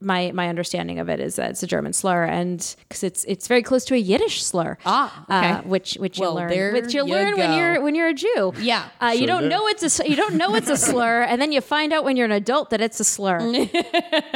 my 0.00 0.30
my 0.32 0.48
understanding 0.48 0.98
of 1.00 1.08
it 1.08 1.18
is 1.20 1.36
that 1.36 1.50
it's 1.50 1.62
a 1.62 1.66
German 1.66 1.92
slur, 1.92 2.24
and 2.24 2.58
because 2.88 3.02
it's 3.02 3.24
it's 3.24 3.48
very 3.48 3.62
close 3.62 3.84
to 3.86 3.94
a 3.94 3.98
Yiddish 3.98 4.42
slur. 4.44 4.78
Ah, 4.86 5.24
okay. 5.24 5.50
uh, 5.50 5.62
which 5.62 5.94
which 5.94 6.18
Well, 6.18 6.32
you 6.32 6.36
learn, 6.36 6.72
which 6.74 6.94
you 6.94 7.04
you 7.06 7.12
learn 7.12 7.36
when 7.36 7.52
you're 7.58 7.80
when 7.82 7.94
you're 7.94 8.08
a 8.08 8.14
Jew. 8.14 8.52
Yeah. 8.60 8.88
uh, 9.02 9.08
you 9.16 9.26
don't 9.26 9.42
do. 9.44 9.48
know 9.48 9.66
it's 9.68 9.82
a 9.82 9.86
s- 9.86 10.08
you 10.08 10.16
don't 10.16 10.34
know 10.34 10.54
it's 10.54 10.70
a 10.70 10.76
slur, 10.76 11.22
and 11.22 11.42
then 11.42 11.50
you 11.52 11.60
find 11.60 11.92
out 11.92 12.04
when 12.04 12.16
you're 12.16 12.26
an 12.26 12.32
adult 12.32 12.70
that 12.70 12.80
it's 12.80 13.00
a 13.00 13.04
slur. 13.04 13.38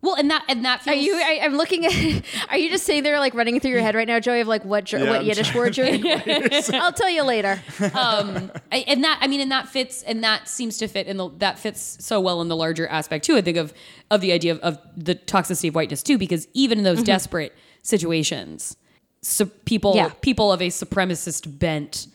Well, 0.00 0.14
and 0.14 0.30
that 0.30 0.44
and 0.48 0.64
that 0.64 0.86
Are 0.86 0.94
you? 0.94 1.14
I, 1.16 1.40
I'm 1.42 1.56
looking 1.56 1.84
at. 1.84 2.22
Are 2.50 2.56
you 2.56 2.70
just 2.70 2.84
sitting 2.84 3.02
there 3.02 3.18
like 3.18 3.34
running 3.34 3.58
through 3.58 3.72
your 3.72 3.80
head 3.80 3.96
right 3.96 4.06
now, 4.06 4.20
Joey? 4.20 4.40
Of 4.40 4.46
like 4.46 4.64
what 4.64 4.84
Ger- 4.84 4.98
Yeah, 4.98 5.10
what 5.10 5.20
I'm 5.20 5.26
Yiddish 5.26 5.50
trying 5.50 5.58
word 5.58 5.76
you're? 5.76 5.88
I'll 6.80 6.92
tell 6.92 7.10
you 7.10 7.24
later. 7.24 7.60
um 7.94 8.52
I, 8.70 8.84
and 8.86 9.02
that 9.02 9.18
i 9.20 9.26
mean 9.26 9.40
and 9.40 9.50
that 9.50 9.68
fits 9.68 10.02
and 10.04 10.22
that 10.22 10.46
seems 10.48 10.78
to 10.78 10.86
fit 10.88 11.06
in 11.08 11.16
the 11.16 11.30
that 11.38 11.58
fits 11.58 11.96
so 12.00 12.20
well 12.20 12.40
in 12.42 12.48
the 12.48 12.54
larger 12.56 12.86
aspect 12.86 13.24
too 13.24 13.36
i 13.36 13.40
think 13.40 13.56
of 13.56 13.72
of 14.10 14.20
the 14.20 14.30
idea 14.32 14.52
of, 14.52 14.58
of 14.60 14.78
the 14.96 15.14
toxicity 15.14 15.68
of 15.68 15.74
whiteness 15.74 16.02
too 16.02 16.16
because 16.18 16.46
even 16.54 16.78
in 16.78 16.84
those 16.84 17.02
desperate 17.02 17.56
situations 17.82 18.76
so 19.22 19.46
people 19.64 19.94
Yeah. 19.96 20.10
people 20.20 20.52
of 20.52 20.60
a 20.62 20.68
supremacist 20.68 21.58
bent 21.58 22.06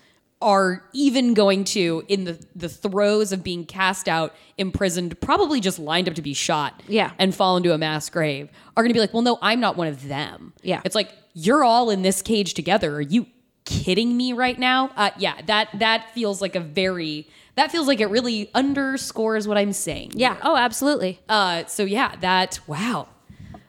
are 0.43 0.83
even 0.93 1.33
going 1.33 1.63
to 1.63 2.03
in 2.07 2.25
the 2.25 2.37
the 2.55 2.69
throes 2.69 3.31
of 3.31 3.43
being 3.43 3.65
cast 3.65 4.07
out 4.09 4.35
imprisoned 4.57 5.19
probably 5.21 5.59
just 5.61 5.79
lined 5.79 6.07
up 6.07 6.15
to 6.15 6.21
be 6.21 6.33
shot 6.33 6.83
Yeah. 6.87 7.11
and 7.17 7.33
fall 7.33 7.57
into 7.57 7.73
a 7.73 7.77
mass 7.77 8.09
grave 8.09 8.49
are 8.77 8.83
going 8.83 8.89
to 8.89 8.93
be 8.93 8.99
like 8.99 9.13
well 9.13 9.23
no 9.23 9.39
i'm 9.41 9.59
not 9.59 9.77
one 9.77 9.87
of 9.87 10.07
them 10.07 10.53
Yeah. 10.61 10.81
it's 10.85 10.95
like 10.95 11.09
you're 11.33 11.63
all 11.63 11.89
in 11.89 12.01
this 12.03 12.21
cage 12.21 12.53
together 12.53 12.93
are 12.95 13.01
you 13.01 13.25
kidding 13.65 14.15
me 14.17 14.33
right 14.33 14.59
now 14.59 14.91
uh, 14.97 15.11
yeah 15.17 15.39
that 15.47 15.69
that 15.79 16.09
feels 16.13 16.41
like 16.41 16.55
a 16.55 16.59
very 16.59 17.27
that 17.55 17.71
feels 17.71 17.87
like 17.87 18.01
it 18.01 18.07
really 18.07 18.51
underscores 18.53 19.47
what 19.47 19.57
i'm 19.57 19.71
saying 19.73 20.11
Yeah. 20.15 20.37
Oh, 20.43 20.57
absolutely. 20.57 21.19
uh 21.29 21.63
so 21.65 21.83
yeah 21.83 22.15
that 22.19 22.59
wow 22.67 23.07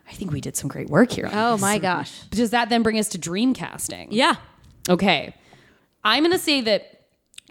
i 0.09 0.13
think 0.13 0.33
we 0.33 0.41
did 0.41 0.57
some 0.57 0.69
great 0.69 0.91
work 0.91 1.13
here 1.13 1.27
on 1.27 1.33
Oh 1.35 1.53
this. 1.53 1.61
my 1.61 1.79
gosh. 1.79 2.13
does 2.31 2.51
that 2.51 2.69
then 2.71 2.83
bring 2.83 2.99
us 2.99 3.09
to 3.11 3.19
dream 3.19 3.55
casting? 3.55 4.09
Yeah. 4.11 4.35
Okay. 4.89 5.35
I'm 6.05 6.23
going 6.23 6.33
to 6.33 6.39
say 6.39 6.61
that 6.63 6.91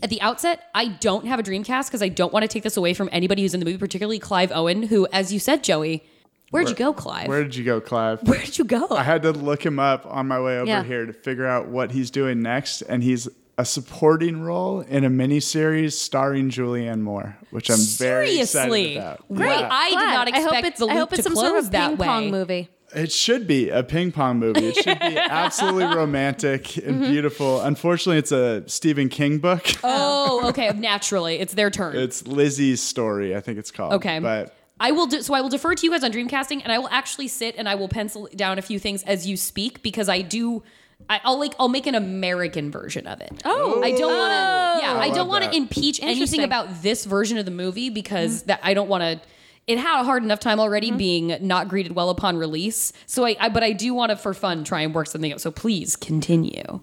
at 0.01 0.09
the 0.09 0.21
outset, 0.21 0.63
I 0.75 0.87
don't 0.87 1.25
have 1.27 1.39
a 1.39 1.43
Dreamcast 1.43 1.87
because 1.87 2.01
I 2.01 2.09
don't 2.09 2.33
want 2.33 2.43
to 2.43 2.47
take 2.47 2.63
this 2.63 2.77
away 2.77 2.93
from 2.93 3.09
anybody 3.11 3.41
who's 3.41 3.53
in 3.53 3.59
the 3.59 3.65
movie, 3.65 3.77
particularly 3.77 4.19
Clive 4.19 4.51
Owen, 4.51 4.83
who, 4.83 5.07
as 5.11 5.31
you 5.33 5.39
said, 5.39 5.63
Joey, 5.63 6.03
where'd 6.51 6.69
you 6.69 6.75
go, 6.75 6.93
Clive? 6.93 7.27
Where 7.27 7.43
did 7.43 7.55
you 7.55 7.63
go, 7.63 7.79
Clive? 7.81 8.21
Where 8.27 8.39
did 8.39 8.57
you 8.57 8.65
go? 8.65 8.87
I 8.91 9.03
had 9.03 9.21
to 9.23 9.31
look 9.31 9.65
him 9.65 9.79
up 9.79 10.05
on 10.05 10.27
my 10.27 10.39
way 10.39 10.57
over 10.57 10.67
Yeah. 10.67 10.83
here 10.83 11.05
to 11.05 11.13
figure 11.13 11.45
out 11.45 11.67
what 11.67 11.91
he's 11.91 12.11
doing 12.11 12.41
next, 12.41 12.81
and 12.81 13.03
he's 13.03 13.27
a 13.57 13.65
supporting 13.65 14.41
role 14.41 14.81
in 14.81 15.03
a 15.03 15.09
miniseries 15.11 15.93
starring 15.93 16.49
Julianne 16.49 17.01
Moore, 17.01 17.37
which 17.51 17.69
I'm 17.69 17.77
very 17.77 18.27
Seriously? 18.43 18.93
excited 18.95 18.97
about. 18.97 19.27
Great. 19.31 19.59
Yeah. 19.59 19.69
I 19.71 19.89
did 19.89 19.95
Glad. 19.95 20.13
not 20.13 20.27
I 20.27 20.31
hope 20.41 20.43
expect 20.53 20.67
it's, 20.67 20.79
the 20.79 20.85
I 20.87 20.89
loop 20.89 20.99
hope 20.99 21.13
it's 21.13 21.17
to 21.17 21.23
some 21.23 21.33
close 21.33 21.47
sort 21.49 21.63
of 21.63 21.71
that 21.71 21.89
ping 21.89 21.97
way. 21.97 22.07
pong 22.07 22.31
movie. 22.31 22.69
It 22.95 23.11
should 23.11 23.47
be 23.47 23.69
a 23.69 23.83
ping 23.83 24.11
pong 24.11 24.39
movie. 24.39 24.67
It 24.69 24.75
should 24.75 24.99
be 24.99 25.17
absolutely 25.17 25.85
romantic 25.95 26.77
and 26.77 26.93
Mm-hmm. 27.01 27.11
beautiful. 27.11 27.61
Unfortunately, 27.61 28.17
it's 28.19 28.31
a 28.31 28.63
Stephen 28.67 29.09
King 29.09 29.39
book. 29.39 29.65
Oh, 29.83 30.47
okay. 30.49 30.71
Naturally, 30.71 31.39
it's 31.39 31.53
their 31.53 31.69
turn. 31.69 31.95
It's 31.95 32.25
Lizzie's 32.27 32.81
story, 32.81 33.35
I 33.35 33.41
think 33.41 33.57
it's 33.57 33.71
called. 33.71 33.93
Okay. 33.93 34.19
But 34.19 34.55
I 34.79 34.91
will 34.91 35.07
do, 35.07 35.21
so 35.21 35.33
I 35.33 35.41
will 35.41 35.49
defer 35.49 35.73
to 35.75 35.85
you 35.85 35.91
guys 35.91 36.03
on 36.03 36.11
Dreamcasting 36.11 36.61
and 36.63 36.71
I 36.71 36.77
will 36.79 36.89
actually 36.89 37.27
sit 37.29 37.55
and 37.57 37.67
I 37.69 37.75
will 37.75 37.87
pencil 37.89 38.27
down 38.35 38.59
a 38.59 38.61
few 38.61 38.79
things 38.79 39.03
as 39.03 39.27
you 39.27 39.37
speak 39.37 39.81
because 39.81 40.09
I 40.09 40.21
do 40.21 40.63
I, 41.09 41.19
I'll 41.23 41.37
like 41.39 41.53
I'll 41.59 41.67
make 41.69 41.85
an 41.87 41.95
American 41.95 42.71
version 42.71 43.07
of 43.07 43.19
it. 43.21 43.31
Oh. 43.43 43.81
I 43.83 43.91
don't 43.91 44.15
want 44.17 44.31
to 44.31 44.85
yeah, 44.85 44.93
I, 44.93 45.07
love 45.07 45.15
don't 45.15 45.27
want 45.27 45.43
to 45.45 45.55
impeach 45.55 46.01
anything 46.01 46.43
about 46.43 46.81
this 46.81 47.05
version 47.05 47.37
of 47.37 47.45
the 47.45 47.51
movie 47.51 47.89
because 47.89 48.43
that 48.43 48.59
I 48.63 48.73
don't 48.73 48.87
want 48.87 49.01
to 49.03 49.27
it 49.67 49.77
had 49.77 50.01
a 50.01 50.03
hard 50.03 50.23
enough 50.23 50.39
time 50.39 50.59
already 50.59 50.91
being 50.91 51.37
not 51.41 51.67
greeted 51.69 51.93
well 51.93 52.09
upon 52.09 52.37
release. 52.37 52.91
So 53.05 53.25
I, 53.25 53.35
I 53.39 53.49
but 53.49 53.63
I 53.63 53.71
do 53.71 53.93
want 53.93 54.09
to 54.11 54.15
for 54.17 54.33
fun 54.33 54.63
try 54.63 54.81
and 54.81 54.93
work 54.93 55.07
something 55.07 55.31
out. 55.31 55.41
So 55.41 55.51
please 55.51 55.95
continue. 55.95 56.81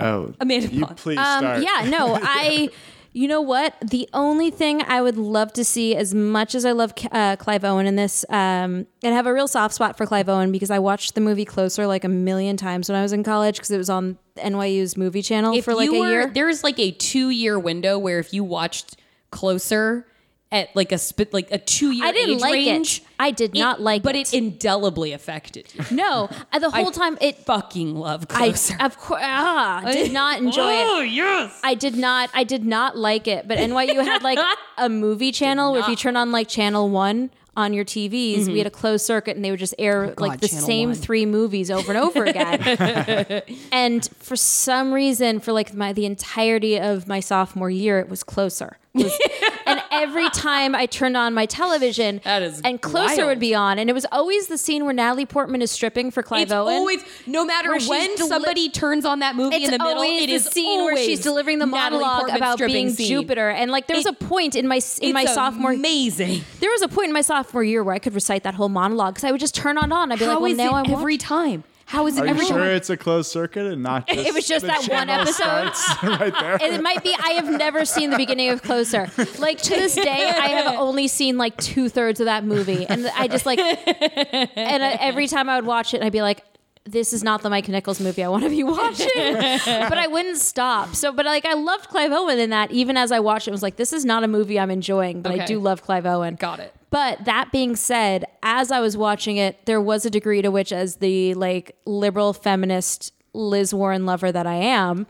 oh, 0.00 0.32
Amanda 0.40 0.68
you 0.68 0.84
Pond. 0.86 0.96
please 0.96 1.18
Um, 1.18 1.38
start. 1.40 1.62
yeah, 1.62 1.88
no, 1.90 2.18
I. 2.22 2.70
You 3.14 3.28
know 3.28 3.42
what? 3.42 3.74
The 3.82 4.08
only 4.14 4.50
thing 4.50 4.80
I 4.80 5.02
would 5.02 5.18
love 5.18 5.52
to 5.52 5.64
see, 5.66 5.94
as 5.94 6.14
much 6.14 6.54
as 6.54 6.64
I 6.64 6.72
love 6.72 6.94
uh, 7.12 7.36
Clive 7.36 7.62
Owen 7.62 7.86
in 7.86 7.94
this, 7.94 8.24
um, 8.30 8.86
and 9.02 9.14
have 9.14 9.26
a 9.26 9.34
real 9.34 9.46
soft 9.46 9.74
spot 9.74 9.98
for 9.98 10.06
Clive 10.06 10.30
Owen 10.30 10.50
because 10.50 10.70
I 10.70 10.78
watched 10.78 11.14
the 11.14 11.20
movie 11.20 11.44
Closer 11.44 11.86
like 11.86 12.04
a 12.04 12.08
million 12.08 12.56
times 12.56 12.88
when 12.88 12.96
I 12.98 13.02
was 13.02 13.12
in 13.12 13.22
college 13.22 13.56
because 13.56 13.70
it 13.70 13.76
was 13.76 13.90
on 13.90 14.16
NYU's 14.38 14.96
movie 14.96 15.20
channel 15.20 15.52
If 15.54 15.66
for 15.66 15.74
like 15.74 15.90
you 15.90 15.96
a 15.96 16.00
were 16.00 16.08
year. 16.10 16.30
there's 16.32 16.64
like 16.64 16.78
a 16.78 16.90
2 16.92 17.28
year 17.28 17.58
window 17.58 17.98
where 17.98 18.18
if 18.18 18.32
you 18.32 18.44
watched 18.44 18.96
Closer 19.30 20.06
at 20.52 20.74
like 20.76 20.92
a 20.92 20.98
spit 20.98 21.32
like 21.32 21.50
a 21.50 21.58
two 21.58 21.90
year 21.90 22.04
I 22.06 22.12
didn't 22.12 22.36
age 22.36 22.40
like 22.42 22.52
range. 22.52 22.98
it. 22.98 23.06
I 23.18 23.30
did 23.32 23.54
not 23.54 23.80
like 23.80 24.02
it. 24.02 24.04
but 24.04 24.14
it. 24.14 24.32
it 24.32 24.36
indelibly 24.36 25.12
affected 25.12 25.72
you. 25.74 25.96
no, 25.96 26.28
uh, 26.52 26.58
the 26.58 26.70
whole 26.76 26.90
time 26.92 27.18
it. 27.20 27.38
Fucking 27.38 27.96
love 27.96 28.26
I 28.30 28.48
closer. 28.50 28.76
of 28.78 28.98
course 28.98 29.20
ah, 29.24 29.80
did 29.90 30.12
not 30.12 30.38
enjoy 30.38 30.72
it. 30.72 30.86
Oh 30.86 31.00
yes. 31.00 31.58
I 31.64 31.74
did 31.74 31.96
not. 31.96 32.30
I 32.34 32.44
did 32.44 32.64
not 32.64 32.96
like 32.96 33.26
it. 33.26 33.48
But 33.48 33.58
NYU 33.58 34.04
had 34.04 34.22
like 34.22 34.38
a 34.78 34.88
movie 34.88 35.32
channel 35.32 35.72
where 35.72 35.80
if 35.80 35.88
you 35.88 35.96
turn 35.96 36.16
on 36.16 36.30
like 36.30 36.48
channel 36.48 36.88
one 36.90 37.30
on 37.56 37.72
your 37.74 37.84
TVs, 37.84 38.46
we 38.46 38.58
had 38.58 38.66
a 38.66 38.70
closed 38.70 39.04
circuit 39.04 39.36
and 39.36 39.44
they 39.44 39.50
would 39.50 39.60
just 39.60 39.74
air 39.78 40.14
like 40.18 40.40
the 40.40 40.46
Mm-hmm. 40.46 40.56
Oh 40.56 40.60
Channel 40.60 40.66
same 40.66 40.88
One. 40.90 40.96
three 40.98 41.26
movies 41.26 41.70
over 41.70 41.92
and 41.92 42.00
over 42.00 42.24
again. 42.24 43.42
and 43.72 44.08
for 44.18 44.36
some 44.36 44.92
reason, 44.92 45.40
for 45.40 45.52
like 45.52 45.72
my 45.74 45.92
the 45.92 46.06
entirety 46.06 46.78
of 46.78 47.06
my 47.08 47.20
sophomore 47.20 47.70
year, 47.70 47.98
it 48.00 48.08
was 48.08 48.22
closer. 48.22 48.78
Was- 48.94 49.18
and 49.66 49.80
every 49.90 50.28
time 50.34 50.74
I 50.74 50.84
turned 50.86 51.16
on 51.16 51.32
my 51.32 51.46
television, 51.46 52.20
That 52.24 52.42
is 52.42 52.60
and 52.62 52.80
closer 52.80 53.18
wild. 53.18 53.28
would 53.28 53.38
be 53.40 53.54
on, 53.54 53.78
and 53.78 53.88
it 53.88 53.92
was 53.94 54.04
always 54.12 54.48
the 54.48 54.58
scene 54.58 54.84
where 54.84 54.92
Natalie 54.92 55.24
Portman 55.26 55.62
is 55.62 55.70
stripping 55.70 56.10
for 56.10 56.22
Clive 56.22 56.42
It's 56.42 56.52
Owen. 56.52 56.74
always 56.74 57.02
no 57.26 57.44
matter 57.44 57.70
when 57.70 58.16
deli- 58.16 58.28
somebody 58.28 58.68
turns 58.68 59.04
on 59.06 59.20
that 59.20 59.34
movie 59.34 59.64
in 59.64 59.70
the 59.70 59.78
middle, 59.78 60.02
it 60.02 60.26
the 60.26 60.32
is 60.34 60.44
scene 60.44 60.84
where 60.84 60.96
she's 60.96 61.20
delivering 61.20 61.58
the 61.58 61.66
Natalie 61.66 62.02
monologue 62.04 62.36
about 62.36 62.58
being 62.58 62.90
scene. 62.90 63.08
Jupiter, 63.08 63.48
and 63.50 63.70
like 63.70 63.86
there 63.86 63.96
was 63.96 64.04
It- 64.06 64.12
a 64.20 64.24
point 64.24 64.54
in 64.56 64.68
my 64.68 64.80
in 65.00 65.12
my 65.14 65.24
sophomore 65.24 65.72
amazing. 65.72 66.42
there 66.60 66.70
was 66.70 66.82
a 66.82 66.88
point 66.88 67.06
in 67.08 67.12
my 67.14 67.22
sophomore 67.22 67.64
year 67.64 67.82
where 67.82 67.94
I 67.94 67.98
could 67.98 68.14
recite 68.14 68.42
that 68.42 68.54
whole 68.54 68.68
monologue 68.68 69.14
because 69.14 69.24
I 69.24 69.30
would 69.32 69.40
just 69.40 69.54
turn 69.54 69.78
it 69.78 69.90
on. 69.90 70.12
I'd 70.12 70.18
be 70.18 70.24
How 70.26 70.32
like, 70.32 70.40
well, 70.42 70.54
now 70.54 70.76
it 70.76 70.88
I'm 70.88 70.90
every 70.90 71.16
time? 71.16 71.64
How 71.92 72.06
is 72.06 72.16
it 72.16 72.22
Are 72.22 72.24
you 72.24 72.30
every 72.30 72.46
sure 72.46 72.64
it's 72.72 72.88
a 72.88 72.96
closed 72.96 73.30
circuit 73.30 73.66
and 73.66 73.82
not 73.82 74.06
just 74.08 74.26
It 74.26 74.32
was 74.32 74.48
just 74.48 74.64
that 74.64 74.88
one 74.88 75.10
episode. 75.10 75.72
right 76.02 76.32
there? 76.32 76.54
And 76.54 76.74
it 76.74 76.82
might 76.82 77.02
be 77.02 77.14
I 77.22 77.32
have 77.32 77.50
never 77.50 77.84
seen 77.84 78.08
the 78.08 78.16
beginning 78.16 78.48
of 78.48 78.62
Closer. 78.62 79.10
Like 79.38 79.58
to 79.60 79.74
this 79.74 79.94
day, 79.94 80.30
I 80.34 80.48
have 80.48 80.74
only 80.78 81.06
seen 81.06 81.36
like 81.36 81.54
two 81.58 81.90
thirds 81.90 82.18
of 82.18 82.24
that 82.24 82.46
movie, 82.46 82.86
and 82.86 83.06
I 83.08 83.28
just 83.28 83.44
like, 83.44 83.58
and 83.58 84.82
I, 84.82 84.96
every 85.00 85.26
time 85.26 85.50
I 85.50 85.56
would 85.56 85.66
watch 85.66 85.92
it, 85.92 86.02
I'd 86.02 86.12
be 86.12 86.22
like. 86.22 86.42
This 86.84 87.12
is 87.12 87.22
not 87.22 87.42
the 87.42 87.48
Mike 87.48 87.68
Nichols 87.68 88.00
movie 88.00 88.24
I 88.24 88.28
want 88.28 88.42
to 88.42 88.50
be 88.50 88.64
watching, 88.64 89.06
but 89.14 89.98
I 89.98 90.08
wouldn't 90.08 90.38
stop. 90.38 90.96
So, 90.96 91.12
but 91.12 91.24
like 91.24 91.46
I 91.46 91.54
loved 91.54 91.88
Clive 91.88 92.10
Owen 92.10 92.40
in 92.40 92.50
that. 92.50 92.72
Even 92.72 92.96
as 92.96 93.12
I 93.12 93.20
watched 93.20 93.46
it, 93.46 93.52
I 93.52 93.54
was 93.54 93.62
like, 93.62 93.76
"This 93.76 93.92
is 93.92 94.04
not 94.04 94.24
a 94.24 94.26
movie 94.26 94.58
I'm 94.58 94.68
enjoying," 94.68 95.22
but 95.22 95.30
I 95.30 95.44
do 95.44 95.60
love 95.60 95.82
Clive 95.82 96.06
Owen. 96.06 96.34
Got 96.34 96.58
it. 96.58 96.74
But 96.92 97.24
that 97.24 97.50
being 97.50 97.74
said, 97.74 98.24
as 98.44 98.70
I 98.70 98.78
was 98.80 98.96
watching 98.96 99.36
it, 99.38 99.66
there 99.66 99.80
was 99.80 100.06
a 100.06 100.10
degree 100.10 100.42
to 100.42 100.50
which, 100.50 100.70
as 100.72 100.96
the 100.96 101.34
like 101.34 101.74
liberal 101.86 102.32
feminist 102.34 103.12
Liz 103.34 103.72
Warren 103.74 104.06
lover 104.06 104.30
that 104.30 104.46
I 104.46 104.54
am, 104.56 105.06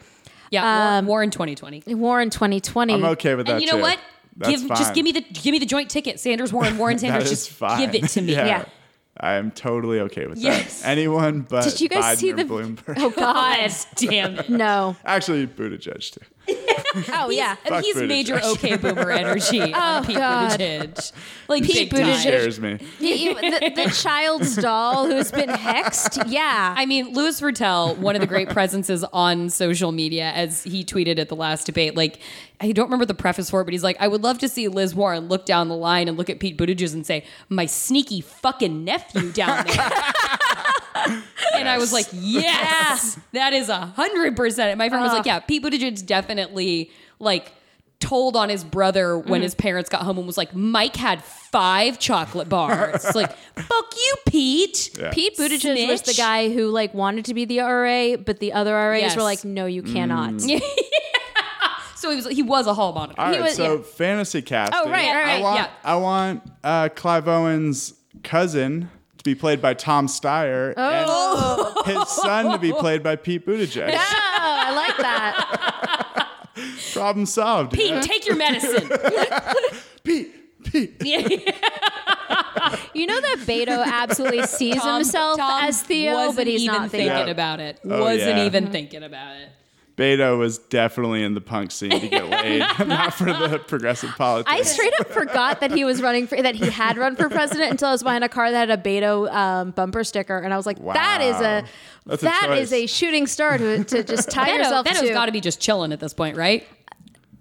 Yeah, 0.50 0.62
War, 0.62 0.98
um, 0.98 1.06
War 1.06 1.22
in 1.22 1.30
2020. 1.30 1.94
Warren 1.94 2.30
2020. 2.30 2.94
I'm 2.94 3.04
okay 3.04 3.34
with 3.34 3.46
that. 3.46 3.54
And 3.54 3.60
you 3.60 3.66
know 3.66 3.76
too. 3.76 3.82
what? 3.82 3.98
That's 4.36 4.62
give 4.62 4.68
just 4.70 4.94
give 4.94 5.04
me 5.04 5.12
the 5.12 5.20
give 5.20 5.52
me 5.52 5.58
the 5.58 5.66
joint 5.66 5.90
ticket. 5.90 6.18
Sanders 6.20 6.52
Warren 6.54 6.78
Warren 6.78 6.98
Sanders. 7.00 7.24
is 7.24 7.30
just 7.46 7.50
fine. 7.50 7.90
give 7.90 8.02
it 8.02 8.08
to 8.10 8.22
me. 8.22 8.32
yeah. 8.32 8.46
Yeah. 8.46 8.64
I 9.20 9.34
am 9.34 9.50
totally 9.50 10.00
okay 10.00 10.26
with 10.26 10.38
Yes. 10.38 10.80
that. 10.80 10.88
Anyone 10.88 11.42
but 11.42 11.64
Did 11.64 11.80
you 11.82 11.88
guys 11.90 12.16
Biden 12.16 12.18
see 12.18 12.32
the? 12.32 12.44
Bloomberg. 12.44 12.94
Oh 12.96 13.10
God, 13.16 13.70
Damn 13.96 14.38
it. 14.38 14.48
no. 14.48 14.96
Actually, 15.04 15.46
Buttigieg 15.46 16.12
too. 16.12 16.20
Oh 17.14 17.30
yeah. 17.30 17.56
And 17.64 17.82
he's 17.82 17.96
Buttigieg. 17.96 18.08
major 18.08 18.40
okay 18.44 18.76
boomer 18.76 19.10
energy 19.10 19.60
on 19.72 20.02
oh, 20.02 20.06
Pete 20.06 20.16
Oh, 20.16 20.20
God. 20.20 20.60
Buttigieg. 20.60 21.12
Like 21.48 21.62
Pete 21.64 21.90
big 21.90 22.00
Buttigieg. 22.00 22.20
Scares 22.20 22.60
me. 22.60 22.78
You- 23.00 23.14
you- 23.14 23.34
the, 23.34 23.72
the 23.84 23.90
child's 23.90 24.56
doll 24.56 25.06
who's 25.06 25.30
been 25.30 25.48
hexed. 25.48 26.22
Yeah. 26.30 26.74
I 26.76 26.84
mean, 26.84 27.14
Louis 27.14 27.40
Virtel, 27.40 27.96
one 27.96 28.14
of 28.14 28.20
the 28.20 28.26
great 28.26 28.50
presences 28.50 29.04
on 29.04 29.48
social 29.48 29.90
media, 29.92 30.32
as 30.32 30.64
he 30.64 30.84
tweeted 30.84 31.18
at 31.18 31.28
the 31.30 31.36
last 31.36 31.64
debate, 31.64 31.96
like, 31.96 32.18
I 32.60 32.72
don't 32.72 32.86
remember 32.86 33.06
the 33.06 33.14
preface 33.14 33.48
for 33.48 33.62
it, 33.62 33.64
but 33.64 33.72
he's 33.72 33.82
like, 33.82 33.96
I 33.98 34.06
would 34.08 34.22
love 34.22 34.38
to 34.38 34.48
see 34.48 34.68
Liz 34.68 34.94
Warren 34.94 35.28
look 35.28 35.46
down 35.46 35.68
the 35.68 35.76
line 35.76 36.08
and 36.08 36.18
look 36.18 36.28
at 36.28 36.40
Pete 36.40 36.58
Buttigieg 36.58 36.92
and 36.92 37.06
say, 37.06 37.24
my 37.48 37.64
sneaky 37.66 38.20
fucking 38.20 38.84
nephew 38.84 39.32
down 39.32 39.66
there. 39.66 39.90
and 41.54 41.68
I 41.68 41.78
was 41.78 41.92
like, 41.92 42.06
yes, 42.12 43.18
that 43.32 43.52
is 43.52 43.68
a 43.68 43.86
hundred 43.86 44.36
percent. 44.36 44.70
And 44.70 44.78
My 44.78 44.88
friend 44.88 45.02
was 45.02 45.12
like, 45.12 45.26
yeah, 45.26 45.40
Pete 45.40 45.62
Buttigieg 45.62 46.04
definitely 46.06 46.90
like 47.18 47.52
told 48.00 48.34
on 48.36 48.48
his 48.48 48.64
brother 48.64 49.16
when 49.16 49.26
Mm-hmm. 49.38 49.42
his 49.42 49.54
parents 49.54 49.88
got 49.88 50.02
home 50.02 50.18
and 50.18 50.26
was 50.26 50.36
like, 50.36 50.54
Mike 50.56 50.96
had 50.96 51.22
five 51.22 51.98
chocolate 52.00 52.48
bars. 52.48 53.04
like, 53.14 53.30
fuck 53.54 53.94
you, 53.96 54.14
Pete. 54.26 54.90
Yeah. 54.98 55.12
Pete 55.12 55.36
Buttigieg 55.38 55.86
was 55.88 56.00
the 56.02 56.06
Snitch. 56.12 56.16
guy 56.16 56.48
who 56.52 56.68
like 56.70 56.92
wanted 56.94 57.26
to 57.26 57.34
be 57.34 57.44
the 57.44 57.60
RA, 57.60 58.16
but 58.16 58.40
the 58.40 58.52
other 58.52 58.74
RAs 58.74 59.00
Yes. 59.02 59.16
were 59.16 59.22
like, 59.22 59.44
"No, 59.44 59.66
you 59.66 59.82
cannot." 59.82 60.32
Mm. 60.34 60.60
So 61.94 62.10
he 62.10 62.16
was 62.16 62.26
he 62.26 62.42
was 62.42 62.66
a 62.66 62.74
hall 62.74 62.92
monitor. 62.92 63.20
All 63.20 63.30
right, 63.30 63.40
was- 63.42 63.54
so 63.54 63.76
yeah. 63.76 63.82
fantasy 63.82 64.42
casting. 64.42 64.76
Oh, 64.76 64.90
right, 64.90 65.06
right, 65.06 65.14
I 65.14 65.22
right. 65.34 65.40
want, 65.42 65.56
Yeah. 65.60 65.68
I 65.84 65.94
want 65.94 66.42
uh, 66.64 66.88
Clive 66.88 67.28
Owen's 67.28 67.94
cousin 68.24 68.90
to 69.22 69.30
be 69.30 69.34
played 69.34 69.60
by 69.62 69.74
Tom 69.74 70.06
Steyer 70.06 70.74
Oh. 70.76 71.82
and 71.86 71.96
his 71.98 72.08
son 72.08 72.50
to 72.52 72.58
be 72.58 72.72
played 72.78 73.02
by 73.02 73.16
Pete 73.16 73.46
Buttigieg. 73.46 73.88
Oh, 73.92 73.96
I 73.96 74.74
like 74.74 74.96
that. 74.98 76.28
Problem 76.92 77.26
solved. 77.26 77.72
Pete, 77.72 77.90
yeah? 77.90 78.00
take 78.00 78.26
your 78.26 78.36
medicine. 78.36 78.88
Pete, 80.04 80.34
Pete. 80.64 81.02
You 82.94 83.06
know 83.06 83.20
that 83.20 83.38
Beto 83.46 83.84
absolutely 83.84 84.46
sees 84.46 84.76
Tom- 84.76 84.96
himself 84.96 85.38
Tom 85.38 85.64
as 85.64 85.82
Theo, 85.82 86.12
wasn't 86.14 86.36
but 86.36 86.46
he's 86.46 86.62
even 86.62 86.74
not 86.76 86.90
thinking 86.90 87.08
Theo. 87.10 87.24
Yeah. 87.24 87.30
about 87.30 87.60
it. 87.60 87.80
Oh, 87.84 88.00
wasn't 88.00 88.36
yeah. 88.38 88.46
even 88.46 88.70
thinking 88.70 89.02
about 89.02 89.36
it. 89.36 89.48
Beto 90.02 90.36
was 90.38 90.58
definitely 90.58 91.22
in 91.22 91.34
the 91.34 91.40
punk 91.40 91.70
scene 91.70 91.90
to 91.90 92.08
get 92.08 92.28
laid, 92.28 92.60
not 92.86 93.14
for 93.14 93.26
the 93.26 93.60
progressive 93.66 94.10
politics. 94.16 94.50
I 94.52 94.62
straight 94.62 94.92
up 95.00 95.08
forgot 95.08 95.60
that 95.60 95.70
he 95.70 95.84
was 95.84 96.02
running 96.02 96.26
for 96.26 96.40
that 96.42 96.54
he 96.56 96.68
had 96.68 96.98
run 96.98 97.14
for 97.16 97.28
president 97.28 97.70
until 97.70 97.88
I 97.88 97.92
was 97.92 98.02
behind 98.02 98.24
a 98.24 98.28
car 98.28 98.50
that 98.50 98.68
had 98.68 98.78
a 98.78 98.82
Beto 98.82 99.32
um, 99.32 99.70
bumper 99.70 100.02
sticker, 100.04 100.38
and 100.38 100.52
I 100.52 100.56
was 100.56 100.66
like, 100.66 100.84
"That 100.84 101.20
is 101.22 101.34
Wow. 101.36 101.40
a 101.58 101.64
That's 102.06 102.22
a 102.22 102.24
that 102.26 102.42
choice. 102.46 102.58
is 102.62 102.72
a 102.72 102.86
shooting 102.86 103.26
star 103.28 103.58
to, 103.58 103.84
to 103.84 104.02
just 104.02 104.30
tie 104.30 104.48
Beto, 104.50 104.58
yourself 104.58 104.86
Beto's 104.86 105.00
to." 105.02 105.12
got 105.12 105.26
to 105.26 105.32
be 105.32 105.40
just 105.40 105.60
chilling 105.60 105.92
at 105.92 106.00
this 106.00 106.12
point, 106.14 106.36
right? 106.36 106.66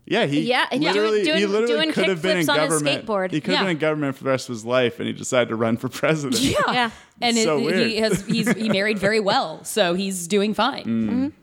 Yeah, 0.06 0.26
he 0.26 0.42
Yeah, 0.42 0.66
and 0.72 0.82
doing- 0.82 0.94
he 1.26 1.46
literally 1.46 1.68
doing 1.68 1.92
could 1.94 2.10
have 2.10 2.22
been 2.22 2.38
in 2.38 2.46
kickflips 2.46 2.50
on 2.54 2.60
his 2.60 2.70
government. 2.82 3.06
skateboard. 3.06 3.32
He 3.32 3.40
could 3.40 3.54
have 3.56 3.64
been 3.66 3.72
in 3.72 3.78
government 3.78 4.18
for 4.18 4.26
the 4.26 4.30
rest 4.30 4.50
of 4.50 4.54
his 4.54 4.66
life, 4.66 5.00
and 5.00 5.08
he 5.08 5.14
decided 5.14 5.50
to 5.50 5.56
run 5.56 5.78
for 5.78 5.88
president. 5.90 6.42
yeah. 6.42 6.92
And 7.22 7.38
So 7.38 7.60
it, 7.60 7.64
weird. 7.66 7.88
he 7.88 7.98
has 7.98 8.26
he's 8.26 8.52
he 8.54 8.68
married 8.68 9.00
very 9.00 9.20
well, 9.22 9.64
so 9.64 9.94
he's 9.94 10.28
doing 10.28 10.54
fine. 10.54 11.34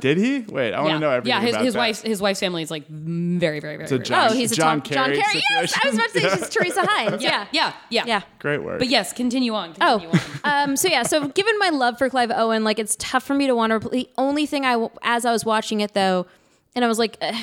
Did 0.00 0.16
he? 0.18 0.40
Wait, 0.40 0.72
I 0.72 0.78
want 0.80 0.88
yeah, 0.88 0.94
to 0.94 1.00
know 1.00 1.10
everything 1.10 1.28
yeah. 1.28 1.40
His 1.40 1.54
about 1.54 1.64
his 1.64 1.74
that. 1.74 1.78
wife's 1.80 2.02
his 2.02 2.20
wife's 2.22 2.40
family 2.40 2.62
is 2.62 2.70
like 2.70 2.86
very 2.88 3.60
very 3.60 3.76
very. 3.76 3.84
It's 3.84 3.92
a 3.92 3.96
very 3.96 4.04
John- 4.06 4.30
Oh, 4.30 4.34
he's 4.34 4.52
a 4.52 4.56
John 4.56 4.80
Tom, 4.80 4.92
John 4.92 5.04
Kerry 5.10 5.22
Kerry. 5.22 5.42
Yes, 5.50 5.78
I 5.82 5.86
was 5.88 5.94
about 5.96 6.08
to 6.10 6.20
say 6.20 6.36
she's 6.36 6.48
Teresa 6.54 6.86
Heinz. 6.86 7.22
Yeah. 7.22 7.46
yeah, 7.52 7.72
yeah, 7.90 8.04
Yeah. 8.06 8.22
Great 8.38 8.62
work. 8.62 8.78
But 8.78 8.88
yes, 8.88 9.12
continue 9.12 9.54
on. 9.54 9.74
Oh, 9.80 9.98
Continue 9.98 10.20
on. 10.44 10.68
um, 10.70 10.76
so 10.76 10.88
yeah. 10.88 11.02
So 11.02 11.28
given 11.28 11.58
my 11.58 11.68
love 11.70 11.98
for 11.98 12.08
Clive 12.08 12.30
Owen, 12.30 12.64
like 12.64 12.78
it's 12.78 12.96
tough 12.98 13.22
for 13.22 13.34
me 13.34 13.46
to 13.46 13.54
want 13.54 13.82
to. 13.82 13.88
The 13.88 14.08
only 14.16 14.46
thing 14.46 14.64
I, 14.64 14.88
as 15.02 15.24
I 15.24 15.32
was 15.32 15.44
watching 15.44 15.80
it 15.80 15.94
though, 15.94 16.26
and 16.74 16.84
I 16.84 16.88
was 16.88 16.98
like, 16.98 17.16
"Ugh, 17.20 17.34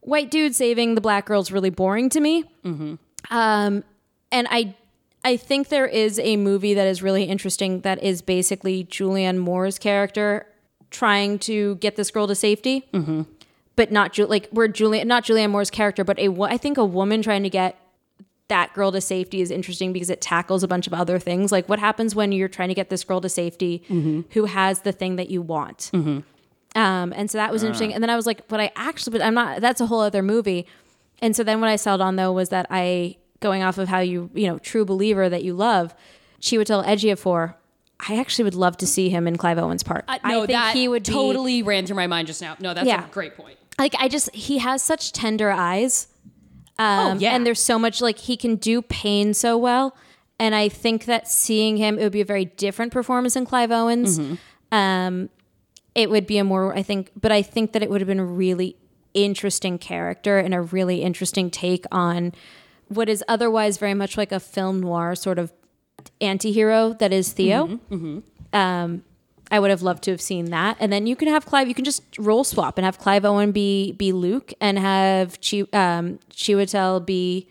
white 0.00 0.30
dude 0.30 0.54
saving 0.54 0.94
the 0.94 1.00
black 1.00 1.26
girl's 1.26 1.50
really 1.50 1.70
boring 1.70 2.08
to 2.10 2.20
me. 2.20 2.44
Um, 3.30 3.84
and 4.30 4.46
I, 4.50 4.74
I 5.24 5.36
think 5.36 5.68
there 5.68 5.86
is 5.86 6.18
a 6.20 6.36
movie 6.36 6.74
that 6.74 6.86
is 6.86 7.02
really 7.02 7.24
interesting 7.24 7.80
that 7.80 8.02
is 8.02 8.22
basically 8.22 8.84
Julianne 8.84 9.38
Moore's 9.38 9.78
character 9.78 10.46
trying 10.90 11.38
to 11.40 11.76
get 11.76 11.96
this 11.96 12.10
girl 12.10 12.26
to 12.26 12.34
safety, 12.34 12.86
but 13.76 13.90
not 13.92 14.12
Ju- 14.12 14.26
like 14.26 14.48
we're 14.52 14.68
Julian, 14.68 15.06
not 15.08 15.24
Julianne 15.24 15.50
Moore's 15.50 15.70
character, 15.70 16.04
but 16.04 16.18
a 16.18 16.28
I 16.42 16.56
think 16.56 16.78
a 16.78 16.84
woman 16.84 17.22
trying 17.22 17.42
to 17.42 17.50
get 17.50 17.78
that 18.48 18.72
girl 18.74 18.92
to 18.92 19.00
safety 19.00 19.40
is 19.40 19.50
interesting 19.50 19.92
because 19.92 20.08
it 20.08 20.20
tackles 20.20 20.62
a 20.62 20.68
bunch 20.68 20.86
of 20.86 20.94
other 20.94 21.18
things. 21.18 21.50
Like 21.50 21.68
what 21.68 21.78
happens 21.80 22.14
when 22.14 22.30
you're 22.30 22.48
trying 22.48 22.68
to 22.68 22.74
get 22.74 22.90
this 22.90 23.02
girl 23.02 23.20
to 23.20 23.28
safety 23.28 23.82
who 24.30 24.44
has 24.44 24.80
the 24.82 24.92
thing 24.92 25.16
that 25.16 25.28
you 25.30 25.42
want. 25.42 25.90
Um, 26.76 27.12
and 27.16 27.28
so 27.30 27.38
that 27.38 27.50
was 27.50 27.62
interesting. 27.62 27.92
And 27.94 28.02
then 28.02 28.10
I 28.10 28.16
was 28.16 28.26
like, 28.26 28.46
but 28.48 28.60
I 28.60 28.70
actually, 28.76 29.18
but 29.18 29.22
I'm 29.26 29.34
not, 29.34 29.60
that's 29.60 29.80
a 29.80 29.86
whole 29.86 30.00
other 30.00 30.22
movie. 30.22 30.66
And 31.20 31.34
so 31.34 31.42
then 31.42 31.60
what 31.60 31.70
I 31.70 31.76
settled 31.76 32.02
on 32.02 32.14
though 32.16 32.30
was 32.32 32.50
that 32.50 32.66
I, 32.70 33.16
going 33.40 33.62
off 33.62 33.78
of 33.78 33.88
how 33.88 33.98
you, 34.00 34.30
you 34.34 34.46
know, 34.46 34.58
true 34.58 34.84
believer 34.84 35.28
that 35.28 35.42
you 35.42 35.52
love, 35.54 35.94
Chiwetel 36.40 36.84
Ejiofor, 36.86 37.54
I 38.08 38.18
actually 38.18 38.44
would 38.44 38.54
love 38.54 38.76
to 38.78 38.86
see 38.86 39.08
him 39.08 39.26
in 39.26 39.36
Clive 39.36 39.58
Owen's 39.58 39.82
part. 39.82 40.04
Uh, 40.08 40.18
I 40.22 40.32
think 40.32 40.48
that 40.48 40.74
he 40.74 40.86
would 40.88 41.04
be, 41.04 41.12
totally 41.12 41.62
ran 41.62 41.86
through 41.86 41.96
my 41.96 42.06
mind 42.06 42.26
just 42.26 42.42
now. 42.42 42.56
No, 42.60 42.74
that's 42.74 42.86
Yeah. 42.86 43.04
a 43.06 43.10
great 43.10 43.36
point. 43.36 43.56
like 43.78 43.94
I 43.98 44.08
just 44.08 44.34
he 44.34 44.58
has 44.58 44.82
such 44.82 45.12
tender 45.12 45.50
eyes. 45.50 46.08
Um, 46.78 47.16
oh 47.16 47.20
yeah, 47.20 47.34
and 47.34 47.46
there's 47.46 47.60
so 47.60 47.78
much 47.78 48.00
like 48.02 48.18
he 48.18 48.36
can 48.36 48.56
do 48.56 48.82
pain 48.82 49.32
so 49.34 49.56
well. 49.56 49.96
And 50.38 50.54
I 50.54 50.68
think 50.68 51.06
that 51.06 51.26
seeing 51.26 51.78
him, 51.78 51.98
it 51.98 52.02
would 52.02 52.12
be 52.12 52.20
a 52.20 52.24
very 52.26 52.44
different 52.44 52.92
performance 52.92 53.32
than 53.34 53.46
Clive 53.46 53.70
Owens. 53.72 54.20
Um, 54.70 55.30
it 55.94 56.10
would 56.10 56.26
be 56.26 56.36
a 56.36 56.44
more, 56.44 56.76
I 56.76 56.82
think, 56.82 57.10
but 57.18 57.32
I 57.32 57.40
think 57.40 57.72
that 57.72 57.82
it 57.82 57.88
would 57.88 58.02
have 58.02 58.08
been 58.08 58.20
a 58.20 58.24
really 58.26 58.76
interesting 59.14 59.78
character 59.78 60.38
and 60.38 60.52
a 60.52 60.60
really 60.60 61.00
interesting 61.02 61.50
take 61.50 61.86
on 61.90 62.32
what 62.88 63.08
is 63.08 63.24
otherwise 63.28 63.78
very 63.78 63.94
much 63.94 64.18
like 64.18 64.30
a 64.30 64.38
film 64.38 64.80
noir 64.80 65.14
sort 65.14 65.38
of 65.38 65.52
anti-hero 66.20 66.94
that 66.94 67.12
is 67.12 67.32
Theo. 67.32 67.80
Um, 68.52 69.02
I 69.50 69.60
would 69.60 69.70
have 69.70 69.82
loved 69.82 70.02
to 70.04 70.10
have 70.10 70.20
seen 70.20 70.46
that. 70.46 70.76
And 70.80 70.92
then 70.92 71.06
you 71.06 71.14
can 71.14 71.28
have 71.28 71.46
Clive. 71.46 71.68
You 71.68 71.74
can 71.74 71.84
just 71.84 72.02
role 72.18 72.42
swap 72.44 72.78
and 72.78 72.84
have 72.84 72.98
Clive 72.98 73.24
Owen 73.24 73.52
be 73.52 73.92
be 73.92 74.12
Luke 74.12 74.52
and 74.60 74.78
have 74.78 75.38
Chi, 75.40 75.60
um, 75.72 76.18
Chiwetel 76.32 77.04
be 77.06 77.48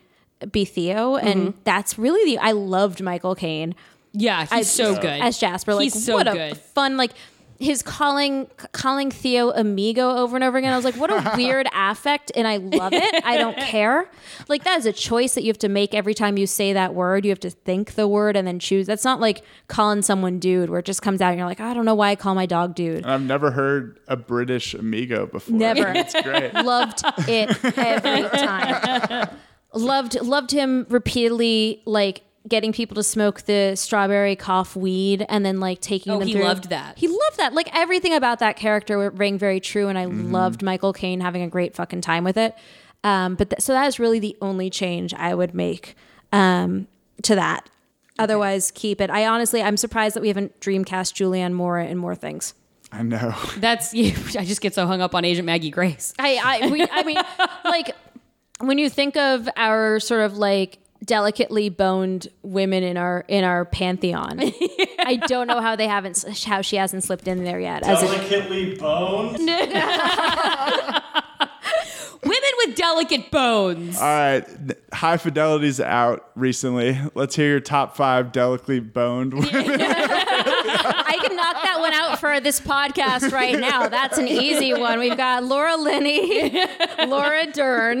be 0.52 0.64
Theo. 0.64 1.16
And 1.16 1.54
that's 1.64 1.98
really 1.98 2.32
the. 2.32 2.38
I 2.38 2.52
loved 2.52 3.00
Michael 3.02 3.34
Caine 3.34 3.74
Yeah, 4.12 4.42
he's 4.42 4.52
I- 4.52 4.62
so 4.62 4.94
good 4.94 5.20
as 5.22 5.38
Jasper. 5.38 5.74
Like 5.74 5.84
he's 5.84 6.04
so 6.04 6.14
what 6.14 6.28
a 6.28 6.32
good. 6.32 6.56
fun 6.58 6.96
like 6.98 7.12
his 7.58 7.82
calling 7.82 8.48
calling 8.72 9.10
Theo 9.10 9.50
amigo 9.50 10.16
over 10.16 10.36
and 10.36 10.44
over 10.44 10.58
again. 10.58 10.72
I 10.72 10.76
was 10.76 10.84
like, 10.84 10.96
what 10.96 11.10
a 11.10 11.32
weird 11.36 11.66
affect, 11.74 12.32
and 12.34 12.46
I 12.46 12.56
love 12.58 12.92
it. 12.92 13.24
I 13.24 13.36
don't 13.38 13.56
care. 13.56 14.10
Like 14.48 14.64
that 14.64 14.78
is 14.78 14.86
a 14.86 14.92
choice 14.92 15.34
that 15.34 15.42
you 15.42 15.48
have 15.48 15.58
to 15.58 15.68
make 15.68 15.94
every 15.94 16.14
time 16.14 16.36
you 16.36 16.46
say 16.46 16.72
that 16.72 16.94
word. 16.94 17.24
You 17.24 17.30
have 17.30 17.40
to 17.40 17.50
think 17.50 17.94
the 17.94 18.06
word 18.08 18.36
and 18.36 18.46
then 18.46 18.58
choose. 18.58 18.86
That's 18.86 19.04
not 19.04 19.20
like 19.20 19.42
calling 19.68 20.02
someone 20.02 20.38
dude, 20.38 20.70
where 20.70 20.80
it 20.80 20.84
just 20.84 21.02
comes 21.02 21.20
out 21.20 21.30
and 21.30 21.38
you're 21.38 21.48
like, 21.48 21.60
I 21.60 21.74
don't 21.74 21.84
know 21.84 21.94
why 21.94 22.10
I 22.10 22.16
call 22.16 22.34
my 22.34 22.46
dog 22.46 22.74
dude. 22.74 22.98
And 22.98 23.06
I've 23.06 23.22
never 23.22 23.50
heard 23.50 23.98
a 24.08 24.16
British 24.16 24.74
amigo 24.74 25.26
before. 25.26 25.56
Never. 25.56 25.86
It's 25.96 26.14
great. 26.22 26.52
loved 26.54 27.02
it 27.26 27.64
every 27.78 28.28
time. 28.38 29.28
loved 29.72 30.20
loved 30.20 30.50
him 30.50 30.86
repeatedly, 30.88 31.82
like 31.86 32.22
getting 32.48 32.72
people 32.72 32.94
to 32.94 33.02
smoke 33.02 33.42
the 33.42 33.74
strawberry 33.76 34.36
cough 34.36 34.76
weed 34.76 35.26
and 35.28 35.44
then 35.44 35.58
like 35.60 35.80
taking 35.80 36.12
Oh, 36.12 36.18
them 36.18 36.28
he 36.28 36.34
through. 36.34 36.44
loved 36.44 36.68
that. 36.70 36.96
He 36.98 37.08
loved 37.08 37.36
that. 37.38 37.52
Like 37.54 37.68
everything 37.74 38.14
about 38.14 38.38
that 38.38 38.56
character 38.56 39.10
rang 39.10 39.38
very 39.38 39.60
true, 39.60 39.88
and 39.88 39.98
I 39.98 40.04
loved 40.04 40.62
Michael 40.62 40.92
Caine 40.92 41.20
having 41.20 41.42
a 41.42 41.48
great 41.48 41.74
fucking 41.74 42.00
time 42.02 42.24
with 42.24 42.36
it. 42.36 42.54
Um, 43.04 43.34
but 43.34 43.50
th- 43.50 43.60
so 43.62 43.72
that 43.72 43.86
is 43.86 43.98
really 43.98 44.18
the 44.18 44.36
only 44.40 44.70
change 44.70 45.12
I 45.14 45.34
would 45.34 45.54
make 45.54 45.94
um, 46.32 46.86
to 47.22 47.34
that. 47.34 47.68
Otherwise, 48.18 48.70
keep 48.74 49.00
it. 49.00 49.10
I 49.10 49.26
honestly, 49.26 49.62
I'm 49.62 49.76
surprised 49.76 50.16
that 50.16 50.22
we 50.22 50.28
haven't 50.28 50.58
Dreamcast 50.60 51.14
Julianne 51.14 51.52
Moore 51.52 51.78
in 51.78 51.98
more 51.98 52.14
things. 52.14 52.54
I 52.90 53.02
know. 53.02 53.34
That's 53.58 53.92
you. 53.92 54.12
I 54.38 54.44
just 54.44 54.60
get 54.60 54.72
so 54.74 54.86
hung 54.86 55.00
up 55.02 55.14
on 55.14 55.24
Agent 55.24 55.44
Maggie 55.46 55.70
Grace. 55.70 56.14
I 56.18 56.60
I 56.62 56.70
we, 56.70 56.86
I 56.90 57.02
mean 57.02 57.18
like 57.64 57.94
when 58.60 58.78
you 58.78 58.88
think 58.88 59.16
of 59.16 59.48
our 59.56 60.00
sort 60.00 60.22
of 60.22 60.38
like 60.38 60.78
delicately 61.06 61.68
boned 61.68 62.28
women 62.42 62.82
in 62.82 62.96
our 62.96 63.24
in 63.28 63.44
our 63.44 63.64
pantheon, 63.64 64.40
I 64.98 65.16
don't 65.26 65.46
know 65.46 65.60
how 65.60 65.76
they 65.76 65.86
haven't 65.86 66.24
how 66.44 66.60
she 66.62 66.76
hasn't 66.76 67.04
slipped 67.04 67.28
in 67.28 67.44
there 67.44 67.60
yet. 67.60 67.84
As 67.84 68.02
a, 68.02 68.06
Delicately 68.06 68.74
boned. 68.76 69.38
Women 72.28 72.50
with 72.66 72.76
delicate 72.76 73.30
bones. 73.30 73.96
All 73.98 74.02
right. 74.04 74.44
High 74.92 75.16
Fidelity's 75.16 75.80
out 75.80 76.30
recently. 76.34 76.98
Let's 77.14 77.36
hear 77.36 77.48
your 77.48 77.60
top 77.60 77.96
five 77.96 78.32
delicately 78.32 78.80
boned 78.80 79.34
women. 79.34 79.52
I 79.54 81.18
can 81.22 81.36
knock 81.36 81.62
that 81.62 81.76
one 81.80 81.92
out 81.92 82.18
for 82.18 82.40
this 82.40 82.60
podcast 82.60 83.32
right 83.32 83.58
now. 83.58 83.88
That's 83.88 84.18
an 84.18 84.28
easy 84.28 84.72
one. 84.74 84.98
We've 84.98 85.16
got 85.16 85.44
Laura 85.44 85.76
Linney, 85.76 86.50
Laura 87.06 87.46
Dern, 87.52 88.00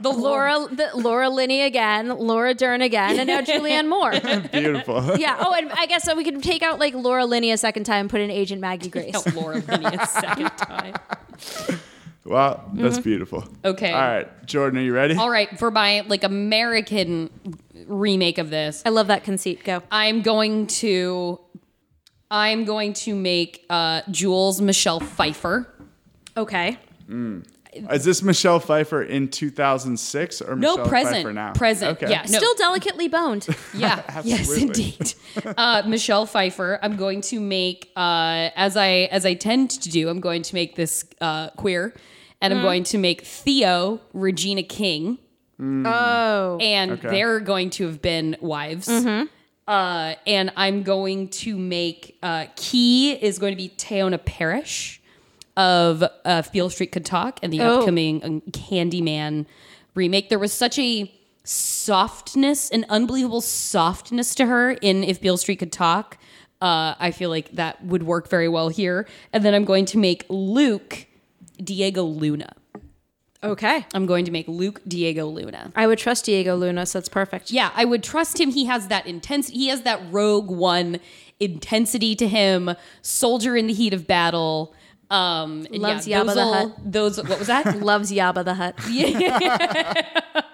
the 0.00 0.10
Laura 0.14 0.66
the, 0.70 0.90
Laura 0.94 1.28
Linney 1.30 1.62
again, 1.62 2.08
Laura 2.08 2.54
Dern 2.54 2.82
again, 2.82 3.18
and 3.18 3.26
now 3.26 3.40
Julianne 3.40 3.88
Moore. 3.88 4.12
Beautiful. 4.50 5.16
Yeah. 5.18 5.36
Oh, 5.40 5.54
and 5.54 5.70
I 5.72 5.86
guess 5.86 6.04
so 6.04 6.14
we 6.14 6.24
could 6.24 6.42
take 6.42 6.62
out 6.62 6.78
like 6.78 6.94
Laura 6.94 7.24
Linney 7.26 7.50
a 7.50 7.56
second 7.58 7.84
time 7.84 8.00
and 8.02 8.10
put 8.10 8.20
in 8.20 8.30
Agent 8.30 8.60
Maggie 8.60 8.90
Grace. 8.90 9.14
Laura 9.34 9.58
Linney 9.58 9.86
a 9.96 10.06
second 10.06 10.50
time. 10.56 10.94
Well, 12.28 12.70
that's 12.74 12.98
beautiful. 12.98 13.44
Okay. 13.64 13.92
All 13.92 14.00
right. 14.00 14.46
Jordan, 14.46 14.78
are 14.78 14.82
you 14.82 14.92
ready? 14.92 15.14
All 15.16 15.30
right, 15.30 15.58
for 15.58 15.70
my 15.70 16.02
like 16.02 16.24
American 16.24 17.30
remake 17.86 18.38
of 18.38 18.50
this, 18.50 18.82
I 18.84 18.90
love 18.90 19.06
that 19.06 19.24
conceit. 19.24 19.64
Go. 19.64 19.82
I'm 19.90 20.20
going 20.22 20.66
to 20.66 21.40
I'm 22.30 22.64
going 22.64 22.92
to 22.94 23.14
make 23.14 23.64
uh 23.70 24.02
Jules 24.10 24.60
Michelle 24.60 25.00
Pfeiffer. 25.00 25.66
Okay. 26.36 26.78
Is 27.90 28.04
this 28.04 28.22
Michelle 28.22 28.60
Pfeiffer 28.60 29.02
in 29.02 29.28
2006 29.28 30.42
or 30.42 30.56
No, 30.56 30.72
Michelle 30.76 30.88
present. 30.88 31.16
Pfeiffer 31.16 31.32
now? 31.32 31.52
Present. 31.52 31.96
Okay. 32.02 32.10
Yeah. 32.10 32.22
No. 32.28 32.38
Still 32.38 32.54
delicately 32.54 33.08
boned. 33.08 33.46
Yeah. 33.74 34.02
yes, 34.24 34.50
indeed. 34.56 35.14
Uh, 35.44 35.82
Michelle 35.86 36.26
Pfeiffer. 36.26 36.78
I'm 36.82 36.96
going 36.96 37.20
to 37.22 37.38
make 37.40 37.90
uh, 37.96 38.50
as 38.56 38.76
I 38.76 39.08
as 39.12 39.24
I 39.24 39.34
tend 39.34 39.70
to 39.70 39.88
do. 39.88 40.08
I'm 40.08 40.20
going 40.20 40.42
to 40.42 40.54
make 40.54 40.74
this 40.74 41.04
uh, 41.20 41.50
queer, 41.50 41.94
and 42.40 42.54
I'm 42.54 42.62
going 42.62 42.84
to 42.84 42.98
make 42.98 43.22
Theo 43.22 44.00
Regina 44.12 44.62
King, 44.62 45.18
oh. 45.60 46.58
and 46.60 46.92
Okay. 46.92 47.08
they're 47.08 47.40
going 47.40 47.70
to 47.70 47.86
have 47.86 48.00
been 48.02 48.36
wives. 48.40 48.88
Uh, 48.88 50.14
and 50.26 50.50
I'm 50.56 50.82
going 50.82 51.28
to 51.28 51.58
make 51.58 52.16
uh, 52.22 52.46
Kee 52.56 53.12
is 53.12 53.38
going 53.38 53.52
to 53.52 53.56
be 53.56 53.68
Teyonah 53.68 54.24
Parris 54.24 54.98
of 55.58 56.02
uh, 56.24 56.42
Beale 56.52 56.70
Street 56.70 56.90
Could 56.92 57.04
Talk 57.04 57.38
and 57.42 57.52
the 57.52 57.60
Oh. 57.60 57.80
upcoming 57.80 58.24
um, 58.24 58.40
Candyman 58.50 59.44
remake. 59.94 60.30
There 60.30 60.38
was 60.38 60.54
such 60.54 60.78
a 60.78 61.12
softness, 61.44 62.70
an 62.70 62.86
unbelievable 62.88 63.40
softness 63.40 64.34
to 64.36 64.46
her 64.46 64.70
in 64.72 65.04
If 65.04 65.20
Beale 65.20 65.36
Street 65.36 65.56
Could 65.58 65.72
Talk. 65.72 66.16
Uh, 66.62 66.94
I 66.98 67.10
feel 67.10 67.28
like 67.30 67.52
that 67.52 67.84
would 67.84 68.04
work 68.04 68.28
very 68.30 68.48
well 68.48 68.68
here. 68.70 69.06
And 69.32 69.44
then 69.44 69.54
I'm 69.54 69.64
going 69.64 69.84
to 69.86 69.98
make 69.98 70.24
Luke 70.28 71.06
Diego 71.62 72.04
Luna. 72.04 72.52
Okay. 73.42 73.86
I'm 73.94 74.06
going 74.06 74.24
to 74.24 74.32
make 74.32 74.48
Luke 74.48 74.80
Diego 74.86 75.26
Luna. 75.26 75.72
I 75.76 75.86
would 75.86 75.98
trust 75.98 76.24
Diego 76.24 76.56
Luna, 76.56 76.86
so 76.86 76.98
that's 76.98 77.08
perfect. 77.08 77.52
Yeah, 77.52 77.70
I 77.76 77.84
would 77.84 78.02
trust 78.02 78.40
him. 78.40 78.50
He 78.50 78.64
has 78.64 78.88
that 78.88 79.06
intense. 79.06 79.48
He 79.48 79.68
has 79.68 79.82
that 79.82 80.00
Rogue 80.10 80.50
One 80.50 80.98
intensity 81.38 82.16
to 82.16 82.26
him. 82.26 82.70
Soldier 83.00 83.56
in 83.56 83.68
the 83.68 83.74
heat 83.74 83.94
of 83.94 84.08
battle. 84.08 84.74
Um, 85.10 85.66
Loves 85.70 86.06
yeah, 86.08 86.22
those 86.24 86.34
the 86.34 86.40
all- 86.42 86.68
Hutt. 86.68 86.92
Those 86.92 87.16
what 87.22 87.38
was 87.38 87.46
that? 87.46 87.76
Loves 87.80 88.10
Yabba 88.12 88.44
the 88.44 88.54
Hutt. 88.54 88.74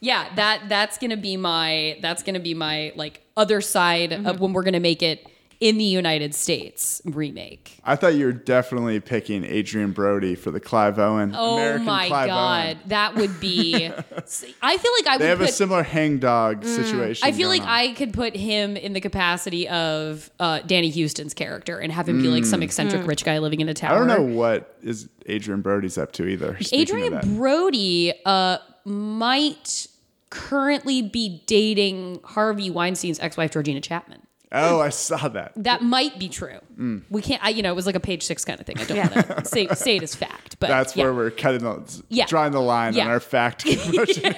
yeah, 0.00 0.34
that 0.34 0.64
that's 0.68 0.98
gonna 0.98 1.16
be 1.16 1.36
my 1.36 1.98
that's 2.02 2.22
gonna 2.22 2.40
be 2.40 2.54
my 2.54 2.92
like 2.96 3.24
other 3.36 3.60
side 3.60 4.12
of 4.12 4.40
when 4.40 4.52
we're 4.52 4.64
gonna 4.64 4.80
make 4.80 5.02
it 5.02 5.26
in 5.62 5.78
the 5.78 5.84
United 5.84 6.34
States 6.34 7.00
remake. 7.04 7.78
I 7.84 7.94
thought 7.94 8.14
you 8.14 8.26
were 8.26 8.32
definitely 8.32 8.98
picking 8.98 9.44
Adrien 9.44 9.92
Brody 9.92 10.34
for 10.34 10.50
the 10.50 10.58
Clive 10.58 10.98
Owen. 10.98 11.34
Oh 11.36 11.54
American 11.54 11.86
my 11.86 12.08
Clive 12.08 12.26
god, 12.26 12.66
Owen. 12.66 12.78
that 12.86 13.14
would 13.14 13.38
be. 13.38 13.86
I 14.60 14.76
feel 14.76 14.92
like 14.92 15.06
I 15.06 15.18
They 15.18 15.24
would 15.26 15.28
have 15.28 15.38
put. 15.38 15.48
a 15.50 15.52
similar 15.52 15.84
hangdog 15.84 16.64
situation. 16.64 17.24
I 17.28 17.30
feel 17.30 17.46
going 17.48 17.60
like 17.60 17.68
on. 17.68 17.74
I 17.74 17.92
could 17.94 18.12
put 18.12 18.34
him 18.34 18.76
in 18.76 18.92
the 18.92 19.00
capacity 19.00 19.68
of 19.68 20.32
uh, 20.40 20.62
Danny 20.66 20.90
Huston's 20.90 21.32
character 21.32 21.78
and 21.78 21.92
have 21.92 22.08
him 22.08 22.20
be 22.20 22.26
like 22.26 22.44
some 22.44 22.60
eccentric 22.64 23.06
rich 23.06 23.24
guy 23.24 23.38
living 23.38 23.60
in 23.60 23.68
a 23.68 23.74
tower. 23.74 24.00
Mm. 24.00 24.10
I 24.10 24.16
don't 24.16 24.30
know 24.30 24.36
what 24.36 24.76
is 24.82 25.08
Adrien 25.30 25.62
Brody's 25.62 25.96
up 25.96 26.10
to 26.14 26.26
either. 26.26 26.58
Adrien. 26.72 27.36
Brody 27.36 28.12
uh, 28.26 28.58
might 28.84 29.86
currently 30.30 31.02
be 31.02 31.40
dating 31.46 32.18
Harvey 32.24 32.68
Weinstein's 32.68 33.20
ex-wife 33.20 33.52
Georgina 33.52 33.80
Chapman. 33.80 34.21
Oh, 34.54 34.80
I 34.80 34.90
saw 34.90 35.28
that. 35.28 35.52
That 35.56 35.82
might 35.82 36.18
be 36.18 36.28
true. 36.28 36.58
Mm. 36.78 37.02
We 37.10 37.22
can't. 37.22 37.42
I, 37.42 37.48
you 37.50 37.62
know, 37.62 37.72
it 37.72 37.76
was 37.76 37.86
like 37.86 37.94
a 37.94 38.00
page 38.00 38.22
six 38.22 38.44
kind 38.44 38.60
of 38.60 38.66
thing. 38.66 38.78
I 38.78 38.84
don't 38.84 38.96
Yeah. 38.98 39.08
want 39.14 39.26
to 39.38 39.44
say 39.46 39.66
say 39.68 39.96
it 39.96 40.02
as 40.02 40.14
fact, 40.14 40.58
but 40.60 40.68
That's 40.68 40.94
yeah. 40.94 41.04
where 41.04 41.14
we're 41.14 41.30
cutting 41.30 41.62
the 41.62 42.02
Yeah. 42.10 42.26
drawing 42.26 42.52
the 42.52 42.60
line 42.60 42.92
Yeah. 42.94 43.04
on 43.06 43.10
our 43.10 43.20
fact 43.20 43.64
promotion. 43.84 44.34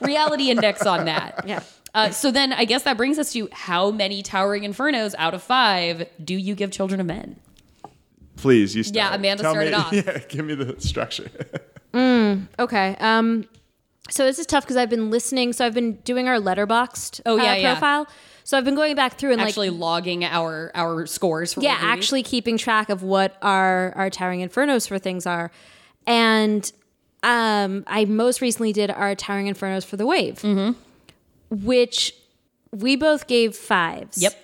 reality 0.00 0.50
index 0.50 0.86
on 0.86 1.04
that. 1.04 1.44
Yeah. 1.46 1.60
Uh, 1.94 2.08
so 2.10 2.30
then 2.30 2.54
I 2.54 2.64
guess 2.64 2.84
that 2.84 2.96
brings 2.96 3.18
us 3.18 3.32
to 3.34 3.50
how 3.52 3.90
many 3.90 4.22
Towering 4.22 4.62
Infernos 4.62 5.14
out 5.18 5.34
of 5.34 5.42
five 5.42 6.08
do 6.24 6.34
you 6.34 6.54
give 6.54 6.70
Children 6.70 7.00
of 7.00 7.06
Men? 7.06 7.36
Please, 8.36 8.74
you 8.74 8.82
start. 8.82 8.96
Yeah, 8.96 9.14
Amanda 9.14 9.42
Tell 9.42 9.52
started 9.52 9.72
me, 9.72 9.76
off. 9.76 9.92
Yeah, 9.92 10.18
give 10.28 10.46
me 10.46 10.54
the 10.54 10.80
structure. 10.80 11.30
Okay. 11.94 12.96
Um, 12.98 13.44
so 14.10 14.24
this 14.24 14.38
is 14.38 14.46
tough 14.46 14.64
because 14.64 14.76
I've 14.76 14.88
been 14.90 15.10
listening. 15.10 15.52
So 15.52 15.66
I've 15.66 15.74
been 15.74 15.96
doing 15.96 16.28
our 16.28 16.36
Letterboxd 16.38 17.20
Oh, 17.26 17.36
yeah, 17.36 17.52
uh, 17.52 17.54
yeah. 17.56 17.74
So 18.52 18.58
I've 18.58 18.66
been 18.66 18.74
going 18.74 18.94
back 18.94 19.14
through 19.16 19.32
and 19.32 19.40
Actually 19.40 19.70
like 19.70 19.80
logging 19.80 20.24
our 20.26 20.70
our 20.74 21.06
scores 21.06 21.54
for 21.54 21.62
yeah, 21.62 21.70
all 21.70 21.76
the 21.76 21.86
movies. 21.86 21.98
actually 21.98 22.22
keeping 22.22 22.58
track 22.58 22.90
of 22.90 23.02
what 23.02 23.38
our 23.40 23.94
our 23.96 24.10
towering 24.10 24.46
infernos 24.46 24.86
for 24.86 24.98
things 24.98 25.24
are, 25.24 25.50
and 26.06 26.70
um, 27.22 27.82
I 27.86 28.04
most 28.04 28.42
recently 28.42 28.74
did 28.74 28.90
our 28.90 29.14
towering 29.14 29.46
infernos 29.46 29.86
for 29.86 29.96
the 29.96 30.04
wave, 30.04 30.40
Mm-hmm. 30.42 30.72
which 31.64 32.14
we 32.72 32.94
both 32.94 33.26
gave 33.26 33.56
fives. 33.56 34.20
Yep. 34.20 34.34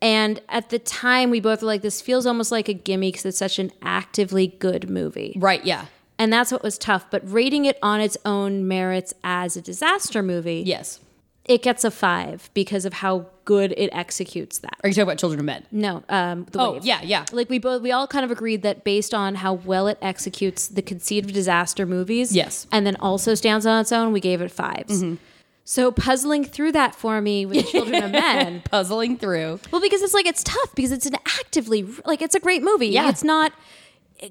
And 0.00 0.40
at 0.48 0.70
the 0.70 0.78
time, 0.78 1.30
we 1.30 1.40
both 1.40 1.60
were 1.60 1.66
like, 1.66 1.82
"This 1.82 2.00
feels 2.00 2.24
almost 2.24 2.52
like 2.52 2.68
a 2.68 2.72
gimme 2.72 3.08
because 3.10 3.26
it's 3.26 3.38
such 3.38 3.58
an 3.58 3.72
actively 3.82 4.46
good 4.46 4.88
movie." 4.88 5.32
Right. 5.40 5.64
Yeah. 5.64 5.86
And 6.20 6.32
that's 6.32 6.52
what 6.52 6.62
was 6.62 6.78
tough. 6.78 7.10
But 7.10 7.28
rating 7.28 7.64
it 7.64 7.80
on 7.82 8.00
its 8.00 8.16
own 8.24 8.68
merits 8.68 9.12
as 9.24 9.56
a 9.56 9.60
disaster 9.60 10.22
movie, 10.22 10.62
Yes. 10.64 11.00
It 11.46 11.62
gets 11.62 11.84
a 11.84 11.90
five 11.90 12.50
because 12.54 12.84
of 12.84 12.92
how 12.92 13.26
good 13.44 13.72
it 13.76 13.88
executes 13.92 14.58
that. 14.58 14.76
Are 14.82 14.88
you 14.88 14.94
talking 14.94 15.02
about 15.04 15.18
Children 15.18 15.38
of 15.40 15.46
Men? 15.46 15.64
No, 15.70 16.02
um, 16.08 16.46
the 16.50 16.60
Oh, 16.60 16.72
wave. 16.72 16.84
yeah, 16.84 17.00
yeah. 17.02 17.24
Like 17.32 17.48
we 17.48 17.58
both, 17.60 17.82
we 17.82 17.92
all 17.92 18.06
kind 18.08 18.24
of 18.24 18.30
agreed 18.32 18.62
that 18.62 18.82
based 18.82 19.14
on 19.14 19.36
how 19.36 19.52
well 19.54 19.86
it 19.86 19.98
executes 20.02 20.66
the 20.66 20.82
conceit 20.82 21.24
of 21.24 21.32
disaster 21.32 21.86
movies, 21.86 22.34
Yes. 22.34 22.66
and 22.72 22.84
then 22.86 22.96
also 22.96 23.34
stands 23.34 23.64
on 23.64 23.80
its 23.80 23.92
own, 23.92 24.12
we 24.12 24.18
gave 24.20 24.40
it 24.40 24.50
5s 24.50 25.18
So 25.64 25.92
puzzling 25.92 26.44
through 26.44 26.72
that 26.72 26.94
for 26.94 27.20
me 27.20 27.46
with 27.46 27.66
Children 27.70 28.02
of 28.04 28.10
Men. 28.12 28.62
Puzzling 28.70 29.16
through. 29.16 29.60
Well, 29.70 29.80
because 29.80 30.02
it's 30.02 30.14
like 30.14 30.26
it's 30.26 30.42
tough 30.44 30.74
because 30.74 30.92
it's 30.92 31.06
an 31.06 31.14
actively 31.40 31.86
like 32.04 32.22
it's 32.22 32.34
a 32.34 32.40
great 32.40 32.62
movie. 32.62 32.88
Yeah. 32.88 33.08
It's 33.08 33.24
not 33.24 33.52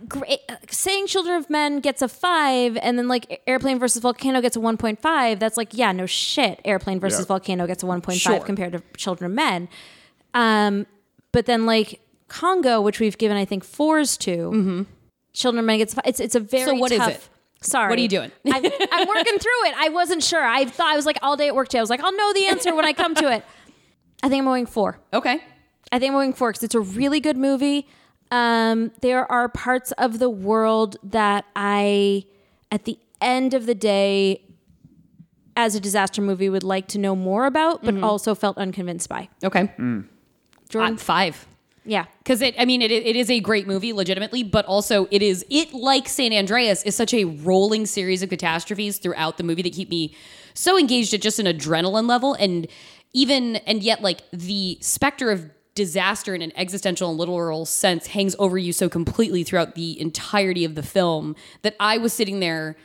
great. 0.08 0.40
Saying 0.70 1.08
Children 1.08 1.38
of 1.38 1.50
Men 1.50 1.80
gets 1.80 2.02
a 2.02 2.08
five, 2.08 2.78
and 2.78 2.98
then 2.98 3.08
like 3.08 3.42
Airplane 3.48 3.80
versus 3.80 4.02
Volcano 4.02 4.42
gets 4.42 4.56
a 4.56 4.60
one 4.60 4.78
point 4.78 5.02
five. 5.02 5.40
That's 5.40 5.58
like 5.58 5.70
yeah, 5.74 5.92
no 5.92 6.06
shit. 6.06 6.60
Airplane 6.66 7.00
versus 7.00 7.22
Yeah. 7.22 7.26
Volcano 7.28 7.68
gets 7.68 7.84
a 7.84 7.86
one 7.86 8.02
point 8.02 8.20
five 8.22 8.38
Sure. 8.38 8.46
compared 8.46 8.74
to 8.74 8.82
Children 8.98 9.32
of 9.32 9.36
Men. 9.36 9.70
Um, 10.34 10.86
but 11.32 11.46
then 11.46 11.66
like 11.66 12.00
Congo, 12.28 12.82
which 12.82 13.00
we've 13.00 13.18
given 13.18 13.38
I 13.38 13.46
think 13.46 13.64
fours 13.64 14.18
to, 14.18 14.86
Children 15.34 15.60
of 15.60 15.66
Men 15.66 15.78
gets 15.78 15.94
a 15.94 15.96
five. 15.98 16.06
It's 16.08 16.20
it's 16.20 16.36
a 16.36 16.40
very 16.40 16.64
Mm-hmm. 16.64 16.76
So 16.78 16.82
what 16.82 16.92
is 16.92 16.98
tough. 17.00 17.10
it? 17.10 17.30
Sorry, 17.62 17.90
What 17.90 17.98
are 17.98 18.02
you 18.02 18.08
doing? 18.08 18.32
I'm, 18.46 18.64
I'm 18.92 19.08
working 19.08 19.40
through 19.40 19.66
it. 19.68 19.74
I 19.78 19.90
wasn't 19.90 20.24
sure. 20.24 20.44
I 20.44 20.66
thought 20.66 20.88
I 20.94 20.96
was 20.96 21.06
like 21.08 21.18
all 21.24 21.36
day 21.36 21.48
at 21.48 21.56
work 21.56 21.68
today. 21.68 21.80
I 21.80 21.82
was 21.82 21.90
like, 21.90 22.04
I'll 22.04 22.16
know 22.16 22.32
the 22.34 22.46
answer 22.48 22.76
when 22.76 22.86
I 22.86 22.94
come 22.94 23.16
to 23.16 23.32
it. 23.32 23.44
I 24.24 24.30
think 24.30 24.40
I'm 24.42 24.46
going 24.46 24.66
four. 24.68 25.00
Okay. 25.14 25.40
I 25.92 25.98
think 26.00 26.10
I'm 26.12 26.16
going 26.16 26.34
four 26.34 26.50
because 26.52 26.64
it's 26.64 26.76
a 26.76 26.80
really 26.80 27.20
good 27.20 27.38
movie. 27.38 27.88
Um, 28.32 28.92
there 29.02 29.30
are 29.32 29.48
parts 29.50 29.92
of 29.94 30.20
the 30.20 30.30
world 30.30 30.98
that 31.04 31.46
I, 31.56 32.26
at 32.72 32.86
the 32.86 32.98
end 33.22 33.54
of 33.54 33.66
the 33.66 33.76
day, 33.76 34.42
as 35.56 35.76
a 35.76 35.80
disaster 35.80 36.22
movie, 36.22 36.50
would 36.50 36.64
like 36.64 36.88
to 36.90 36.98
know 37.00 37.16
more 37.16 37.46
about, 37.46 37.84
but 37.84 37.98
also 38.04 38.36
felt 38.36 38.58
unconvinced 38.58 39.08
by. 39.08 39.30
Okay. 39.44 39.72
Jordan, 40.70 40.96
Uh, 40.96 40.98
five. 40.98 41.48
yeah, 41.86 42.06
Because 42.18 42.42
it, 42.42 42.56
I 42.60 42.66
mean, 42.66 42.82
it, 42.82 42.92
it 42.92 43.16
is 43.16 43.30
a 43.30 43.40
great 43.40 43.68
movie, 43.68 43.94
legitimately, 43.94 44.44
but 44.44 44.66
also 44.66 45.08
it 45.12 45.22
is, 45.22 45.46
it 45.50 45.74
like 45.74 46.10
San 46.10 46.34
Andreas 46.34 46.84
is 46.84 46.96
such 46.96 47.14
a 47.14 47.24
rolling 47.26 47.86
series 47.86 48.22
of 48.24 48.30
catastrophes 48.30 48.98
throughout 48.98 49.38
the 49.38 49.44
movie 49.44 49.62
that 49.62 49.72
keep 49.74 49.90
me 49.90 50.14
so 50.56 50.78
engaged 50.78 51.14
at 51.14 51.22
just 51.22 51.40
an 51.40 51.46
adrenaline 51.46 52.08
level. 52.08 52.34
And 52.34 52.68
even, 53.14 53.58
and 53.58 53.82
yet, 53.82 54.02
like, 54.02 54.22
the 54.32 54.78
specter 54.82 55.32
of 55.32 55.50
disaster 55.76 56.34
in 56.34 56.42
an 56.42 56.54
existential 56.56 57.10
and 57.10 57.20
literal 57.20 57.66
sense 57.66 58.08
hangs 58.08 58.36
over 58.40 58.58
you 58.58 58.74
so 58.74 58.90
completely 58.90 59.44
throughout 59.44 59.76
the 59.76 60.00
entirety 60.00 60.66
of 60.66 60.76
the 60.76 60.84
film 60.84 61.36
that 61.62 61.76
I 61.80 61.98
was 61.98 62.14
sitting 62.14 62.40
there 62.40 62.76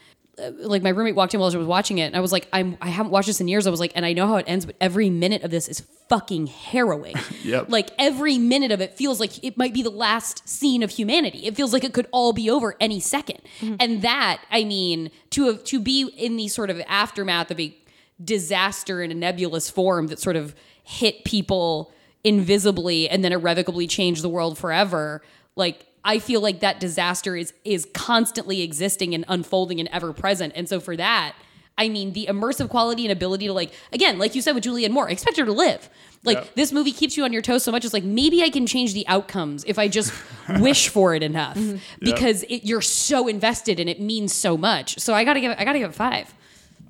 uh, 0.40 0.50
like 0.58 0.82
my 0.82 0.90
roommate 0.90 1.14
walked 1.14 1.34
in 1.34 1.40
while 1.40 1.50
I 1.52 1.56
was 1.56 1.66
watching 1.66 1.98
it, 1.98 2.04
and 2.04 2.16
I 2.16 2.20
was 2.20 2.32
like, 2.32 2.48
I'm 2.52 2.76
I 2.80 2.88
haven't 2.88 3.12
watched 3.12 3.26
this 3.26 3.40
in 3.40 3.48
years. 3.48 3.66
I 3.66 3.70
was 3.70 3.80
like, 3.80 3.92
and 3.94 4.06
I 4.06 4.12
know 4.12 4.26
how 4.26 4.36
it 4.36 4.44
ends, 4.46 4.64
but 4.64 4.76
every 4.80 5.10
minute 5.10 5.42
of 5.42 5.50
this 5.50 5.68
is 5.68 5.80
fucking 6.08 6.48
harrowing. 6.48 7.16
Yep. 7.42 7.66
Like 7.70 7.90
every 7.98 8.36
minute 8.38 8.70
of 8.70 8.82
it 8.82 8.94
feels 8.94 9.18
like 9.18 9.42
it 9.42 9.56
might 9.56 9.72
be 9.72 9.82
the 9.82 9.90
last 9.90 10.46
scene 10.46 10.82
of 10.82 10.90
humanity. 10.90 11.46
It 11.46 11.56
feels 11.56 11.72
like 11.72 11.84
it 11.84 11.94
could 11.94 12.06
all 12.12 12.34
be 12.34 12.50
over 12.50 12.76
any 12.78 13.00
2nd 13.00 13.40
mm-hmm. 13.60 13.76
And 13.80 14.02
that, 14.02 14.42
I 14.50 14.64
mean, 14.64 15.10
to 15.30 15.46
have, 15.46 15.64
to 15.64 15.80
be 15.80 16.02
in 16.16 16.36
the 16.36 16.48
sort 16.48 16.68
of 16.68 16.82
aftermath 16.86 17.50
of 17.50 17.58
a 17.58 17.74
disaster 18.22 19.02
in 19.02 19.10
a 19.10 19.14
nebulous 19.14 19.70
form 19.70 20.08
that 20.08 20.18
sort 20.18 20.36
of 20.36 20.54
hit 20.84 21.24
people 21.24 21.92
invisibly 22.24 23.08
and 23.08 23.24
then 23.24 23.32
irrevocably 23.32 23.86
change 23.86 24.22
the 24.22 24.28
world 24.28 24.58
forever, 24.58 25.22
like 25.56 25.86
I 26.04 26.18
feel 26.18 26.40
like 26.40 26.60
that 26.60 26.80
disaster 26.80 27.36
is 27.36 27.52
is 27.64 27.86
constantly 27.92 28.62
existing 28.62 29.14
and 29.14 29.24
unfolding 29.28 29.80
and 29.80 29.88
ever 29.92 30.12
present. 30.12 30.52
And 30.56 30.68
so 30.68 30.80
for 30.80 30.96
that, 30.96 31.34
I 31.76 31.88
mean 31.88 32.12
the 32.12 32.26
immersive 32.26 32.68
quality 32.68 33.04
and 33.04 33.12
ability 33.12 33.46
to 33.46 33.52
like 33.52 33.72
again, 33.92 34.18
like 34.18 34.34
you 34.34 34.42
said 34.42 34.54
with 34.54 34.64
Julianne 34.64 34.90
Moore, 34.90 35.08
expect 35.08 35.36
her 35.38 35.44
to 35.44 35.52
live. 35.52 35.88
Like 36.22 36.54
this 36.54 36.70
movie 36.70 36.92
keeps 36.92 37.16
you 37.16 37.24
on 37.24 37.32
your 37.32 37.40
toes 37.40 37.62
so 37.62 37.72
much. 37.72 37.84
It's 37.84 37.94
like 37.94 38.04
maybe 38.04 38.42
I 38.42 38.50
can 38.50 38.66
change 38.66 38.92
the 38.92 39.06
outcomes 39.08 39.64
if 39.64 39.78
I 39.78 39.88
just 39.88 40.12
wish 40.60 40.88
for 40.88 41.14
it 41.14 41.22
enough 41.22 41.56
mm-hmm. 41.56 41.78
because 42.00 42.42
it, 42.44 42.64
you're 42.64 42.82
so 42.82 43.26
invested 43.26 43.80
and 43.80 43.88
it 43.88 44.00
means 44.00 44.34
so 44.34 44.56
much. 44.56 44.98
So 44.98 45.14
I 45.14 45.24
gotta 45.24 45.40
give 45.40 45.52
it, 45.52 45.58
I 45.58 45.64
gotta 45.64 45.78
give 45.78 45.90
it 45.90 45.94
five. 45.94 46.34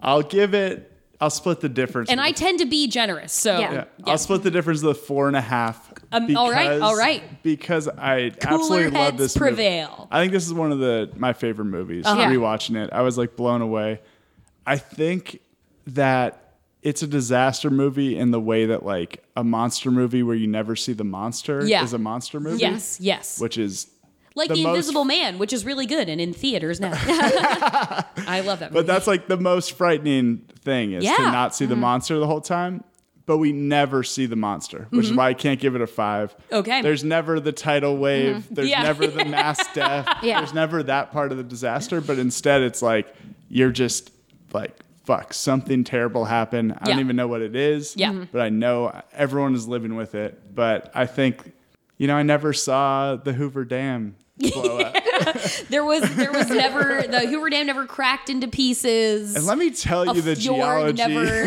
I'll 0.00 0.22
give 0.22 0.54
it. 0.54 0.89
I'll 1.20 1.28
split 1.30 1.60
the 1.60 1.68
difference. 1.68 2.08
And 2.10 2.20
I 2.20 2.32
tend 2.32 2.60
to 2.60 2.66
be 2.66 2.88
generous. 2.88 3.32
So 3.32 3.58
Yeah. 3.58 3.72
Yeah, 3.72 3.84
I'll 4.06 4.16
split 4.18 4.42
the 4.42 4.50
difference 4.50 4.80
of 4.80 4.86
the 4.86 4.94
four 4.94 5.28
and 5.28 5.36
a 5.36 5.40
half. 5.40 5.92
Um, 6.12 6.34
all 6.36 6.50
right, 6.50 6.68
because- 6.70 6.82
all 6.82 6.96
right. 6.96 7.42
Because 7.42 7.88
I 7.88 8.30
Cooler 8.30 8.54
absolutely 8.54 8.84
love 8.84 8.92
heads 8.94 9.18
this. 9.18 9.36
movie. 9.36 9.48
prevail. 9.54 10.08
I 10.10 10.20
think 10.20 10.32
this 10.32 10.46
is 10.46 10.54
one 10.54 10.72
of 10.72 10.78
the 10.78 11.10
my 11.16 11.32
favorite 11.34 11.66
movies. 11.66 12.06
Uh-huh. 12.06 12.22
Rewatching 12.26 12.76
it, 12.82 12.90
I 12.92 13.02
was 13.02 13.18
like 13.18 13.36
blown 13.36 13.60
away. 13.60 14.00
I 14.66 14.76
think 14.78 15.40
that 15.88 16.54
it's 16.82 17.02
a 17.02 17.06
disaster 17.06 17.68
movie 17.70 18.16
in 18.16 18.30
the 18.30 18.40
way 18.40 18.64
that 18.66 18.84
like 18.86 19.22
a 19.36 19.44
monster 19.44 19.90
movie 19.90 20.22
where 20.22 20.34
you 20.36 20.46
never 20.46 20.74
see 20.74 20.94
the 20.94 21.04
monster 21.04 21.64
Yeah. 21.66 21.84
is 21.84 21.92
a 21.92 21.98
monster 21.98 22.40
movie. 22.40 22.60
yes, 22.62 22.98
yes. 23.00 23.38
Which 23.38 23.58
is 23.58 23.88
like 24.34 24.48
the 24.48 24.54
the, 24.54 24.68
Invisible 24.68 25.04
Man, 25.04 25.38
which 25.38 25.52
is 25.52 25.64
really 25.64 25.86
good 25.86 26.08
and 26.08 26.20
in 26.20 26.32
theaters 26.32 26.80
now. 26.80 26.92
I 26.94 28.42
love 28.44 28.60
that 28.60 28.72
movie. 28.72 28.74
But 28.82 28.86
that's 28.86 29.06
like 29.06 29.26
the 29.28 29.36
most 29.36 29.72
frightening 29.72 30.38
thing 30.62 30.92
is 30.92 31.04
to 31.04 31.10
Yeah. 31.10 31.16
Mm-hmm. 31.16 31.32
not 31.32 31.54
see 31.54 31.66
the 31.66 31.76
monster 31.76 32.18
the 32.18 32.26
whole 32.26 32.40
time. 32.40 32.84
But 33.26 33.38
we 33.38 33.52
never 33.52 34.02
see 34.02 34.26
the 34.26 34.34
monster, 34.34 34.88
which 34.90 35.06
is 35.06 35.12
why 35.14 35.28
I 35.28 35.34
can't 35.34 35.60
give 35.60 35.76
it 35.76 35.80
a 35.80 35.86
five. 35.86 36.32
Mm-hmm. 36.36 36.54
Okay. 36.56 36.82
There's 36.82 37.04
never 37.04 37.38
the 37.38 37.52
tidal 37.52 37.96
wave. 37.96 38.44
There's 38.50 38.68
Yeah. 38.68 38.82
never 38.82 39.06
the 39.06 39.24
mass 39.24 39.64
death. 39.74 40.08
Yeah. 40.22 40.40
There's 40.40 40.52
never 40.54 40.82
that 40.84 41.12
part 41.12 41.30
of 41.30 41.38
the 41.38 41.44
disaster. 41.44 42.00
But 42.00 42.18
instead, 42.18 42.62
it's 42.62 42.82
like 42.82 43.14
you're 43.48 43.70
just 43.70 44.10
like, 44.52 44.76
fuck, 45.04 45.32
something 45.32 45.84
terrible 45.84 46.24
happened. 46.24 46.76
I 46.80 46.86
don't 46.86 46.98
even 46.98 47.14
know 47.14 47.28
what 47.28 47.40
it 47.40 47.54
is. 47.54 47.94
Yeah. 47.96 48.24
But 48.32 48.40
I 48.40 48.48
know 48.48 49.00
everyone 49.12 49.54
is 49.54 49.68
living 49.68 49.94
with 49.94 50.16
it. 50.16 50.52
But 50.52 50.90
I 50.94 51.06
think, 51.06 51.52
you 52.00 52.06
know, 52.06 52.16
I 52.16 52.22
never 52.22 52.52
saw 52.54 53.16
the 53.16 53.34
Hoover 53.34 53.64
Dam 53.66 54.16
blow 54.38 54.78
up. 54.78 54.96
There 55.68 55.84
was 55.84 56.00
there 56.16 56.32
was 56.32 56.48
never 56.48 57.02
the 57.02 57.20
Hoover 57.28 57.50
Dam 57.50 57.66
never 57.66 57.84
cracked 57.84 58.30
into 58.30 58.48
pieces. 58.48 59.36
And 59.36 59.44
let 59.44 59.58
me 59.58 59.70
tell 59.70 60.14
you 60.16 60.22
the 60.22 60.34
geology. 60.34 60.96
never. 60.96 61.44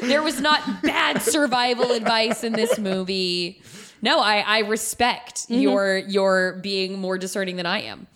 there 0.06 0.22
was 0.22 0.40
not 0.40 0.82
bad 0.82 1.20
survival 1.22 1.90
advice 1.92 2.44
in 2.44 2.52
this 2.52 2.78
movie. 2.78 3.60
No, 4.02 4.20
I, 4.20 4.38
I 4.38 4.58
respect 4.60 5.48
Mm-hmm. 5.48 5.60
your 5.60 5.98
your 5.98 6.52
being 6.62 6.98
more 7.00 7.18
discerning 7.18 7.56
than 7.56 7.66
I 7.66 7.80
am. 7.82 8.06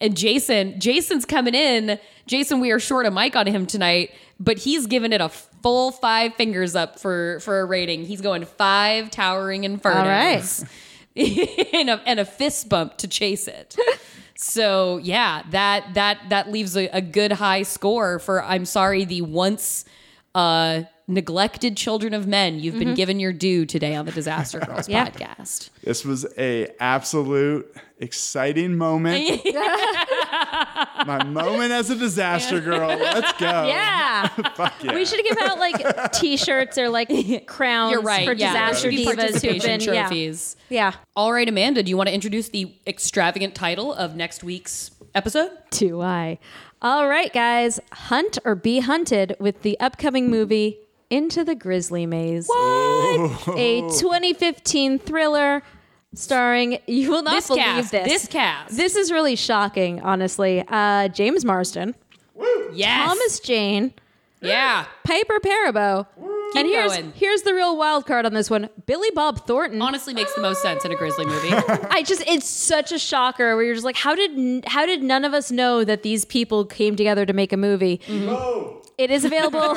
And 0.00 0.16
Jason, 0.16 0.78
Jason's 0.80 1.24
coming 1.24 1.54
in. 1.54 1.98
Jason, 2.26 2.60
we 2.60 2.70
are 2.70 2.78
short 2.80 3.06
a 3.06 3.10
mic 3.10 3.34
on 3.36 3.46
him 3.46 3.66
tonight, 3.66 4.10
but 4.40 4.58
he's 4.58 4.86
giving 4.86 5.12
it 5.12 5.20
a 5.20 5.28
full 5.28 5.92
five 5.92 6.34
fingers 6.34 6.74
up 6.74 6.98
for 6.98 7.38
for 7.40 7.60
a 7.60 7.64
rating. 7.64 8.04
He's 8.06 8.20
going 8.22 8.44
five 8.44 9.10
towering 9.10 9.62
infernos. 9.62 10.66
and, 11.74 11.90
a, 11.90 12.00
and 12.06 12.18
a 12.20 12.24
fist 12.24 12.68
bump 12.68 12.96
to 12.98 13.08
chase 13.08 13.46
it. 13.48 13.76
so 14.36 14.98
yeah, 14.98 15.42
that 15.50 15.94
that 15.94 16.18
that 16.30 16.50
leaves 16.50 16.76
a, 16.76 16.86
a 16.88 17.00
good 17.02 17.32
high 17.32 17.62
score 17.62 18.18
for 18.18 18.42
I'm 18.42 18.64
sorry, 18.64 19.04
the 19.04 19.22
once 19.22 19.84
uh 20.34 20.82
neglected 21.08 21.76
children 21.76 22.14
of 22.14 22.28
men. 22.28 22.60
You've 22.60 22.78
been 22.78 22.94
given 22.94 23.18
your 23.18 23.32
due 23.32 23.66
today 23.66 23.96
on 23.96 24.06
the 24.06 24.12
Disaster 24.12 24.60
Girls 24.60 24.88
Yeah. 24.88 25.08
podcast. 25.10 25.70
This 25.82 26.04
was 26.04 26.26
a 26.36 26.68
absolute 26.78 27.74
exciting 27.98 28.76
moment. 28.76 29.42
My 31.06 31.24
moment 31.24 31.72
as 31.72 31.88
a 31.90 31.96
disaster 31.96 32.60
girl. 32.60 32.88
Let's 32.88 33.32
go. 33.38 33.46
yeah. 33.66 34.28
Fuck 34.54 34.84
yeah. 34.84 34.94
We 34.94 35.04
should 35.04 35.24
give 35.24 35.38
out 35.38 35.58
like 35.58 36.12
T-shirts 36.12 36.76
or 36.76 36.88
like 36.88 37.46
crowns 37.46 37.92
You're 37.92 38.02
right. 38.02 38.26
for 38.26 38.32
yeah, 38.32 38.48
disaster 38.48 38.90
there 38.90 38.98
divas 38.98 39.06
who've 39.06 39.16
participation 39.16 39.78
been 39.78 39.94
yeah. 39.94 40.02
trophies. 40.02 40.56
yeah. 40.68 40.92
All 41.16 41.32
right, 41.32 41.48
Amanda, 41.48 41.82
do 41.82 41.90
you 41.90 41.96
want 41.96 42.08
to 42.08 42.14
introduce 42.14 42.50
the 42.50 42.74
extravagant 42.86 43.54
title 43.54 43.94
of 43.94 44.14
next 44.16 44.44
week's 44.44 44.90
episode? 45.14 45.50
Do 45.70 46.02
I? 46.02 46.38
All 46.82 47.08
right, 47.08 47.32
guys. 47.32 47.80
Hunt 47.92 48.38
or 48.44 48.54
be 48.54 48.80
hunted 48.80 49.36
with 49.40 49.62
the 49.62 49.78
upcoming 49.80 50.30
movie 50.30 50.78
Into 51.10 51.44
the 51.44 51.54
Grizzly 51.56 52.06
Maze. 52.06 52.46
What? 52.46 53.48
A 53.58 53.80
2015 53.98 54.98
thriller 55.00 55.62
starring, 56.14 56.78
you 56.86 57.10
will 57.10 57.22
not 57.22 57.34
This 57.34 57.48
believe 57.48 57.62
cast, 57.64 57.90
this. 57.92 58.04
this 58.08 58.26
cast. 58.28 58.76
This 58.76 58.96
is 58.96 59.10
really 59.12 59.36
shocking, 59.36 60.00
honestly. 60.02 60.64
Uh, 60.68 61.08
James 61.08 61.44
Marsden, 61.44 61.94
Yes. 62.72 63.08
Thomas 63.08 63.40
Jane, 63.40 63.92
Yeah. 64.40 64.84
Piper 65.04 65.40
Perabo. 65.40 66.06
And 66.56 66.66
here's 66.66 66.92
going. 66.92 67.12
here's 67.14 67.42
the 67.42 67.54
real 67.54 67.76
wild 67.76 68.06
card 68.06 68.26
on 68.26 68.34
this 68.34 68.50
one. 68.50 68.68
Billy 68.86 69.10
Bob 69.10 69.46
Thornton. 69.46 69.80
Honestly 69.82 70.14
makes 70.14 70.34
the 70.34 70.40
most 70.40 70.62
sense 70.62 70.84
in 70.84 70.92
a 70.92 70.96
Grizzly 70.96 71.26
movie. 71.26 71.50
I 71.90 72.02
just 72.02 72.22
it's 72.26 72.48
such 72.48 72.92
a 72.92 72.98
shocker 72.98 73.56
where 73.56 73.64
you're 73.64 73.74
just 73.74 73.84
like 73.84 73.96
how 73.96 74.14
did 74.14 74.64
how 74.66 74.86
did 74.86 75.02
none 75.02 75.24
of 75.24 75.34
us 75.34 75.50
know 75.50 75.84
that 75.84 76.02
these 76.02 76.24
people 76.24 76.64
came 76.64 76.96
together 76.96 77.26
to 77.26 77.32
make 77.32 77.52
a 77.52 77.56
movie? 77.56 77.98
Mm-hmm. 78.06 78.78
It 78.98 79.10
is 79.10 79.24
available. 79.24 79.76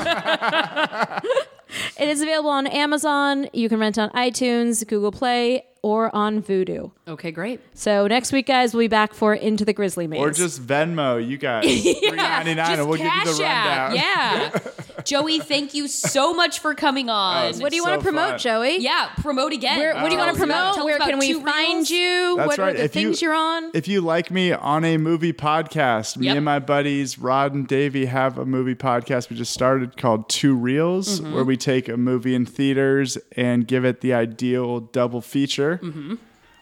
it 1.98 2.08
is 2.08 2.20
available 2.20 2.50
on 2.50 2.66
Amazon. 2.66 3.48
You 3.52 3.68
can 3.68 3.78
rent 3.78 3.98
on 3.98 4.10
iTunes, 4.10 4.86
Google 4.86 5.12
Play, 5.12 5.64
or 5.84 6.14
on 6.16 6.42
Vudu. 6.42 6.90
okay, 7.06 7.30
great. 7.30 7.60
So 7.74 8.06
next 8.06 8.32
week, 8.32 8.46
guys, 8.46 8.72
we'll 8.72 8.84
be 8.84 8.88
back 8.88 9.12
for 9.12 9.34
Into 9.34 9.66
the 9.66 9.74
Grizzly 9.74 10.06
Maze. 10.06 10.18
or 10.18 10.30
just 10.30 10.62
Venmo, 10.66 11.24
you 11.24 11.36
guys. 11.36 11.64
Three 11.82 12.10
ninety 12.16 12.54
nine, 12.54 12.78
and 12.78 12.88
we'll 12.88 12.96
give 12.96 13.06
you 13.06 13.24
the 13.24 13.38
Cash 13.38 13.40
App. 13.40 13.94
Yeah. 13.94 14.58
Joey, 15.04 15.38
thank 15.40 15.74
you 15.74 15.86
so 15.86 16.32
much 16.32 16.60
for 16.60 16.74
coming 16.74 17.10
on. 17.10 17.58
What 17.58 17.68
do 17.70 17.76
you 17.76 17.82
So 17.82 17.90
want 17.90 18.00
to 18.00 18.04
promote, 18.04 18.30
fun. 18.30 18.38
Joey? 18.38 18.78
yeah, 18.80 19.10
promote 19.18 19.52
again. 19.52 19.78
Where, 19.78 19.94
what 19.96 20.04
do 20.04 20.12
you 20.12 20.16
Tell 20.16 20.18
want 20.26 20.30
us 20.30 20.36
to 20.38 20.44
about- 20.44 20.74
promote? 20.74 20.74
tell 20.76 20.82
us 20.82 20.86
Where 20.86 20.96
about 20.96 21.08
can 21.10 21.18
we 21.18 21.32
two 21.34 21.42
find 21.42 21.74
reels. 21.74 21.90
you? 21.90 22.36
That's 22.38 22.46
what 22.48 22.58
right. 22.58 22.74
are 22.74 22.78
the 22.78 22.84
If 22.84 22.96
you- 22.96 23.02
things 23.08 23.20
you, 23.20 23.30
are 23.30 23.34
on? 23.34 23.70
If 23.74 23.86
you 23.86 24.00
like 24.00 24.30
me 24.30 24.52
on 24.52 24.82
a 24.84 24.96
movie 24.96 25.34
podcast, 25.34 26.16
me 26.16 26.28
Yep. 26.28 26.36
and 26.36 26.44
my 26.46 26.58
buddies 26.58 27.18
Rod 27.18 27.52
and 27.52 27.68
Davey 27.68 28.06
have 28.06 28.38
a 28.38 28.46
movie 28.46 28.74
podcast 28.74 29.28
we 29.28 29.36
just 29.36 29.52
started 29.52 29.98
called 29.98 30.30
Two 30.30 30.54
Reels, 30.54 31.20
Mm-hmm. 31.20 31.34
where 31.34 31.44
we 31.44 31.58
take 31.58 31.86
a 31.90 31.98
movie 31.98 32.34
in 32.34 32.46
theaters 32.46 33.18
and 33.36 33.66
give 33.68 33.84
it 33.84 34.00
the 34.00 34.14
ideal 34.14 34.80
double 34.80 35.20
feature. 35.20 35.73
Mm-hmm. 35.78 36.14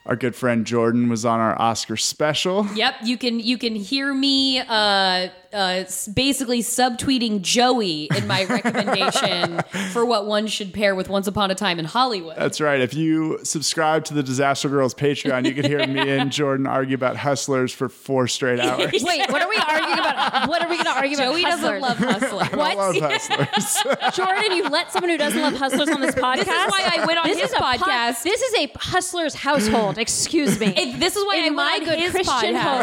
Our 0.04 0.16
good 0.16 0.34
friend 0.34 0.66
Jordan 0.66 1.08
was 1.08 1.24
on 1.24 1.38
our 1.38 1.60
Oscar 1.60 1.96
special. 1.96 2.66
Yep, 2.74 2.94
you 3.04 3.16
can 3.16 3.38
you 3.38 3.56
can 3.56 3.76
hear 3.76 4.12
me 4.12 4.58
uh, 4.58 5.28
uh, 5.52 5.84
s- 5.86 6.08
basically 6.08 6.60
subtweeting 6.60 7.42
Joey 7.42 8.08
in 8.16 8.26
my 8.26 8.44
recommendation 8.44 9.60
for 9.92 10.04
what 10.04 10.26
one 10.26 10.46
should 10.46 10.72
pair 10.72 10.94
with 10.94 11.08
Once 11.08 11.26
Upon 11.26 11.50
a 11.50 11.54
Time 11.54 11.78
in 11.78 11.84
Hollywood. 11.84 12.36
That's 12.36 12.60
right. 12.60 12.80
If 12.80 12.94
you 12.94 13.38
subscribe 13.42 14.04
to 14.06 14.14
the 14.14 14.22
Disaster 14.22 14.68
Girls 14.68 14.94
Patreon, 14.94 15.44
you 15.46 15.54
can 15.54 15.64
hear 15.64 15.86
me 15.86 16.00
and 16.10 16.30
Jordan 16.32 16.66
argue 16.66 16.94
about 16.94 17.16
hustlers 17.16 17.72
for 17.72 17.88
four 17.88 18.26
straight 18.28 18.60
hours. 18.64 18.90
Wait, 19.02 19.30
what 19.30 19.42
are 19.42 19.48
we 19.48 19.56
arguing 19.56 19.98
about? 19.98 20.48
What 20.48 20.62
are 20.62 20.68
we 20.68 20.76
going 20.76 20.86
to 20.86 20.92
argue 20.96 21.16
Joey 21.16 21.42
about? 21.42 21.50
doesn't 21.60 21.82
Hustlers? 21.82 21.82
love 21.82 21.98
Hustler. 21.98 22.60
I 22.62 22.74
love 22.74 22.96
hustlers. 22.96 24.16
Jordan, 24.16 24.52
you 24.56 24.68
let 24.68 24.90
someone 24.92 25.10
who 25.10 25.18
doesn't 25.18 25.40
love 25.40 25.54
hustlers 25.54 25.88
on 25.88 26.00
this 26.00 26.14
podcast. 26.14 26.44
This 26.44 26.48
is 26.48 26.70
why 26.70 26.90
I 26.96 27.06
went 27.06 27.18
on 27.18 27.26
This 27.26 27.40
his 27.40 27.50
is 27.50 27.56
a 27.56 27.58
po- 27.60 27.64
podcast. 27.64 28.22
this 28.22 28.40
is 28.42 28.54
a 28.54 28.70
hustlers 28.78 29.34
household. 29.34 29.98
Excuse 29.98 30.58
me. 30.58 30.68
It- 30.76 30.98
this 31.00 31.16
is 31.16 31.24
why 31.24 31.36
In 31.36 31.42
I 31.42 31.46
went 31.46 31.56
my 31.56 31.78
on 31.80 31.84
good 31.84 31.98
his 31.98 32.10
Christian 32.12 32.54
podcast. 32.54 32.82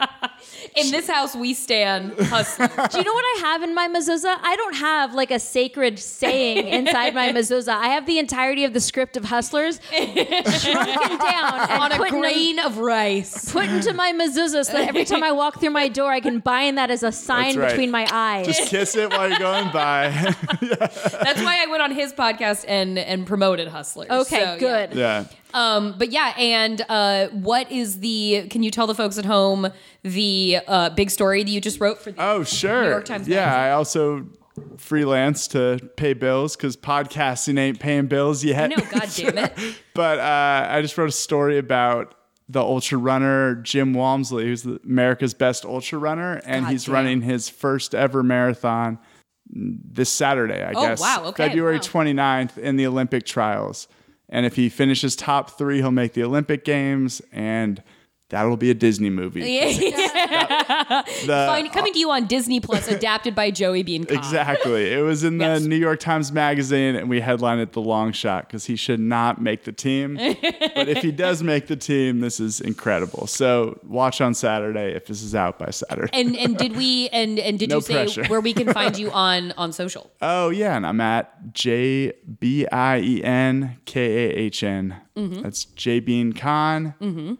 home. 0.00 0.06
In 0.76 0.90
this 0.90 1.08
house, 1.08 1.34
we 1.34 1.54
stand 1.54 2.12
hustlers. 2.18 2.70
Do 2.90 2.98
you 2.98 3.04
know 3.04 3.12
what 3.12 3.24
I 3.24 3.40
have 3.40 3.62
in 3.62 3.74
my 3.74 3.88
mezuzah? 3.88 4.36
I 4.42 4.56
don't 4.56 4.76
have 4.76 5.14
like 5.14 5.30
a 5.30 5.38
sacred 5.38 5.98
saying 5.98 6.66
inside 6.68 7.14
my 7.14 7.32
mezuzah. 7.32 7.68
I 7.68 7.88
have 7.88 8.06
the 8.06 8.18
entirety 8.18 8.64
of 8.64 8.72
the 8.72 8.80
script 8.80 9.16
of 9.16 9.24
Hustlers 9.24 9.80
shrunken 9.90 11.18
down 11.18 11.70
and 11.70 11.82
on 11.82 11.92
a 11.92 11.96
put, 11.96 12.12
in 12.12 12.20
grain 12.20 12.58
of 12.58 12.78
rice. 12.78 13.50
put 13.52 13.66
into 13.66 13.92
my 13.92 14.12
mezuzah 14.12 14.64
so 14.66 14.72
that 14.72 14.88
every 14.88 15.04
time 15.04 15.22
I 15.22 15.32
walk 15.32 15.60
through 15.60 15.70
my 15.70 15.88
door, 15.88 16.10
I 16.12 16.20
can 16.20 16.40
bind 16.40 16.78
that 16.78 16.90
as 16.90 17.02
a 17.02 17.12
sign 17.12 17.56
right. 17.56 17.70
between 17.70 17.90
my 17.90 18.06
eyes. 18.10 18.46
Just 18.46 18.68
kiss 18.68 18.94
it 18.96 19.10
while 19.10 19.28
you're 19.28 19.38
going 19.38 19.72
by. 19.72 20.08
That's 20.60 21.42
why 21.42 21.62
I 21.62 21.66
went 21.70 21.82
on 21.82 21.92
his 21.92 22.12
podcast 22.12 22.64
and 22.68 22.98
and 22.98 23.26
promoted 23.26 23.68
Hustlers. 23.68 24.10
okay, 24.10 24.36
So, 24.36 24.52
yeah. 24.52 24.58
good. 24.58 24.94
yeah. 24.94 25.24
Um, 25.54 25.94
but 25.98 26.10
yeah, 26.10 26.34
and 26.36 26.84
uh, 26.88 27.28
what 27.28 27.70
is 27.70 28.00
the? 28.00 28.46
Can 28.50 28.62
you 28.62 28.70
tell 28.70 28.86
the 28.86 28.94
folks 28.94 29.18
at 29.18 29.24
home 29.24 29.68
the 30.02 30.58
uh, 30.66 30.90
big 30.90 31.10
story 31.10 31.42
that 31.42 31.50
you 31.50 31.60
just 31.60 31.80
wrote 31.80 31.98
for 31.98 32.12
the? 32.12 32.22
Oh, 32.22 32.44
sure. 32.44 32.82
New 32.82 32.88
York 32.90 33.04
Times 33.04 33.28
yeah, 33.28 33.46
Magazine. 33.46 33.60
I 33.62 33.70
also 33.72 34.26
freelance 34.76 35.48
to 35.48 35.78
pay 35.96 36.12
bills 36.12 36.56
because 36.56 36.76
podcasting 36.76 37.58
ain't 37.58 37.80
paying 37.80 38.06
bills 38.06 38.44
yet. 38.44 38.70
No, 38.70 38.76
god 38.76 39.08
damn 39.14 39.38
it. 39.38 39.52
but 39.94 40.18
uh, 40.18 40.66
I 40.70 40.82
just 40.82 40.96
wrote 40.98 41.08
a 41.08 41.12
story 41.12 41.58
about 41.58 42.14
the 42.48 42.60
ultra 42.60 42.98
runner 42.98 43.54
Jim 43.56 43.94
Walmsley, 43.94 44.44
who's 44.44 44.64
the, 44.64 44.80
America's 44.84 45.34
best 45.34 45.64
ultra 45.64 45.98
runner, 45.98 46.40
and 46.44 46.64
God 46.64 46.72
he's 46.72 46.84
damn. 46.84 46.94
running 46.94 47.20
his 47.22 47.48
first 47.48 47.94
ever 47.94 48.22
marathon 48.22 48.98
this 49.52 50.10
Saturday, 50.10 50.62
I 50.62 50.72
Oh, 50.74 50.82
guess. 50.82 51.00
wow, 51.00 51.24
okay, 51.26 51.48
February 51.48 51.76
wow. 51.76 51.80
29th 51.82 52.58
in 52.58 52.76
the 52.76 52.86
Olympic 52.86 53.24
trials. 53.24 53.88
And 54.30 54.46
if 54.46 54.56
he 54.56 54.68
finishes 54.68 55.16
top 55.16 55.58
three, 55.58 55.78
he'll 55.78 55.90
make 55.90 56.14
the 56.14 56.22
Olympic 56.22 56.64
Games, 56.64 57.20
and 57.32 57.82
that'll 58.30 58.56
be 58.56 58.70
a 58.70 58.74
Disney 58.74 59.10
movie. 59.10 59.40
The- 61.26 61.46
Find, 61.48 61.70
coming 61.72 61.92
to 61.92 61.98
you 61.98 62.10
on 62.10 62.26
Disney 62.26 62.60
Plus, 62.60 62.88
adapted 62.88 63.34
by 63.34 63.50
Joey 63.50 63.82
Bean. 63.82 64.04
Cobb. 64.04 64.16
Exactly. 64.18 64.92
It 64.92 65.02
was 65.02 65.22
in 65.24 65.38
the 65.38 65.44
Yes. 65.44 65.62
New 65.62 65.76
York 65.76 66.00
Times 66.00 66.32
Magazine, 66.32 66.96
and 66.96 67.08
we 67.08 67.20
headlined 67.20 67.60
it 67.60 67.72
the 67.72 67.80
long 67.80 68.12
shot 68.12 68.46
because 68.46 68.64
he 68.66 68.76
should 68.76 69.00
not 69.00 69.40
make 69.40 69.64
the 69.64 69.72
team. 69.72 70.14
but 70.16 70.88
if 70.88 70.98
he 71.02 71.12
does 71.12 71.42
make 71.42 71.66
the 71.66 71.76
team, 71.76 72.20
this 72.20 72.40
is 72.40 72.60
incredible. 72.60 73.26
So 73.26 73.78
watch 73.84 74.20
on 74.20 74.34
Saturday 74.34 74.94
if 74.94 75.06
this 75.06 75.22
is 75.22 75.34
out 75.34 75.58
by 75.58 75.70
Saturday. 75.70 76.10
And 76.12 76.36
and 76.36 76.56
did 76.56 76.76
we 76.76 77.08
and 77.10 77.38
and 77.38 77.58
did 77.58 77.70
No 77.70 77.76
you 77.76 77.82
say 77.82 77.94
pressure. 77.94 78.24
where 78.26 78.40
we 78.40 78.52
can 78.52 78.72
find 78.72 78.96
you 78.98 79.10
on 79.10 79.52
on 79.52 79.72
social? 79.72 80.10
oh 80.22 80.48
yeah, 80.50 80.76
and 80.76 80.86
I'm 80.86 81.00
at 81.00 81.52
J 81.52 82.12
B 82.40 82.66
I 82.68 82.98
E 83.00 83.22
N 83.24 83.76
K 83.84 84.00
A 84.30 84.34
H 84.36 84.62
N. 84.64 84.96
Mm-hmm. 85.16 85.42
That's 85.42 85.64
J 85.64 86.00
Bien-Kahn. 86.00 87.38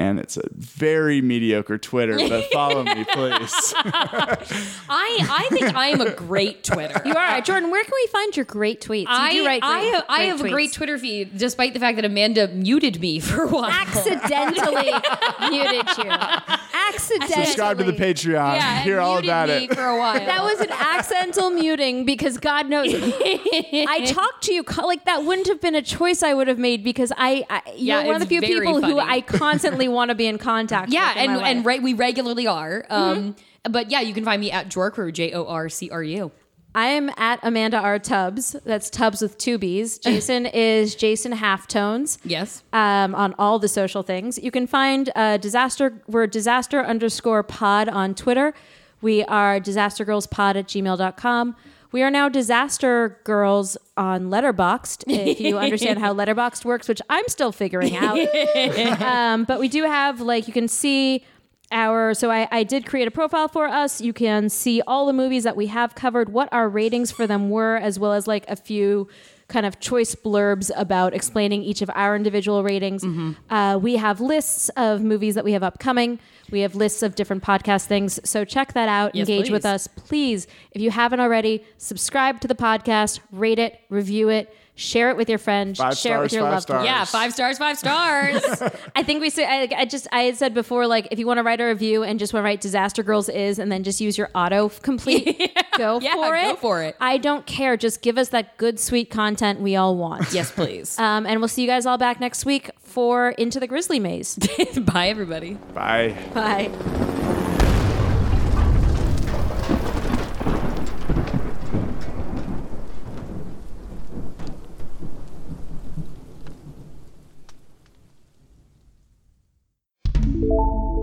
And 0.00 0.18
it's 0.18 0.38
a 0.38 0.48
very 0.54 1.20
mediocre 1.20 1.76
Twitter, 1.76 2.16
but 2.16 2.50
follow 2.52 2.82
me, 2.84 3.04
please. 3.04 3.52
I 3.76 4.78
I 4.88 5.46
think 5.50 5.74
I 5.76 5.88
am 5.88 6.00
a 6.00 6.10
great 6.10 6.64
Twitter. 6.64 7.02
You 7.04 7.10
are 7.12 7.16
right, 7.16 7.44
Jordan. 7.44 7.70
Where 7.70 7.84
can 7.84 7.92
we 7.94 8.06
find 8.06 8.34
your 8.34 8.46
great 8.46 8.80
tweets? 8.80 9.02
You 9.02 9.06
I, 9.10 9.32
do 9.32 9.44
write 9.44 9.60
great, 9.60 9.70
I 9.70 9.78
have, 9.80 10.04
I 10.08 10.16
great 10.16 10.28
have 10.28 10.40
a 10.40 10.48
great 10.48 10.72
Twitter 10.72 10.96
feed, 10.98 11.36
despite 11.36 11.74
the 11.74 11.80
fact 11.80 11.96
that 11.96 12.06
Amanda 12.06 12.48
muted 12.48 12.98
me 12.98 13.20
for 13.20 13.42
a 13.42 13.48
while. 13.48 13.70
accidentally 13.70 14.90
muted 15.50 15.86
you. 15.98 16.10
Accidentally. 16.10 17.44
Subscribe 17.44 17.76
to 17.76 17.84
the 17.84 17.92
Patreon. 17.92 18.54
Yeah, 18.54 18.80
Hear 18.80 19.00
all 19.00 19.16
muted 19.16 19.28
about 19.28 19.48
me 19.50 19.64
it. 19.64 19.74
for 19.74 19.84
a 19.84 19.98
while. 19.98 20.14
That 20.14 20.42
was 20.42 20.60
an 20.60 20.70
accidental 20.70 21.50
muting 21.50 22.06
because 22.06 22.38
God 22.38 22.70
knows 22.70 22.88
I 22.90 24.04
talked 24.06 24.44
to 24.44 24.54
you 24.54 24.64
like 24.82 25.04
that 25.04 25.24
wouldn't 25.24 25.48
have 25.48 25.60
been 25.60 25.74
a 25.74 25.82
choice 25.82 26.22
I 26.22 26.32
would 26.32 26.48
have 26.48 26.58
made 26.58 26.82
because 26.82 27.12
I, 27.18 27.44
I 27.50 27.60
you're 27.76 27.98
Yeah, 28.00 28.06
one 28.06 28.14
of 28.14 28.22
the 28.22 28.26
few 28.26 28.40
very 28.40 28.60
people 28.66 28.80
who. 28.80 28.98
I 28.98 29.20
constantly 29.20 29.89
want 29.90 30.10
to 30.10 30.14
be 30.14 30.26
in 30.26 30.38
contact 30.38 30.92
yeah, 30.92 31.14
with. 31.14 31.30
and 31.30 31.42
and 31.42 31.66
right, 31.66 31.82
we 31.82 31.94
regularly 31.94 32.46
are. 32.46 32.84
Um, 32.90 33.36
but 33.64 33.90
yeah, 33.90 34.00
you 34.00 34.14
can 34.14 34.24
find 34.24 34.40
me 34.40 34.50
at 34.50 34.68
Jorcru, 34.68 35.12
J 35.12 35.32
O 35.32 35.44
R 35.46 35.68
C 35.68 35.90
R 35.90 36.02
U. 36.02 36.32
I 36.74 36.86
am 36.86 37.10
at 37.16 37.40
Amanda 37.42 37.78
R 37.78 37.98
Tubbs. 37.98 38.54
That's 38.64 38.90
Tubbs 38.90 39.20
with 39.20 39.38
two 39.38 39.58
B's. 39.58 39.98
Jason 40.04 40.46
is 40.46 40.94
Jason 40.94 41.32
Halftones. 41.32 42.18
Yes. 42.24 42.62
um, 42.72 43.14
on 43.14 43.34
all 43.38 43.58
the 43.58 43.68
social 43.68 44.02
things. 44.02 44.38
You 44.38 44.50
can 44.50 44.66
find 44.66 45.10
uh, 45.16 45.36
disaster. 45.38 46.00
We're 46.06 46.26
disaster 46.26 46.84
underscore 46.84 47.42
pod 47.42 47.88
on 47.88 48.14
Twitter. 48.14 48.54
We 49.02 49.24
are 49.24 49.58
disastergirlspod 49.58 50.56
at 50.56 50.66
gmail.com. 50.66 51.56
We 51.92 52.02
are 52.02 52.10
now 52.10 52.28
disaster 52.28 53.20
girls 53.24 53.76
on 53.96 54.26
Letterboxd. 54.30 55.04
If 55.06 55.40
you 55.40 55.58
understand 55.66 55.98
how 55.98 56.14
Letterboxd 56.14 56.64
works, 56.64 56.88
which 56.88 57.02
I'm 57.10 57.26
still 57.28 57.52
figuring 57.52 57.96
out. 57.96 58.18
um, 59.02 59.44
but 59.44 59.58
we 59.58 59.68
do 59.68 59.84
have 59.84 60.20
like 60.20 60.46
you 60.46 60.52
can 60.52 60.68
see 60.68 61.24
our 61.72 62.14
so 62.14 62.30
I, 62.30 62.48
I 62.50 62.62
did 62.64 62.84
create 62.84 63.06
a 63.06 63.12
profile 63.12 63.46
for 63.46 63.68
us 63.68 64.00
you 64.00 64.12
can 64.12 64.48
see 64.48 64.82
all 64.88 65.06
the 65.06 65.12
movies 65.12 65.44
that 65.44 65.56
we 65.56 65.66
have 65.66 65.94
covered 65.94 66.30
what 66.30 66.48
our 66.52 66.68
ratings 66.68 67.12
for 67.12 67.28
them 67.28 67.48
were 67.48 67.76
as 67.76 67.96
well 67.96 68.12
as 68.12 68.26
like 68.26 68.44
a 68.48 68.56
few 68.56 69.06
kind 69.50 69.66
of 69.66 69.78
choice 69.80 70.14
blurbs 70.14 70.70
about 70.76 71.12
explaining 71.12 71.62
each 71.62 71.82
of 71.82 71.90
our 71.94 72.16
individual 72.16 72.62
ratings. 72.62 73.04
Uh, 73.50 73.78
we 73.80 73.96
have 73.96 74.20
lists 74.20 74.70
of 74.70 75.02
movies 75.02 75.34
that 75.34 75.44
we 75.44 75.52
have 75.52 75.62
upcoming. 75.62 76.18
We 76.50 76.60
have 76.60 76.74
lists 76.74 77.02
of 77.02 77.14
different 77.14 77.42
podcast 77.42 77.86
things. 77.86 78.18
So 78.28 78.44
check 78.44 78.72
that 78.72 78.88
out. 78.88 79.14
Yes, 79.14 79.28
engage 79.28 79.50
with 79.50 79.66
us. 79.66 79.86
Please 79.86 80.46
if 80.72 80.80
you 80.80 80.90
haven't 80.90 81.20
already 81.20 81.64
subscribe 81.76 82.40
to 82.40 82.48
the 82.48 82.54
podcast 82.54 83.20
rate 83.30 83.58
it 83.58 83.80
review 83.90 84.28
it 84.30 84.54
share 84.80 85.10
it 85.10 85.16
with 85.16 85.28
your 85.28 85.38
friends 85.38 85.78
Five 85.78 85.96
share 85.96 86.18
it 86.18 86.22
with 86.22 86.32
your 86.32 86.42
loved 86.42 86.68
ones. 86.70 86.84
Yeah, 86.84 87.04
five 87.04 87.32
stars, 87.32 87.58
five 87.58 87.78
stars. 87.78 88.42
I 88.96 89.02
think 89.02 89.20
we 89.20 89.28
say 89.30 89.44
I, 89.44 89.68
I 89.76 89.84
just 89.84 90.08
I 90.10 90.22
had 90.22 90.36
said 90.36 90.54
before 90.54 90.86
like 90.86 91.08
if 91.10 91.18
you 91.18 91.26
want 91.26 91.38
to 91.38 91.42
write 91.42 91.60
a 91.60 91.66
review 91.66 92.02
and 92.02 92.18
just 92.18 92.32
want 92.32 92.42
to 92.42 92.44
write 92.46 92.60
disaster 92.60 93.02
girls 93.02 93.28
is 93.28 93.58
and 93.58 93.70
then 93.70 93.82
just 93.84 94.00
use 94.00 94.16
your 94.16 94.30
auto 94.34 94.68
complete 94.70 95.56
go 95.76 96.00
Yeah, 96.00 96.14
for 96.14 96.34
it. 96.36 96.42
go 96.44 96.56
for 96.56 96.82
it. 96.82 96.96
I 97.00 97.18
don't 97.18 97.44
care 97.46 97.76
just 97.76 98.02
give 98.02 98.18
us 98.18 98.30
that 98.30 98.56
good 98.56 98.80
sweet 98.80 99.10
content 99.10 99.60
we 99.60 99.76
all 99.76 99.96
want 99.96 100.32
yes, 100.32 100.50
please. 100.50 100.98
um, 100.98 101.26
and 101.26 101.40
we'll 101.40 101.48
see 101.48 101.62
you 101.62 101.68
guys 101.68 101.86
all 101.86 101.98
back 101.98 102.18
next 102.20 102.44
week 102.46 102.70
for 102.80 103.30
into 103.30 103.60
the 103.60 103.66
grizzly 103.66 104.00
maze 104.00 104.36
Bye, 104.80 105.08
everybody. 105.08 105.54
Bye. 105.74 106.16
bye 106.34 107.39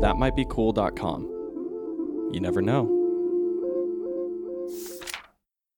That 0.01 0.17
might 0.17 0.35
be 0.35 0.45
cool.com. 0.45 1.23
You 2.31 2.39
never 2.39 2.61
know. 2.61 3.06